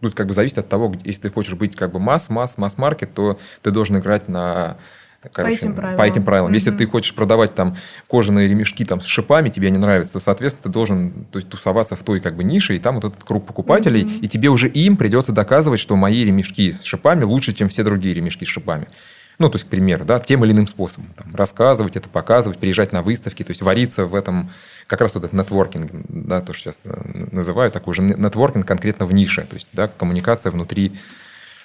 тут 0.00 0.14
как 0.14 0.28
бы 0.28 0.34
зависит 0.34 0.58
от 0.58 0.68
того, 0.68 0.94
если 1.04 1.22
ты 1.22 1.30
хочешь 1.30 1.54
быть 1.54 1.74
как 1.74 1.90
бы 1.90 1.98
масс, 1.98 2.30
масс, 2.30 2.56
масс-маркет, 2.56 3.12
то 3.12 3.38
ты 3.62 3.72
должен 3.72 3.98
играть 3.98 4.28
на 4.28 4.76
Короче, 5.32 5.56
по 5.56 5.58
этим 5.58 5.74
правилам. 5.74 5.98
По 5.98 6.02
этим 6.02 6.24
правилам. 6.24 6.50
Mm-hmm. 6.50 6.54
Если 6.54 6.70
ты 6.70 6.86
хочешь 6.86 7.14
продавать 7.14 7.54
там 7.54 7.76
кожаные 8.08 8.48
ремешки 8.48 8.84
там 8.84 9.00
с 9.00 9.06
шипами, 9.06 9.48
тебе 9.48 9.70
не 9.70 9.78
нравится, 9.78 10.14
то, 10.14 10.20
соответственно, 10.20 10.64
ты 10.64 10.68
должен 10.70 11.26
то 11.30 11.38
есть, 11.38 11.48
тусоваться 11.48 11.96
в 11.96 12.02
той 12.02 12.20
как 12.20 12.36
бы 12.36 12.44
нише, 12.44 12.76
и 12.76 12.78
там 12.78 12.96
вот 12.96 13.04
этот 13.04 13.24
круг 13.24 13.46
покупателей, 13.46 14.02
mm-hmm. 14.02 14.20
и 14.20 14.28
тебе 14.28 14.48
уже 14.48 14.68
им 14.68 14.96
придется 14.96 15.32
доказывать, 15.32 15.80
что 15.80 15.96
мои 15.96 16.24
ремешки 16.24 16.72
с 16.72 16.82
шипами 16.82 17.24
лучше, 17.24 17.52
чем 17.52 17.68
все 17.68 17.82
другие 17.82 18.14
ремешки 18.14 18.44
с 18.44 18.48
шипами. 18.48 18.86
Ну, 19.38 19.50
то 19.50 19.56
есть, 19.56 19.66
к 19.66 19.68
примеру, 19.68 20.04
да, 20.04 20.18
тем 20.18 20.44
или 20.44 20.52
иным 20.52 20.66
способом. 20.66 21.12
Там, 21.14 21.34
рассказывать 21.34 21.96
это, 21.96 22.08
показывать, 22.08 22.58
приезжать 22.58 22.92
на 22.92 23.02
выставки, 23.02 23.42
то 23.42 23.50
есть 23.50 23.60
вариться 23.60 24.06
в 24.06 24.14
этом, 24.14 24.50
как 24.86 25.02
раз 25.02 25.14
вот 25.14 25.24
этот 25.24 25.34
нетворкинг, 25.38 25.90
да, 26.08 26.40
то, 26.40 26.54
что 26.54 26.70
сейчас 26.70 26.82
э, 26.84 27.26
называют, 27.32 27.74
такой 27.74 27.94
же 27.94 28.02
нетворкинг 28.02 28.66
конкретно 28.66 29.04
в 29.04 29.12
нише, 29.12 29.42
то 29.42 29.54
есть, 29.54 29.68
да, 29.72 29.88
коммуникация 29.88 30.50
внутри, 30.50 30.98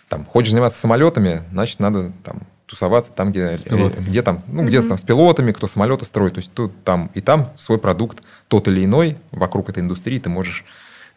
там, 0.10 0.26
хочешь 0.26 0.52
заниматься 0.52 0.80
самолетами, 0.82 1.44
значит, 1.54 1.80
надо 1.80 2.12
там 2.26 2.42
тусоваться 2.72 3.12
там, 3.12 3.32
где, 3.32 3.58
где 3.58 4.22
там, 4.22 4.42
ну, 4.48 4.64
где-то 4.64 4.88
там 4.88 4.98
с 4.98 5.04
пилотами, 5.04 5.52
кто 5.52 5.68
самолеты 5.68 6.06
строит. 6.06 6.36
То 6.36 6.38
есть 6.40 6.54
тут 6.54 6.72
там 6.86 7.12
и 7.14 7.20
там 7.20 7.52
свой 7.56 7.78
продукт 7.78 8.24
тот 8.48 8.70
или 8.70 8.86
иной 8.86 9.18
вокруг 9.32 9.70
этой 9.70 9.80
индустрии 9.84 10.20
ты 10.20 10.30
можешь 10.30 10.64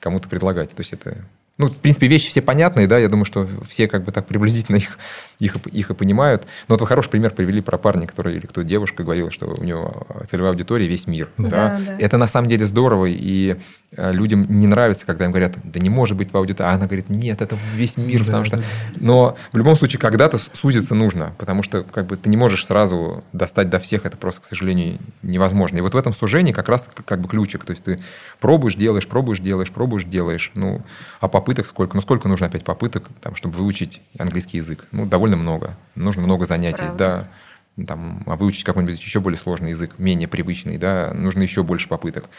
кому-то 0.00 0.28
предлагать. 0.28 0.70
То 0.70 0.80
есть 0.80 0.92
это 0.92 1.24
ну, 1.56 1.68
в 1.68 1.76
принципе, 1.76 2.08
вещи 2.08 2.30
все 2.30 2.42
понятные, 2.42 2.88
да, 2.88 2.98
я 2.98 3.08
думаю, 3.08 3.24
что 3.24 3.48
все 3.68 3.86
как 3.86 4.02
бы 4.02 4.10
так 4.10 4.26
приблизительно 4.26 4.76
их, 4.78 4.98
их, 5.38 5.56
их 5.72 5.90
и 5.90 5.94
понимают. 5.94 6.42
Но 6.68 6.74
вот 6.74 6.80
вы 6.80 6.86
хороший 6.86 7.10
пример 7.10 7.32
привели 7.32 7.60
про 7.60 7.78
парня, 7.78 8.06
который, 8.06 8.34
или 8.34 8.46
кто 8.46 8.62
девушка 8.62 9.04
говорила, 9.04 9.30
что 9.30 9.46
у 9.46 9.62
него 9.64 10.06
целевая 10.26 10.50
аудитория 10.50 10.88
весь 10.88 11.06
мир. 11.06 11.30
Да. 11.38 11.48
Да? 11.48 11.80
Да, 11.86 11.96
Это 11.98 12.18
на 12.18 12.26
самом 12.26 12.48
деле 12.48 12.66
здорово, 12.66 13.06
и 13.06 13.56
э, 13.92 14.12
людям 14.12 14.46
не 14.48 14.66
нравится, 14.66 15.06
когда 15.06 15.24
им 15.24 15.30
говорят, 15.30 15.56
да 15.62 15.80
не 15.80 15.90
может 15.90 16.16
быть 16.16 16.32
в 16.32 16.36
аудитории. 16.36 16.68
А 16.68 16.72
она 16.72 16.86
говорит, 16.86 17.08
нет, 17.08 17.40
это 17.40 17.56
весь 17.74 17.96
мир, 17.96 18.20
да, 18.20 18.26
потому 18.26 18.44
что... 18.44 18.56
Да. 18.56 18.62
Но 18.96 19.36
в 19.52 19.56
любом 19.56 19.76
случае 19.76 20.00
когда-то 20.00 20.38
сузиться 20.38 20.94
нужно, 20.94 21.32
потому 21.38 21.62
что 21.62 21.82
как 21.82 22.06
бы 22.06 22.16
ты 22.16 22.28
не 22.28 22.36
можешь 22.36 22.66
сразу 22.66 23.24
достать 23.32 23.70
до 23.70 23.78
всех, 23.78 24.06
это 24.06 24.16
просто, 24.16 24.42
к 24.42 24.44
сожалению, 24.44 24.98
невозможно. 25.22 25.78
И 25.78 25.80
вот 25.80 25.94
в 25.94 25.96
этом 25.96 26.12
сужении 26.12 26.52
как 26.52 26.68
раз 26.68 26.88
как 27.04 27.20
бы 27.20 27.28
ключик. 27.28 27.64
То 27.64 27.70
есть 27.70 27.84
ты 27.84 27.98
пробуешь, 28.40 28.74
делаешь, 28.74 29.06
пробуешь, 29.06 29.40
делаешь, 29.40 29.70
пробуешь, 29.70 30.04
делаешь. 30.04 30.50
Ну, 30.54 30.82
а 31.20 31.28
по 31.28 31.40
попыток 31.44 31.66
сколько? 31.66 31.94
Ну, 31.94 32.00
сколько 32.00 32.26
нужно 32.26 32.46
опять 32.46 32.64
попыток, 32.64 33.04
там, 33.20 33.34
чтобы 33.34 33.58
выучить 33.58 34.00
английский 34.18 34.56
язык? 34.56 34.86
Ну, 34.92 35.04
довольно 35.04 35.23
много. 35.32 35.76
Нужно 35.94 36.22
много 36.22 36.46
занятий, 36.46 36.78
Правда. 36.78 37.28
да. 37.76 37.84
Там, 37.86 38.22
а 38.26 38.36
выучить 38.36 38.64
какой-нибудь 38.64 39.00
еще 39.00 39.20
более 39.20 39.38
сложный 39.38 39.70
язык, 39.70 39.98
менее 39.98 40.28
привычный, 40.28 40.78
да, 40.78 41.12
нужно 41.12 41.42
еще 41.42 41.64
больше 41.64 41.88
попыток. 41.88 42.30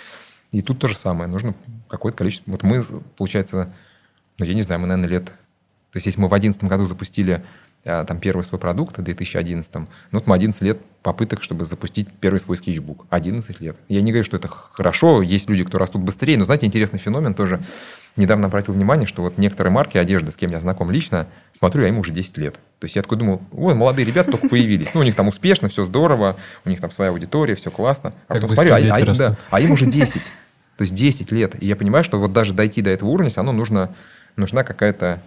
И 0.51 0.61
тут 0.61 0.79
то 0.79 0.87
же 0.87 0.95
самое. 0.95 1.29
Нужно 1.29 1.53
какое-то 1.89 2.19
количество... 2.19 2.49
Вот 2.51 2.63
мы, 2.63 2.81
получается, 3.17 3.73
ну, 4.39 4.45
я 4.45 4.53
не 4.53 4.61
знаю, 4.61 4.79
мы, 4.79 4.87
наверное, 4.87 5.09
лет... 5.09 5.25
То 5.25 5.97
есть, 5.97 6.05
если 6.05 6.21
мы 6.21 6.27
в 6.27 6.29
2011 6.29 6.63
году 6.63 6.85
запустили 6.85 7.43
а, 7.85 8.03
там 8.03 8.19
первый 8.19 8.43
свой 8.43 8.59
продукт 8.59 8.97
в 8.97 9.03
2011, 9.03 9.75
ну 9.75 9.87
вот 10.11 10.25
мы 10.25 10.35
11 10.35 10.59
лет 10.63 10.79
попыток, 11.03 11.43
чтобы 11.43 11.65
запустить 11.65 12.09
первый 12.19 12.39
свой 12.39 12.57
скетчбук. 12.57 13.05
11 13.11 13.61
лет. 13.61 13.77
Я 13.89 14.01
не 14.01 14.11
говорю, 14.11 14.23
что 14.23 14.37
это 14.37 14.47
хорошо, 14.47 15.21
есть 15.21 15.49
люди, 15.49 15.63
кто 15.63 15.77
растут 15.77 16.01
быстрее, 16.01 16.37
но 16.37 16.45
знаете, 16.45 16.65
интересный 16.65 16.97
феномен 16.97 17.35
тоже. 17.35 17.63
Недавно 18.15 18.47
обратил 18.47 18.73
внимание, 18.73 19.07
что 19.07 19.21
вот 19.21 19.37
некоторые 19.37 19.73
марки 19.73 19.97
одежды, 19.97 20.31
с 20.31 20.37
кем 20.37 20.49
я 20.51 20.61
знаком 20.61 20.89
лично, 20.89 21.27
смотрю, 21.51 21.81
я 21.83 21.89
им 21.89 21.99
уже 21.99 22.13
10 22.13 22.37
лет. 22.37 22.55
То 22.79 22.85
есть 22.85 22.95
я 22.95 23.01
такой 23.01 23.17
думал, 23.17 23.41
ой, 23.51 23.75
молодые 23.75 24.05
ребята 24.05 24.31
только 24.31 24.47
появились. 24.47 24.93
Ну, 24.93 25.01
у 25.01 25.03
них 25.03 25.15
там 25.15 25.27
успешно, 25.27 25.67
все 25.67 25.83
здорово, 25.83 26.37
у 26.63 26.69
них 26.69 26.79
там 26.79 26.91
своя 26.91 27.11
аудитория, 27.11 27.55
все 27.55 27.71
классно. 27.71 28.13
А 28.27 28.33
как 28.33 28.41
потом 28.43 28.55
смотрю, 28.55 28.73
а, 28.73 28.77
а, 28.77 29.13
да, 29.15 29.37
а 29.49 29.59
им 29.59 29.71
уже 29.71 29.85
10. 29.85 30.21
То 30.77 30.81
есть 30.81 30.93
10 30.93 31.31
лет. 31.31 31.61
И 31.61 31.67
я 31.67 31.75
понимаю, 31.75 32.03
что 32.03 32.19
вот 32.19 32.31
даже 32.31 32.53
дойти 32.53 32.81
до 32.81 32.89
этого 32.89 33.09
уровня, 33.09 33.29
все 33.29 33.39
равно 33.39 33.51
нужно, 33.51 33.93
нужна 34.37 34.63
какая-то 34.63 35.21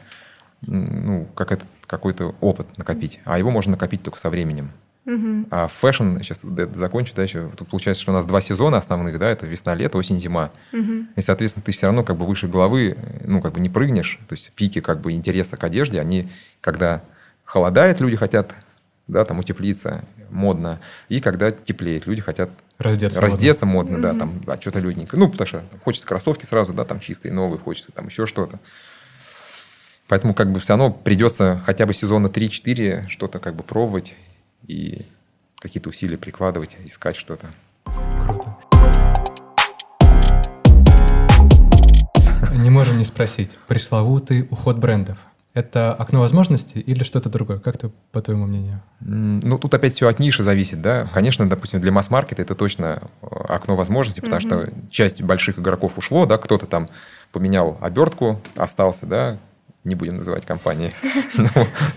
ну, 0.62 1.28
как 1.34 1.52
это, 1.52 1.64
какой-то 1.86 2.34
опыт 2.40 2.66
накопить. 2.76 3.20
А 3.24 3.38
его 3.38 3.50
можно 3.50 3.72
накопить 3.72 4.02
только 4.02 4.18
со 4.18 4.30
временем. 4.30 4.70
Угу. 5.08 5.46
А 5.50 5.68
фэшн, 5.68 6.18
сейчас 6.18 6.42
закончу, 6.74 7.14
да, 7.16 7.22
еще, 7.22 7.48
тут 7.56 7.68
получается, 7.68 8.02
что 8.02 8.12
у 8.12 8.14
нас 8.14 8.26
два 8.26 8.42
сезона 8.42 8.76
основных, 8.76 9.18
да, 9.18 9.30
это 9.30 9.46
весна, 9.46 9.74
лето, 9.74 9.96
осень, 9.96 10.20
зима. 10.20 10.50
Угу. 10.74 11.06
И, 11.16 11.20
соответственно, 11.22 11.64
ты 11.64 11.72
все 11.72 11.86
равно 11.86 12.04
как 12.04 12.16
бы 12.16 12.26
выше 12.26 12.46
головы, 12.46 12.98
ну, 13.24 13.40
как 13.40 13.54
бы 13.54 13.60
не 13.60 13.70
прыгнешь, 13.70 14.20
то 14.28 14.34
есть 14.34 14.52
пики 14.52 14.82
как 14.82 15.00
бы 15.00 15.12
интереса 15.12 15.56
к 15.56 15.64
одежде, 15.64 15.98
они, 15.98 16.28
когда 16.60 17.02
холодает, 17.44 18.00
люди 18.00 18.16
хотят 18.16 18.54
да, 19.06 19.24
там 19.24 19.38
утеплиться 19.38 20.04
модно, 20.28 20.78
и 21.08 21.22
когда 21.22 21.50
теплеет, 21.50 22.06
люди 22.06 22.20
хотят 22.20 22.50
раздеться, 22.76 23.22
раздеться 23.22 23.64
модно, 23.64 23.92
модно 23.92 24.12
да, 24.12 24.18
там, 24.18 24.40
а 24.46 24.60
что-то 24.60 24.80
лютненькое. 24.80 25.18
Ну, 25.18 25.30
потому 25.30 25.46
что 25.46 25.62
хочется 25.82 26.06
кроссовки 26.06 26.44
сразу, 26.44 26.74
да, 26.74 26.84
там 26.84 27.00
чистые, 27.00 27.32
новые, 27.32 27.58
хочется 27.58 27.92
там 27.92 28.08
еще 28.08 28.26
что-то. 28.26 28.60
Поэтому 30.06 30.34
как 30.34 30.52
бы 30.52 30.60
все 30.60 30.74
равно 30.74 30.90
придется 30.90 31.62
хотя 31.64 31.86
бы 31.86 31.94
сезона 31.94 32.26
3-4 32.26 33.08
что-то 33.08 33.38
как 33.38 33.54
бы 33.54 33.62
пробовать 33.62 34.14
и 34.68 35.06
какие-то 35.58 35.88
усилия 35.88 36.18
прикладывать, 36.18 36.76
искать 36.84 37.16
что-то. 37.16 37.50
Круто. 38.24 38.56
Не 42.54 42.70
можем 42.70 42.98
не 42.98 43.04
спросить. 43.04 43.58
Пресловутый 43.66 44.46
уход 44.50 44.78
брендов. 44.78 45.18
Это 45.54 45.92
окно 45.92 46.20
возможностей 46.20 46.78
или 46.78 47.02
что-то 47.02 47.30
другое? 47.30 47.58
Как 47.58 47.78
ты, 47.78 47.90
по 48.12 48.20
твоему 48.20 48.46
мнению? 48.46 48.80
Ну, 49.00 49.58
тут 49.58 49.74
опять 49.74 49.94
все 49.94 50.06
от 50.06 50.18
ниши 50.20 50.42
зависит, 50.44 50.82
да. 50.82 51.08
Конечно, 51.12 51.48
допустим, 51.48 51.80
для 51.80 51.90
масс-маркета 51.90 52.42
это 52.42 52.54
точно 52.54 53.02
э, 53.22 53.26
окно 53.26 53.74
возможностей, 53.74 54.20
потому 54.20 54.40
mm-hmm. 54.40 54.66
что 54.66 54.90
часть 54.90 55.22
больших 55.22 55.58
игроков 55.58 55.96
ушло, 55.96 56.26
да, 56.26 56.38
кто-то 56.38 56.66
там 56.66 56.88
поменял 57.32 57.78
обертку, 57.80 58.40
остался, 58.54 59.06
да, 59.06 59.38
не 59.88 59.94
будем 59.94 60.16
называть 60.16 60.46
компании. 60.46 60.92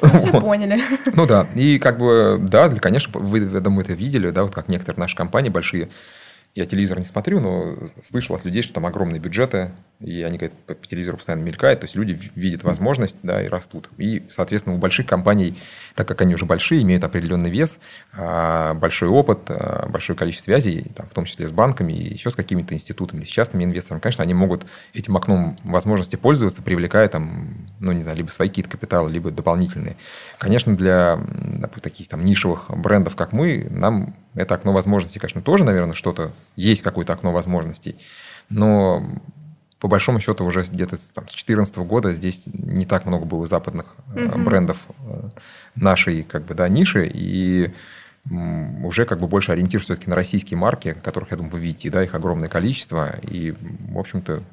Ну, 0.02 0.20
все 0.20 0.40
поняли. 0.40 0.82
Ну 1.14 1.26
да, 1.26 1.48
и 1.56 1.78
как 1.80 1.98
бы, 1.98 2.40
да, 2.42 2.70
конечно, 2.70 3.20
вы, 3.20 3.40
я 3.40 3.60
думаю, 3.60 3.84
это 3.84 3.94
видели, 3.94 4.32
да, 4.32 4.44
вот 4.44 4.54
как 4.54 4.68
некоторые 4.70 5.00
наши 5.00 5.16
компании 5.16 5.50
большие 5.50 5.90
я 6.56 6.66
телевизор 6.66 7.00
не 7.00 7.06
смотрю, 7.06 7.40
но 7.40 7.78
слышал 8.04 8.36
от 8.36 8.46
людей, 8.46 8.62
что 8.62 8.74
там 8.74 8.86
огромные 8.86 9.20
бюджеты, 9.20 9.72
и 10.02 10.24
они 10.24 10.38
говорят, 10.38 10.58
по 10.66 10.88
телевизору 10.88 11.18
постоянно 11.18 11.44
мелькают, 11.44 11.82
то 11.82 11.86
есть 11.86 11.96
люди 11.96 12.20
видят 12.36 12.64
возможность, 12.64 13.18
да, 13.24 13.44
и 13.44 13.48
растут. 13.48 13.90
И, 13.98 14.24
соответственно, 14.30 14.76
у 14.76 14.80
больших 14.80 15.06
компаний, 15.06 15.58
так 15.96 16.08
как 16.08 16.22
они 16.22 16.34
уже 16.34 16.46
большие, 16.46 16.82
имеют 16.82 17.04
определенный 17.04 17.50
вес, 17.50 17.80
а, 18.14 18.74
большой 18.74 19.10
опыт, 19.10 19.40
а, 19.50 19.88
большое 19.90 20.18
количество 20.18 20.46
связей, 20.46 20.92
там, 20.96 21.08
в 21.08 21.14
том 21.14 21.26
числе 21.26 21.48
с 21.48 21.52
банками 21.52 21.94
и 21.94 22.14
еще 22.14 22.32
с 22.32 22.36
какими-то 22.36 22.74
институтами, 22.74 23.24
с 23.24 23.28
частными 23.28 23.64
инвесторами, 23.64 24.02
конечно, 24.02 24.24
они 24.24 24.34
могут 24.34 24.66
этим 24.94 25.16
окном 25.16 25.58
возможности 25.64 26.16
пользоваться, 26.16 26.62
привлекая 26.62 27.08
там, 27.08 27.68
ну, 27.80 27.92
не 27.92 28.02
знаю, 28.02 28.18
либо 28.18 28.30
свои 28.30 28.50
какие-то 28.50 28.72
капиталы, 28.72 29.12
либо 29.12 29.32
дополнительные. 29.32 29.98
Конечно, 30.38 30.76
для 30.76 31.20
таких 31.82 32.08
там 32.08 32.26
нишевых 32.26 32.70
брендов, 32.70 33.16
как 33.16 33.34
мы, 33.34 33.68
нам 33.70 34.16
это 34.36 34.56
окно 34.56 34.74
возможностей, 34.74 35.20
конечно, 35.20 35.42
тоже, 35.42 35.64
наверное, 35.64 35.94
что-то, 35.94 36.32
есть 36.56 36.82
какое-то 36.82 37.14
окно 37.14 37.32
возможностей, 37.32 37.96
но 38.50 39.06
по 39.82 39.88
большому 39.88 40.20
счету 40.20 40.46
уже 40.46 40.62
где-то 40.62 40.96
там, 41.14 41.28
с 41.28 41.34
2014 41.34 41.78
года 41.78 42.14
здесь 42.14 42.44
не 42.46 42.86
так 42.86 43.06
много 43.08 43.26
было 43.26 43.48
западных 43.48 43.88
mm-hmm. 44.14 44.44
брендов 44.44 44.78
э, 45.08 45.30
нашей 45.76 46.22
как 46.22 46.46
бы, 46.46 46.54
да, 46.54 46.70
ниши, 46.70 47.10
и 47.12 47.74
уже 48.84 49.06
как 49.06 49.20
бы 49.20 49.28
больше 49.28 49.52
ориентир 49.52 49.82
все-таки 49.82 50.08
на 50.08 50.16
российские 50.16 50.56
марки, 50.56 50.96
которых, 51.04 51.32
я 51.32 51.38
думаю, 51.38 51.54
вы 51.54 51.60
видите, 51.60 51.90
да, 51.90 52.04
их 52.04 52.14
огромное 52.14 52.50
количество, 52.50 53.16
и, 53.24 53.56
в 53.90 53.98
общем-то, 53.98 54.44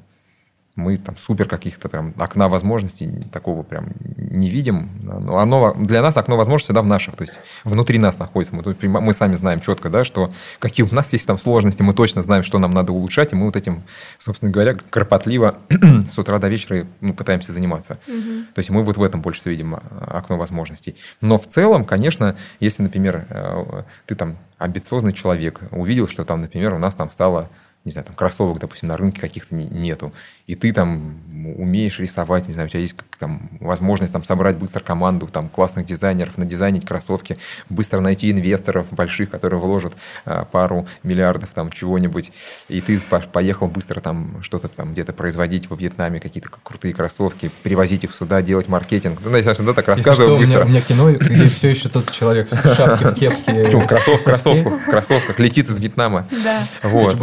мы 0.79 0.97
там 0.97 1.17
супер 1.17 1.47
каких-то 1.47 1.89
прям 1.89 2.13
окна 2.17 2.47
возможностей 2.47 3.09
такого 3.31 3.63
прям 3.63 3.89
не 4.17 4.49
видим. 4.49 4.89
Но 5.01 5.37
оно, 5.37 5.73
для 5.75 6.01
нас 6.01 6.17
окно 6.17 6.37
возможностей 6.37 6.67
всегда 6.67 6.81
в 6.81 6.87
наших, 6.87 7.15
то 7.15 7.23
есть 7.23 7.39
внутри 7.63 7.97
нас 7.99 8.17
находится. 8.17 8.55
Мы, 8.55 8.63
мы 8.87 9.13
сами 9.13 9.35
знаем 9.35 9.59
четко, 9.59 9.89
да, 9.89 10.03
что 10.03 10.29
какие 10.59 10.85
у 10.85 10.93
нас 10.93 11.11
есть 11.13 11.27
там 11.27 11.37
сложности, 11.37 11.81
мы 11.81 11.93
точно 11.93 12.21
знаем, 12.21 12.43
что 12.43 12.59
нам 12.59 12.71
надо 12.71 12.91
улучшать, 12.91 13.33
и 13.33 13.35
мы 13.35 13.45
вот 13.45 13.55
этим, 13.55 13.83
собственно 14.17 14.51
говоря, 14.51 14.75
кропотливо 14.89 15.57
с 16.11 16.17
утра 16.17 16.39
до 16.39 16.47
вечера 16.47 16.85
ну, 17.01 17.13
пытаемся 17.13 17.51
заниматься. 17.51 17.99
Угу. 18.07 18.53
То 18.53 18.59
есть 18.59 18.69
мы 18.69 18.83
вот 18.83 18.97
в 18.97 19.03
этом 19.03 19.21
больше 19.21 19.41
всего 19.41 19.51
видим 19.51 19.75
а, 19.75 19.79
окно 20.17 20.37
возможностей. 20.37 20.95
Но 21.21 21.37
в 21.37 21.47
целом, 21.47 21.85
конечно, 21.85 22.35
если, 22.59 22.83
например, 22.83 23.25
э, 23.29 23.83
ты 24.05 24.15
там 24.15 24.37
амбициозный 24.57 25.13
человек, 25.13 25.61
увидел, 25.71 26.07
что 26.07 26.23
там, 26.25 26.41
например, 26.41 26.73
у 26.73 26.77
нас 26.77 26.95
там 26.95 27.11
стало 27.11 27.49
не 27.85 27.91
знаю, 27.91 28.05
там 28.05 28.15
кроссовок, 28.15 28.59
допустим, 28.59 28.89
на 28.89 28.97
рынке 28.97 29.21
каких-то 29.21 29.55
нету, 29.55 30.11
и 30.49 30.55
ты 30.55 30.73
там 30.73 31.21
умеешь 31.57 31.99
рисовать, 31.99 32.47
не 32.47 32.53
знаю, 32.53 32.67
у 32.67 32.69
тебя 32.69 32.81
есть 32.81 32.95
там 33.19 33.49
возможность 33.59 34.11
там 34.13 34.23
собрать 34.23 34.57
быстро 34.57 34.81
команду 34.81 35.27
там 35.27 35.49
классных 35.49 35.85
дизайнеров, 35.85 36.37
надизайнить 36.37 36.85
кроссовки, 36.85 37.37
быстро 37.69 37.99
найти 37.99 38.31
инвесторов 38.31 38.87
больших, 38.91 39.29
которые 39.29 39.59
вложат 39.59 39.93
а, 40.25 40.45
пару 40.45 40.87
миллиардов 41.03 41.49
там 41.53 41.71
чего-нибудь, 41.71 42.31
и 42.67 42.81
ты 42.81 42.99
поехал 43.31 43.67
быстро 43.67 43.99
там 43.99 44.41
что-то 44.41 44.69
там 44.69 44.93
где-то 44.93 45.13
производить 45.13 45.69
во 45.69 45.75
Вьетнаме, 45.75 46.19
какие-то 46.19 46.49
крутые 46.63 46.93
кроссовки, 46.93 47.51
привозить 47.63 48.03
их 48.03 48.13
сюда, 48.13 48.41
делать 48.41 48.67
маркетинг. 48.67 49.19
Ну, 49.23 49.35
я 49.35 49.53
да, 49.53 49.73
так 49.73 49.87
рассказываю 49.87 50.39
Если 50.39 50.51
что, 50.51 50.63
быстро. 50.63 50.65
У 50.65 50.69
меня, 50.69 50.81
у 50.97 51.03
меня 51.03 51.11
кино, 51.11 51.11
где 51.11 51.47
все 51.47 51.69
еще 51.69 51.89
тот 51.89 52.11
человек 52.11 52.49
в 52.51 52.75
шапке, 52.75 53.05
в 53.05 53.13
кепке. 53.13 53.53
Почему? 53.65 53.81
В 53.81 53.87
кроссовках, 53.87 54.81
в 54.81 54.85
кроссовках, 54.85 55.39
летит 55.39 55.69
из 55.69 55.79
Вьетнама. 55.79 56.27
Да. 56.31 56.63
Вот. 56.83 57.17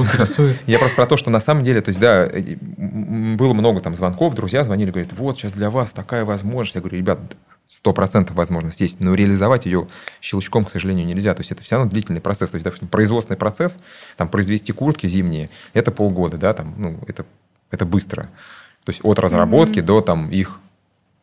Я 0.67 0.79
просто 0.79 0.97
про 0.97 1.07
то, 1.07 1.17
что 1.17 1.31
на 1.31 1.41
самом 1.41 1.65
деле, 1.65 1.81
то 1.81 1.89
есть, 1.89 2.01
да, 2.01 2.29
было 3.37 3.55
много 3.55 3.81
там 3.81 3.95
звонков, 3.95 4.35
друзья 4.35 4.65
звонили, 4.65 4.91
говорят, 4.91 5.13
вот, 5.13 5.39
сейчас 5.39 5.53
для 5.53 5.71
вас 5.71 5.93
такая 5.93 6.25
возможность. 6.25 6.75
Я 6.75 6.81
говорю, 6.81 6.99
ребят, 6.99 7.19
сто 7.67 7.93
процентов 7.93 8.37
возможность 8.37 8.81
есть, 8.81 9.01
но 9.01 9.15
реализовать 9.15 9.67
ее 9.67 9.87
щелчком, 10.21 10.65
к 10.65 10.71
сожалению, 10.71 11.07
нельзя. 11.07 11.35
То 11.35 11.41
есть 11.41 11.53
это 11.53 11.63
все 11.63 11.77
равно 11.77 11.91
длительный 11.91 12.21
процесс. 12.21 12.51
То 12.51 12.57
есть, 12.57 12.65
допустим, 12.65 12.89
производственный 12.89 13.37
процесс, 13.37 13.79
там, 14.17 14.29
произвести 14.29 14.73
куртки 14.73 15.07
зимние, 15.07 15.51
это 15.73 15.91
полгода, 15.91 16.37
да, 16.37 16.53
там, 16.55 16.75
ну, 16.77 16.99
это, 17.07 17.25
это 17.71 17.85
быстро. 17.85 18.25
То 18.85 18.91
есть 18.91 19.01
от 19.03 19.19
разработки 19.19 19.81
mm-hmm. 19.81 19.83
до 19.83 20.01
там 20.01 20.31
их 20.31 20.61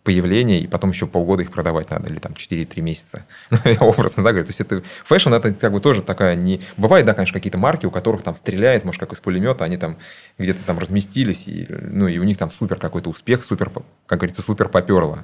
появления, 0.04 0.60
и 0.60 0.68
потом 0.68 0.90
еще 0.90 1.08
полгода 1.08 1.44
их 1.44 1.52
продавать 1.52 1.90
надо, 1.90 2.10
или 2.10 2.20
там 2.20 2.34
4-3 2.34 2.82
месяца. 2.82 3.26
Я 3.66 3.78
образно, 3.80 4.24
да, 4.24 4.32
говорю. 4.32 4.46
То 4.46 4.50
есть 4.50 4.62
это 4.62 4.84
фэшн, 5.06 5.34
это 5.34 5.54
как 5.54 5.72
бы 5.72 5.80
тоже 5.80 6.02
такая 6.02 6.36
не... 6.36 6.60
Бывает, 6.76 7.06
да, 7.06 7.14
конечно, 7.14 7.34
какие-то 7.34 7.58
марки, 7.58 7.86
у 7.86 7.92
которых 7.92 8.22
там 8.22 8.36
стреляет, 8.36 8.84
может, 8.84 9.00
как 9.00 9.14
из 9.14 9.22
пулемета, 9.22 9.64
они 9.64 9.78
там 9.78 9.98
где-то 10.38 10.60
там 10.66 10.78
разместились, 10.78 11.48
и, 11.48 11.68
ну, 11.70 12.08
и 12.08 12.18
у 12.18 12.24
них 12.24 12.38
там 12.38 12.52
супер 12.52 12.78
какой-то 12.78 13.10
успех, 13.10 13.46
супер, 13.46 13.72
как 14.06 14.20
говорится, 14.20 14.42
супер 14.42 14.68
поперло. 14.68 15.24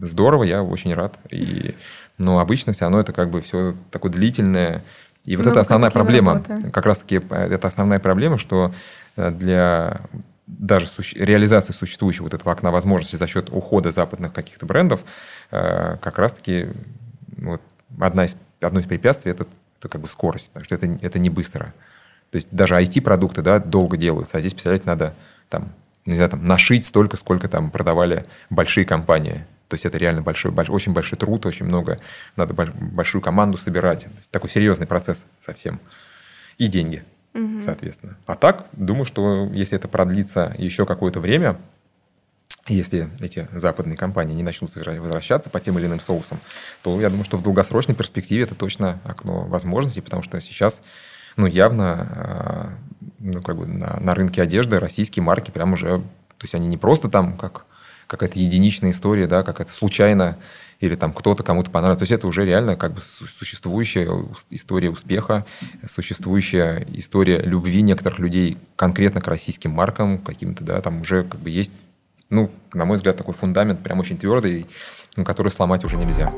Здорово, 0.00 0.44
я 0.44 0.62
очень 0.62 0.94
рад. 0.94 1.18
И, 1.30 1.74
но 2.16 2.38
обычно 2.38 2.72
все 2.72 2.86
равно 2.86 3.00
это 3.00 3.12
как 3.12 3.30
бы 3.30 3.42
все 3.42 3.74
такое 3.90 4.10
длительное. 4.10 4.82
И 5.24 5.36
вот 5.36 5.44
ну, 5.44 5.50
это 5.50 5.60
основная 5.60 5.90
проблема. 5.90 6.42
Работы. 6.46 6.70
Как 6.70 6.86
раз-таки 6.86 7.20
э, 7.28 7.48
это 7.52 7.68
основная 7.68 7.98
проблема, 7.98 8.38
что 8.38 8.72
э, 9.16 9.30
для 9.30 10.00
даже 10.48 10.86
суще... 10.86 11.24
реализации 11.24 11.72
существующего 11.72 12.24
вот 12.24 12.34
этого 12.34 12.52
окна 12.52 12.70
возможностей 12.70 13.16
за 13.16 13.26
счет 13.26 13.50
ухода 13.50 13.90
западных 13.90 14.32
каких-то 14.32 14.66
брендов, 14.66 15.04
э, 15.50 15.96
как 16.00 16.18
раз-таки 16.18 16.68
вот, 17.36 17.60
одна 18.00 18.24
из, 18.24 18.36
одно 18.60 18.80
из 18.80 18.86
препятствий 18.86 19.32
это, 19.32 19.46
это 19.78 19.88
как 19.88 20.00
бы 20.00 20.08
скорость, 20.08 20.50
потому 20.50 20.64
что 20.64 20.74
это, 20.74 20.86
это 21.02 21.18
не 21.18 21.30
быстро. 21.30 21.74
То 22.30 22.36
есть 22.36 22.48
даже 22.50 22.74
IT-продукты 22.74 23.42
да, 23.42 23.58
долго 23.58 23.96
делаются, 23.96 24.38
а 24.38 24.40
здесь, 24.40 24.54
представлять, 24.54 24.86
надо 24.86 25.14
там, 25.48 25.72
не 26.06 26.14
знаю, 26.14 26.30
там, 26.30 26.46
нашить 26.46 26.86
столько, 26.86 27.16
сколько 27.16 27.48
там 27.48 27.70
продавали 27.70 28.24
большие 28.50 28.86
компании. 28.86 29.46
То 29.68 29.74
есть 29.74 29.84
это 29.84 29.98
реально 29.98 30.22
большой, 30.22 30.50
большой, 30.50 30.74
очень 30.74 30.92
большой 30.94 31.18
труд, 31.18 31.44
очень 31.44 31.66
много, 31.66 31.98
надо 32.36 32.54
большую 32.54 33.20
команду 33.20 33.58
собирать. 33.58 34.06
Такой 34.30 34.48
серьезный 34.48 34.86
процесс 34.86 35.26
совсем. 35.40 35.78
И 36.56 36.68
деньги 36.68 37.04
угу. 37.38 37.60
соответственно. 37.60 38.16
А 38.26 38.34
так, 38.34 38.66
думаю, 38.72 39.04
что 39.04 39.46
если 39.52 39.76
это 39.78 39.88
продлится 39.88 40.54
еще 40.58 40.86
какое-то 40.86 41.20
время, 41.20 41.58
если 42.66 43.08
эти 43.20 43.48
западные 43.52 43.96
компании 43.96 44.34
не 44.34 44.42
начнут 44.42 44.74
возвращаться 44.74 45.48
по 45.48 45.60
тем 45.60 45.78
или 45.78 45.86
иным 45.86 46.00
соусам, 46.00 46.38
то 46.82 47.00
я 47.00 47.08
думаю, 47.08 47.24
что 47.24 47.38
в 47.38 47.42
долгосрочной 47.42 47.94
перспективе 47.94 48.42
это 48.42 48.54
точно 48.54 48.98
окно 49.04 49.44
возможностей, 49.44 50.00
потому 50.00 50.22
что 50.22 50.40
сейчас 50.40 50.82
ну, 51.36 51.46
явно 51.46 52.08
а, 52.10 52.72
ну, 53.18 53.40
как 53.42 53.56
бы 53.56 53.66
на, 53.66 53.98
на 54.00 54.14
рынке 54.14 54.42
одежды 54.42 54.78
российские 54.78 55.22
марки 55.22 55.50
прям 55.50 55.72
уже, 55.72 55.98
то 55.98 56.42
есть 56.42 56.54
они 56.54 56.68
не 56.68 56.76
просто 56.76 57.08
там 57.08 57.38
как 57.38 57.64
какая-то 58.08 58.38
единичная 58.38 58.90
история, 58.90 59.28
да, 59.28 59.44
как 59.44 59.60
это 59.60 59.72
случайно 59.72 60.36
или 60.80 60.96
там 60.96 61.12
кто-то 61.12 61.42
кому-то 61.42 61.70
понравился. 61.70 62.00
То 62.00 62.02
есть 62.04 62.12
это 62.12 62.26
уже 62.26 62.44
реально 62.44 62.76
как 62.76 62.94
бы 62.94 63.00
существующая 63.00 64.08
история 64.50 64.90
успеха, 64.90 65.44
существующая 65.86 66.86
история 66.94 67.40
любви 67.42 67.82
некоторых 67.82 68.18
людей 68.18 68.58
конкретно 68.76 69.20
к 69.20 69.28
российским 69.28 69.70
маркам, 69.70 70.18
каким-то, 70.18 70.64
да, 70.64 70.80
там 70.80 71.02
уже 71.02 71.24
как 71.24 71.40
бы 71.40 71.50
есть, 71.50 71.72
ну, 72.30 72.50
на 72.72 72.84
мой 72.84 72.96
взгляд, 72.96 73.16
такой 73.16 73.34
фундамент 73.34 73.80
прям 73.80 74.00
очень 74.00 74.18
твердый, 74.18 74.66
который 75.24 75.50
сломать 75.50 75.84
уже 75.84 75.96
нельзя. 75.96 76.32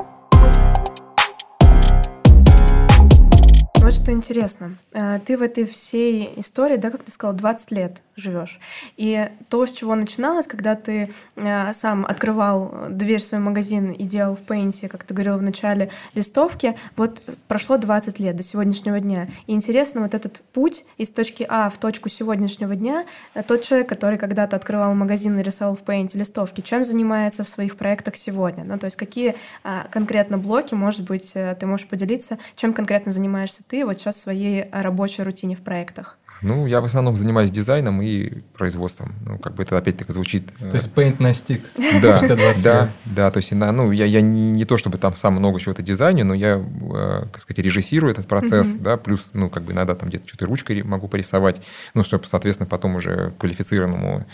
Вот 3.76 3.94
что 3.94 4.12
интересно. 4.12 4.76
Э, 4.92 5.20
ты 5.24 5.36
в 5.36 5.42
этой 5.42 5.64
всей 5.64 6.34
истории, 6.36 6.76
да, 6.76 6.90
как 6.90 7.02
ты 7.02 7.10
сказал, 7.10 7.34
20 7.34 7.70
лет 7.72 8.02
живешь. 8.20 8.60
И 8.96 9.28
то, 9.48 9.66
с 9.66 9.72
чего 9.72 9.94
начиналось, 9.94 10.46
когда 10.46 10.74
ты 10.74 11.10
э, 11.36 11.72
сам 11.72 12.04
открывал 12.06 12.72
дверь 12.90 13.20
в 13.20 13.24
свой 13.24 13.40
магазин 13.40 13.90
и 13.90 14.04
делал 14.04 14.36
в 14.36 14.42
Paint, 14.42 14.88
как 14.88 15.04
ты 15.04 15.14
говорил 15.14 15.38
в 15.38 15.42
начале, 15.42 15.90
листовки, 16.14 16.76
вот 16.96 17.22
прошло 17.48 17.76
20 17.76 18.18
лет 18.20 18.36
до 18.36 18.42
сегодняшнего 18.42 19.00
дня. 19.00 19.28
И 19.46 19.52
интересно 19.52 20.02
вот 20.02 20.14
этот 20.14 20.42
путь 20.52 20.84
из 20.98 21.10
точки 21.10 21.46
А 21.48 21.70
в 21.70 21.78
точку 21.78 22.08
сегодняшнего 22.08 22.76
дня, 22.76 23.06
э, 23.34 23.42
тот 23.42 23.62
человек, 23.62 23.88
который 23.88 24.18
когда-то 24.18 24.56
открывал 24.56 24.94
магазин 24.94 25.38
и 25.38 25.42
рисовал 25.42 25.76
в 25.76 25.82
Paint 25.82 26.16
листовки, 26.16 26.60
чем 26.60 26.84
занимается 26.84 27.44
в 27.44 27.48
своих 27.48 27.76
проектах 27.76 28.16
сегодня? 28.16 28.64
Ну, 28.64 28.78
то 28.78 28.86
есть 28.86 28.96
какие 28.96 29.34
а, 29.64 29.86
конкретно 29.90 30.38
блоки, 30.38 30.74
может 30.74 31.02
быть, 31.04 31.32
э, 31.34 31.56
ты 31.58 31.66
можешь 31.66 31.86
поделиться, 31.86 32.38
чем 32.56 32.72
конкретно 32.72 33.12
занимаешься 33.12 33.62
ты 33.66 33.84
вот 33.84 33.98
сейчас 33.98 34.16
в 34.16 34.20
своей 34.20 34.66
рабочей 34.72 35.22
рутине 35.22 35.56
в 35.56 35.62
проектах? 35.62 36.18
Ну, 36.42 36.66
я 36.66 36.80
в 36.80 36.84
основном 36.84 37.16
занимаюсь 37.16 37.50
дизайном 37.50 38.00
и 38.02 38.40
производством. 38.56 39.14
Ну, 39.26 39.38
как 39.38 39.54
бы 39.54 39.62
это 39.62 39.76
опять-таки 39.76 40.12
звучит... 40.12 40.48
Э, 40.60 40.70
то 40.70 40.76
есть 40.76 40.92
paint 40.94 41.16
на 41.20 41.34
стик 41.34 41.62
да, 42.02 42.20
да, 42.62 42.88
да, 43.04 43.30
то 43.30 43.38
есть, 43.38 43.52
ну, 43.52 43.90
я, 43.90 44.04
я 44.06 44.20
не, 44.20 44.50
не 44.50 44.64
то, 44.64 44.76
чтобы 44.76 44.98
там 44.98 45.16
сам 45.16 45.34
много 45.34 45.60
чего-то 45.60 45.82
дизайне, 45.82 46.24
но 46.24 46.34
я, 46.34 46.56
э, 46.56 47.26
как 47.32 47.42
сказать, 47.42 47.64
режиссирую 47.64 48.12
этот 48.12 48.26
процесс, 48.26 48.72
да, 48.72 48.96
плюс, 48.96 49.30
ну, 49.32 49.50
как 49.50 49.64
бы 49.64 49.72
иногда 49.72 49.94
там 49.94 50.08
где-то 50.08 50.28
что-то 50.28 50.46
ручкой 50.46 50.82
могу 50.82 51.08
порисовать, 51.08 51.60
ну, 51.94 52.02
чтобы, 52.02 52.26
соответственно, 52.26 52.68
потом 52.68 52.96
уже 52.96 53.32
квалифицированному 53.38 54.20
э, 54.20 54.24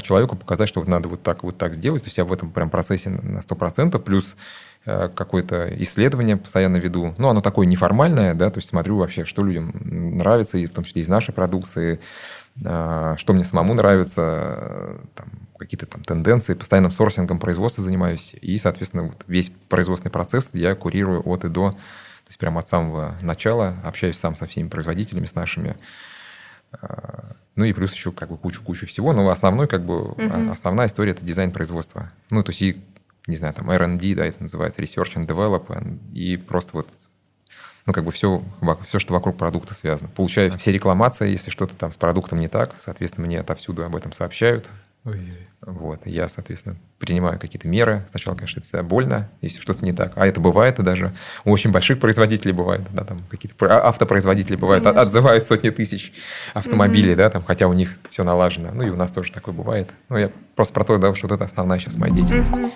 человеку 0.00 0.36
показать, 0.36 0.68
что 0.68 0.80
вот 0.80 0.88
надо 0.88 1.08
вот 1.08 1.22
так, 1.22 1.42
вот 1.42 1.58
так 1.58 1.74
сделать. 1.74 2.02
То 2.02 2.06
есть 2.06 2.18
я 2.18 2.24
в 2.24 2.32
этом 2.32 2.50
прям 2.50 2.70
процессе 2.70 3.10
на 3.10 3.38
100%, 3.38 3.98
плюс 4.00 4.36
Э, 4.88 5.08
какое-то 5.12 5.68
исследование 5.82 6.36
постоянно 6.36 6.76
веду. 6.76 7.12
Ну, 7.18 7.28
оно 7.28 7.40
такое 7.40 7.66
неформальное, 7.66 8.34
да, 8.34 8.50
то 8.50 8.58
есть 8.58 8.68
смотрю 8.68 8.98
вообще, 8.98 9.24
что 9.24 9.42
людям 9.42 9.72
нравится, 9.82 10.58
и 10.58 10.66
в 10.66 10.72
том 10.72 10.84
числе 10.84 11.02
из 11.02 11.08
нашей 11.08 11.34
продукции, 11.34 11.98
э, 12.64 13.14
что 13.16 13.32
мне 13.32 13.44
самому 13.44 13.74
нравится, 13.74 14.96
там, 15.16 15.26
какие-то 15.58 15.86
там 15.86 16.04
тенденции, 16.04 16.54
постоянным 16.54 16.92
сорсингом 16.92 17.40
производства 17.40 17.82
занимаюсь, 17.82 18.36
и, 18.40 18.56
соответственно, 18.58 19.04
вот 19.04 19.24
весь 19.26 19.50
производственный 19.68 20.12
процесс 20.12 20.54
я 20.54 20.76
курирую 20.76 21.20
от 21.28 21.44
и 21.44 21.48
до, 21.48 21.72
то 21.72 22.28
есть 22.28 22.38
прямо 22.38 22.60
от 22.60 22.68
самого 22.68 23.16
начала, 23.22 23.74
общаюсь 23.82 24.16
сам 24.16 24.36
со 24.36 24.46
всеми 24.46 24.68
производителями, 24.68 25.26
с 25.26 25.34
нашими, 25.34 25.74
ну 27.54 27.64
и 27.64 27.72
плюс 27.72 27.92
еще 27.94 28.12
как 28.12 28.30
бы 28.30 28.36
кучу-кучу 28.36 28.86
всего, 28.86 29.12
но 29.12 29.28
основной 29.30 29.66
как 29.66 29.84
бы 29.84 30.10
угу. 30.10 30.50
основная 30.50 30.86
история 30.86 31.12
это 31.12 31.24
дизайн 31.24 31.50
производства. 31.52 32.10
Ну 32.30 32.42
то 32.42 32.50
есть 32.50 32.62
и 32.62 32.80
не 33.26 33.36
знаю, 33.36 33.54
там 33.54 33.70
R&D, 33.70 34.14
да, 34.14 34.26
это 34.26 34.40
называется 34.40 34.80
Research 34.82 35.16
and 35.16 35.26
Development, 35.26 35.98
и 36.12 36.36
просто 36.36 36.70
вот 36.74 36.88
ну, 37.86 37.92
как 37.92 38.04
бы 38.04 38.10
все, 38.10 38.42
все, 38.86 38.98
что 38.98 39.14
вокруг 39.14 39.36
продукта 39.36 39.72
связано. 39.72 40.10
Получаю 40.10 40.56
все 40.58 40.72
рекламации, 40.72 41.30
если 41.30 41.50
что-то 41.52 41.76
там 41.76 41.92
с 41.92 41.96
продуктом 41.96 42.40
не 42.40 42.48
так, 42.48 42.74
соответственно, 42.78 43.26
мне 43.28 43.38
отовсюду 43.38 43.84
об 43.84 43.94
этом 43.94 44.12
сообщают. 44.12 44.68
Ой-ой. 45.06 45.46
Вот, 45.60 46.04
я, 46.04 46.28
соответственно, 46.28 46.76
принимаю 46.98 47.38
какие-то 47.38 47.68
меры. 47.68 48.04
Сначала, 48.10 48.34
конечно, 48.34 48.60
это 48.60 48.82
больно, 48.82 49.28
если 49.40 49.60
что-то 49.60 49.84
не 49.84 49.92
так. 49.92 50.12
А 50.16 50.26
это 50.26 50.40
бывает, 50.40 50.80
и 50.80 50.82
даже 50.82 51.12
у 51.44 51.52
очень 51.52 51.70
больших 51.70 52.00
производителей 52.00 52.52
бывает, 52.52 52.82
да, 52.92 53.04
там 53.04 53.22
какие-то 53.30 53.54
а, 53.66 53.88
автопроизводители 53.88 54.56
бывают, 54.56 54.82
конечно. 54.82 55.02
отзывают 55.02 55.46
сотни 55.46 55.70
тысяч 55.70 56.12
автомобилей, 56.54 57.12
mm-hmm. 57.12 57.16
да, 57.16 57.30
там, 57.30 57.44
хотя 57.44 57.68
у 57.68 57.72
них 57.72 57.98
все 58.10 58.24
налажено. 58.24 58.70
Ну, 58.72 58.82
и 58.82 58.90
у 58.90 58.96
нас 58.96 59.12
тоже 59.12 59.32
такое 59.32 59.54
бывает. 59.54 59.90
Ну, 60.08 60.18
я 60.18 60.30
просто 60.56 60.74
про 60.74 60.82
то, 60.82 60.98
да, 60.98 61.14
что 61.14 61.28
вот 61.28 61.36
это 61.36 61.44
основная 61.44 61.78
сейчас 61.78 61.96
моя 61.96 62.12
деятельность. 62.12 62.56
Mm-hmm. 62.56 62.72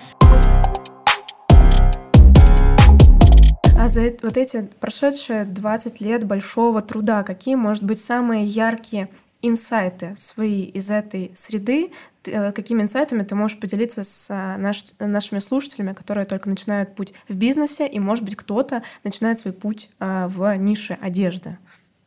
А 3.77 3.89
за 3.89 4.13
вот 4.23 4.37
эти 4.37 4.69
прошедшие 4.79 5.43
20 5.43 5.99
лет 5.99 6.23
большого 6.23 6.81
труда, 6.81 7.23
какие, 7.23 7.55
может 7.55 7.83
быть, 7.83 7.99
самые 7.99 8.45
яркие 8.45 9.09
инсайты 9.41 10.15
свои 10.17 10.63
из 10.63 10.89
этой 10.89 11.31
среды, 11.35 11.91
э, 12.25 12.51
какими 12.51 12.81
инсайтами 12.81 13.23
ты 13.23 13.35
можешь 13.35 13.59
поделиться 13.59 14.03
с 14.03 14.27
а, 14.29 14.57
наш, 14.57 14.83
нашими 14.99 15.39
слушателями, 15.39 15.93
которые 15.93 16.25
только 16.25 16.49
начинают 16.49 16.95
путь 16.95 17.13
в 17.27 17.35
бизнесе, 17.35 17.87
и, 17.87 17.99
может 17.99 18.23
быть, 18.23 18.35
кто-то 18.35 18.83
начинает 19.03 19.39
свой 19.39 19.53
путь 19.53 19.89
а, 19.99 20.27
в 20.27 20.55
нише 20.57 20.97
одежды? 21.01 21.57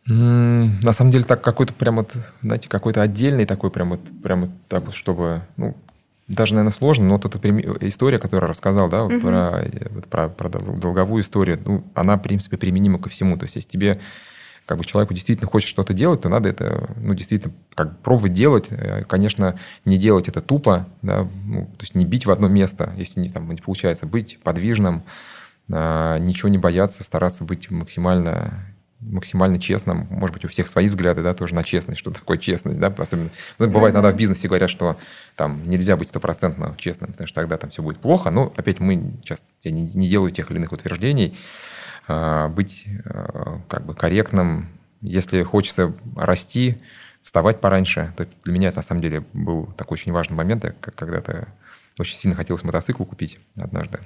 На 0.07 0.93
самом 0.93 1.13
деле, 1.13 1.25
так 1.25 1.41
какой-то 1.41 1.73
прям 1.73 1.97
вот, 1.97 2.13
знаете, 2.43 2.69
какой-то 2.69 3.01
отдельный 3.01 3.47
такой 3.47 3.71
прям 3.71 3.91
вот, 3.91 4.01
прям 4.23 4.43
вот 4.43 4.51
так 4.69 4.85
вот, 4.85 4.95
чтобы, 4.95 5.41
ну, 5.57 5.75
даже, 6.29 6.55
наверное, 6.55 6.75
сложно, 6.75 7.07
но 7.07 7.17
вот 7.17 7.25
эта 7.25 7.61
история, 7.87 8.19
которую 8.19 8.47
я 8.47 8.51
рассказал, 8.51 8.89
да, 8.89 9.05
угу. 9.05 9.21
про, 9.21 9.65
про, 10.11 10.29
про 10.29 10.49
долговую 10.49 11.23
историю, 11.23 11.59
ну, 11.65 11.85
она, 11.95 12.17
в 12.17 12.23
принципе, 12.23 12.57
применима 12.57 12.99
ко 12.99 13.09
всему. 13.09 13.37
То 13.37 13.45
есть, 13.45 13.57
если 13.57 13.69
тебе, 13.69 14.01
как 14.67 14.79
бы, 14.79 14.85
человеку 14.85 15.15
действительно 15.15 15.49
хочет 15.49 15.69
что-то 15.69 15.93
делать, 15.93 16.23
то 16.23 16.29
надо 16.29 16.49
это, 16.49 16.89
ну, 16.97 17.15
действительно, 17.15 17.53
как 17.75 17.99
пробовать 18.01 18.33
делать. 18.33 18.69
Э, 18.71 19.05
конечно, 19.05 19.59
не 19.85 19.99
делать 19.99 20.29
это 20.29 20.41
тупо, 20.41 20.87
да, 21.03 21.29
ну, 21.45 21.67
то 21.67 21.83
есть 21.83 21.95
не 21.95 22.05
бить 22.05 22.27
в 22.27 22.31
одно 22.31 22.49
место, 22.49 22.93
если 22.97 23.21
не, 23.21 23.29
там, 23.29 23.51
не 23.51 23.61
получается, 23.61 24.07
быть 24.07 24.39
подвижным, 24.43 25.05
а, 25.71 26.19
ничего 26.19 26.49
не 26.49 26.59
бояться, 26.59 27.05
стараться 27.05 27.45
быть 27.45 27.71
максимально 27.71 28.75
максимально 29.01 29.61
честным. 29.61 30.07
Может 30.11 30.35
быть, 30.35 30.45
у 30.47 30.49
всех 30.49 30.69
свои 30.69 30.89
взгляды, 30.89 31.23
да, 31.23 31.35
тоже 31.35 31.55
на 31.55 31.63
честность. 31.63 32.01
Что 32.01 32.11
такое 32.11 32.39
честность, 32.39 32.79
да? 32.81 32.87
Особенно, 32.97 33.29
ну, 33.59 33.69
бывает, 33.69 33.95
иногда 33.95 34.11
в 34.11 34.17
бизнесе 34.17 34.49
говорят, 34.49 34.71
что 34.71 34.97
там 35.37 35.69
нельзя 35.69 35.97
быть 35.99 36.09
стопроцентно 36.09 36.75
честным, 36.79 37.13
потому 37.13 37.27
что 37.27 37.41
тогда 37.41 37.59
там 37.59 37.69
все 37.69 37.83
будет 37.83 37.99
плохо. 37.99 38.31
Но, 38.31 38.53
опять, 38.57 38.81
мы 38.81 39.13
часто, 39.23 39.45
я 39.63 39.73
не, 39.73 39.83
не 39.83 40.09
делаю 40.09 40.33
тех 40.33 40.51
или 40.51 40.59
иных 40.59 40.73
утверждений. 40.73 41.37
А, 42.07 42.49
быть 42.49 42.87
а, 43.05 43.61
как 43.69 43.87
бы 43.87 43.95
корректным. 43.95 44.69
Если 45.01 45.43
хочется 45.43 45.93
расти, 46.17 46.79
вставать 47.23 47.61
пораньше, 47.61 48.13
то 48.17 48.27
для 48.45 48.53
меня 48.53 48.69
это 48.69 48.79
на 48.79 48.83
самом 48.83 49.01
деле 49.01 49.25
был 49.33 49.67
такой 49.77 49.95
очень 49.95 50.13
важный 50.13 50.37
момент. 50.37 50.65
Я 50.65 50.73
когда-то 50.73 51.49
очень 51.99 52.17
сильно 52.17 52.37
хотелось 52.37 52.65
мотоцикл 52.65 53.05
купить 53.05 53.39
однажды. 53.57 54.01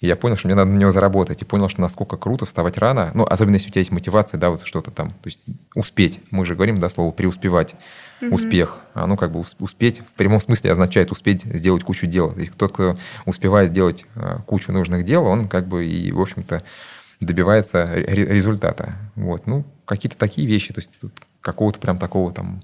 И 0.00 0.06
я 0.06 0.16
понял, 0.16 0.36
что 0.36 0.48
мне 0.48 0.54
надо 0.54 0.70
на 0.70 0.76
него 0.76 0.90
заработать. 0.90 1.42
И 1.42 1.44
понял, 1.44 1.68
что 1.68 1.80
насколько 1.80 2.16
круто 2.16 2.44
вставать 2.44 2.76
рано. 2.76 3.10
Ну, 3.14 3.24
особенно 3.24 3.54
если 3.54 3.68
у 3.68 3.70
тебя 3.70 3.80
есть 3.80 3.92
мотивация, 3.92 4.38
да, 4.38 4.50
вот 4.50 4.66
что-то 4.66 4.90
там. 4.90 5.10
То 5.10 5.26
есть 5.26 5.40
успеть. 5.74 6.20
Мы 6.30 6.44
же 6.44 6.54
говорим, 6.54 6.78
да, 6.78 6.88
слово 6.88 7.12
преуспевать. 7.12 7.74
Mm-hmm. 8.20 8.30
Успех. 8.30 8.80
А 8.94 9.06
ну, 9.06 9.16
как 9.16 9.32
бы 9.32 9.44
успеть 9.60 10.00
в 10.00 10.12
прямом 10.16 10.40
смысле 10.40 10.72
означает 10.72 11.10
успеть 11.10 11.42
сделать 11.42 11.84
кучу 11.84 12.06
дел. 12.06 12.32
И 12.32 12.46
тот, 12.46 12.72
кто 12.72 12.96
успевает 13.26 13.72
делать 13.72 14.04
а, 14.14 14.40
кучу 14.40 14.72
нужных 14.72 15.04
дел, 15.04 15.26
он 15.26 15.48
как 15.48 15.66
бы 15.66 15.86
и, 15.86 16.12
в 16.12 16.20
общем-то, 16.20 16.62
добивается 17.24 17.84
результата. 17.94 18.94
Вот. 19.14 19.46
Ну, 19.46 19.64
какие-то 19.84 20.16
такие 20.16 20.46
вещи. 20.46 20.72
То 20.72 20.80
есть 20.80 20.90
тут 21.00 21.12
какого-то 21.40 21.78
прям 21.80 21.98
такого 21.98 22.32
там, 22.32 22.62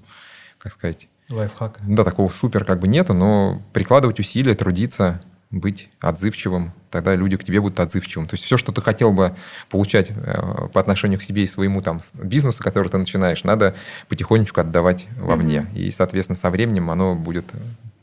как 0.57 0.73
сказать... 0.73 1.07
Лайфхака. 1.29 1.81
Да, 1.87 2.03
такого 2.03 2.29
супер 2.29 2.65
как 2.65 2.79
бы 2.79 2.87
нету, 2.87 3.13
но 3.13 3.61
прикладывать 3.71 4.19
усилия, 4.19 4.55
трудиться, 4.55 5.21
быть 5.51 5.89
отзывчивым, 5.99 6.73
тогда 6.91 7.15
люди 7.15 7.37
к 7.37 7.43
тебе 7.43 7.61
будут 7.61 7.79
отзывчивым. 7.79 8.27
То 8.27 8.35
есть 8.35 8.45
все, 8.45 8.57
что 8.57 8.71
ты 8.71 8.81
хотел 8.81 9.13
бы 9.13 9.35
получать 9.69 10.11
э, 10.11 10.67
по 10.73 10.79
отношению 10.79 11.19
к 11.19 11.23
себе 11.23 11.43
и 11.43 11.47
своему 11.47 11.81
там 11.81 12.01
бизнесу, 12.13 12.63
который 12.63 12.89
ты 12.89 12.97
начинаешь, 12.97 13.43
надо 13.43 13.75
потихонечку 14.07 14.61
отдавать 14.61 15.07
вовне. 15.17 15.67
Mm-hmm. 15.73 15.79
И, 15.79 15.91
соответственно, 15.91 16.37
со 16.37 16.49
временем 16.49 16.89
оно 16.89 17.15
будет 17.15 17.45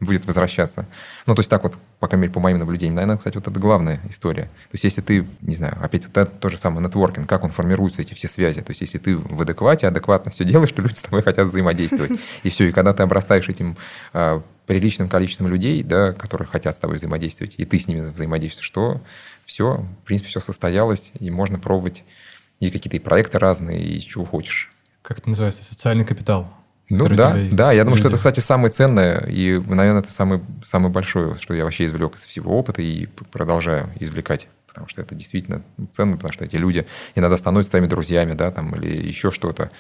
будет 0.01 0.27
возвращаться. 0.27 0.87
Ну, 1.27 1.35
то 1.35 1.41
есть 1.41 1.51
так 1.51 1.63
вот, 1.63 1.75
по 2.01 2.07
крайней 2.07 2.23
мере, 2.23 2.33
по 2.33 2.41
моим 2.41 2.59
наблюдениям. 2.59 2.97
Наверное, 2.97 3.17
кстати, 3.17 3.37
вот 3.37 3.49
это 3.49 3.59
главная 3.59 4.01
история. 4.11 4.43
То 4.43 4.75
есть 4.75 4.85
если 4.85 5.01
ты, 5.01 5.27
не 5.41 5.55
знаю, 5.55 5.77
опять 5.81 6.05
вот 6.07 6.17
это 6.17 6.31
то 6.31 6.49
же 6.51 6.59
самое 6.59 6.87
нетворкинг, 6.87 7.29
как 7.29 7.45
он 7.45 7.51
формируется, 7.51 8.03
эти 8.03 8.13
все 8.13 8.29
связи. 8.29 8.61
То 8.61 8.71
есть 8.71 8.83
если 8.83 8.99
ты 8.99 9.17
в 9.17 9.41
адеквате, 9.41 9.87
адекватно 9.87 10.31
все 10.31 10.45
делаешь, 10.45 10.73
то 10.73 10.83
люди 10.83 10.97
с 10.97 11.03
тобой 11.03 11.23
хотят 11.23 11.49
взаимодействовать. 11.49 12.13
И 12.43 12.51
все, 12.51 12.69
и 12.69 12.73
когда 12.73 12.93
ты 12.93 13.03
обрастаешь 13.03 13.49
этим 13.49 13.77
а, 14.13 14.43
приличным 14.67 15.09
количеством 15.09 15.49
людей, 15.49 15.83
да, 15.83 16.13
которые 16.13 16.47
хотят 16.47 16.77
с 16.77 16.79
тобой 16.79 16.97
взаимодействовать, 16.97 17.55
и 17.57 17.65
ты 17.65 17.79
с 17.79 17.89
ними 17.89 18.01
взаимодействуешь, 18.11 18.67
что 18.77 19.01
все, 19.47 19.87
в 20.03 20.05
принципе, 20.05 20.29
все 20.29 20.41
состоялось, 20.41 21.13
и 21.19 21.31
можно 21.31 21.59
пробовать 21.59 22.05
и 22.61 22.71
какие-то 22.71 22.99
и 22.99 23.01
проекты 23.01 23.39
разные, 23.39 23.83
и 23.83 24.01
чего 24.01 24.27
хочешь. 24.27 24.71
Как 25.01 25.19
это 25.19 25.31
называется? 25.31 25.65
Социальный 25.65 26.05
капитал. 26.05 26.53
Ну 26.91 27.09
да, 27.09 27.37
да, 27.51 27.73
я 27.73 27.85
думаю, 27.85 27.97
что 27.97 28.09
это, 28.09 28.19
кстати, 28.19 28.41
самое 28.41 28.71
ценное, 28.71 29.27
и, 29.27 29.59
наверное, 29.59 30.03
это 30.03 30.13
самое, 30.13 30.43
самое 30.63 30.93
большое, 30.93 31.37
что 31.37 31.55
я 31.55 31.65
вообще 31.65 31.87
извлек 31.87 32.17
из 32.17 32.27
всего 32.27 32.57
опыта 32.57 32.83
и 32.83 33.07
продолжаю 33.07 33.89
извлекать, 33.99 34.47
потому 34.67 34.89
что 34.89 35.01
это 35.01 35.15
действительно 35.15 35.63
ценно, 35.91 36.17
потому 36.17 36.33
что 36.33 36.45
эти 36.45 36.57
люди 36.57 36.87
иногда 37.15 37.39
становятся 37.39 37.73
твоими 37.73 37.87
друзьями, 37.87 38.35
да, 38.35 38.51
там, 38.51 38.77
или 38.77 39.07
еще 39.09 39.31
что-то. 39.31 39.71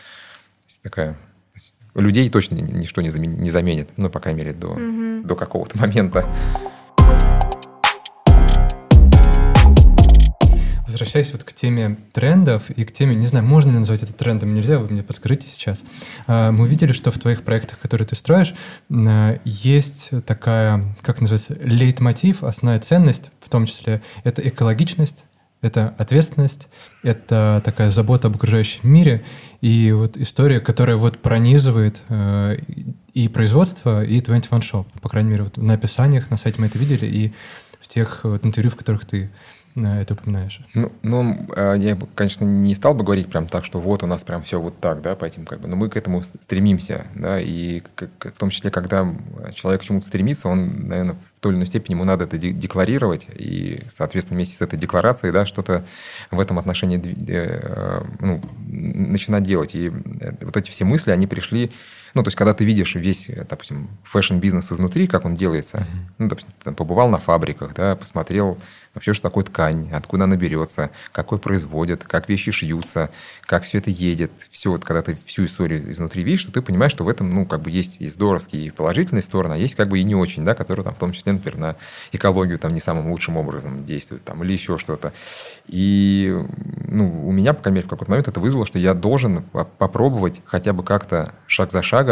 Такая 0.83 1.17
людей 1.95 2.29
точно 2.31 2.57
ничто 2.57 3.03
не 3.03 3.11
заменит, 3.11 3.37
не 3.37 3.51
заменит 3.51 3.91
ну, 3.97 4.11
по 4.11 4.21
крайней 4.21 4.41
мере, 4.41 4.53
до, 4.53 4.69
угу. 4.69 5.23
до 5.23 5.37
какого-то 5.37 5.79
момента. 5.81 6.27
Возвращаясь 10.87 11.33
вот 11.33 11.45
к 11.45 11.53
теме 11.53 11.99
трендов 12.13 12.71
и 12.71 12.85
к 12.85 12.93
теме, 12.93 13.15
не 13.15 13.27
знаю, 13.27 13.45
можно 13.45 13.71
ли 13.71 13.79
назвать 13.79 14.03
это 14.03 14.13
трендом, 14.13 14.55
нельзя, 14.55 14.79
вы 14.79 14.89
мне 14.89 15.03
подскажите 15.03 15.47
сейчас. 15.47 15.85
А, 16.27 16.53
мы 16.53 16.65
увидели, 16.65 16.93
что 16.93 17.11
в 17.11 17.19
твоих 17.19 17.43
проектах, 17.43 17.79
которые 17.79 18.07
ты 18.07 18.15
строишь, 18.15 18.55
а, 18.91 19.39
есть 19.45 20.11
такая, 20.25 20.97
как 21.03 21.21
называется, 21.21 21.57
лейтмотив, 21.61 22.45
основная 22.45 22.81
ценность, 22.81 23.31
в 23.41 23.49
том 23.49 23.67
числе 23.67 24.03
это 24.25 24.47
экологичность, 24.47 25.25
это 25.63 25.95
ответственность, 25.99 26.69
это 27.03 27.63
такая 27.65 27.91
забота 27.91 28.29
об 28.29 28.37
окружающем 28.37 28.81
мире, 28.89 29.25
и 29.61 29.91
вот 29.93 30.17
история, 30.17 30.61
которая 30.61 30.97
вот 30.97 31.19
пронизывает 31.19 32.03
э, 32.09 32.59
и 33.15 33.29
производство, 33.29 34.05
и 34.05 34.21
21 34.21 34.59
Shop. 34.61 34.87
По 35.01 35.09
крайней 35.09 35.31
мере, 35.31 35.45
вот 35.45 35.57
на 35.57 35.75
описаниях 35.75 36.31
на 36.31 36.37
сайте 36.37 36.61
мы 36.61 36.67
это 36.67 36.79
видели, 36.79 37.07
и 37.07 37.33
в 37.81 37.89
тех 37.89 38.21
вот 38.25 38.45
интервью, 38.45 38.71
в 38.71 38.77
которых 38.77 39.05
ты 39.07 39.31
это 39.77 40.15
упоминаешь? 40.15 40.61
Ну, 40.75 40.91
ну, 41.03 41.47
а, 41.55 41.75
я, 41.75 41.99
конечно, 42.15 42.45
не 42.45 42.75
стал 42.75 42.95
бы 42.95 43.05
говорить 43.05 43.29
прям 43.29 43.47
так, 43.47 43.65
что 43.65 43.79
вот 43.79 44.03
у 44.03 44.07
нас 44.07 44.25
прям 44.25 44.43
все 44.43 44.61
вот 44.61 44.81
так, 44.81 45.03
да, 45.03 45.15
по 45.15 45.25
этим 45.25 45.45
как 45.45 45.61
бы, 45.61 45.69
но 45.69 45.77
мы 45.77 45.91
к 45.91 45.97
этому 45.97 46.23
стремимся, 46.23 47.07
да, 47.15 47.39
и 47.41 47.83
в 48.21 48.39
том 48.39 48.51
числе, 48.51 48.71
когда 48.71 49.07
человек 49.55 49.83
к 49.83 49.85
чему-то 49.85 50.07
стремится, 50.07 50.49
он, 50.49 50.89
наверное, 50.89 51.17
в 51.35 51.41
той 51.41 51.53
или 51.53 51.59
иной 51.59 51.67
степени 51.67 51.95
ему 51.95 52.05
надо 52.05 52.25
это 52.25 52.39
декларировать, 52.39 53.27
и, 53.35 53.83
соответственно, 53.91 54.37
вместе 54.37 54.57
с 54.57 54.63
этой 54.63 54.79
декларацией, 54.79 55.33
да, 55.33 55.45
что-то 55.45 55.85
в 56.31 56.41
этом 56.41 56.59
отношении 56.59 56.99
э, 57.29 58.03
ну, 58.21 58.41
начинать 58.67 59.43
делать. 59.43 59.75
И 59.75 59.89
э, 59.89 60.33
вот 60.41 60.57
эти 60.57 60.71
все 60.71 60.85
мысли, 60.85 61.11
они 61.11 61.27
пришли 61.27 61.71
ну, 62.17 62.23
то 62.23 62.29
есть, 62.29 62.37
когда 62.37 62.55
ты 62.55 62.65
видишь 62.65 62.95
весь, 62.95 63.29
допустим, 63.49 63.91
фэшн-бизнес 64.05 64.73
изнутри, 64.73 65.07
как 65.07 65.27
он 65.27 65.35
делается, 65.35 65.79
mm-hmm. 65.79 66.15
ну, 66.17 66.29
допустим, 66.29 66.53
там 66.65 66.75
побывал 66.75 67.11
на 67.11 67.19
фабриках, 67.19 67.75
да, 67.75 67.95
посмотрел 67.95 68.57
вообще, 68.95 69.13
что 69.13 69.25
такое 69.25 69.45
ткань, 69.45 69.91
откуда 69.93 70.25
она 70.25 70.37
берется, 70.37 70.91
как 71.13 71.31
ее 71.31 71.39
производят, 71.39 72.05
как 72.05 72.31
вещи 72.31 72.51
шьются, 72.51 73.11
как 73.43 73.65
все 73.65 73.79
это 73.79 73.91
едет. 73.91 74.33
Все, 74.51 74.71
вот 74.71 74.87
когда 74.87 75.03
ты 75.03 75.19
всю 75.27 75.45
историю 75.45 75.93
изнутри 75.93 76.23
видишь, 76.23 76.41
что 76.41 76.53
ты 76.53 76.63
понимаешь, 76.63 76.93
что 76.93 77.05
в 77.05 77.09
этом, 77.11 77.29
ну, 77.29 77.45
как 77.45 77.61
бы 77.61 77.71
есть 77.71 77.97
и 78.01 78.07
здоровские, 78.07 78.65
и 78.65 78.71
положительные 78.71 79.21
стороны, 79.21 79.53
а 79.53 79.57
есть 79.59 79.75
как 79.75 79.89
бы 79.89 79.99
и 79.99 80.03
не 80.03 80.15
очень, 80.15 80.47
да, 80.47 80.55
которые 80.55 80.85
там 80.85 80.95
в 80.95 80.99
том 80.99 81.13
числе, 81.13 81.35
например, 81.35 81.59
на 81.59 81.77
экологию 82.13 82.59
там 82.59 82.73
не 82.73 82.81
самым 82.81 83.11
лучшим 83.11 83.37
образом 83.37 83.85
действуют, 83.85 84.25
там, 84.25 84.43
или 84.43 84.53
еще 84.53 84.79
что-то. 84.79 85.13
И, 85.67 86.35
ну, 86.89 87.29
у 87.29 87.33
меня, 87.33 87.53
по 87.53 87.63
крайней 87.63 87.77
мере, 87.77 87.87
в 87.87 87.91
какой-то 87.91 88.11
момент 88.11 88.29
это 88.29 88.41
вызвало, 88.41 88.65
что 88.65 88.79
я 88.79 88.95
должен 88.95 89.43
попробовать 89.43 90.41
хотя 90.47 90.73
бы 90.73 90.83
как-то 90.83 91.35
шаг 91.47 91.71
за 91.71 91.83
шагом 91.83 92.06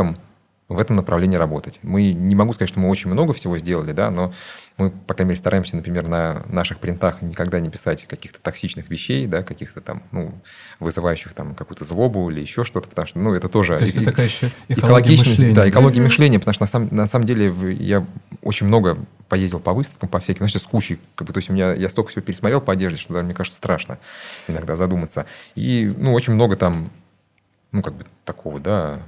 в 0.69 0.79
этом 0.79 0.97
направлении 0.97 1.37
работать. 1.37 1.79
Мы 1.83 2.13
не 2.13 2.35
могу 2.35 2.55
сказать, 2.55 2.71
что 2.71 2.81
мы 2.81 2.89
очень 2.89 3.11
много 3.11 3.35
всего 3.35 3.59
сделали, 3.59 3.93
да, 3.93 4.11
но 4.11 4.33
мы, 4.79 4.91
по 4.91 5.13
крайней 5.13 5.31
мере, 5.31 5.39
стараемся, 5.39 5.77
например, 5.77 6.09
на 6.09 6.43
наших 6.49 6.79
принтах 6.79 7.21
никогда 7.21 7.61
не 7.61 7.69
писать 7.69 8.07
каких-то 8.07 8.41
токсичных 8.41 8.89
вещей, 8.89 9.27
да, 9.27 9.43
каких-то 9.43 9.83
там, 9.83 10.03
ну, 10.11 10.33
вызывающих 10.81 11.35
там 11.35 11.55
какую-то 11.55 11.85
злобу 11.85 12.31
или 12.31 12.41
еще 12.41 12.65
что-то, 12.65 12.89
потому 12.89 13.07
что, 13.07 13.19
ну, 13.19 13.35
это 13.35 13.49
тоже... 13.49 13.79
То 13.79 13.85
есть 13.85 13.97
это 13.97 14.07
такая 14.07 14.27
еще 14.27 14.51
экология 14.69 15.17
мышления. 15.17 15.55
Да, 15.55 15.69
экология 15.69 16.01
mm-hmm. 16.01 16.05
мышления, 16.05 16.39
потому 16.39 16.55
что 16.55 16.63
на 16.63 16.69
самом, 16.69 16.89
на 16.91 17.07
самом 17.07 17.27
деле 17.27 17.55
я 17.79 18.07
очень 18.41 18.67
много 18.67 18.97
поездил 19.29 19.61
по 19.61 19.75
выставкам, 19.75 20.09
по 20.09 20.19
всяким, 20.19 20.41
значит, 20.41 20.63
с 20.63 20.67
кучей, 20.67 20.99
как 21.15 21.27
бы, 21.27 21.35
то 21.35 21.39
есть 21.39 21.51
у 21.51 21.53
меня, 21.53 21.75
я 21.75 21.91
столько 21.91 22.11
всего 22.11 22.23
пересмотрел 22.23 22.63
по 22.63 22.73
одежде, 22.73 22.99
что 22.99 23.13
даже, 23.13 23.27
мне 23.27 23.35
кажется, 23.35 23.59
страшно 23.59 23.99
иногда 24.49 24.75
задуматься. 24.77 25.27
И, 25.55 25.93
ну, 25.99 26.15
очень 26.15 26.33
много 26.33 26.57
там, 26.57 26.91
ну, 27.71 27.83
как 27.83 27.95
бы 27.95 28.07
такого, 28.25 28.59
да, 28.59 29.01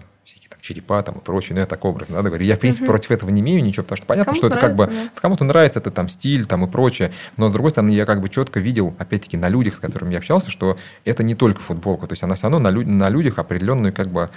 черепа 0.67 1.03
там 1.03 1.19
и 1.19 1.21
прочее, 1.21 1.55
ну, 1.55 1.61
я 1.61 1.67
так 1.67 1.85
образно, 1.85 2.17
да, 2.17 2.29
говорю. 2.29 2.45
Я, 2.45 2.57
в 2.57 2.61
принципе, 2.61 2.85
угу. 2.85 2.93
против 2.93 3.11
этого 3.13 3.31
не 3.31 3.41
имею 3.41 3.63
ничего, 3.63 3.85
потому 3.85 3.97
что 3.97 4.07
понятно, 4.07 4.33
кому 4.33 4.37
что 4.37 4.47
это 4.49 4.59
как 4.59 4.75
бы... 4.75 4.87
Да. 4.87 4.93
Кому-то 5.15 5.45
нравится 5.45 5.79
это 5.79 5.91
там 5.91 6.09
стиль 6.09 6.47
там 6.47 6.65
и 6.65 6.71
прочее, 6.71 7.13
но, 7.37 7.49
с 7.49 7.53
другой 7.53 7.71
стороны, 7.71 7.91
я 7.91 8.05
как 8.07 8.21
бы 8.21 8.29
четко 8.29 8.61
видел, 8.61 8.95
опять-таки, 8.99 9.37
на 9.37 9.49
людях, 9.49 9.77
с 9.77 9.81
которыми 9.81 10.13
я 10.13 10.19
общался, 10.19 10.51
что 10.51 10.77
это 11.05 11.23
не 11.23 11.35
только 11.35 11.61
футболка, 11.61 12.07
то 12.07 12.13
есть 12.13 12.23
она 12.23 12.35
все 12.35 12.49
равно 12.49 12.59
на, 12.59 12.69
лю- 12.75 12.87
на 12.87 13.09
людях 13.09 13.39
определенную 13.39 13.93
как 13.93 14.09
бы 14.09 14.31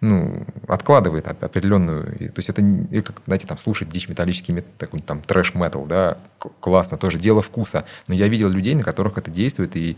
ну, 0.00 0.46
откладывает 0.68 1.26
определенную... 1.26 2.04
То 2.18 2.38
есть 2.38 2.50
это, 2.50 2.62
как, 3.02 3.22
знаете, 3.26 3.46
там, 3.46 3.58
слушать 3.58 3.88
дичь 3.88 4.08
металлический, 4.08 4.62
такой 4.78 5.00
там 5.00 5.22
трэш-метал, 5.22 5.86
да, 5.86 6.18
классно, 6.60 6.98
тоже 6.98 7.18
дело 7.18 7.40
вкуса. 7.40 7.86
Но 8.06 8.14
я 8.14 8.28
видел 8.28 8.50
людей, 8.50 8.74
на 8.74 8.82
которых 8.82 9.16
это 9.16 9.30
действует, 9.30 9.74
и 9.76 9.96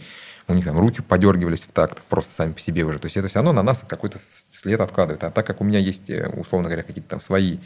у 0.48 0.54
них 0.54 0.64
там 0.64 0.78
руки 0.78 1.02
подергивались 1.02 1.64
в 1.64 1.72
такт 1.72 2.02
просто 2.08 2.32
сами 2.32 2.52
по 2.52 2.60
себе 2.60 2.84
уже. 2.84 2.98
То 2.98 3.06
есть 3.06 3.16
это 3.16 3.28
все 3.28 3.38
равно 3.38 3.52
на 3.52 3.62
нас 3.62 3.84
какой-то 3.86 4.18
след 4.18 4.80
откладывает. 4.80 5.22
А 5.24 5.30
так 5.30 5.46
как 5.46 5.60
у 5.60 5.64
меня 5.64 5.78
есть, 5.78 6.08
э, 6.08 6.28
условно 6.28 6.68
говоря, 6.68 6.82
какие-то 6.82 7.10
там 7.10 7.20
свои 7.20 7.58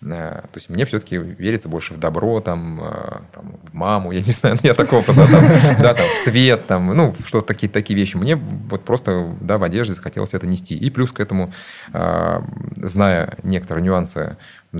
Э, 0.00 0.42
то 0.42 0.56
есть 0.56 0.70
мне 0.70 0.84
все-таки 0.84 1.16
верится 1.16 1.68
больше 1.68 1.92
в 1.94 1.98
добро, 1.98 2.40
там, 2.40 2.80
э, 2.82 3.20
там, 3.32 3.56
в 3.64 3.74
маму, 3.74 4.12
я 4.12 4.20
не 4.20 4.30
знаю, 4.30 4.56
я 4.62 4.74
такого, 4.74 5.02
да, 5.08 5.26
там, 5.26 5.44
да, 5.80 5.94
там, 5.94 6.06
в 6.14 6.18
свет, 6.18 6.66
там, 6.66 6.86
ну, 6.96 7.14
что-то 7.26 7.48
такие, 7.48 7.68
такие 7.68 7.98
вещи. 7.98 8.16
Мне 8.16 8.36
вот 8.36 8.84
просто, 8.84 9.34
да, 9.40 9.58
в 9.58 9.64
одежде 9.64 9.94
захотелось 9.94 10.34
это 10.34 10.46
нести. 10.46 10.76
И 10.76 10.90
плюс 10.90 11.12
к 11.12 11.20
этому, 11.20 11.52
зная 12.76 13.36
некоторые 13.42 13.84
нюансы 13.84 14.36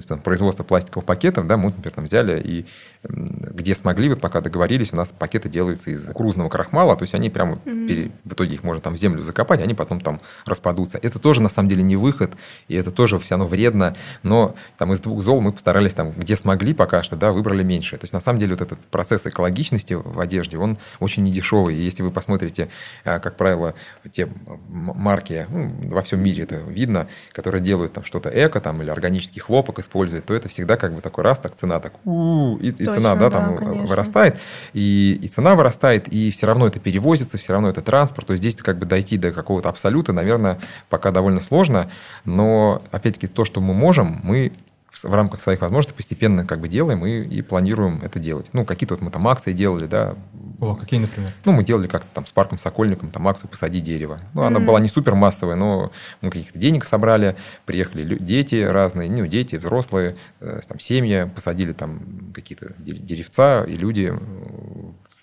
там, 0.07 0.21
производства 0.21 0.63
пластиковых 0.63 1.05
пакетов, 1.05 1.47
да, 1.47 1.57
мы, 1.57 1.71
например, 1.71 1.93
там 1.95 2.05
взяли 2.05 2.41
и 2.41 2.67
где 3.09 3.75
смогли, 3.75 4.09
вот 4.09 4.21
пока 4.21 4.41
договорились, 4.41 4.93
у 4.93 4.97
нас 4.97 5.13
пакеты 5.17 5.49
делаются 5.49 5.91
из 5.91 6.07
кукурузного 6.07 6.49
крахмала, 6.49 6.97
то 6.97 7.03
есть 7.03 7.15
они 7.15 7.31
прямо 7.31 7.57
mm-hmm. 7.65 7.87
пере, 7.87 8.11
в 8.25 8.33
итоге 8.33 8.55
их 8.55 8.63
можно 8.63 8.83
там 8.83 8.95
в 8.95 8.99
землю 8.99 9.23
закопать, 9.23 9.61
они 9.61 9.75
потом 9.75 10.01
там 10.01 10.21
распадутся. 10.45 10.99
Это 11.03 11.19
тоже 11.19 11.41
на 11.41 11.49
самом 11.49 11.69
деле 11.69 11.83
не 11.83 11.97
выход, 11.97 12.33
и 12.69 12.75
это 12.75 12.91
тоже 12.91 13.19
все 13.19 13.35
равно 13.35 13.47
вредно, 13.47 13.97
но 14.23 14.55
там 14.77 14.93
из 14.93 15.01
двух 15.01 15.23
зол 15.23 15.41
мы 15.41 15.53
постарались 15.53 15.95
там, 15.95 16.13
где 16.13 16.37
смогли 16.37 16.75
пока 16.75 17.03
что, 17.03 17.17
да, 17.17 17.33
выбрали 17.33 17.63
меньше. 17.63 17.97
То 17.97 18.05
есть 18.05 18.13
на 18.13 18.21
самом 18.21 18.39
деле 18.39 18.53
вот 18.53 18.61
этот 18.61 18.79
процесс 18.87 19.27
экологичности 19.27 19.95
в 19.95 20.21
одежде, 20.21 20.59
он 20.59 20.79
очень 21.01 21.23
недешевый. 21.23 21.77
И 21.77 21.81
если 21.81 22.03
вы 22.03 22.11
посмотрите, 22.11 22.69
а, 23.05 23.19
как 23.19 23.37
правило, 23.37 23.75
те 24.11 24.29
марки 24.69 25.47
ну, 25.49 25.73
во 25.91 26.03
всем 26.03 26.23
мире 26.23 26.43
это 26.43 26.57
видно, 26.57 27.09
которые 27.33 27.63
делают 27.63 27.93
там 27.95 28.05
что-то 28.05 28.31
эко 28.31 28.61
там 28.61 28.83
или 28.83 28.91
органический 28.91 29.41
хлопок, 29.41 29.79
использует, 29.79 30.27
то 30.27 30.35
это 30.35 30.49
всегда 30.49 30.77
как 30.77 30.93
бы 30.93 31.01
такой 31.01 31.25
раз, 31.25 31.39
так 31.39 31.55
цена 31.55 31.81
так, 31.81 31.95
и, 32.05 32.69
и 32.69 32.85
цена, 32.85 32.98
да, 33.17 33.31
там 33.31 33.57
конечно. 33.57 33.87
вырастает, 33.87 34.39
и, 34.73 35.19
и 35.23 35.29
цена 35.29 35.55
вырастает, 35.55 36.09
и 36.09 36.31
все 36.31 36.47
равно 36.47 36.67
это 36.67 36.81
перевозится, 36.81 37.39
все 37.39 37.53
равно 37.53 37.69
это 37.69 37.81
транспорт, 37.81 38.27
то 38.27 38.33
есть 38.33 38.43
здесь 38.43 38.57
как 38.57 38.79
бы 38.79 38.87
дойти 38.87 39.17
до 39.17 39.33
какого-то 39.33 39.69
абсолюта, 39.69 40.13
наверное, 40.13 40.59
пока 40.89 41.11
довольно 41.11 41.41
сложно, 41.41 41.91
но 42.25 42.83
опять-таки 42.91 43.27
то, 43.27 43.45
что 43.45 43.61
мы 43.61 43.75
можем, 43.75 44.21
мы 44.23 44.53
в 44.93 45.15
рамках 45.15 45.43
своих 45.43 45.61
возможностей 45.61 45.95
постепенно 45.95 46.47
как 46.47 46.61
бы 46.61 46.69
делаем 46.69 47.05
и, 47.07 47.23
и 47.23 47.43
планируем 47.43 48.01
это 48.03 48.19
делать. 48.19 48.47
Ну, 48.53 48.65
какие-то 48.65 48.95
вот 48.95 49.03
мы 49.03 49.11
там 49.11 49.27
акции 49.29 49.53
делали, 49.53 49.87
да. 49.87 50.17
О, 50.61 50.75
какие, 50.75 50.99
например? 50.99 51.33
Ну, 51.45 51.53
мы 51.53 51.65
делали 51.65 51.87
как-то 51.87 52.09
там 52.13 52.27
с 52.27 52.33
парком 52.33 52.59
Сокольником 52.59 53.11
там 53.11 53.29
акцию 53.29 53.49
«Посади 53.51 53.81
дерево». 53.81 54.19
Ну, 54.35 54.43
mm-hmm. 54.43 54.47
она 54.47 54.61
была 54.61 54.81
не 54.81 54.89
супер 54.89 55.15
массовая, 55.15 55.57
но 55.57 55.93
мы 56.21 56.31
каких-то 56.31 56.59
денег 56.59 56.85
собрали, 56.85 57.37
приехали 57.65 58.17
дети 58.19 58.63
разные, 58.63 59.11
ну, 59.11 59.27
дети, 59.27 59.57
взрослые, 59.57 60.17
э, 60.41 60.61
там, 60.67 60.81
семьи, 60.81 61.31
посадили 61.33 61.73
там 61.73 62.33
какие-то 62.35 62.73
деревца, 62.79 63.65
и 63.65 63.77
люди 63.77 64.13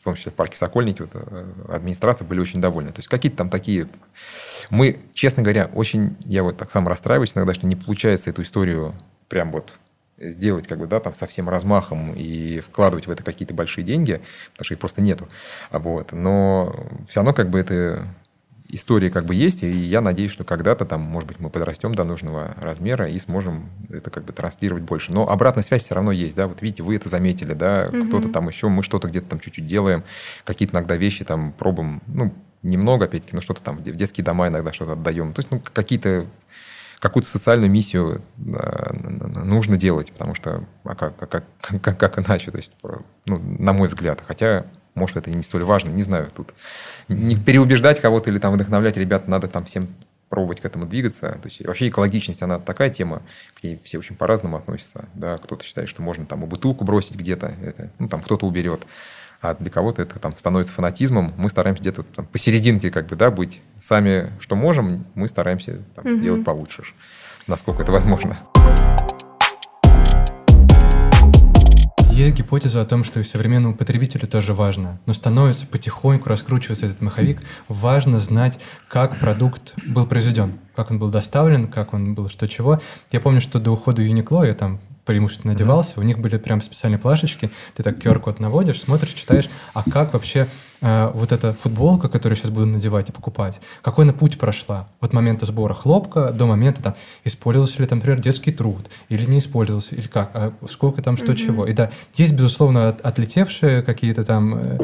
в 0.02 0.04
том 0.06 0.14
числе 0.14 0.32
в 0.32 0.36
парке 0.36 0.56
Сокольники, 0.56 1.02
вот, 1.02 1.12
э, 1.16 1.52
администрация 1.68 2.28
были 2.28 2.40
очень 2.40 2.62
довольны. 2.62 2.92
То 2.92 3.00
есть 3.00 3.10
какие-то 3.10 3.38
там 3.38 3.50
такие... 3.50 3.88
Мы, 4.70 5.00
честно 5.16 5.42
говоря, 5.42 5.72
очень... 5.74 6.16
Я 6.26 6.44
вот 6.44 6.58
так 6.58 6.70
сам 6.72 6.88
расстраиваюсь 6.88 7.36
иногда, 7.36 7.56
что 7.56 7.66
не 7.66 7.76
получается 7.76 8.30
эту 8.30 8.44
историю 8.44 8.94
прям 9.28 9.52
вот 9.52 9.74
сделать 10.18 10.68
как 10.68 10.80
бы, 10.80 10.88
да, 10.88 11.00
там 11.00 11.14
со 11.14 11.28
всем 11.28 11.50
размахом 11.50 12.14
и 12.14 12.60
вкладывать 12.60 13.08
в 13.08 13.12
это 13.12 13.24
какие-то 13.24 13.54
большие 13.54 13.84
деньги, 13.84 14.22
потому 14.52 14.66
что 14.66 14.74
их 14.74 14.80
просто 14.80 15.02
нету. 15.02 15.28
Вот. 15.72 16.14
Но 16.14 16.88
все 17.08 17.20
равно 17.20 17.34
как 17.34 17.50
бы 17.50 17.60
это 17.60 18.08
история 18.70 19.10
как 19.10 19.26
бы 19.26 19.36
есть, 19.36 19.64
и 19.64 19.70
я 19.70 20.02
надеюсь, 20.02 20.32
что 20.32 20.44
когда-то 20.44 20.86
там, 20.86 21.02
может 21.02 21.28
быть, 21.28 21.40
мы 21.40 21.50
подрастем 21.50 21.94
до 21.94 22.04
нужного 22.04 22.56
размера 22.60 23.08
и 23.08 23.20
сможем 23.20 23.70
это 23.90 24.10
как 24.10 24.26
бы 24.26 24.34
транслировать 24.34 24.84
больше. 24.84 25.12
Но 25.12 25.30
обратная 25.30 25.64
связь 25.64 25.84
все 25.84 25.96
равно 25.96 26.12
есть, 26.12 26.36
да, 26.36 26.48
вот 26.48 26.62
видите, 26.62 26.84
вы 26.84 26.96
это 26.96 27.10
заметили, 27.10 27.54
да, 27.54 27.90
угу. 27.92 28.08
кто-то 28.08 28.30
там 28.30 28.48
еще, 28.48 28.70
мы 28.70 28.84
что-то 28.84 29.08
где-то 29.08 29.28
там 29.28 29.40
чуть-чуть 29.40 29.66
делаем, 29.66 30.04
какие-то 30.44 30.74
иногда 30.74 30.96
вещи 30.98 31.24
там 31.24 31.52
пробуем, 31.54 32.02
ну, 32.08 32.34
немного, 32.64 33.06
опять-таки, 33.06 33.36
но 33.36 33.42
что-то 33.42 33.62
там 33.62 33.78
в 33.78 33.84
детские 33.84 34.26
дома 34.26 34.48
иногда 34.48 34.74
что-то 34.74 34.94
отдаем. 34.94 35.34
То 35.34 35.40
есть, 35.40 35.52
ну, 35.52 35.62
какие-то 35.74 36.26
какую-то 37.06 37.30
социальную 37.30 37.70
миссию 37.70 38.22
нужно 38.38 39.78
делать, 39.78 40.12
потому 40.12 40.34
что 40.34 40.64
а 40.84 40.96
как, 40.96 41.16
как, 41.18 41.46
как, 41.62 41.98
как 42.00 42.20
иначе, 42.20 42.52
то 42.52 42.58
есть, 42.58 42.74
ну, 43.26 43.38
на 43.38 43.74
мой 43.74 43.88
взгляд. 43.88 44.24
Хотя, 44.26 44.66
может, 44.96 45.18
это 45.18 45.30
и 45.30 45.36
не 45.36 45.44
столь 45.44 45.64
важно, 45.64 45.90
не 45.90 46.02
знаю. 46.02 46.28
Тут 46.36 46.56
не 47.08 47.36
переубеждать 47.36 48.02
кого-то 48.02 48.32
или 48.32 48.40
там 48.40 48.54
вдохновлять 48.54 48.98
ребят, 48.98 49.28
надо 49.28 49.48
там 49.48 49.66
всем 49.66 49.88
пробовать 50.30 50.62
к 50.62 50.66
этому 50.66 50.88
двигаться. 50.88 51.34
То 51.34 51.46
есть 51.46 51.64
вообще 51.66 51.90
экологичность, 51.90 52.42
она 52.42 52.58
такая 52.58 52.90
тема, 52.90 53.22
к 53.54 53.64
ней 53.64 53.80
все 53.84 54.00
очень 54.00 54.16
по-разному 54.16 54.58
относятся. 54.58 55.06
Да, 55.14 55.38
кто-то 55.38 55.64
считает, 55.64 55.88
что 55.88 56.02
можно 56.02 56.26
там 56.26 56.44
и 56.44 56.48
бутылку 56.48 56.84
бросить 56.84 57.16
где-то, 57.16 57.54
это, 57.64 57.92
ну, 58.00 58.10
там 58.10 58.22
кто-то 58.22 58.48
уберет 58.48 58.82
а 59.46 59.56
для 59.56 59.70
кого-то 59.70 60.02
это 60.02 60.18
там 60.18 60.34
становится 60.38 60.74
фанатизмом. 60.74 61.34
Мы 61.38 61.50
стараемся 61.50 61.82
где-то 61.82 62.04
там, 62.04 62.26
посерединке 62.26 62.90
как 62.90 63.08
бы, 63.08 63.16
да, 63.16 63.30
быть. 63.30 63.62
Сами, 63.80 64.32
что 64.40 64.56
можем, 64.56 65.06
мы 65.14 65.28
стараемся 65.28 65.82
там, 65.94 66.06
угу. 66.06 66.24
делать 66.24 66.44
получше, 66.44 66.84
насколько 67.46 67.84
это 67.84 67.92
возможно. 67.92 68.38
Есть 72.10 72.38
гипотеза 72.38 72.82
о 72.82 72.86
том, 72.86 73.04
что 73.04 73.20
и 73.20 73.24
современному 73.24 73.76
потребителю 73.76 74.26
тоже 74.26 74.54
важно, 74.54 75.00
но 75.06 75.12
становится 75.12 75.68
потихоньку 75.68 76.30
раскручиваться 76.30 76.86
этот 76.86 77.02
маховик. 77.02 77.42
Важно 77.68 78.20
знать, 78.20 78.58
как 78.88 79.20
продукт 79.20 79.76
был 79.86 80.08
произведен, 80.08 80.60
как 80.76 80.92
он 80.92 80.98
был 80.98 81.10
доставлен, 81.10 81.68
как 81.68 81.94
он 81.94 82.16
был 82.16 82.30
что 82.30 82.48
чего. 82.48 82.80
Я 83.12 83.20
помню, 83.20 83.42
что 83.42 83.60
до 83.60 83.72
ухода 83.72 84.02
Uniqlo 84.02 84.48
я 84.48 84.54
там 84.54 84.80
преимущественно 85.06 85.54
одевался, 85.54 86.00
у 86.00 86.04
них 86.04 86.20
были 86.20 86.38
прям 86.38 86.62
специальные 86.62 87.00
плашечки, 87.00 87.52
ты 87.76 87.84
так 87.84 87.98
QR-код 87.98 88.40
наводишь, 88.40 88.82
смотришь, 88.82 89.14
читаешь, 89.14 89.50
а 89.74 89.84
как 89.90 90.14
вообще 90.14 90.48
э, 90.82 91.12
вот 91.14 91.32
эта 91.32 91.54
футболка, 91.54 92.10
которую 92.10 92.36
сейчас 92.36 92.52
буду 92.52 92.66
надевать 92.66 93.10
и 93.10 93.12
покупать, 93.12 93.62
какой 93.82 94.06
она 94.06 94.14
путь 94.14 94.40
прошла 94.40 94.88
от 95.00 95.14
момента 95.14 95.46
сбора 95.46 95.74
хлопка 95.74 96.32
до 96.32 96.46
момента, 96.46 96.82
там, 96.82 96.96
использовался 97.24 97.82
ли, 97.82 97.88
там, 97.88 98.00
например, 98.00 98.20
детский 98.20 98.52
труд, 98.52 98.90
или 99.10 99.26
не 99.26 99.40
использовался, 99.40 99.96
или 99.96 100.08
как, 100.08 100.32
а 100.34 100.54
сколько 100.70 101.02
там, 101.02 101.18
что, 101.18 101.32
mm-hmm. 101.32 101.36
чего. 101.36 101.68
И 101.68 101.74
да, 101.74 101.92
есть, 102.16 102.34
безусловно, 102.34 102.90
от, 102.90 103.02
отлетевшие 103.02 103.84
какие-то 103.84 104.24
там 104.26 104.56
э, 104.56 104.78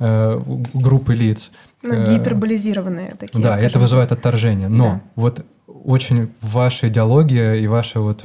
э, 0.00 0.40
группы 0.74 1.14
лиц. 1.14 1.52
Ну, 1.82 1.94
э, 1.94 2.16
гиперболизированные 2.16 3.14
такие. 3.18 3.42
Да, 3.42 3.58
это 3.58 3.78
вызывает 3.78 4.10
отторжение. 4.10 4.68
Но 4.68 4.84
да. 4.84 5.00
вот 5.14 5.44
очень 5.68 6.32
ваша 6.40 6.88
идеология 6.88 7.54
и 7.54 7.66
ваша 7.66 8.00
вот 8.00 8.24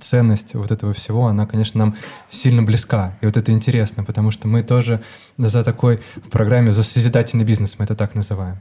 ценность 0.00 0.54
вот 0.54 0.70
этого 0.70 0.92
всего, 0.92 1.26
она, 1.26 1.46
конечно, 1.46 1.78
нам 1.78 1.96
сильно 2.30 2.62
близка. 2.62 3.16
И 3.20 3.26
вот 3.26 3.36
это 3.36 3.52
интересно, 3.52 4.04
потому 4.04 4.30
что 4.30 4.48
мы 4.48 4.62
тоже 4.62 5.02
за 5.36 5.62
такой 5.62 6.00
в 6.16 6.30
программе 6.30 6.72
«За 6.72 6.82
созидательный 6.82 7.44
бизнес» 7.44 7.76
мы 7.78 7.84
это 7.84 7.94
так 7.94 8.14
называем 8.14 8.60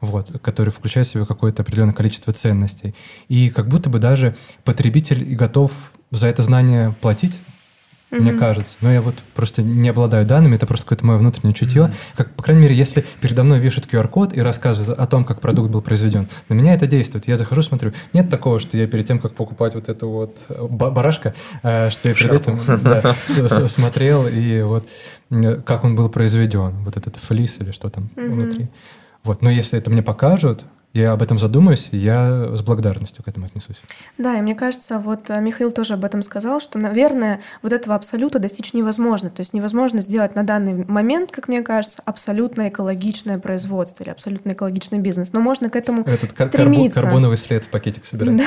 вот, 0.00 0.38
который 0.42 0.70
включает 0.70 1.06
в 1.06 1.10
себя 1.10 1.24
какое-то 1.24 1.62
определенное 1.62 1.94
количество 1.94 2.32
ценностей. 2.32 2.94
И 3.28 3.48
как 3.48 3.68
будто 3.68 3.88
бы 3.88 3.98
даже 3.98 4.36
потребитель 4.64 5.34
готов 5.34 5.72
за 6.10 6.26
это 6.26 6.42
знание 6.42 6.94
платить, 7.00 7.40
mm-hmm. 8.14 8.20
мне 8.20 8.32
кажется. 8.32 8.76
Но 8.80 8.92
я 8.92 9.00
вот 9.00 9.14
просто 9.34 9.62
не 9.62 9.88
обладаю 9.88 10.26
данными, 10.26 10.56
это 10.56 10.66
просто 10.66 10.86
какое-то 10.86 11.06
мое 11.06 11.18
внутреннее 11.18 11.54
чутье. 11.54 11.82
Mm-hmm. 11.82 12.16
Как, 12.16 12.30
по 12.30 12.42
крайней 12.42 12.62
мере, 12.62 12.74
если 12.74 13.04
передо 13.20 13.44
мной 13.44 13.60
вешают 13.60 13.92
QR-код 13.92 14.36
и 14.36 14.40
рассказывают 14.40 14.98
о 14.98 15.06
том, 15.06 15.24
как 15.24 15.40
продукт 15.40 15.70
был 15.70 15.82
произведен, 15.82 16.28
на 16.48 16.54
меня 16.54 16.74
это 16.74 16.86
действует. 16.86 17.28
Я 17.28 17.36
захожу, 17.36 17.62
смотрю. 17.62 17.92
Нет 18.12 18.30
такого, 18.30 18.60
что 18.60 18.76
я 18.76 18.86
перед 18.86 19.06
тем, 19.06 19.18
как 19.18 19.34
покупать 19.34 19.74
вот 19.74 19.88
эту 19.88 20.08
вот 20.08 20.38
э, 20.48 20.66
барашка, 20.68 21.34
э, 21.62 21.90
что 21.90 22.08
я 22.08 22.14
перед 22.14 22.32
этим 22.32 23.68
смотрел 23.68 24.26
и 24.26 24.62
вот 24.62 24.86
как 25.64 25.84
он 25.84 25.96
был 25.96 26.08
произведен, 26.08 26.72
вот 26.84 26.96
этот 26.96 27.16
флис 27.16 27.56
или 27.60 27.72
что 27.72 27.88
там 27.88 28.10
внутри. 28.16 28.68
Вот, 29.24 29.42
но 29.42 29.50
если 29.50 29.78
это 29.78 29.90
мне 29.90 30.02
покажут, 30.02 30.64
я 30.94 31.10
об 31.10 31.22
этом 31.22 31.40
задумаюсь, 31.40 31.88
я 31.90 32.56
с 32.56 32.62
благодарностью 32.62 33.24
к 33.24 33.28
этому 33.28 33.46
отнесусь. 33.46 33.80
Да, 34.16 34.38
и 34.38 34.40
мне 34.40 34.54
кажется, 34.54 35.00
вот 35.00 35.28
э, 35.28 35.40
Михаил 35.40 35.72
тоже 35.72 35.94
об 35.94 36.04
этом 36.04 36.22
сказал, 36.22 36.60
что, 36.60 36.78
наверное, 36.78 37.40
вот 37.62 37.72
этого 37.72 37.96
абсолюта 37.96 38.38
достичь 38.38 38.72
невозможно. 38.74 39.28
То 39.28 39.40
есть 39.40 39.52
невозможно 39.54 39.98
сделать 39.98 40.36
на 40.36 40.44
данный 40.44 40.84
момент, 40.84 41.32
как 41.32 41.48
мне 41.48 41.62
кажется, 41.62 42.00
абсолютно 42.04 42.68
экологичное 42.68 43.38
производство 43.38 44.04
или 44.04 44.10
абсолютно 44.10 44.52
экологичный 44.52 45.00
бизнес. 45.00 45.32
Но 45.32 45.40
можно 45.40 45.68
к 45.68 45.74
этому 45.74 46.02
Этот 46.02 46.30
стремиться. 46.30 47.00
карбоновый 47.00 47.38
след 47.38 47.64
в 47.64 47.70
пакетик 47.70 48.04
собирать. 48.04 48.36
Да, 48.36 48.44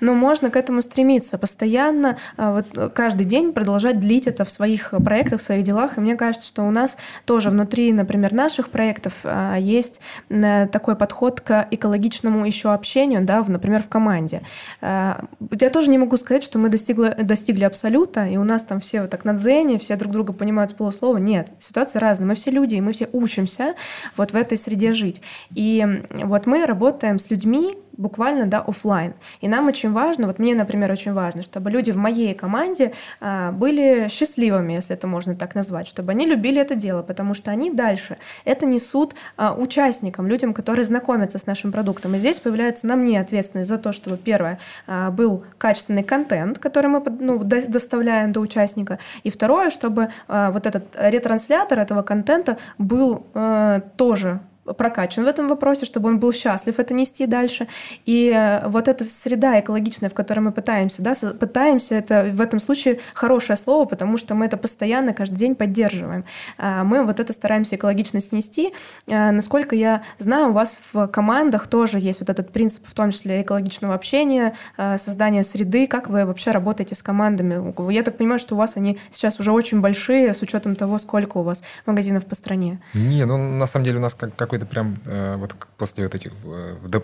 но 0.00 0.12
можно 0.12 0.50
к 0.50 0.56
этому 0.56 0.82
стремиться. 0.82 1.38
Постоянно, 1.38 2.18
а, 2.36 2.52
вот 2.52 2.92
каждый 2.92 3.24
день 3.24 3.54
продолжать 3.54 4.00
длить 4.00 4.26
это 4.26 4.44
в 4.44 4.50
своих 4.50 4.92
проектах, 5.02 5.40
в 5.40 5.44
своих 5.44 5.64
делах. 5.64 5.96
И 5.96 6.00
мне 6.02 6.16
кажется, 6.16 6.46
что 6.46 6.62
у 6.64 6.70
нас 6.70 6.98
тоже 7.24 7.48
внутри, 7.48 7.94
например, 7.94 8.34
наших 8.34 8.68
проектов 8.68 9.14
есть 9.58 10.02
э, 10.28 10.66
такой 10.66 10.94
подход 10.94 11.40
к 11.40 11.66
экологичному 11.86 12.16
экологичному 12.16 12.46
еще 12.46 12.72
общению, 12.72 13.24
да, 13.24 13.42
в, 13.42 13.50
например, 13.50 13.82
в 13.82 13.88
команде. 13.88 14.42
Э, 14.80 15.14
я 15.60 15.70
тоже 15.70 15.90
не 15.90 15.98
могу 15.98 16.16
сказать, 16.16 16.42
что 16.42 16.58
мы 16.58 16.68
достигли, 16.68 17.14
достигли 17.22 17.64
абсолюта, 17.64 18.26
и 18.26 18.36
у 18.36 18.44
нас 18.44 18.64
там 18.64 18.80
все 18.80 19.02
вот 19.02 19.10
так 19.10 19.24
на 19.24 19.34
дзене, 19.34 19.78
все 19.78 19.96
друг 19.96 20.12
друга 20.12 20.32
понимают 20.32 20.70
с 20.70 20.74
полуслова. 20.74 21.18
Нет, 21.18 21.50
ситуация 21.58 22.00
разная. 22.00 22.26
Мы 22.26 22.34
все 22.34 22.50
люди, 22.50 22.76
и 22.76 22.80
мы 22.80 22.92
все 22.92 23.08
учимся 23.12 23.74
вот 24.16 24.32
в 24.32 24.36
этой 24.36 24.58
среде 24.58 24.92
жить. 24.92 25.22
И 25.54 25.84
вот 26.10 26.46
мы 26.46 26.66
работаем 26.66 27.18
с 27.18 27.30
людьми, 27.30 27.74
буквально, 27.96 28.46
да, 28.46 28.60
офлайн. 28.60 29.14
И 29.40 29.48
нам 29.48 29.66
очень 29.68 29.92
важно, 29.92 30.26
вот 30.26 30.38
мне, 30.38 30.54
например, 30.54 30.90
очень 30.92 31.12
важно, 31.12 31.42
чтобы 31.42 31.70
люди 31.70 31.90
в 31.90 31.96
моей 31.96 32.34
команде 32.34 32.92
а, 33.20 33.52
были 33.52 34.08
счастливыми, 34.08 34.74
если 34.74 34.94
это 34.94 35.06
можно 35.06 35.34
так 35.34 35.54
назвать, 35.54 35.86
чтобы 35.86 36.12
они 36.12 36.26
любили 36.26 36.60
это 36.60 36.74
дело, 36.74 37.02
потому 37.02 37.34
что 37.34 37.50
они 37.50 37.70
дальше 37.70 38.18
это 38.44 38.66
несут 38.66 39.14
а, 39.36 39.54
участникам, 39.54 40.26
людям, 40.26 40.54
которые 40.54 40.84
знакомятся 40.84 41.38
с 41.38 41.46
нашим 41.46 41.72
продуктом. 41.72 42.14
И 42.14 42.18
здесь 42.18 42.38
появляется 42.38 42.86
на 42.86 42.96
мне 42.96 43.20
ответственность 43.20 43.68
за 43.68 43.78
то, 43.78 43.92
чтобы, 43.92 44.16
первое, 44.16 44.58
а, 44.86 45.10
был 45.10 45.44
качественный 45.58 46.02
контент, 46.02 46.58
который 46.58 46.88
мы 46.88 47.02
ну, 47.20 47.38
доставляем 47.44 48.32
до 48.32 48.40
участника, 48.40 48.98
и 49.22 49.30
второе, 49.30 49.70
чтобы 49.70 50.08
а, 50.28 50.50
вот 50.50 50.66
этот 50.66 50.84
ретранслятор 50.98 51.78
этого 51.78 52.02
контента 52.02 52.58
был 52.78 53.26
а, 53.34 53.80
тоже 53.96 54.40
прокачан 54.74 55.24
в 55.24 55.28
этом 55.28 55.48
вопросе, 55.48 55.86
чтобы 55.86 56.08
он 56.08 56.18
был 56.18 56.32
счастлив 56.32 56.78
это 56.78 56.94
нести 56.94 57.26
дальше. 57.26 57.68
И 58.04 58.32
э, 58.34 58.66
вот 58.68 58.88
эта 58.88 59.04
среда 59.04 59.60
экологичная, 59.60 60.10
в 60.10 60.14
которой 60.14 60.40
мы 60.40 60.52
пытаемся, 60.52 61.02
да, 61.02 61.14
пытаемся, 61.38 61.94
это 61.94 62.30
в 62.32 62.40
этом 62.40 62.58
случае 62.58 62.98
хорошее 63.14 63.56
слово, 63.56 63.84
потому 63.86 64.16
что 64.16 64.34
мы 64.34 64.46
это 64.46 64.56
постоянно 64.56 65.14
каждый 65.14 65.36
день 65.36 65.54
поддерживаем. 65.54 66.24
А 66.58 66.84
мы 66.84 67.04
вот 67.04 67.20
это 67.20 67.32
стараемся 67.32 67.76
экологичность 67.76 68.32
нести. 68.32 68.72
А, 69.08 69.32
насколько 69.32 69.74
я 69.74 70.02
знаю, 70.18 70.50
у 70.50 70.52
вас 70.52 70.80
в 70.92 71.06
командах 71.08 71.66
тоже 71.66 71.98
есть 71.98 72.20
вот 72.20 72.30
этот 72.30 72.52
принцип, 72.52 72.86
в 72.86 72.94
том 72.94 73.10
числе 73.10 73.42
экологичного 73.42 73.94
общения, 73.94 74.54
а, 74.76 74.98
создания 74.98 75.44
среды. 75.44 75.86
Как 75.86 76.08
вы 76.08 76.24
вообще 76.24 76.50
работаете 76.50 76.94
с 76.94 77.02
командами? 77.02 77.92
Я 77.92 78.02
так 78.02 78.16
понимаю, 78.16 78.38
что 78.38 78.54
у 78.54 78.58
вас 78.58 78.76
они 78.76 78.98
сейчас 79.10 79.40
уже 79.40 79.52
очень 79.52 79.80
большие, 79.80 80.34
с 80.34 80.42
учетом 80.42 80.76
того, 80.76 80.98
сколько 80.98 81.38
у 81.38 81.42
вас 81.42 81.62
магазинов 81.86 82.26
по 82.26 82.34
стране. 82.34 82.80
Не, 82.94 83.24
ну 83.24 83.36
на 83.36 83.66
самом 83.66 83.84
деле 83.84 83.98
у 83.98 84.02
нас 84.02 84.14
как, 84.14 84.34
какой 84.36 84.55
какой-то 84.58 84.66
прям 84.66 84.96
э, 85.04 85.36
вот 85.36 85.54
после 85.76 86.04
вот 86.04 86.14
этих 86.14 86.32
э, 86.44 87.00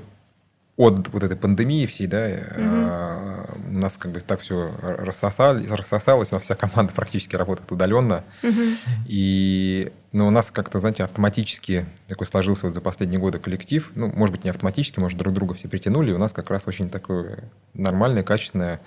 от 0.79 1.09
вот 1.09 1.23
этой 1.23 1.37
пандемии 1.37 1.85
всей, 1.85 2.07
да, 2.07 2.27
угу. 2.57 3.77
у 3.77 3.79
нас 3.79 3.99
как 3.99 4.11
бы 4.11 4.21
так 4.21 4.41
все 4.41 4.73
рассосалось, 4.81 5.69
рассосалось, 5.69 6.33
у 6.33 6.37
нас 6.37 6.45
вся 6.45 6.55
команда 6.55 6.93
практически 6.97 7.37
работает 7.37 7.71
удаленно. 7.71 8.25
Угу. 8.43 8.63
И 9.07 9.93
но 10.13 10.27
у 10.27 10.31
нас 10.31 10.51
как-то, 10.51 10.79
знаете, 10.79 11.05
автоматически 11.05 11.87
такой 12.09 12.27
сложился 12.27 12.67
вот 12.67 12.75
за 12.75 12.81
последние 12.81 13.21
годы 13.21 13.39
коллектив. 13.39 13.91
Ну, 13.95 14.11
может 14.15 14.35
быть, 14.35 14.45
не 14.45 14.51
автоматически, 14.51 14.99
может, 14.99 15.19
друг 15.19 15.35
друга 15.35 15.55
все 15.55 15.69
притянули. 15.69 16.11
И 16.11 16.15
у 16.15 16.19
нас 16.19 16.33
как 16.33 16.51
раз 16.51 16.67
очень 16.67 16.91
такое 16.91 17.45
нормальное, 17.73 18.23
качественное, 18.23 18.81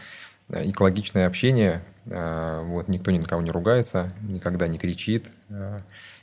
экологичное 0.49 1.25
общение. 1.25 1.83
Вот 2.05 2.87
никто 2.87 3.09
ни 3.09 3.17
на 3.17 3.25
кого 3.25 3.41
не 3.41 3.49
ругается, 3.49 4.11
никогда 4.21 4.67
не 4.67 4.77
кричит 4.77 5.25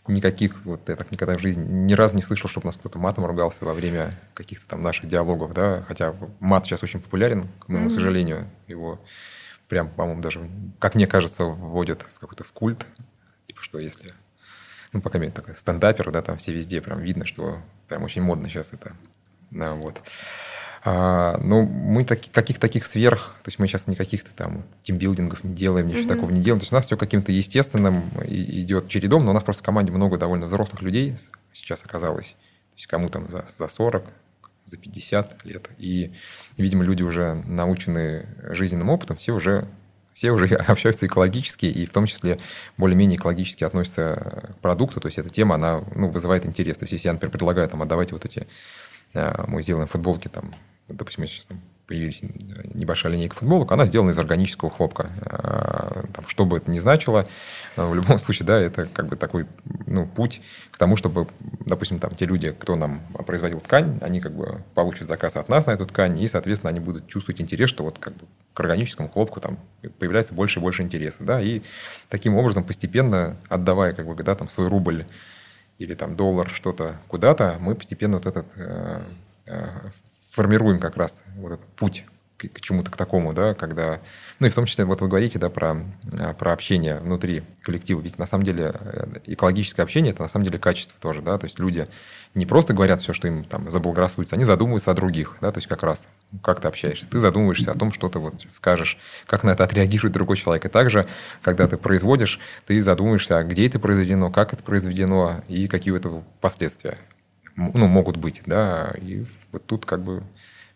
никаких, 0.08 0.64
вот 0.64 0.88
я 0.88 0.96
так 0.96 1.10
никогда 1.12 1.36
в 1.36 1.40
жизни 1.40 1.64
ни 1.64 1.92
разу 1.94 2.16
не 2.16 2.22
слышал, 2.22 2.48
чтобы 2.48 2.66
нас 2.66 2.76
кто-то 2.76 2.98
матом 2.98 3.24
ругался 3.24 3.64
во 3.64 3.72
время 3.72 4.10
каких-то 4.34 4.66
там 4.66 4.82
наших 4.82 5.06
диалогов, 5.06 5.54
да, 5.54 5.84
хотя 5.86 6.14
мат 6.40 6.66
сейчас 6.66 6.82
очень 6.82 7.00
популярен, 7.00 7.48
к 7.60 7.68
моему 7.68 7.86
mm-hmm. 7.86 7.90
сожалению, 7.90 8.50
его 8.66 9.00
прям, 9.68 9.88
по-моему, 9.88 10.20
даже, 10.20 10.50
как 10.78 10.94
мне 10.96 11.06
кажется, 11.06 11.44
вводят 11.44 12.02
в 12.02 12.18
какой-то 12.18 12.44
в 12.44 12.52
культ, 12.52 12.84
типа, 13.46 13.62
что 13.62 13.78
если, 13.78 14.12
ну, 14.92 15.00
пока 15.00 15.18
мере, 15.18 15.32
такой 15.32 15.54
стендапер, 15.54 16.10
да, 16.10 16.20
там 16.20 16.36
все 16.36 16.52
везде 16.52 16.80
прям 16.80 17.00
видно, 17.00 17.24
что 17.24 17.62
прям 17.88 18.02
очень 18.02 18.22
модно 18.22 18.48
сейчас 18.48 18.72
это, 18.72 18.94
да, 19.50 19.74
вот. 19.74 20.02
А, 20.84 21.38
ну, 21.38 21.62
мы 21.62 22.02
таки, 22.02 22.28
каких 22.30 22.58
таких 22.58 22.84
сверх, 22.86 23.36
то 23.44 23.48
есть 23.48 23.60
мы 23.60 23.68
сейчас 23.68 23.86
никаких-то 23.86 24.34
там 24.34 24.64
тимбилдингов 24.80 25.44
не 25.44 25.54
делаем, 25.54 25.86
ничего 25.86 26.02
mm-hmm. 26.02 26.08
такого 26.08 26.30
не 26.30 26.40
делаем. 26.40 26.58
То 26.58 26.64
есть 26.64 26.72
у 26.72 26.74
нас 26.74 26.86
все 26.86 26.96
каким-то 26.96 27.30
естественным 27.30 28.02
идет 28.26 28.88
чередом, 28.88 29.24
но 29.24 29.30
у 29.30 29.34
нас 29.34 29.44
просто 29.44 29.62
в 29.62 29.66
команде 29.66 29.92
много 29.92 30.18
довольно 30.18 30.46
взрослых 30.46 30.82
людей 30.82 31.16
сейчас 31.52 31.84
оказалось. 31.84 32.30
То 32.70 32.76
есть 32.76 32.86
кому 32.88 33.10
там 33.10 33.28
за, 33.28 33.44
за 33.56 33.68
40, 33.68 34.04
за 34.64 34.76
50 34.76 35.44
лет. 35.44 35.70
И, 35.78 36.12
видимо, 36.56 36.82
люди 36.82 37.04
уже 37.04 37.34
научены 37.34 38.26
жизненным 38.48 38.90
опытом, 38.90 39.16
все 39.16 39.32
уже 39.32 39.68
все 40.14 40.30
уже 40.32 40.46
общаются 40.56 41.06
экологически, 41.06 41.66
и 41.66 41.86
в 41.86 41.92
том 41.92 42.06
числе 42.06 42.38
более-менее 42.76 43.18
экологически 43.18 43.62
относятся 43.62 44.54
к 44.56 44.58
продукту. 44.60 45.00
То 45.00 45.06
есть 45.06 45.18
эта 45.18 45.30
тема, 45.30 45.54
она 45.54 45.84
ну, 45.94 46.08
вызывает 46.08 46.44
интерес. 46.44 46.78
То 46.78 46.82
есть 46.84 46.92
если 46.92 47.08
я, 47.08 47.12
например, 47.12 47.30
предлагаю, 47.30 47.68
там, 47.68 47.82
отдавайте 47.82 48.14
вот 48.14 48.24
эти, 48.24 48.46
а, 49.14 49.44
мы 49.46 49.62
сделаем 49.62 49.86
футболки 49.86 50.28
там 50.28 50.52
допустим, 50.92 51.26
сейчас 51.26 51.46
там 51.46 51.60
появилась 51.86 52.22
небольшая 52.74 53.12
линейка 53.12 53.36
футболок, 53.36 53.70
она 53.72 53.86
сделана 53.86 54.10
из 54.10 54.18
органического 54.18 54.70
хлопка. 54.70 55.10
А, 55.26 56.04
там, 56.14 56.26
что 56.26 56.46
бы 56.46 56.56
это 56.56 56.70
ни 56.70 56.78
значило, 56.78 57.26
в 57.76 57.94
любом 57.94 58.18
случае, 58.20 58.46
да, 58.46 58.58
это 58.58 58.86
как 58.86 59.08
бы 59.08 59.16
такой 59.16 59.46
ну, 59.86 60.06
путь 60.06 60.40
к 60.70 60.78
тому, 60.78 60.96
чтобы, 60.96 61.28
допустим, 61.66 61.98
там 61.98 62.14
те 62.14 62.24
люди, 62.24 62.52
кто 62.58 62.76
нам 62.76 63.00
производил 63.26 63.60
ткань, 63.60 63.98
они 64.00 64.20
как 64.20 64.32
бы 64.32 64.62
получат 64.74 65.08
заказ 65.08 65.36
от 65.36 65.48
нас 65.48 65.66
на 65.66 65.72
эту 65.72 65.86
ткань, 65.86 66.18
и, 66.18 66.26
соответственно, 66.26 66.70
они 66.70 66.80
будут 66.80 67.08
чувствовать 67.08 67.40
интерес, 67.40 67.68
что 67.68 67.84
вот 67.84 67.98
как 67.98 68.14
бы 68.14 68.26
к 68.54 68.60
органическому 68.60 69.08
хлопку 69.08 69.40
там 69.40 69.58
появляется 69.98 70.34
больше 70.34 70.60
и 70.60 70.62
больше 70.62 70.82
интереса, 70.82 71.24
да, 71.24 71.42
и 71.42 71.62
таким 72.08 72.36
образом 72.36 72.64
постепенно 72.64 73.36
отдавая 73.48 73.92
как 73.92 74.06
бы, 74.06 74.14
да, 74.22 74.34
там 74.34 74.48
свой 74.48 74.68
рубль 74.68 75.04
или 75.78 75.94
там 75.94 76.16
доллар 76.16 76.48
что-то 76.48 76.96
куда-то, 77.08 77.56
мы 77.60 77.74
постепенно 77.74 78.18
вот 78.18 78.26
этот 78.26 78.46
э, 78.56 79.02
э, 79.46 79.90
формируем 80.32 80.80
как 80.80 80.96
раз 80.96 81.22
вот 81.36 81.52
этот 81.52 81.66
путь 81.76 82.04
к 82.36 82.48
к 82.48 82.60
чему-то 82.60 82.90
к 82.90 82.96
такому, 82.96 83.32
да, 83.32 83.54
когда... 83.54 84.00
Ну 84.40 84.46
и 84.46 84.50
в 84.50 84.54
том 84.54 84.66
числе, 84.66 84.84
вот 84.84 85.00
вы 85.00 85.08
говорите, 85.08 85.38
да, 85.38 85.48
про, 85.48 85.84
э, 86.12 86.34
про 86.34 86.52
общение 86.52 86.98
внутри 86.98 87.44
коллектива. 87.62 88.00
Ведь 88.00 88.18
на 88.18 88.26
самом 88.26 88.44
деле 88.44 88.72
э, 88.74 89.06
экологическое 89.26 89.84
общение– 89.84 90.12
это 90.12 90.22
на 90.22 90.28
самом 90.28 90.46
деле 90.46 90.58
качество 90.58 90.96
тоже, 91.00 91.22
да, 91.22 91.38
то 91.38 91.46
есть 91.46 91.60
люди 91.60 91.86
не 92.34 92.46
просто 92.46 92.74
говорят 92.74 93.00
все, 93.00 93.12
что 93.12 93.28
им 93.28 93.44
там 93.44 93.70
заблагорассудится, 93.70 94.34
они 94.34 94.44
задумываются 94.44 94.90
о 94.90 94.94
других, 94.94 95.36
да, 95.40 95.52
то 95.52 95.58
есть 95.58 95.68
как 95.68 95.82
раз, 95.82 96.08
как 96.42 96.60
ты 96.60 96.68
общаешься. 96.68 97.06
Ты 97.06 97.20
задумываешься 97.20 97.70
о 97.70 97.74
том, 97.74 97.92
что 97.92 98.08
ты 98.08 98.18
вот 98.18 98.44
скажешь, 98.50 98.98
как 99.26 99.44
на 99.44 99.50
это 99.50 99.64
отреагирует 99.64 100.12
другой 100.12 100.36
человек. 100.36 100.64
И 100.64 100.68
также, 100.68 101.06
когда 101.42 101.68
ты 101.68 101.76
производишь, 101.76 102.40
ты 102.66 102.80
задумываешься, 102.80 103.42
где 103.44 103.66
это 103.66 103.78
произведено, 103.78 104.30
как 104.30 104.52
это 104.52 104.64
произведено 104.64 105.42
и 105.46 105.68
какие 105.68 105.92
у 105.92 105.96
этого 105.96 106.24
последствия 106.40 106.98
ну, 107.54 107.86
могут 107.86 108.16
быть, 108.16 108.42
да, 108.46 108.94
и 108.98 109.26
вот 109.52 109.66
тут 109.66 109.86
как 109.86 110.02
бы 110.02 110.22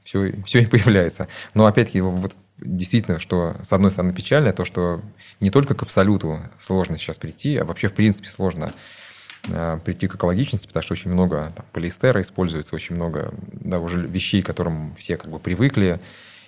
все, 0.04 0.32
все 0.44 0.62
и 0.62 0.66
появляется. 0.66 1.28
Но 1.54 1.66
опять-таки, 1.66 2.00
вот 2.00 2.34
действительно, 2.58 3.18
что 3.18 3.56
с 3.62 3.72
одной 3.72 3.90
стороны 3.90 4.14
печально, 4.14 4.52
то, 4.52 4.64
что 4.64 5.02
не 5.40 5.50
только 5.50 5.74
к 5.74 5.82
абсолюту 5.82 6.40
сложно 6.58 6.96
сейчас 6.96 7.18
прийти, 7.18 7.56
а 7.56 7.64
вообще 7.64 7.88
в 7.88 7.92
принципе 7.92 8.28
сложно 8.28 8.72
э, 9.48 9.78
прийти 9.84 10.08
к 10.08 10.14
экологичности, 10.14 10.66
потому 10.66 10.82
что 10.82 10.94
очень 10.94 11.10
много 11.10 11.52
там, 11.54 11.66
полиэстера 11.72 12.20
используется, 12.22 12.74
очень 12.74 12.96
много 12.96 13.34
да, 13.52 13.78
уже 13.78 14.06
вещей, 14.06 14.42
к 14.42 14.46
которым 14.46 14.94
все 14.96 15.16
как 15.16 15.30
бы 15.30 15.38
привыкли. 15.38 16.00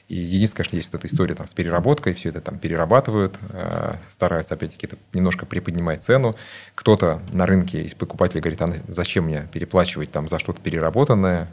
И 0.09 0.15
единственное, 0.15 0.65
конечно, 0.65 0.77
есть 0.77 0.93
вот 0.93 1.05
эта 1.05 1.13
история 1.13 1.35
там, 1.35 1.47
с 1.47 1.53
переработкой, 1.53 2.15
все 2.15 2.31
это 2.31 2.41
там 2.41 2.59
перерабатывают, 2.59 3.37
э, 3.51 3.97
стараются, 4.09 4.55
опять-таки, 4.55 4.87
это 4.87 4.97
немножко 5.13 5.45
приподнимать 5.45 6.03
цену. 6.03 6.35
Кто-то 6.75 7.21
на 7.33 7.45
рынке 7.45 7.83
из 7.83 7.95
покупателей 7.95 8.41
говорит, 8.41 8.63
а 8.63 8.73
зачем 8.89 9.25
мне 9.25 9.47
переплачивать 9.53 10.11
там 10.11 10.27
за 10.27 10.39
что-то 10.39 10.63
переработанное, 10.63 11.51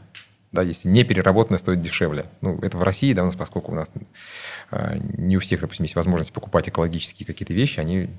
да, 0.55 0.63
если 0.63 0.89
не 0.89 1.03
переработанное 1.03 1.59
стоит 1.59 1.81
дешевле. 1.81 2.25
Ну, 2.41 2.57
это 2.61 2.77
в 2.77 2.83
России, 2.83 3.13
да, 3.13 3.21
у 3.21 3.27
нас, 3.27 3.35
поскольку 3.35 3.71
у 3.71 3.75
нас 3.75 3.91
э, 4.71 4.97
не 5.17 5.37
у 5.37 5.39
всех, 5.39 5.61
допустим, 5.61 5.83
есть 5.83 5.95
возможность 5.95 6.33
покупать 6.33 6.67
экологические 6.67 7.27
какие-то 7.27 7.53
вещи, 7.53 7.79
они 7.79 8.09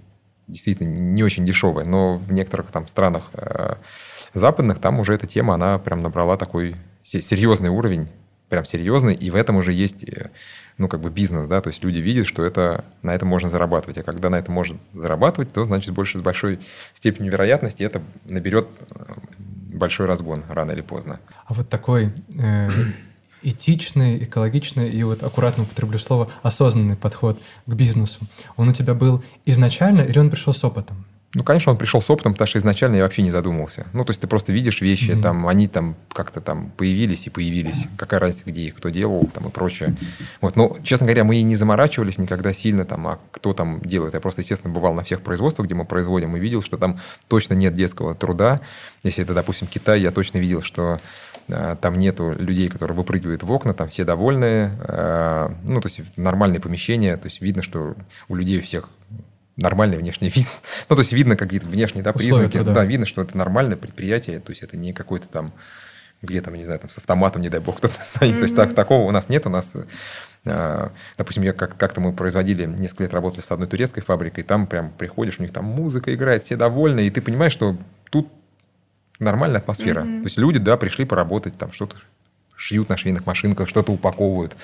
действительно 0.47 0.89
не 0.89 1.25
очень 1.25 1.45
дешевые. 1.45 1.87
Но 1.87 2.19
в 2.19 2.33
некоторых 2.33 2.71
там 2.71 2.87
странах 2.87 3.31
э, 3.33 3.75
западных 4.35 4.79
там 4.79 5.01
уже 5.01 5.15
эта 5.15 5.27
тема, 5.27 5.55
она 5.55 5.79
прям 5.79 6.03
набрала 6.03 6.37
такой 6.37 6.77
серьезный 7.03 7.71
уровень, 7.71 8.09
прям 8.49 8.65
серьезный, 8.65 9.15
и 9.15 9.31
в 9.31 9.35
этом 9.35 9.57
уже 9.57 9.73
есть 9.73 10.05
э, 10.05 10.31
ну, 10.79 10.89
как 10.89 11.01
бы 11.01 11.11
бизнес, 11.11 11.47
да, 11.47 11.61
то 11.61 11.69
есть 11.69 11.83
люди 11.83 11.99
видят, 11.99 12.27
что 12.27 12.45
это, 12.45 12.85
на 13.03 13.15
этом 13.15 13.29
можно 13.29 13.49
зарабатывать, 13.49 13.99
а 13.99 14.03
когда 14.03 14.29
на 14.31 14.37
этом 14.37 14.55
можно 14.55 14.79
зарабатывать, 14.93 15.53
то, 15.53 15.65
значит, 15.65 15.89
с 15.89 15.93
большей, 15.93 16.21
большой 16.21 16.59
степенью 16.95 17.33
вероятности 17.33 17.83
это 17.83 18.03
наберет 18.27 18.69
большой 19.77 20.07
разгон 20.07 20.45
рано 20.49 20.73
или 20.73 20.81
поздно. 20.81 21.21
А 21.47 21.55
вот 21.55 21.69
такой 21.69 22.13
э, 22.37 22.71
этичный, 23.43 24.25
экологичный 24.25 24.89
и 24.91 25.03
вот 25.03 25.23
аккуратно 25.23 25.65
употреблю 25.65 25.99
слово 25.99 26.29
осознанный 26.43 26.97
подход 26.97 27.41
к 27.67 27.73
бизнесу, 27.75 28.21
он 28.57 28.69
у 28.69 28.73
тебя 28.73 28.95
был 28.95 29.23
изначально 29.45 30.01
или 30.03 30.19
он 30.19 30.31
пришел 30.31 30.55
с 30.55 30.65
опытом? 30.65 31.05
Ну, 31.37 31.45
конечно, 31.45 31.71
он 31.71 31.77
пришел 31.77 32.01
с 32.01 32.09
опытом, 32.09 32.33
потому 32.33 32.49
что 32.49 32.59
изначально 32.59 32.97
я 32.97 33.03
вообще 33.03 33.21
не 33.21 33.29
задумывался. 33.29 33.87
Ну, 33.93 34.07
то 34.07 34.11
есть 34.11 34.23
ты 34.23 34.27
просто 34.27 34.55
видишь 34.55 34.81
вещи, 34.81 35.11
mm-hmm. 35.11 35.21
там, 35.21 35.47
они 35.49 35.69
там 35.69 35.95
как-то 36.11 36.41
там 36.41 36.71
появились 36.79 37.27
и 37.27 37.31
появились. 37.31 37.89
Какая 37.99 38.21
разница, 38.21 38.45
где 38.47 38.63
их, 38.63 38.75
кто 38.75 38.89
делал 38.89 39.29
там 39.35 39.47
и 39.47 39.51
прочее. 39.51 39.95
Вот, 40.41 40.57
но, 40.57 40.75
честно 40.83 41.05
говоря, 41.05 41.25
мы 41.25 41.37
и 41.37 41.43
не 41.43 41.55
заморачивались 41.55 42.17
никогда 42.17 42.55
сильно 42.55 42.87
там, 42.87 43.07
а 43.07 43.19
кто 43.33 43.53
там 43.53 43.83
делает. 43.83 44.15
Я 44.15 44.21
просто, 44.21 44.41
естественно, 44.41 44.73
бывал 44.73 44.95
на 44.95 45.05
всех 45.05 45.21
производствах, 45.21 45.67
где 45.67 45.75
мы 45.75 45.85
производим, 45.85 46.35
и 46.39 46.41
видел, 46.41 46.63
что 46.63 46.79
там 46.79 46.97
точно 47.29 47.53
нет 47.53 47.75
детского 47.75 48.15
труда. 48.15 48.63
Если 49.03 49.23
это, 49.23 49.35
допустим, 49.35 49.67
Китай, 49.67 50.01
я 50.01 50.13
точно 50.13 50.39
видел, 50.39 50.63
что 50.63 51.01
э, 51.49 51.77
там 51.79 51.99
нету 51.99 52.33
людей, 52.33 52.71
которые 52.71 52.97
выпрыгивают 52.97 53.43
в 53.43 53.53
окна, 53.53 53.75
там 53.75 53.91
все 53.91 54.07
довольные. 54.07 54.73
Э, 54.89 55.51
ну, 55.69 55.83
то 55.83 55.89
есть 55.89 56.01
нормальные 56.17 56.61
помещения, 56.61 57.15
то 57.19 57.27
есть 57.27 57.43
видно, 57.43 57.61
что 57.61 57.95
у 58.29 58.35
людей 58.35 58.63
всех 58.63 58.89
нормальный 59.57 59.99
внешний 59.99 60.29
вид. 60.29 60.49
Ну, 60.89 60.95
то 60.95 61.03
есть 61.03 61.13
видно 61.13 61.37
какие-то 61.37 61.67
внешние 61.67 62.05
да, 62.05 62.13
признаки. 62.13 62.59
Да. 62.59 62.73
да, 62.73 62.85
видно, 62.85 63.07
что 63.07 63.23
это 63.23 63.37
нормальное 63.37 63.77
предприятие, 63.77 64.39
то 64.39 64.51
есть 64.51 64.63
это 64.63 64.77
не 64.77 64.93
какой-то 64.93 65.29
там 65.29 65.53
где 66.23 66.41
там, 66.41 66.55
не 66.55 66.65
знаю, 66.65 66.81
там 66.81 66.91
с 66.91 66.99
автоматом, 66.99 67.43
не 67.43 67.49
дай 67.49 67.61
бог, 67.61 67.77
кто-то 67.79 67.95
стоит. 68.03 68.35
Mm-hmm. 68.35 68.39
То 68.39 68.43
есть 68.45 68.57
так, 68.57 68.75
такого 68.75 69.07
у 69.07 69.11
нас 69.11 69.29
нет. 69.29 69.47
У 69.47 69.51
нас, 69.51 69.77
э, 70.45 70.89
допустим, 71.19 71.43
я 71.43 71.53
как- 71.53 71.77
как-то 71.77 72.01
мы 72.01 72.13
производили, 72.13 72.65
несколько 72.65 73.05
лет 73.05 73.15
работали 73.15 73.43
с 73.43 73.51
одной 73.51 73.69
турецкой 73.69 74.01
фабрикой, 74.01 74.43
и 74.43 74.47
там 74.47 74.67
прям 74.67 74.91
приходишь, 74.93 75.39
у 75.39 75.43
них 75.43 75.53
там 75.53 75.65
музыка 75.65 76.15
играет, 76.15 76.43
все 76.43 76.57
довольны, 76.57 77.07
и 77.07 77.11
ты 77.11 77.21
понимаешь, 77.21 77.53
что 77.53 77.77
тут 78.11 78.29
нормальная 79.19 79.61
атмосфера. 79.61 80.05
Mm-hmm. 80.05 80.21
То 80.21 80.27
есть 80.27 80.39
люди, 80.39 80.59
да, 80.59 80.77
пришли 80.77 81.05
поработать, 81.05 81.59
там 81.59 81.73
что-то 81.73 81.97
шьют 82.57 82.89
на 82.89 82.97
швейных 82.97 83.27
машинках, 83.27 83.69
что-то 83.69 83.93
упаковывают. 83.93 84.57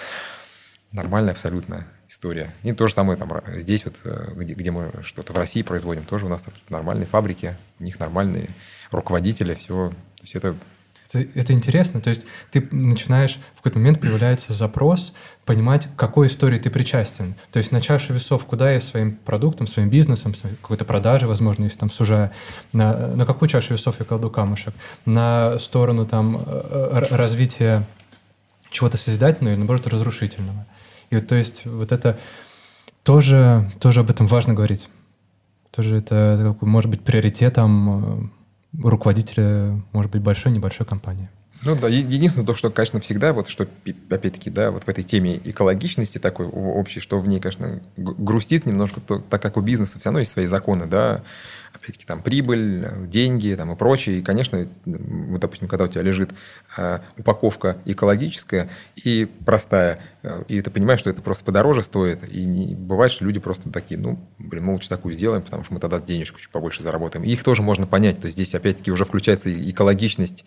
Нормально 0.93 1.33
абсолютно 1.33 1.87
история. 2.13 2.53
И 2.63 2.73
то 2.73 2.87
же 2.87 2.93
самое 2.93 3.19
там 3.19 3.33
здесь, 3.57 3.87
вот, 3.87 3.97
э, 4.05 4.33
где, 4.37 4.53
где 4.53 4.71
мы 4.71 4.93
что-то 5.03 5.33
в 5.33 5.37
России 5.39 5.63
производим, 5.63 6.05
тоже 6.05 6.27
у 6.27 6.29
нас 6.29 6.45
нормальные 6.69 7.07
фабрики, 7.07 7.57
у 7.81 7.85
них 7.85 7.99
нормальные 7.99 8.51
руководители, 8.91 9.55
все. 9.55 9.89
То 10.17 10.23
есть 10.23 10.35
это 10.35 10.55
это, 11.11 11.29
это 11.35 11.53
интересно. 11.53 12.01
То 12.01 12.11
есть 12.11 12.25
ты 12.51 12.67
начинаешь, 12.71 13.39
в 13.55 13.57
какой-то 13.59 13.79
момент 13.79 14.01
появляется 14.01 14.53
запрос 14.53 15.13
понимать, 15.45 15.87
к 15.87 15.97
какой 15.99 16.27
истории 16.29 16.59
ты 16.59 16.71
причастен. 16.71 17.35
То 17.51 17.59
есть 17.59 17.73
на 17.73 17.81
чаше 17.81 18.13
весов, 18.13 18.45
куда 18.47 18.71
я 18.71 18.81
своим 18.81 19.17
продуктом, 19.17 19.67
своим 19.67 19.91
бизнесом, 19.91 20.35
какой-то 20.63 20.85
продажи, 20.85 21.27
возможно, 21.27 21.65
если 21.65 21.79
там 21.79 21.91
сужая, 21.91 22.33
на, 22.73 23.09
на 23.09 23.27
какую 23.27 23.49
чашу 23.49 23.75
весов 23.75 23.97
я 24.01 24.07
кладу 24.07 24.31
камушек? 24.31 24.75
На 25.05 25.59
сторону 25.59 26.07
там 26.07 26.43
э, 26.47 27.07
развития 27.11 27.85
чего-то 28.71 28.97
созидательного 28.97 29.53
или, 29.53 29.59
наоборот, 29.59 29.87
разрушительного. 29.87 30.67
И 31.13 31.21
то 31.21 31.35
есть 31.35 31.67
вот 31.67 31.93
это 31.93 32.19
тоже, 33.03 33.71
тоже 33.81 34.01
об 34.01 34.09
этом 34.09 34.27
важно 34.27 34.55
говорить. 34.55 34.89
Тоже 35.71 35.97
это 35.97 36.57
может 36.63 36.91
быть 36.91 37.03
приоритетом 37.03 38.31
э, 38.73 38.83
руководителя, 38.83 39.83
может 39.93 40.11
быть, 40.11 40.23
большой, 40.23 40.53
небольшой 40.53 40.87
компании. 40.87 41.29
Ну 41.65 41.77
да, 41.77 41.87
единственное 41.87 42.47
то, 42.47 42.55
что, 42.55 42.71
конечно, 42.71 42.99
всегда, 43.01 43.35
вот 43.35 43.47
что, 43.47 43.69
опять-таки, 44.11 44.51
да, 44.51 44.71
вот 44.71 44.85
в 44.85 44.89
этой 44.89 45.05
теме 45.05 45.41
экологичности 45.45 46.19
такой 46.19 46.47
общей, 46.47 46.99
что 46.99 47.21
в 47.21 47.29
ней, 47.29 47.41
конечно, 47.41 47.81
грустит 47.97 48.65
немножко, 48.65 49.01
то, 49.01 49.19
так 49.19 49.43
как 49.43 49.59
у 49.59 49.61
бизнеса 49.61 49.99
все 49.99 50.09
равно 50.09 50.21
есть 50.21 50.33
свои 50.33 50.47
законы, 50.47 50.87
да, 50.87 51.23
опять-таки, 51.83 52.07
там, 52.07 52.23
прибыль, 52.23 53.09
деньги 53.09 53.55
там, 53.57 53.73
и 53.73 53.77
прочее. 53.77 54.19
И, 54.19 54.23
конечно, 54.23 54.69
вот, 54.85 55.41
допустим, 55.41 55.67
когда 55.67 55.85
у 55.85 55.89
тебя 55.89 56.03
лежит 56.03 56.31
э, 56.77 57.01
упаковка 57.19 57.79
экологическая 57.85 58.71
и 58.95 59.29
простая, 59.45 60.01
э, 60.23 60.45
и 60.47 60.61
ты 60.61 60.71
понимаешь, 60.71 61.01
что 61.01 61.11
это 61.11 61.23
просто 61.23 61.45
подороже 61.45 61.83
стоит, 61.83 62.23
и 62.33 62.45
не, 62.45 62.75
бывает, 62.77 63.11
что 63.11 63.25
люди 63.25 63.41
просто 63.41 63.71
такие, 63.71 63.99
ну, 63.99 64.19
блин, 64.39 64.65
мы 64.65 64.73
лучше 64.75 64.89
такую 64.89 65.13
сделаем, 65.13 65.43
потому 65.43 65.65
что 65.65 65.75
мы 65.75 65.81
тогда 65.81 65.99
денежку 65.99 66.39
чуть 66.39 66.51
побольше 66.51 66.83
заработаем. 66.83 67.25
И 67.25 67.31
их 67.31 67.43
тоже 67.43 67.63
можно 67.63 67.87
понять. 67.87 68.21
То 68.21 68.27
есть 68.27 68.37
здесь, 68.37 68.55
опять-таки, 68.55 68.93
уже 68.93 69.05
включается 69.05 69.53
экологичность, 69.53 70.45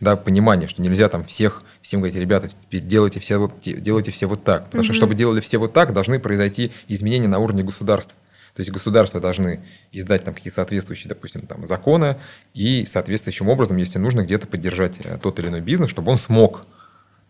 да, 0.00 0.16
понимание, 0.16 0.68
что 0.68 0.80
нельзя 0.80 1.08
там 1.08 1.24
всех, 1.24 1.62
всем 1.82 2.00
говорить, 2.00 2.16
ребята, 2.16 2.48
делайте 2.70 3.20
все 3.20 3.36
вот, 3.36 3.52
делайте 3.60 4.10
все 4.10 4.26
вот 4.26 4.42
так. 4.42 4.66
Потому 4.66 4.82
mm-hmm. 4.82 4.84
что, 4.86 4.94
чтобы 4.94 5.14
делали 5.14 5.40
все 5.40 5.58
вот 5.58 5.74
так, 5.74 5.92
должны 5.92 6.18
произойти 6.18 6.72
изменения 6.88 7.28
на 7.28 7.38
уровне 7.40 7.62
государства. 7.62 8.16
То 8.58 8.62
есть 8.62 8.72
государства 8.72 9.20
должны 9.20 9.60
издать 9.92 10.24
там 10.24 10.34
какие-то 10.34 10.56
соответствующие, 10.56 11.08
допустим, 11.08 11.42
там, 11.42 11.64
законы 11.64 12.16
и 12.54 12.86
соответствующим 12.86 13.48
образом, 13.48 13.76
если 13.76 14.00
нужно, 14.00 14.24
где-то 14.24 14.48
поддержать 14.48 14.98
э, 15.04 15.16
тот 15.22 15.38
или 15.38 15.46
иной 15.46 15.60
бизнес, 15.60 15.88
чтобы 15.90 16.10
он 16.10 16.18
смог 16.18 16.66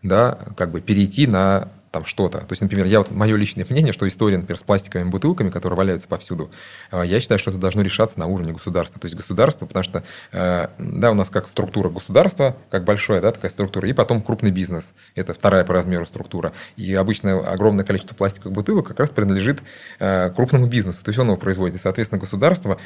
да, 0.01 0.39
как 0.57 0.71
бы 0.71 0.81
перейти 0.81 1.27
на 1.27 1.69
там 1.91 2.05
что-то. 2.05 2.39
То 2.39 2.51
есть, 2.51 2.61
например, 2.61 2.85
я 2.85 2.99
вот 2.99 3.11
мое 3.11 3.35
личное 3.35 3.65
мнение, 3.69 3.93
что 3.93 4.07
история, 4.07 4.37
например, 4.37 4.57
с 4.57 4.63
пластиковыми 4.63 5.09
бутылками, 5.09 5.49
которые 5.49 5.77
валяются 5.77 6.07
повсюду, 6.07 6.51
э, 6.91 7.03
я 7.05 7.19
считаю, 7.19 7.39
что 7.39 7.51
это 7.51 7.59
должно 7.59 7.81
решаться 7.81 8.19
на 8.19 8.27
уровне 8.27 8.53
государства. 8.53 8.99
То 8.99 9.05
есть 9.05 9.15
государство, 9.15 9.65
потому 9.65 9.83
что, 9.83 10.03
э, 10.31 10.67
да, 10.77 11.11
у 11.11 11.13
нас 11.13 11.29
как 11.29 11.47
структура 11.49 11.89
государства, 11.89 12.57
как 12.69 12.83
большая, 12.83 13.21
да, 13.21 13.31
такая 13.31 13.51
структура, 13.51 13.87
и 13.87 13.93
потом 13.93 14.21
крупный 14.21 14.51
бизнес. 14.51 14.93
Это 15.15 15.33
вторая 15.33 15.63
по 15.63 15.73
размеру 15.73 16.05
структура. 16.05 16.53
И 16.75 16.93
обычно 16.93 17.39
огромное 17.39 17.85
количество 17.85 18.15
пластиковых 18.15 18.53
бутылок 18.53 18.87
как 18.87 18.99
раз 18.99 19.09
принадлежит 19.09 19.61
э, 19.99 20.29
крупному 20.31 20.67
бизнесу. 20.67 21.03
То 21.03 21.09
есть 21.09 21.19
он 21.19 21.27
его 21.27 21.37
производит. 21.37 21.75
И, 21.75 21.79
соответственно, 21.79 22.19
государство 22.19 22.77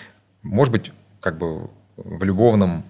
может 0.42 0.72
быть 0.72 0.92
как 1.20 1.38
бы 1.38 1.70
в 1.98 2.24
любовном 2.24 2.84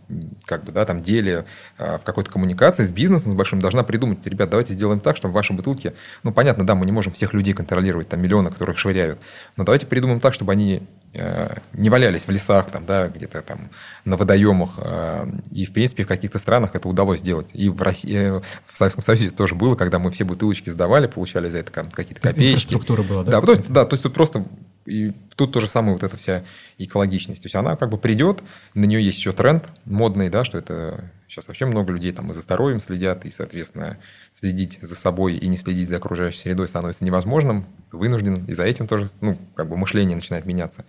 как 0.46 0.64
бы, 0.64 0.72
да, 0.72 0.86
там, 0.86 1.02
деле, 1.02 1.46
а, 1.78 1.98
в 1.98 2.04
какой-то 2.04 2.32
коммуникации 2.32 2.84
с 2.84 2.92
бизнесом, 2.92 3.34
с 3.34 3.36
большим, 3.36 3.60
должна 3.60 3.84
придумать, 3.84 4.26
ребят, 4.26 4.50
давайте 4.50 4.74
сделаем 4.74 5.00
так, 5.00 5.18
чтобы 5.18 5.34
в 5.34 5.36
вашей 5.36 5.56
бутылке, 5.56 5.94
ну, 6.24 6.32
понятно, 6.32 6.66
да, 6.66 6.76
мы 6.76 6.86
не 6.86 6.92
можем 6.92 7.12
всех 7.14 7.34
людей 7.34 7.54
контролировать, 7.54 8.10
там, 8.10 8.22
миллионы, 8.22 8.50
которых 8.50 8.78
швыряют, 8.78 9.20
но 9.58 9.66
давайте 9.66 9.86
придумаем 9.86 10.20
так, 10.20 10.34
чтобы 10.34 10.54
они 10.54 10.84
э, 11.14 11.58
не 11.74 11.90
валялись 11.90 12.26
в 12.26 12.30
лесах, 12.30 12.72
там, 12.72 12.86
да, 12.86 13.10
где-то 13.10 13.42
там 13.42 13.70
на 14.06 14.18
водоемах. 14.18 14.72
Э, 14.78 15.26
и, 15.52 15.66
в 15.66 15.74
принципе, 15.74 16.04
в 16.04 16.08
каких-то 16.08 16.40
странах 16.40 16.72
это 16.74 16.88
удалось 16.88 17.20
сделать. 17.20 17.50
И 17.54 17.70
в 17.70 17.82
России, 17.82 18.16
э, 18.16 18.42
в 18.66 18.78
Советском 18.78 19.04
Союзе 19.04 19.30
тоже 19.30 19.56
было, 19.56 19.76
когда 19.76 20.00
мы 20.00 20.12
все 20.12 20.24
бутылочки 20.24 20.70
сдавали, 20.70 21.08
получали 21.08 21.50
за 21.50 21.60
это 21.60 21.72
какие-то 21.72 22.22
копеечки. 22.22 22.74
Инфраструктура 22.74 23.04
была, 23.04 23.24
да? 23.24 23.32
Да, 23.32 23.42
то 23.42 23.52
есть, 23.52 23.70
да, 23.70 23.86
то 23.86 23.94
есть 23.94 24.04
тут 24.04 24.14
просто 24.14 24.46
и 24.86 25.14
тут 25.36 25.54
то 25.54 25.60
же 25.60 25.68
самое 25.68 25.94
вот 25.94 26.04
эта 26.04 26.18
вся 26.18 26.44
экологичность. 26.78 27.42
То 27.42 27.46
есть 27.48 27.56
она 27.56 27.76
как 27.76 27.90
бы 27.90 27.98
придет, 27.98 28.42
на 28.74 28.86
нее 28.86 29.04
есть 29.04 29.18
еще 29.18 29.32
тренд 29.34 29.66
модный, 29.86 30.30
да, 30.30 30.44
что 30.44 30.58
это 30.58 31.12
сейчас 31.28 31.48
вообще 31.48 31.66
много 31.66 31.92
людей 31.92 32.12
там 32.12 32.32
и 32.32 32.34
за 32.34 32.42
здоровьем 32.42 32.80
следят, 32.80 33.26
и, 33.26 33.32
соответственно, 33.32 33.98
следить 34.34 34.80
за 34.82 34.96
собой 34.96 35.36
и 35.36 35.48
не 35.48 35.58
следить 35.58 35.88
за 35.88 35.98
окружающей 35.98 36.40
средой 36.40 36.68
становится 36.68 37.06
невозможным, 37.06 37.66
вынужден, 37.92 38.46
и 38.46 38.54
за 38.54 38.64
этим 38.64 38.88
тоже, 38.88 39.08
ну, 39.22 39.38
как 39.56 39.68
бы 39.70 39.78
мышление 39.78 40.16
начинает 40.16 40.46
меняться. 40.46 40.86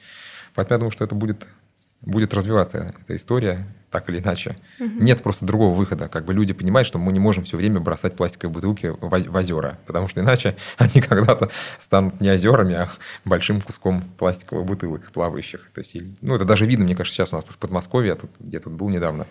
Поэтому 0.54 0.74
я 0.74 0.78
думаю, 0.78 0.90
что 0.92 1.04
это 1.04 1.14
будет 1.14 1.46
будет 2.04 2.34
развиваться 2.34 2.92
эта 3.00 3.16
история 3.16 3.66
так 3.90 4.08
или 4.10 4.18
иначе. 4.18 4.56
Угу. 4.80 5.04
Нет 5.04 5.22
просто 5.22 5.44
другого 5.44 5.72
выхода. 5.72 6.08
Как 6.08 6.24
бы 6.24 6.34
люди 6.34 6.52
понимают, 6.52 6.86
что 6.86 6.98
мы 6.98 7.12
не 7.12 7.20
можем 7.20 7.44
все 7.44 7.56
время 7.56 7.78
бросать 7.78 8.16
пластиковые 8.16 8.52
бутылки 8.52 8.86
в, 8.86 8.98
в 9.00 9.36
озера, 9.36 9.78
потому 9.86 10.08
что 10.08 10.20
иначе 10.20 10.56
они 10.78 11.00
когда-то 11.00 11.48
станут 11.78 12.20
не 12.20 12.28
озерами, 12.28 12.74
а 12.74 12.90
большим 13.24 13.60
куском 13.60 14.02
пластиковых 14.18 14.66
бутылок 14.66 15.12
плавающих. 15.12 15.70
То 15.72 15.80
есть, 15.80 15.96
ну, 16.22 16.34
это 16.34 16.44
даже 16.44 16.66
видно, 16.66 16.84
мне 16.86 16.96
кажется, 16.96 17.16
сейчас 17.16 17.32
у 17.32 17.36
нас 17.36 17.44
в 17.44 17.56
Подмосковье, 17.56 18.10
я 18.10 18.16
тут, 18.16 18.30
где 18.40 18.58
тут 18.58 18.72
был 18.72 18.88
недавно, 18.88 19.26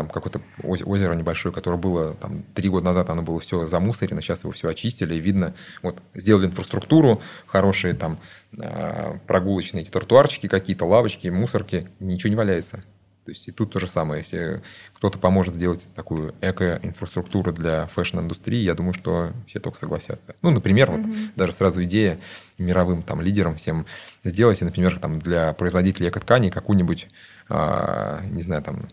там 0.00 0.08
какое-то 0.08 0.40
озеро 0.62 1.14
небольшое, 1.14 1.54
которое 1.54 1.76
было 1.76 2.14
там 2.14 2.42
три 2.54 2.70
года 2.70 2.86
назад, 2.86 3.10
оно 3.10 3.22
было 3.22 3.38
все 3.40 3.66
замусорено, 3.66 4.22
сейчас 4.22 4.44
его 4.44 4.52
все 4.52 4.68
очистили, 4.68 5.14
и 5.14 5.20
видно, 5.20 5.54
вот 5.82 6.00
сделали 6.14 6.46
инфраструктуру, 6.46 7.20
хорошие 7.46 7.92
там 7.92 8.18
а, 8.58 9.18
прогулочные 9.26 9.82
эти 9.82 9.90
тротуарчики 9.90 10.48
какие-то, 10.48 10.86
лавочки, 10.86 11.28
мусорки, 11.28 11.86
ничего 12.00 12.30
не 12.30 12.36
валяется. 12.36 12.80
То 13.24 13.32
есть 13.32 13.46
и 13.48 13.52
тут 13.52 13.72
то 13.72 13.78
же 13.78 13.86
самое. 13.86 14.22
Если 14.22 14.62
кто-то 14.94 15.18
поможет 15.18 15.54
сделать 15.54 15.86
такую 15.94 16.34
эко-инфраструктуру 16.40 17.52
для 17.52 17.86
фэшн-индустрии, 17.86 18.62
я 18.62 18.74
думаю, 18.74 18.94
что 18.94 19.32
все 19.46 19.60
только 19.60 19.78
согласятся. 19.78 20.34
Ну, 20.42 20.50
например, 20.50 20.90
mm-hmm. 20.90 21.04
вот 21.04 21.34
даже 21.36 21.52
сразу 21.52 21.84
идея 21.84 22.18
мировым 22.58 23.02
там 23.02 23.20
лидерам 23.20 23.56
всем 23.56 23.86
сделать, 24.24 24.60
например, 24.62 24.98
там 24.98 25.18
для 25.18 25.52
производителей 25.52 26.08
эко-тканей 26.08 26.50
какую-нибудь, 26.50 27.08
а, 27.48 28.22
не 28.30 28.42
знаю, 28.42 28.62
там 28.62 28.88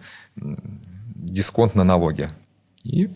дисконт 1.18 1.76
на 1.76 1.84
налоги. 1.84 2.30
И 2.84 3.10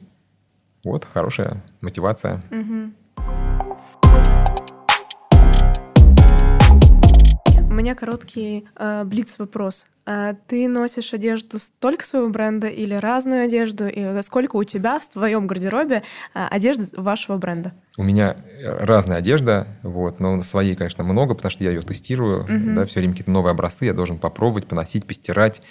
вот 0.83 1.05
хорошая 1.05 1.63
мотивация. 1.81 2.41
Угу. 2.49 2.91
У 7.69 7.73
меня 7.73 7.95
короткий 7.95 8.67
э, 8.75 9.03
блиц-вопрос. 9.05 9.85
А 10.05 10.33
ты 10.47 10.67
носишь 10.67 11.13
одежду 11.13 11.57
только 11.79 12.03
своего 12.03 12.27
бренда 12.27 12.67
или 12.67 12.93
разную 12.93 13.45
одежду? 13.45 13.87
И 13.87 14.21
сколько 14.23 14.57
у 14.57 14.63
тебя 14.63 14.99
в 14.99 15.07
твоем 15.07 15.47
гардеробе 15.47 16.03
э, 16.33 16.47
одежды 16.49 16.85
вашего 16.99 17.37
бренда? 17.37 17.71
У 17.97 18.03
меня 18.03 18.35
разная 18.61 19.17
одежда, 19.17 19.67
вот, 19.83 20.19
но 20.19 20.41
своей, 20.41 20.75
конечно, 20.75 21.03
много, 21.03 21.33
потому 21.33 21.49
что 21.49 21.63
я 21.63 21.69
ее 21.69 21.81
тестирую. 21.81 22.43
Угу. 22.43 22.75
Да, 22.75 22.85
все 22.85 22.99
время 22.99 23.13
какие-то 23.13 23.31
новые 23.31 23.51
образцы 23.51 23.85
я 23.85 23.93
должен 23.93 24.17
попробовать, 24.17 24.67
поносить, 24.67 25.05
постирать 25.05 25.61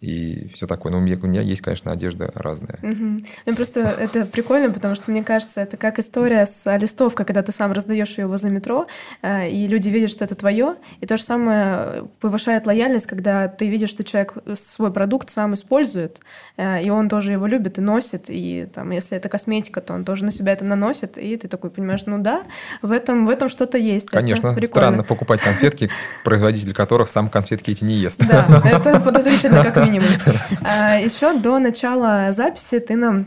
и 0.00 0.50
все 0.54 0.66
такое. 0.66 0.90
Но 0.92 0.98
у 0.98 1.00
меня, 1.02 1.18
у 1.22 1.26
меня 1.26 1.42
есть, 1.42 1.60
конечно, 1.60 1.92
одежда 1.92 2.30
разная. 2.34 2.78
Угу. 2.82 3.20
Ну, 3.46 3.54
просто 3.54 3.80
это 3.80 4.24
прикольно, 4.24 4.72
потому 4.72 4.94
что, 4.94 5.10
мне 5.10 5.22
кажется, 5.22 5.60
это 5.60 5.76
как 5.76 5.98
история 5.98 6.46
с 6.46 6.76
листовкой, 6.78 7.26
когда 7.26 7.42
ты 7.42 7.52
сам 7.52 7.72
раздаешь 7.72 8.16
ее 8.16 8.26
возле 8.26 8.48
метро, 8.48 8.86
э, 9.20 9.50
и 9.50 9.66
люди 9.66 9.90
видят, 9.90 10.10
что 10.10 10.24
это 10.24 10.34
твое. 10.34 10.76
И 11.00 11.06
то 11.06 11.18
же 11.18 11.22
самое 11.22 12.08
повышает 12.18 12.64
лояльность, 12.64 13.06
когда 13.06 13.48
ты 13.48 13.68
видишь, 13.68 13.90
что 13.90 14.02
человек 14.02 14.34
свой 14.54 14.90
продукт 14.90 15.28
сам 15.28 15.52
использует, 15.52 16.20
э, 16.56 16.82
и 16.82 16.88
он 16.88 17.10
тоже 17.10 17.32
его 17.32 17.46
любит 17.46 17.76
и 17.76 17.82
носит. 17.82 18.26
И 18.28 18.66
там, 18.72 18.92
если 18.92 19.18
это 19.18 19.28
косметика, 19.28 19.82
то 19.82 19.92
он 19.92 20.06
тоже 20.06 20.24
на 20.24 20.32
себя 20.32 20.52
это 20.52 20.64
наносит, 20.64 21.18
и 21.18 21.36
ты 21.36 21.46
такой 21.46 21.68
понимаешь, 21.68 22.04
ну 22.06 22.18
да, 22.18 22.44
в 22.80 22.90
этом, 22.90 23.26
в 23.26 23.28
этом 23.28 23.50
что-то 23.50 23.76
есть. 23.76 24.08
Конечно, 24.08 24.56
странно 24.64 25.02
покупать 25.02 25.42
конфетки, 25.42 25.90
производитель 26.24 26.72
которых 26.72 27.10
сам 27.10 27.28
конфетки 27.28 27.70
эти 27.70 27.84
не 27.84 27.96
ест. 27.96 28.18
Да, 28.26 28.62
это 28.64 28.98
подозрительно 28.98 29.62
как 29.62 29.76
минимум 29.76 29.89
минимум. 29.90 30.08
А, 30.62 30.96
еще 30.96 31.34
до 31.34 31.58
начала 31.58 32.32
записи 32.32 32.80
ты 32.80 32.96
нам 32.96 33.26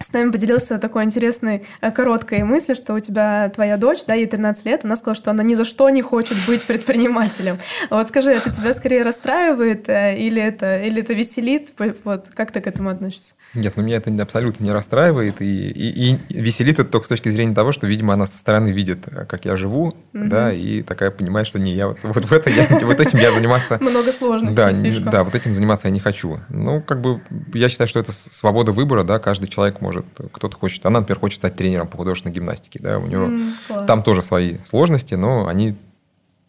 с 0.00 0.12
нами 0.12 0.30
поделился 0.30 0.78
такой 0.78 1.04
интересной 1.04 1.64
э, 1.80 1.90
короткой 1.92 2.42
мыслью, 2.42 2.74
что 2.74 2.94
у 2.94 3.00
тебя 3.00 3.48
твоя 3.54 3.76
дочь, 3.76 4.04
да, 4.06 4.14
ей 4.14 4.26
13 4.26 4.66
лет, 4.66 4.84
она 4.84 4.96
сказала, 4.96 5.14
что 5.14 5.30
она 5.30 5.42
ни 5.44 5.54
за 5.54 5.64
что 5.64 5.88
не 5.90 6.02
хочет 6.02 6.36
быть 6.46 6.64
предпринимателем. 6.66 7.58
Вот 7.90 8.08
скажи, 8.08 8.32
это 8.32 8.50
тебя 8.50 8.74
скорее 8.74 9.02
расстраивает 9.02 9.88
э, 9.88 10.18
или 10.18 10.42
это, 10.42 10.82
или 10.82 11.00
это 11.00 11.14
веселит? 11.14 11.72
Вот 12.02 12.28
как 12.34 12.50
ты 12.50 12.60
к 12.60 12.66
этому 12.66 12.90
относишься? 12.90 13.34
Нет, 13.54 13.74
ну 13.76 13.84
меня 13.84 13.98
это 13.98 14.10
абсолютно 14.20 14.64
не 14.64 14.72
расстраивает 14.72 15.40
и, 15.40 15.68
и, 15.68 16.16
и 16.28 16.40
веселит 16.40 16.80
это 16.80 16.90
только 16.90 17.06
с 17.06 17.10
точки 17.10 17.28
зрения 17.28 17.54
того, 17.54 17.70
что, 17.70 17.86
видимо, 17.86 18.14
она 18.14 18.26
со 18.26 18.36
стороны 18.36 18.70
видит, 18.70 19.06
как 19.28 19.44
я 19.44 19.54
живу, 19.56 19.86
угу. 19.86 19.94
да, 20.12 20.52
и 20.52 20.82
такая 20.82 21.12
понимает, 21.12 21.46
что 21.46 21.60
не 21.60 21.72
я 21.72 21.88
вот, 21.88 21.98
вот 22.02 22.24
в 22.24 22.32
это 22.32 22.50
я, 22.50 22.66
вот 22.82 22.98
этим 22.98 23.18
я 23.20 23.30
заниматься... 23.30 23.78
Много 23.80 24.12
сложностей 24.12 24.56
да, 24.56 24.74
слишком. 24.74 25.10
Да, 25.10 25.22
вот 25.22 25.36
этим 25.36 25.52
заниматься 25.52 25.86
я 25.86 25.92
не 25.92 26.00
хочу. 26.00 26.40
Ну, 26.48 26.82
как 26.82 27.00
бы, 27.00 27.22
я 27.52 27.68
считаю, 27.68 27.86
что 27.86 28.00
это 28.00 28.12
свобода 28.12 28.72
выбора, 28.72 29.04
да, 29.04 29.20
каждый 29.20 29.46
человек 29.46 29.80
может, 29.84 30.06
кто-то 30.32 30.56
хочет, 30.56 30.84
она, 30.86 31.00
например, 31.00 31.20
хочет 31.20 31.38
стать 31.38 31.54
тренером 31.54 31.88
по 31.88 31.96
художественной 31.96 32.34
гимнастике, 32.34 32.80
да, 32.80 32.98
у 32.98 33.06
нее 33.06 33.52
mm, 33.68 33.86
там 33.86 34.02
тоже 34.02 34.22
свои 34.22 34.58
сложности, 34.64 35.14
но 35.14 35.46
они 35.46 35.76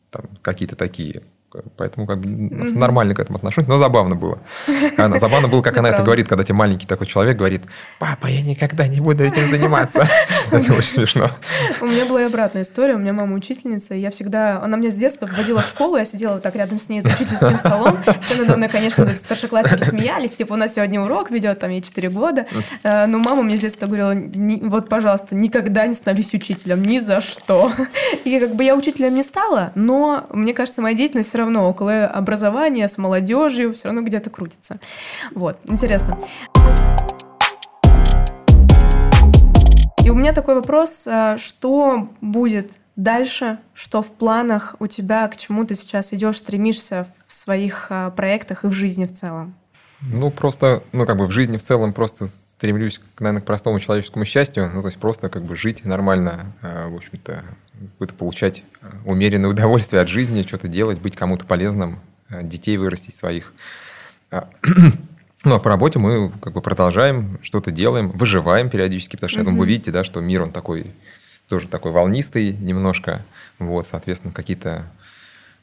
там 0.09 0.23
какие-то 0.41 0.75
такие 0.75 1.21
Поэтому 1.77 2.07
как 2.07 2.19
бы 2.19 2.27
mm-hmm. 2.27 2.77
нормально 2.77 3.13
к 3.13 3.19
этому 3.19 3.37
отношусь, 3.37 3.67
но 3.67 3.77
забавно 3.77 4.15
было. 4.15 4.39
Она, 4.97 5.17
забавно 5.17 5.47
было, 5.47 5.61
как 5.61 5.77
она 5.77 5.89
это 5.89 6.03
говорит, 6.03 6.27
когда 6.27 6.43
тебе 6.43 6.55
маленький 6.55 6.87
такой 6.87 7.07
человек 7.07 7.37
говорит, 7.37 7.63
папа, 7.99 8.27
я 8.27 8.41
никогда 8.41 8.87
не 8.87 8.99
буду 8.99 9.23
этим 9.23 9.47
заниматься. 9.47 10.07
Это 10.51 10.73
очень 10.73 10.83
смешно. 10.83 11.29
У 11.81 11.85
меня 11.85 12.05
была 12.05 12.21
и 12.21 12.25
обратная 12.25 12.63
история. 12.63 12.95
У 12.95 12.97
меня 12.97 13.13
мама 13.13 13.35
учительница, 13.35 13.95
и 13.95 13.99
я 13.99 14.11
всегда... 14.11 14.61
Она 14.61 14.77
меня 14.77 14.91
с 14.91 14.95
детства 14.95 15.25
вводила 15.25 15.61
в 15.61 15.67
школу, 15.67 15.97
я 15.97 16.05
сидела 16.05 16.33
вот 16.33 16.43
так 16.43 16.55
рядом 16.55 16.79
с 16.79 16.89
ней 16.89 17.01
за 17.01 17.09
учительским 17.09 17.57
столом. 17.57 17.97
Все 18.21 18.41
надо 18.41 18.57
мной, 18.57 18.69
конечно, 18.69 19.07
старшеклассники 19.07 19.83
смеялись, 19.83 20.31
типа, 20.31 20.53
у 20.53 20.57
нас 20.57 20.75
сегодня 20.75 21.01
урок 21.01 21.31
ведет, 21.31 21.59
там, 21.59 21.71
ей 21.71 21.81
4 21.81 22.09
года. 22.09 22.45
Э, 22.83 23.05
но 23.05 23.19
мама 23.19 23.43
мне 23.43 23.57
с 23.57 23.61
детства 23.61 23.87
говорила, 23.87 24.15
вот, 24.69 24.89
пожалуйста, 24.89 25.35
никогда 25.35 25.87
не 25.87 25.93
становись 25.93 26.33
учителем, 26.33 26.83
ни 26.83 26.99
за 26.99 27.21
что. 27.21 27.71
И 28.23 28.39
как 28.39 28.55
бы 28.55 28.63
я 28.63 28.75
учителем 28.75 29.15
не 29.15 29.23
стала, 29.23 29.71
но 29.75 30.27
мне 30.31 30.53
кажется, 30.53 30.81
моя 30.81 30.95
деятельность 30.95 31.29
все 31.29 31.39
равно 31.39 31.44
равно 31.45 31.69
около 31.69 32.05
образования, 32.05 32.87
с 32.87 32.97
молодежью, 32.97 33.73
все 33.73 33.85
равно 33.85 34.01
где-то 34.01 34.29
крутится. 34.29 34.79
Вот, 35.33 35.57
интересно. 35.67 36.17
И 40.03 40.09
у 40.09 40.13
меня 40.13 40.33
такой 40.33 40.55
вопрос, 40.55 41.07
а, 41.07 41.37
что 41.37 42.09
будет 42.21 42.73
дальше, 42.95 43.57
что 43.73 44.01
в 44.01 44.11
планах 44.11 44.75
у 44.79 44.87
тебя, 44.87 45.27
к 45.27 45.35
чему 45.35 45.65
ты 45.65 45.73
сейчас 45.73 46.13
идешь, 46.13 46.37
стремишься 46.37 47.07
в 47.27 47.33
своих 47.33 47.87
а, 47.89 48.11
проектах 48.11 48.63
и 48.63 48.67
в 48.67 48.71
жизни 48.71 49.05
в 49.05 49.13
целом? 49.13 49.55
Ну, 50.01 50.29
просто, 50.29 50.83
ну, 50.91 51.05
как 51.05 51.17
бы 51.17 51.25
в 51.25 51.31
жизни 51.31 51.57
в 51.57 51.63
целом 51.63 51.93
просто 51.93 52.27
стремлюсь, 52.27 53.01
наверное, 53.19 53.41
к 53.41 53.45
простому 53.45 53.79
человеческому 53.79 54.25
счастью, 54.25 54.69
ну, 54.73 54.81
то 54.81 54.89
есть 54.89 54.99
просто 54.99 55.29
как 55.29 55.43
бы 55.43 55.55
жить 55.55 55.85
нормально, 55.85 56.53
а, 56.61 56.89
в 56.89 56.95
общем-то, 56.95 57.43
какое-то 57.93 58.13
получать 58.13 58.63
э, 58.81 58.87
умеренное 59.05 59.49
удовольствие 59.49 60.01
от 60.01 60.09
жизни, 60.09 60.43
что-то 60.43 60.67
делать, 60.67 60.99
быть 60.99 61.15
кому-то 61.15 61.45
полезным, 61.45 61.99
э, 62.29 62.43
детей 62.43 62.77
вырастить 62.77 63.15
своих. 63.15 63.53
Ну, 64.31 65.55
а 65.55 65.59
по 65.59 65.69
работе 65.69 65.99
мы 65.99 66.31
как 66.41 66.53
бы 66.53 66.61
продолжаем, 66.61 67.39
что-то 67.41 67.71
делаем, 67.71 68.11
выживаем 68.11 68.69
периодически, 68.69 69.15
потому 69.15 69.29
что, 69.29 69.39
я 69.39 69.45
думаю, 69.45 69.61
вы 69.61 69.67
видите, 69.67 69.91
да, 69.91 70.03
что 70.03 70.21
мир, 70.21 70.43
он 70.43 70.51
такой, 70.51 70.91
тоже 71.47 71.67
такой 71.67 71.91
волнистый 71.91 72.53
немножко. 72.53 73.25
Вот, 73.59 73.87
соответственно, 73.87 74.33
какие-то 74.33 74.91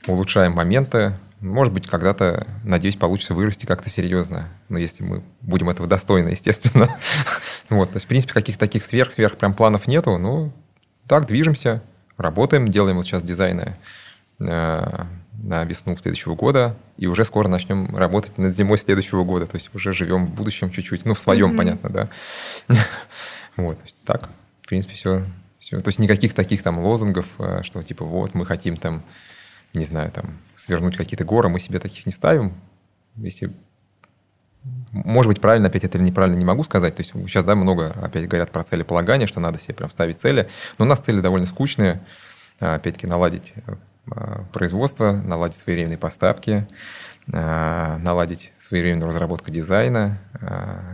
улучшаем 0.06 0.52
моменты. 0.52 1.14
Может 1.40 1.72
быть, 1.72 1.88
когда-то, 1.88 2.46
надеюсь, 2.62 2.96
получится 2.96 3.34
вырасти 3.34 3.66
как-то 3.66 3.90
серьезно. 3.90 4.48
Но 4.68 4.78
если 4.78 5.02
мы 5.02 5.22
будем 5.40 5.68
этого 5.68 5.88
достойны, 5.88 6.28
естественно. 6.30 6.96
вот, 7.68 7.90
то 7.90 7.96
есть, 7.96 8.06
в 8.06 8.08
принципе, 8.08 8.32
каких-то 8.32 8.60
таких 8.60 8.84
сверх-сверх 8.84 9.36
прям 9.36 9.54
планов 9.54 9.88
нету. 9.88 10.16
Ну, 10.18 10.52
так, 11.08 11.26
движемся 11.26 11.82
работаем, 12.22 12.68
делаем 12.68 12.96
вот 12.96 13.06
сейчас 13.06 13.22
дизайны 13.22 13.76
э, 14.40 15.04
на 15.42 15.64
весну 15.64 15.96
следующего 15.96 16.34
года, 16.34 16.76
и 16.96 17.06
уже 17.06 17.24
скоро 17.24 17.48
начнем 17.48 17.94
работать 17.96 18.38
над 18.38 18.54
зимой 18.54 18.78
следующего 18.78 19.24
года, 19.24 19.46
то 19.46 19.56
есть 19.56 19.70
уже 19.74 19.92
живем 19.92 20.26
в 20.26 20.34
будущем 20.34 20.70
чуть-чуть, 20.70 21.04
ну, 21.04 21.14
в 21.14 21.20
своем, 21.20 21.52
mm-hmm. 21.52 21.56
понятно, 21.56 21.90
да. 21.90 22.08
вот, 23.56 23.78
то 23.78 23.84
есть 23.84 23.96
так, 24.04 24.28
в 24.62 24.68
принципе, 24.68 24.94
все, 24.94 25.26
все. 25.58 25.78
То 25.78 25.88
есть 25.88 25.98
никаких 25.98 26.34
таких 26.34 26.62
там 26.62 26.78
лозунгов, 26.78 27.26
э, 27.38 27.62
что 27.62 27.82
типа 27.82 28.04
вот 28.04 28.34
мы 28.34 28.46
хотим 28.46 28.76
там, 28.76 29.02
не 29.74 29.84
знаю, 29.84 30.10
там 30.10 30.38
свернуть 30.54 30.96
какие-то 30.96 31.24
горы, 31.24 31.48
мы 31.48 31.60
себе 31.60 31.78
таких 31.78 32.06
не 32.06 32.12
ставим. 32.12 32.54
Если 33.16 33.52
может 34.92 35.28
быть, 35.28 35.40
правильно 35.40 35.68
опять 35.68 35.84
это 35.84 35.98
или 35.98 36.04
неправильно, 36.04 36.36
не 36.36 36.44
могу 36.44 36.64
сказать. 36.64 36.94
То 36.94 37.00
есть 37.00 37.12
сейчас, 37.12 37.44
да, 37.44 37.54
много 37.54 37.92
опять 38.02 38.28
говорят 38.28 38.52
про 38.52 38.62
целеполагание, 38.62 39.26
что 39.26 39.40
надо 39.40 39.58
себе 39.58 39.74
прям 39.74 39.90
ставить 39.90 40.20
цели. 40.20 40.48
Но 40.78 40.84
у 40.84 40.88
нас 40.88 41.00
цели 41.00 41.20
довольно 41.20 41.46
скучные. 41.46 42.00
А, 42.60 42.76
опять-таки, 42.76 43.06
наладить 43.06 43.54
а, 44.10 44.44
производство, 44.52 45.12
наладить 45.12 45.56
своевременные 45.56 45.98
поставки, 45.98 46.66
наладить 47.26 48.52
своевременную 48.58 49.08
разработку 49.08 49.50
дизайна, 49.50 50.18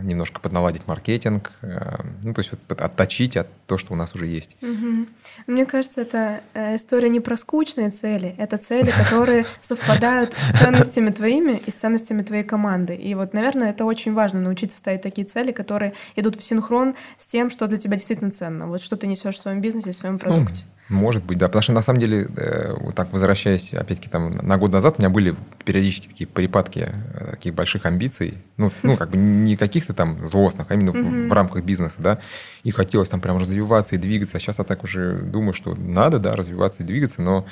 немножко 0.03 0.39
подналадить 0.39 0.87
маркетинг, 0.87 1.51
э, 1.61 2.01
ну, 2.23 2.33
то 2.33 2.39
есть 2.39 2.51
вот 2.51 2.81
отточить 2.81 3.37
от 3.37 3.47
то, 3.65 3.77
что 3.77 3.93
у 3.93 3.95
нас 3.95 4.13
уже 4.15 4.27
есть. 4.27 4.55
Угу. 4.61 5.07
Мне 5.47 5.65
кажется, 5.65 6.01
это 6.01 6.41
э, 6.53 6.75
история 6.75 7.09
не 7.09 7.19
про 7.19 7.35
скучные 7.37 7.89
цели, 7.89 8.35
это 8.37 8.57
цели, 8.57 8.91
которые 8.91 9.45
совпадают 9.59 10.33
с 10.33 10.59
ценностями 10.59 11.09
твоими 11.11 11.61
и 11.65 11.71
с 11.71 11.75
ценностями 11.75 12.21
твоей 12.21 12.43
команды. 12.43 12.95
И 12.95 13.15
вот, 13.15 13.33
наверное, 13.33 13.71
это 13.71 13.85
очень 13.85 14.13
важно 14.13 14.41
научиться 14.41 14.77
ставить 14.77 15.01
такие 15.01 15.25
цели, 15.25 15.51
которые 15.51 15.93
идут 16.15 16.35
в 16.35 16.43
синхрон 16.43 16.95
с 17.17 17.25
тем, 17.25 17.49
что 17.49 17.67
для 17.67 17.77
тебя 17.77 17.97
действительно 17.97 18.31
ценно. 18.31 18.67
Вот 18.67 18.81
что 18.81 18.97
ты 18.97 19.07
несешь 19.07 19.35
в 19.35 19.39
своем 19.39 19.61
бизнесе, 19.61 19.91
в 19.91 19.95
своем 19.95 20.15
ну, 20.15 20.19
продукте. 20.19 20.63
Ну, 20.65 20.78
может 20.89 21.23
быть, 21.23 21.37
да. 21.37 21.47
Потому 21.47 21.61
что 21.61 21.71
на 21.71 21.81
самом 21.81 21.99
деле, 21.99 22.27
э, 22.35 22.73
вот 22.73 22.95
так 22.95 23.13
возвращаясь, 23.13 23.73
опять-таки, 23.73 24.09
там, 24.09 24.31
на 24.31 24.57
год 24.57 24.71
назад 24.71 24.95
у 24.97 25.01
меня 25.01 25.09
были 25.09 25.35
периодически 25.63 26.07
такие 26.07 26.27
припадки 26.27 26.89
э, 26.89 27.31
таких 27.31 27.53
больших 27.53 27.85
амбиций. 27.85 28.39
Ну, 28.57 28.71
ну 28.83 28.97
как 28.97 29.11
бы 29.11 29.17
не 29.17 29.55
каких-то 29.55 29.93
там 29.93 30.25
злостных, 30.25 30.71
а 30.71 30.73
именно 30.73 30.91
в, 30.91 31.29
в 31.29 31.31
рамках 31.31 31.63
бизнеса, 31.63 31.97
да. 31.99 32.19
И 32.63 32.71
хотелось 32.71 33.09
там 33.09 33.21
прям 33.21 33.37
развиваться 33.37 33.95
и 33.95 33.97
двигаться. 33.99 34.37
А 34.37 34.39
сейчас 34.39 34.57
я 34.57 34.65
так 34.65 34.83
уже 34.83 35.19
думаю, 35.19 35.53
что 35.53 35.75
надо, 35.75 36.17
да, 36.19 36.33
развиваться 36.33 36.83
и 36.83 36.85
двигаться, 36.85 37.21
но 37.21 37.45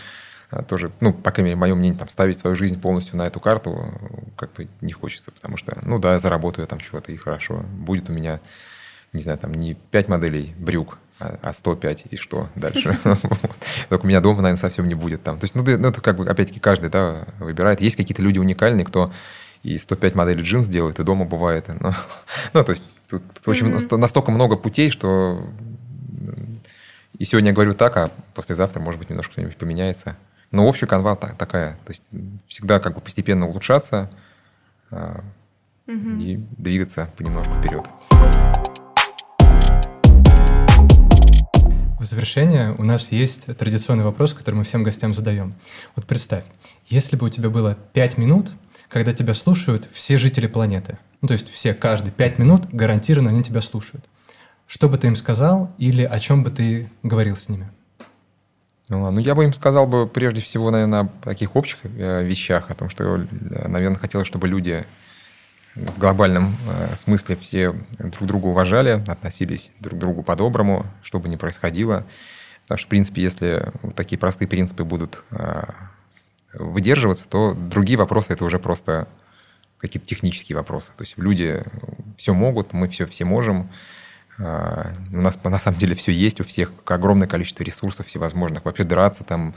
а, 0.50 0.64
тоже, 0.64 0.92
ну, 1.00 1.14
по 1.14 1.32
крайней 1.32 1.50
мере, 1.50 1.60
мое 1.60 1.76
мнение, 1.76 2.00
там, 2.00 2.10
ставить 2.10 2.40
свою 2.40 2.56
жизнь 2.56 2.80
полностью 2.82 3.18
на 3.18 3.28
эту 3.28 3.40
карту 3.40 3.94
как 4.36 4.54
бы 4.54 4.68
не 4.82 4.94
хочется, 4.94 5.32
потому 5.32 5.58
что, 5.58 5.78
ну 5.84 6.00
да, 6.00 6.14
я 6.14 6.20
заработаю 6.20 6.68
там 6.68 6.80
чего-то 6.80 7.12
и 7.12 7.18
хорошо. 7.18 7.64
Будет 7.72 8.10
у 8.10 8.14
меня, 8.14 8.40
не 9.14 9.22
знаю, 9.22 9.38
там 9.38 9.52
не 9.54 9.74
5 9.74 10.08
моделей 10.08 10.56
брюк, 10.58 10.98
а 11.20 11.54
105 11.54 12.06
и 12.12 12.16
что 12.16 12.50
дальше? 12.56 12.98
Только 13.90 14.06
у 14.06 14.08
меня 14.08 14.22
дома, 14.22 14.42
наверное, 14.42 14.60
совсем 14.60 14.88
не 14.88 14.96
будет 14.96 15.24
там. 15.24 15.40
То 15.40 15.46
есть, 15.46 15.56
ну, 15.56 15.64
ну 15.64 15.90
это 15.90 16.02
как 16.02 16.16
бы, 16.16 16.28
опять-таки, 16.28 16.60
каждый, 16.60 16.90
да, 16.90 17.26
выбирает. 17.40 17.82
Есть 17.82 17.96
какие-то 17.96 18.22
люди 18.22 18.40
уникальные, 18.40 18.86
кто 18.86 19.12
и 19.64 19.78
105 19.78 20.16
моделей 20.16 20.44
джинс 20.44 20.68
делает, 20.68 21.00
и 21.00 21.04
дома 21.04 21.26
бывает. 21.26 21.66
Но, 21.80 21.94
ну, 22.54 22.64
то 22.64 22.72
есть, 22.72 22.84
тут, 23.10 23.24
очень 23.46 23.68
настолько 23.98 24.32
много 24.32 24.56
путей, 24.56 24.90
что 24.92 25.44
и 27.18 27.26
сегодня 27.26 27.50
я 27.50 27.56
говорю 27.56 27.74
так, 27.74 27.98
а 27.98 28.12
послезавтра, 28.36 28.80
может 28.80 29.00
быть, 29.00 29.10
немножко 29.10 29.34
что-нибудь 29.34 29.58
поменяется. 29.58 30.16
Но 30.52 30.68
общая 30.68 30.86
канва 30.86 31.16
так, 31.16 31.36
такая. 31.36 31.74
То 31.86 31.92
есть, 31.92 32.10
всегда 32.48 32.80
как 32.80 32.94
бы 32.94 33.02
постепенно 33.02 33.48
улучшаться 33.48 34.10
а, 34.92 35.24
и 35.88 36.40
двигаться 36.58 37.10
понемножку 37.18 37.56
вперед. 37.56 37.88
В 42.00 42.04
завершение 42.04 42.76
у 42.78 42.84
нас 42.84 43.12
есть 43.12 43.48
традиционный 43.58 44.04
вопрос, 44.04 44.36
который 44.36 44.54
мы 44.54 44.64
всем 44.64 44.84
гостям 44.84 45.16
задаем. 45.16 45.56
Вот 45.96 46.06
представь, 46.06 46.44
если 46.86 47.16
бы 47.16 47.26
у 47.26 47.30
тебя 47.30 47.50
было 47.50 47.76
5 47.94 48.20
минут, 48.20 48.52
когда 48.88 49.14
тебя 49.14 49.34
слушают 49.34 49.88
все 49.92 50.20
жители 50.20 50.46
планеты, 50.46 51.00
ну 51.22 51.28
то 51.28 51.34
есть 51.34 51.50
все, 51.50 51.74
каждые 51.74 52.12
5 52.12 52.38
минут 52.38 52.68
гарантированно 52.72 53.32
они 53.32 53.42
тебя 53.42 53.62
слушают, 53.62 54.06
что 54.68 54.90
бы 54.90 55.00
ты 55.00 55.08
им 55.08 55.16
сказал 55.16 55.74
или 55.80 56.04
о 56.04 56.20
чем 56.20 56.44
бы 56.44 56.52
ты 56.52 56.92
говорил 57.02 57.36
с 57.36 57.50
ними? 57.50 57.68
Ну, 58.90 59.10
ну, 59.10 59.20
я 59.20 59.34
бы 59.34 59.46
им 59.46 59.54
сказал 59.54 59.88
бы 59.88 60.08
прежде 60.08 60.42
всего, 60.42 60.70
наверное, 60.70 61.02
о 61.02 61.08
таких 61.24 61.56
общих 61.56 61.80
э, 61.84 62.24
вещах, 62.24 62.70
о 62.70 62.76
том, 62.76 62.90
что, 62.90 63.26
наверное, 63.32 63.98
хотелось, 63.98 64.28
чтобы 64.28 64.48
люди 64.48 64.86
в 65.78 66.00
глобальном 66.00 66.56
э, 66.68 66.96
смысле 66.96 67.36
все 67.36 67.74
друг 68.00 68.28
друга 68.28 68.48
уважали, 68.48 69.04
относились 69.08 69.72
друг 69.80 69.98
к 69.98 70.00
другу 70.00 70.24
по-доброму, 70.24 70.86
что 71.02 71.20
бы 71.20 71.30
ни 71.30 71.36
происходило. 71.36 72.06
Потому 72.64 72.80
что, 72.80 72.88
в 72.88 72.90
принципе, 72.90 73.22
если 73.22 73.72
вот 73.82 73.96
такие 73.96 74.18
простые 74.18 74.48
принципы 74.48 74.84
будут 74.84 75.24
э, 75.32 75.64
выдерживаться, 76.54 77.30
то 77.30 77.54
другие 77.54 77.98
вопросы 77.98 78.34
это 78.34 78.44
уже 78.44 78.60
просто 78.60 79.08
какие-то 79.78 80.08
технические 80.08 80.56
вопросы. 80.56 80.92
То 80.98 81.04
есть 81.04 81.18
люди 81.18 81.64
все 82.18 82.34
могут, 82.34 82.74
мы 82.74 82.88
все, 82.90 83.06
все 83.06 83.26
можем. 83.26 83.70
Э, 84.40 84.94
у 85.14 85.22
нас 85.22 85.40
на 85.44 85.60
самом 85.60 85.78
деле 85.78 85.96
все 85.96 86.12
есть, 86.12 86.42
у 86.42 86.44
всех 86.44 86.72
огромное 86.86 87.28
количество 87.28 87.64
ресурсов 87.64 88.08
всевозможных. 88.08 88.66
Вообще 88.66 88.84
драться 88.84 89.24
там 89.24 89.54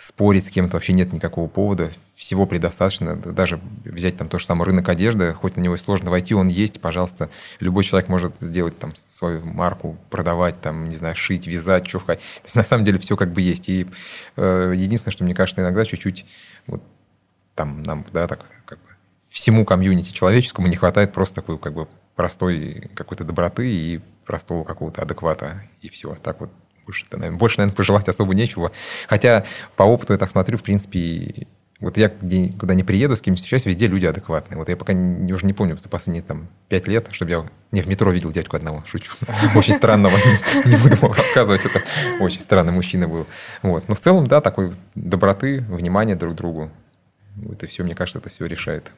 спорить 0.00 0.46
с 0.46 0.50
кем-то 0.50 0.78
вообще 0.78 0.94
нет 0.94 1.12
никакого 1.12 1.46
повода, 1.46 1.90
всего 2.14 2.46
предостаточно. 2.46 3.16
Даже 3.16 3.60
взять 3.84 4.16
там 4.16 4.30
то 4.30 4.38
же 4.38 4.46
самое 4.46 4.70
рынок 4.70 4.88
одежды, 4.88 5.34
хоть 5.34 5.56
на 5.56 5.60
него 5.60 5.74
и 5.74 5.78
сложно 5.78 6.10
войти, 6.10 6.32
он 6.34 6.48
есть, 6.48 6.80
пожалуйста. 6.80 7.28
Любой 7.60 7.84
человек 7.84 8.08
может 8.08 8.34
сделать 8.40 8.78
там 8.78 8.96
свою 8.96 9.44
марку, 9.44 9.98
продавать, 10.08 10.58
там, 10.62 10.88
не 10.88 10.96
знаю, 10.96 11.14
шить, 11.16 11.46
вязать, 11.46 11.86
что 11.86 11.98
хоть. 11.98 12.16
То 12.16 12.44
есть 12.44 12.56
на 12.56 12.64
самом 12.64 12.86
деле 12.86 12.98
все 12.98 13.14
как 13.14 13.30
бы 13.30 13.42
есть. 13.42 13.68
И 13.68 13.86
э, 14.36 14.72
единственное, 14.74 15.12
что 15.12 15.24
мне 15.24 15.34
кажется, 15.34 15.60
иногда 15.60 15.84
чуть-чуть 15.84 16.24
вот 16.66 16.82
там 17.54 17.82
нам, 17.82 18.06
да, 18.10 18.26
так 18.26 18.46
как 18.64 18.78
бы 18.78 18.88
всему 19.28 19.66
комьюнити 19.66 20.12
человеческому 20.12 20.68
не 20.68 20.76
хватает 20.76 21.12
просто 21.12 21.34
такой 21.34 21.58
как 21.58 21.74
бы 21.74 21.88
простой 22.16 22.90
какой-то 22.94 23.24
доброты 23.24 23.70
и 23.70 24.00
простого 24.24 24.64
какого-то 24.64 25.02
адеквата, 25.02 25.62
и 25.82 25.90
все. 25.90 26.14
Так 26.14 26.40
вот 26.40 26.50
больше, 26.84 27.06
больше, 27.10 27.58
наверное, 27.58 27.74
пожелать 27.74 28.08
особо 28.08 28.34
нечего. 28.34 28.72
Хотя 29.08 29.44
по 29.76 29.84
опыту 29.84 30.12
я 30.12 30.18
так 30.18 30.30
смотрю, 30.30 30.58
в 30.58 30.62
принципе, 30.62 31.46
вот 31.80 31.96
я 31.96 32.08
где, 32.08 32.52
куда 32.58 32.74
не 32.74 32.84
приеду, 32.84 33.16
с 33.16 33.22
кем 33.22 33.36
встречаюсь, 33.36 33.64
везде 33.64 33.86
люди 33.86 34.04
адекватные. 34.04 34.58
Вот 34.58 34.68
я 34.68 34.76
пока 34.76 34.92
не, 34.92 35.32
уже 35.32 35.46
не 35.46 35.54
помню 35.54 35.78
за 35.78 35.88
последние 35.88 36.22
там 36.22 36.48
пять 36.68 36.86
лет, 36.86 37.08
чтобы 37.10 37.30
я 37.30 37.46
не 37.72 37.80
в 37.80 37.88
метро 37.88 38.10
видел 38.12 38.30
дядьку 38.30 38.56
одного, 38.56 38.84
шучу. 38.86 39.12
Очень 39.54 39.74
странного, 39.74 40.16
не 40.66 40.76
буду 40.76 40.96
вам 40.96 41.12
рассказывать, 41.12 41.64
это 41.64 41.82
очень 42.20 42.40
странный 42.40 42.72
мужчина 42.72 43.08
был. 43.08 43.26
Вот. 43.62 43.88
Но 43.88 43.94
в 43.94 44.00
целом, 44.00 44.26
да, 44.26 44.42
такой 44.42 44.74
доброты, 44.94 45.60
внимания 45.68 46.16
друг 46.16 46.34
к 46.34 46.36
другу. 46.36 46.70
Вот 47.36 47.62
и 47.62 47.66
все, 47.66 47.82
мне 47.82 47.94
кажется, 47.94 48.18
это 48.18 48.28
все 48.28 48.44
решает. 48.44 48.92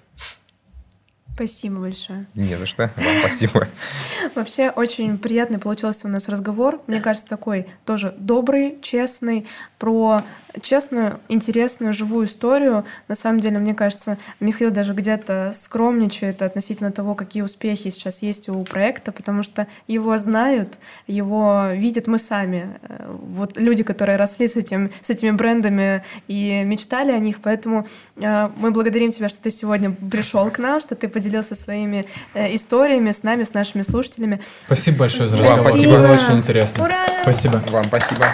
Спасибо 1.34 1.80
большое. 1.80 2.26
Не 2.34 2.56
за 2.56 2.66
что. 2.66 2.90
Вам 2.96 3.16
спасибо. 3.24 3.68
Вообще 4.34 4.70
очень 4.70 5.18
приятный 5.18 5.58
получился 5.58 6.06
у 6.06 6.10
нас 6.10 6.28
разговор. 6.28 6.80
Мне 6.86 7.00
кажется, 7.00 7.26
такой 7.26 7.68
тоже 7.84 8.14
добрый, 8.18 8.78
честный, 8.82 9.46
про 9.78 10.22
честную, 10.60 11.20
интересную, 11.28 11.92
живую 11.92 12.26
историю. 12.26 12.84
На 13.08 13.14
самом 13.14 13.40
деле, 13.40 13.58
мне 13.58 13.74
кажется, 13.74 14.18
Михаил 14.40 14.70
даже 14.70 14.94
где-то 14.94 15.52
скромничает 15.54 16.42
относительно 16.42 16.92
того, 16.92 17.14
какие 17.14 17.42
успехи 17.42 17.90
сейчас 17.90 18.22
есть 18.22 18.48
у 18.48 18.62
проекта, 18.64 19.12
потому 19.12 19.42
что 19.42 19.66
его 19.86 20.18
знают, 20.18 20.78
его 21.06 21.68
видят 21.72 22.06
мы 22.06 22.18
сами. 22.18 22.68
Э, 22.82 23.14
вот 23.22 23.56
люди, 23.56 23.82
которые 23.82 24.16
росли 24.16 24.48
с, 24.48 24.56
этим, 24.56 24.90
с 25.00 25.10
этими 25.10 25.30
брендами 25.30 26.04
и 26.28 26.62
мечтали 26.64 27.12
о 27.12 27.18
них. 27.18 27.40
Поэтому 27.42 27.86
э, 28.16 28.48
мы 28.56 28.70
благодарим 28.70 29.10
тебя, 29.10 29.28
что 29.28 29.40
ты 29.40 29.50
сегодня 29.50 29.92
пришел 29.92 30.50
к 30.50 30.58
нам, 30.58 30.80
что 30.80 30.94
ты 30.94 31.08
поделился 31.08 31.54
своими 31.54 32.06
э, 32.34 32.54
историями 32.54 33.10
с 33.10 33.22
нами, 33.22 33.44
с 33.44 33.54
нашими 33.54 33.82
слушателями. 33.82 34.40
Спасибо 34.66 34.98
большое 34.98 35.28
за 35.28 35.38
разговор. 35.38 35.70
Спасибо. 35.70 35.96
Было 35.96 36.12
очень 36.12 36.38
интересно. 36.38 36.84
Ура! 36.84 37.06
Спасибо. 37.22 37.62
Вам 37.70 37.84
спасибо. 37.84 38.26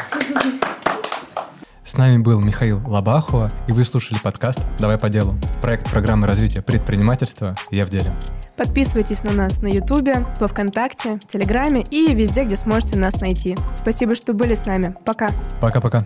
С 1.89 1.97
нами 1.97 2.19
был 2.19 2.39
Михаил 2.39 2.82
Лабахова, 2.86 3.48
и 3.66 3.73
вы 3.73 3.82
слушали 3.82 4.19
подкаст 4.23 4.60
«Давай 4.78 4.98
по 4.98 5.09
делу»– 5.09 5.39
проект 5.62 5.90
программы 5.90 6.27
развития 6.27 6.60
предпринимательства 6.60 7.56
«Я 7.70 7.86
в 7.86 7.89
деле». 7.89 8.15
Подписывайтесь 8.59 9.24
на 9.24 9.32
нас 9.32 9.62
на 9.62 9.69
Ютубе, 9.69 10.27
во 10.39 10.48
Вконтакте, 10.48 11.19
Телеграме 11.27 11.82
и 11.90 12.15
везде, 12.15 12.44
где 12.44 12.56
сможете 12.56 12.98
нас 12.98 13.19
найти. 13.23 13.56
Спасибо, 13.74 14.15
что 14.16 14.35
были 14.35 14.55
с 14.55 14.66
нами. 14.66 14.97
Пока. 15.06 15.31
Пока-пока. 15.62 16.01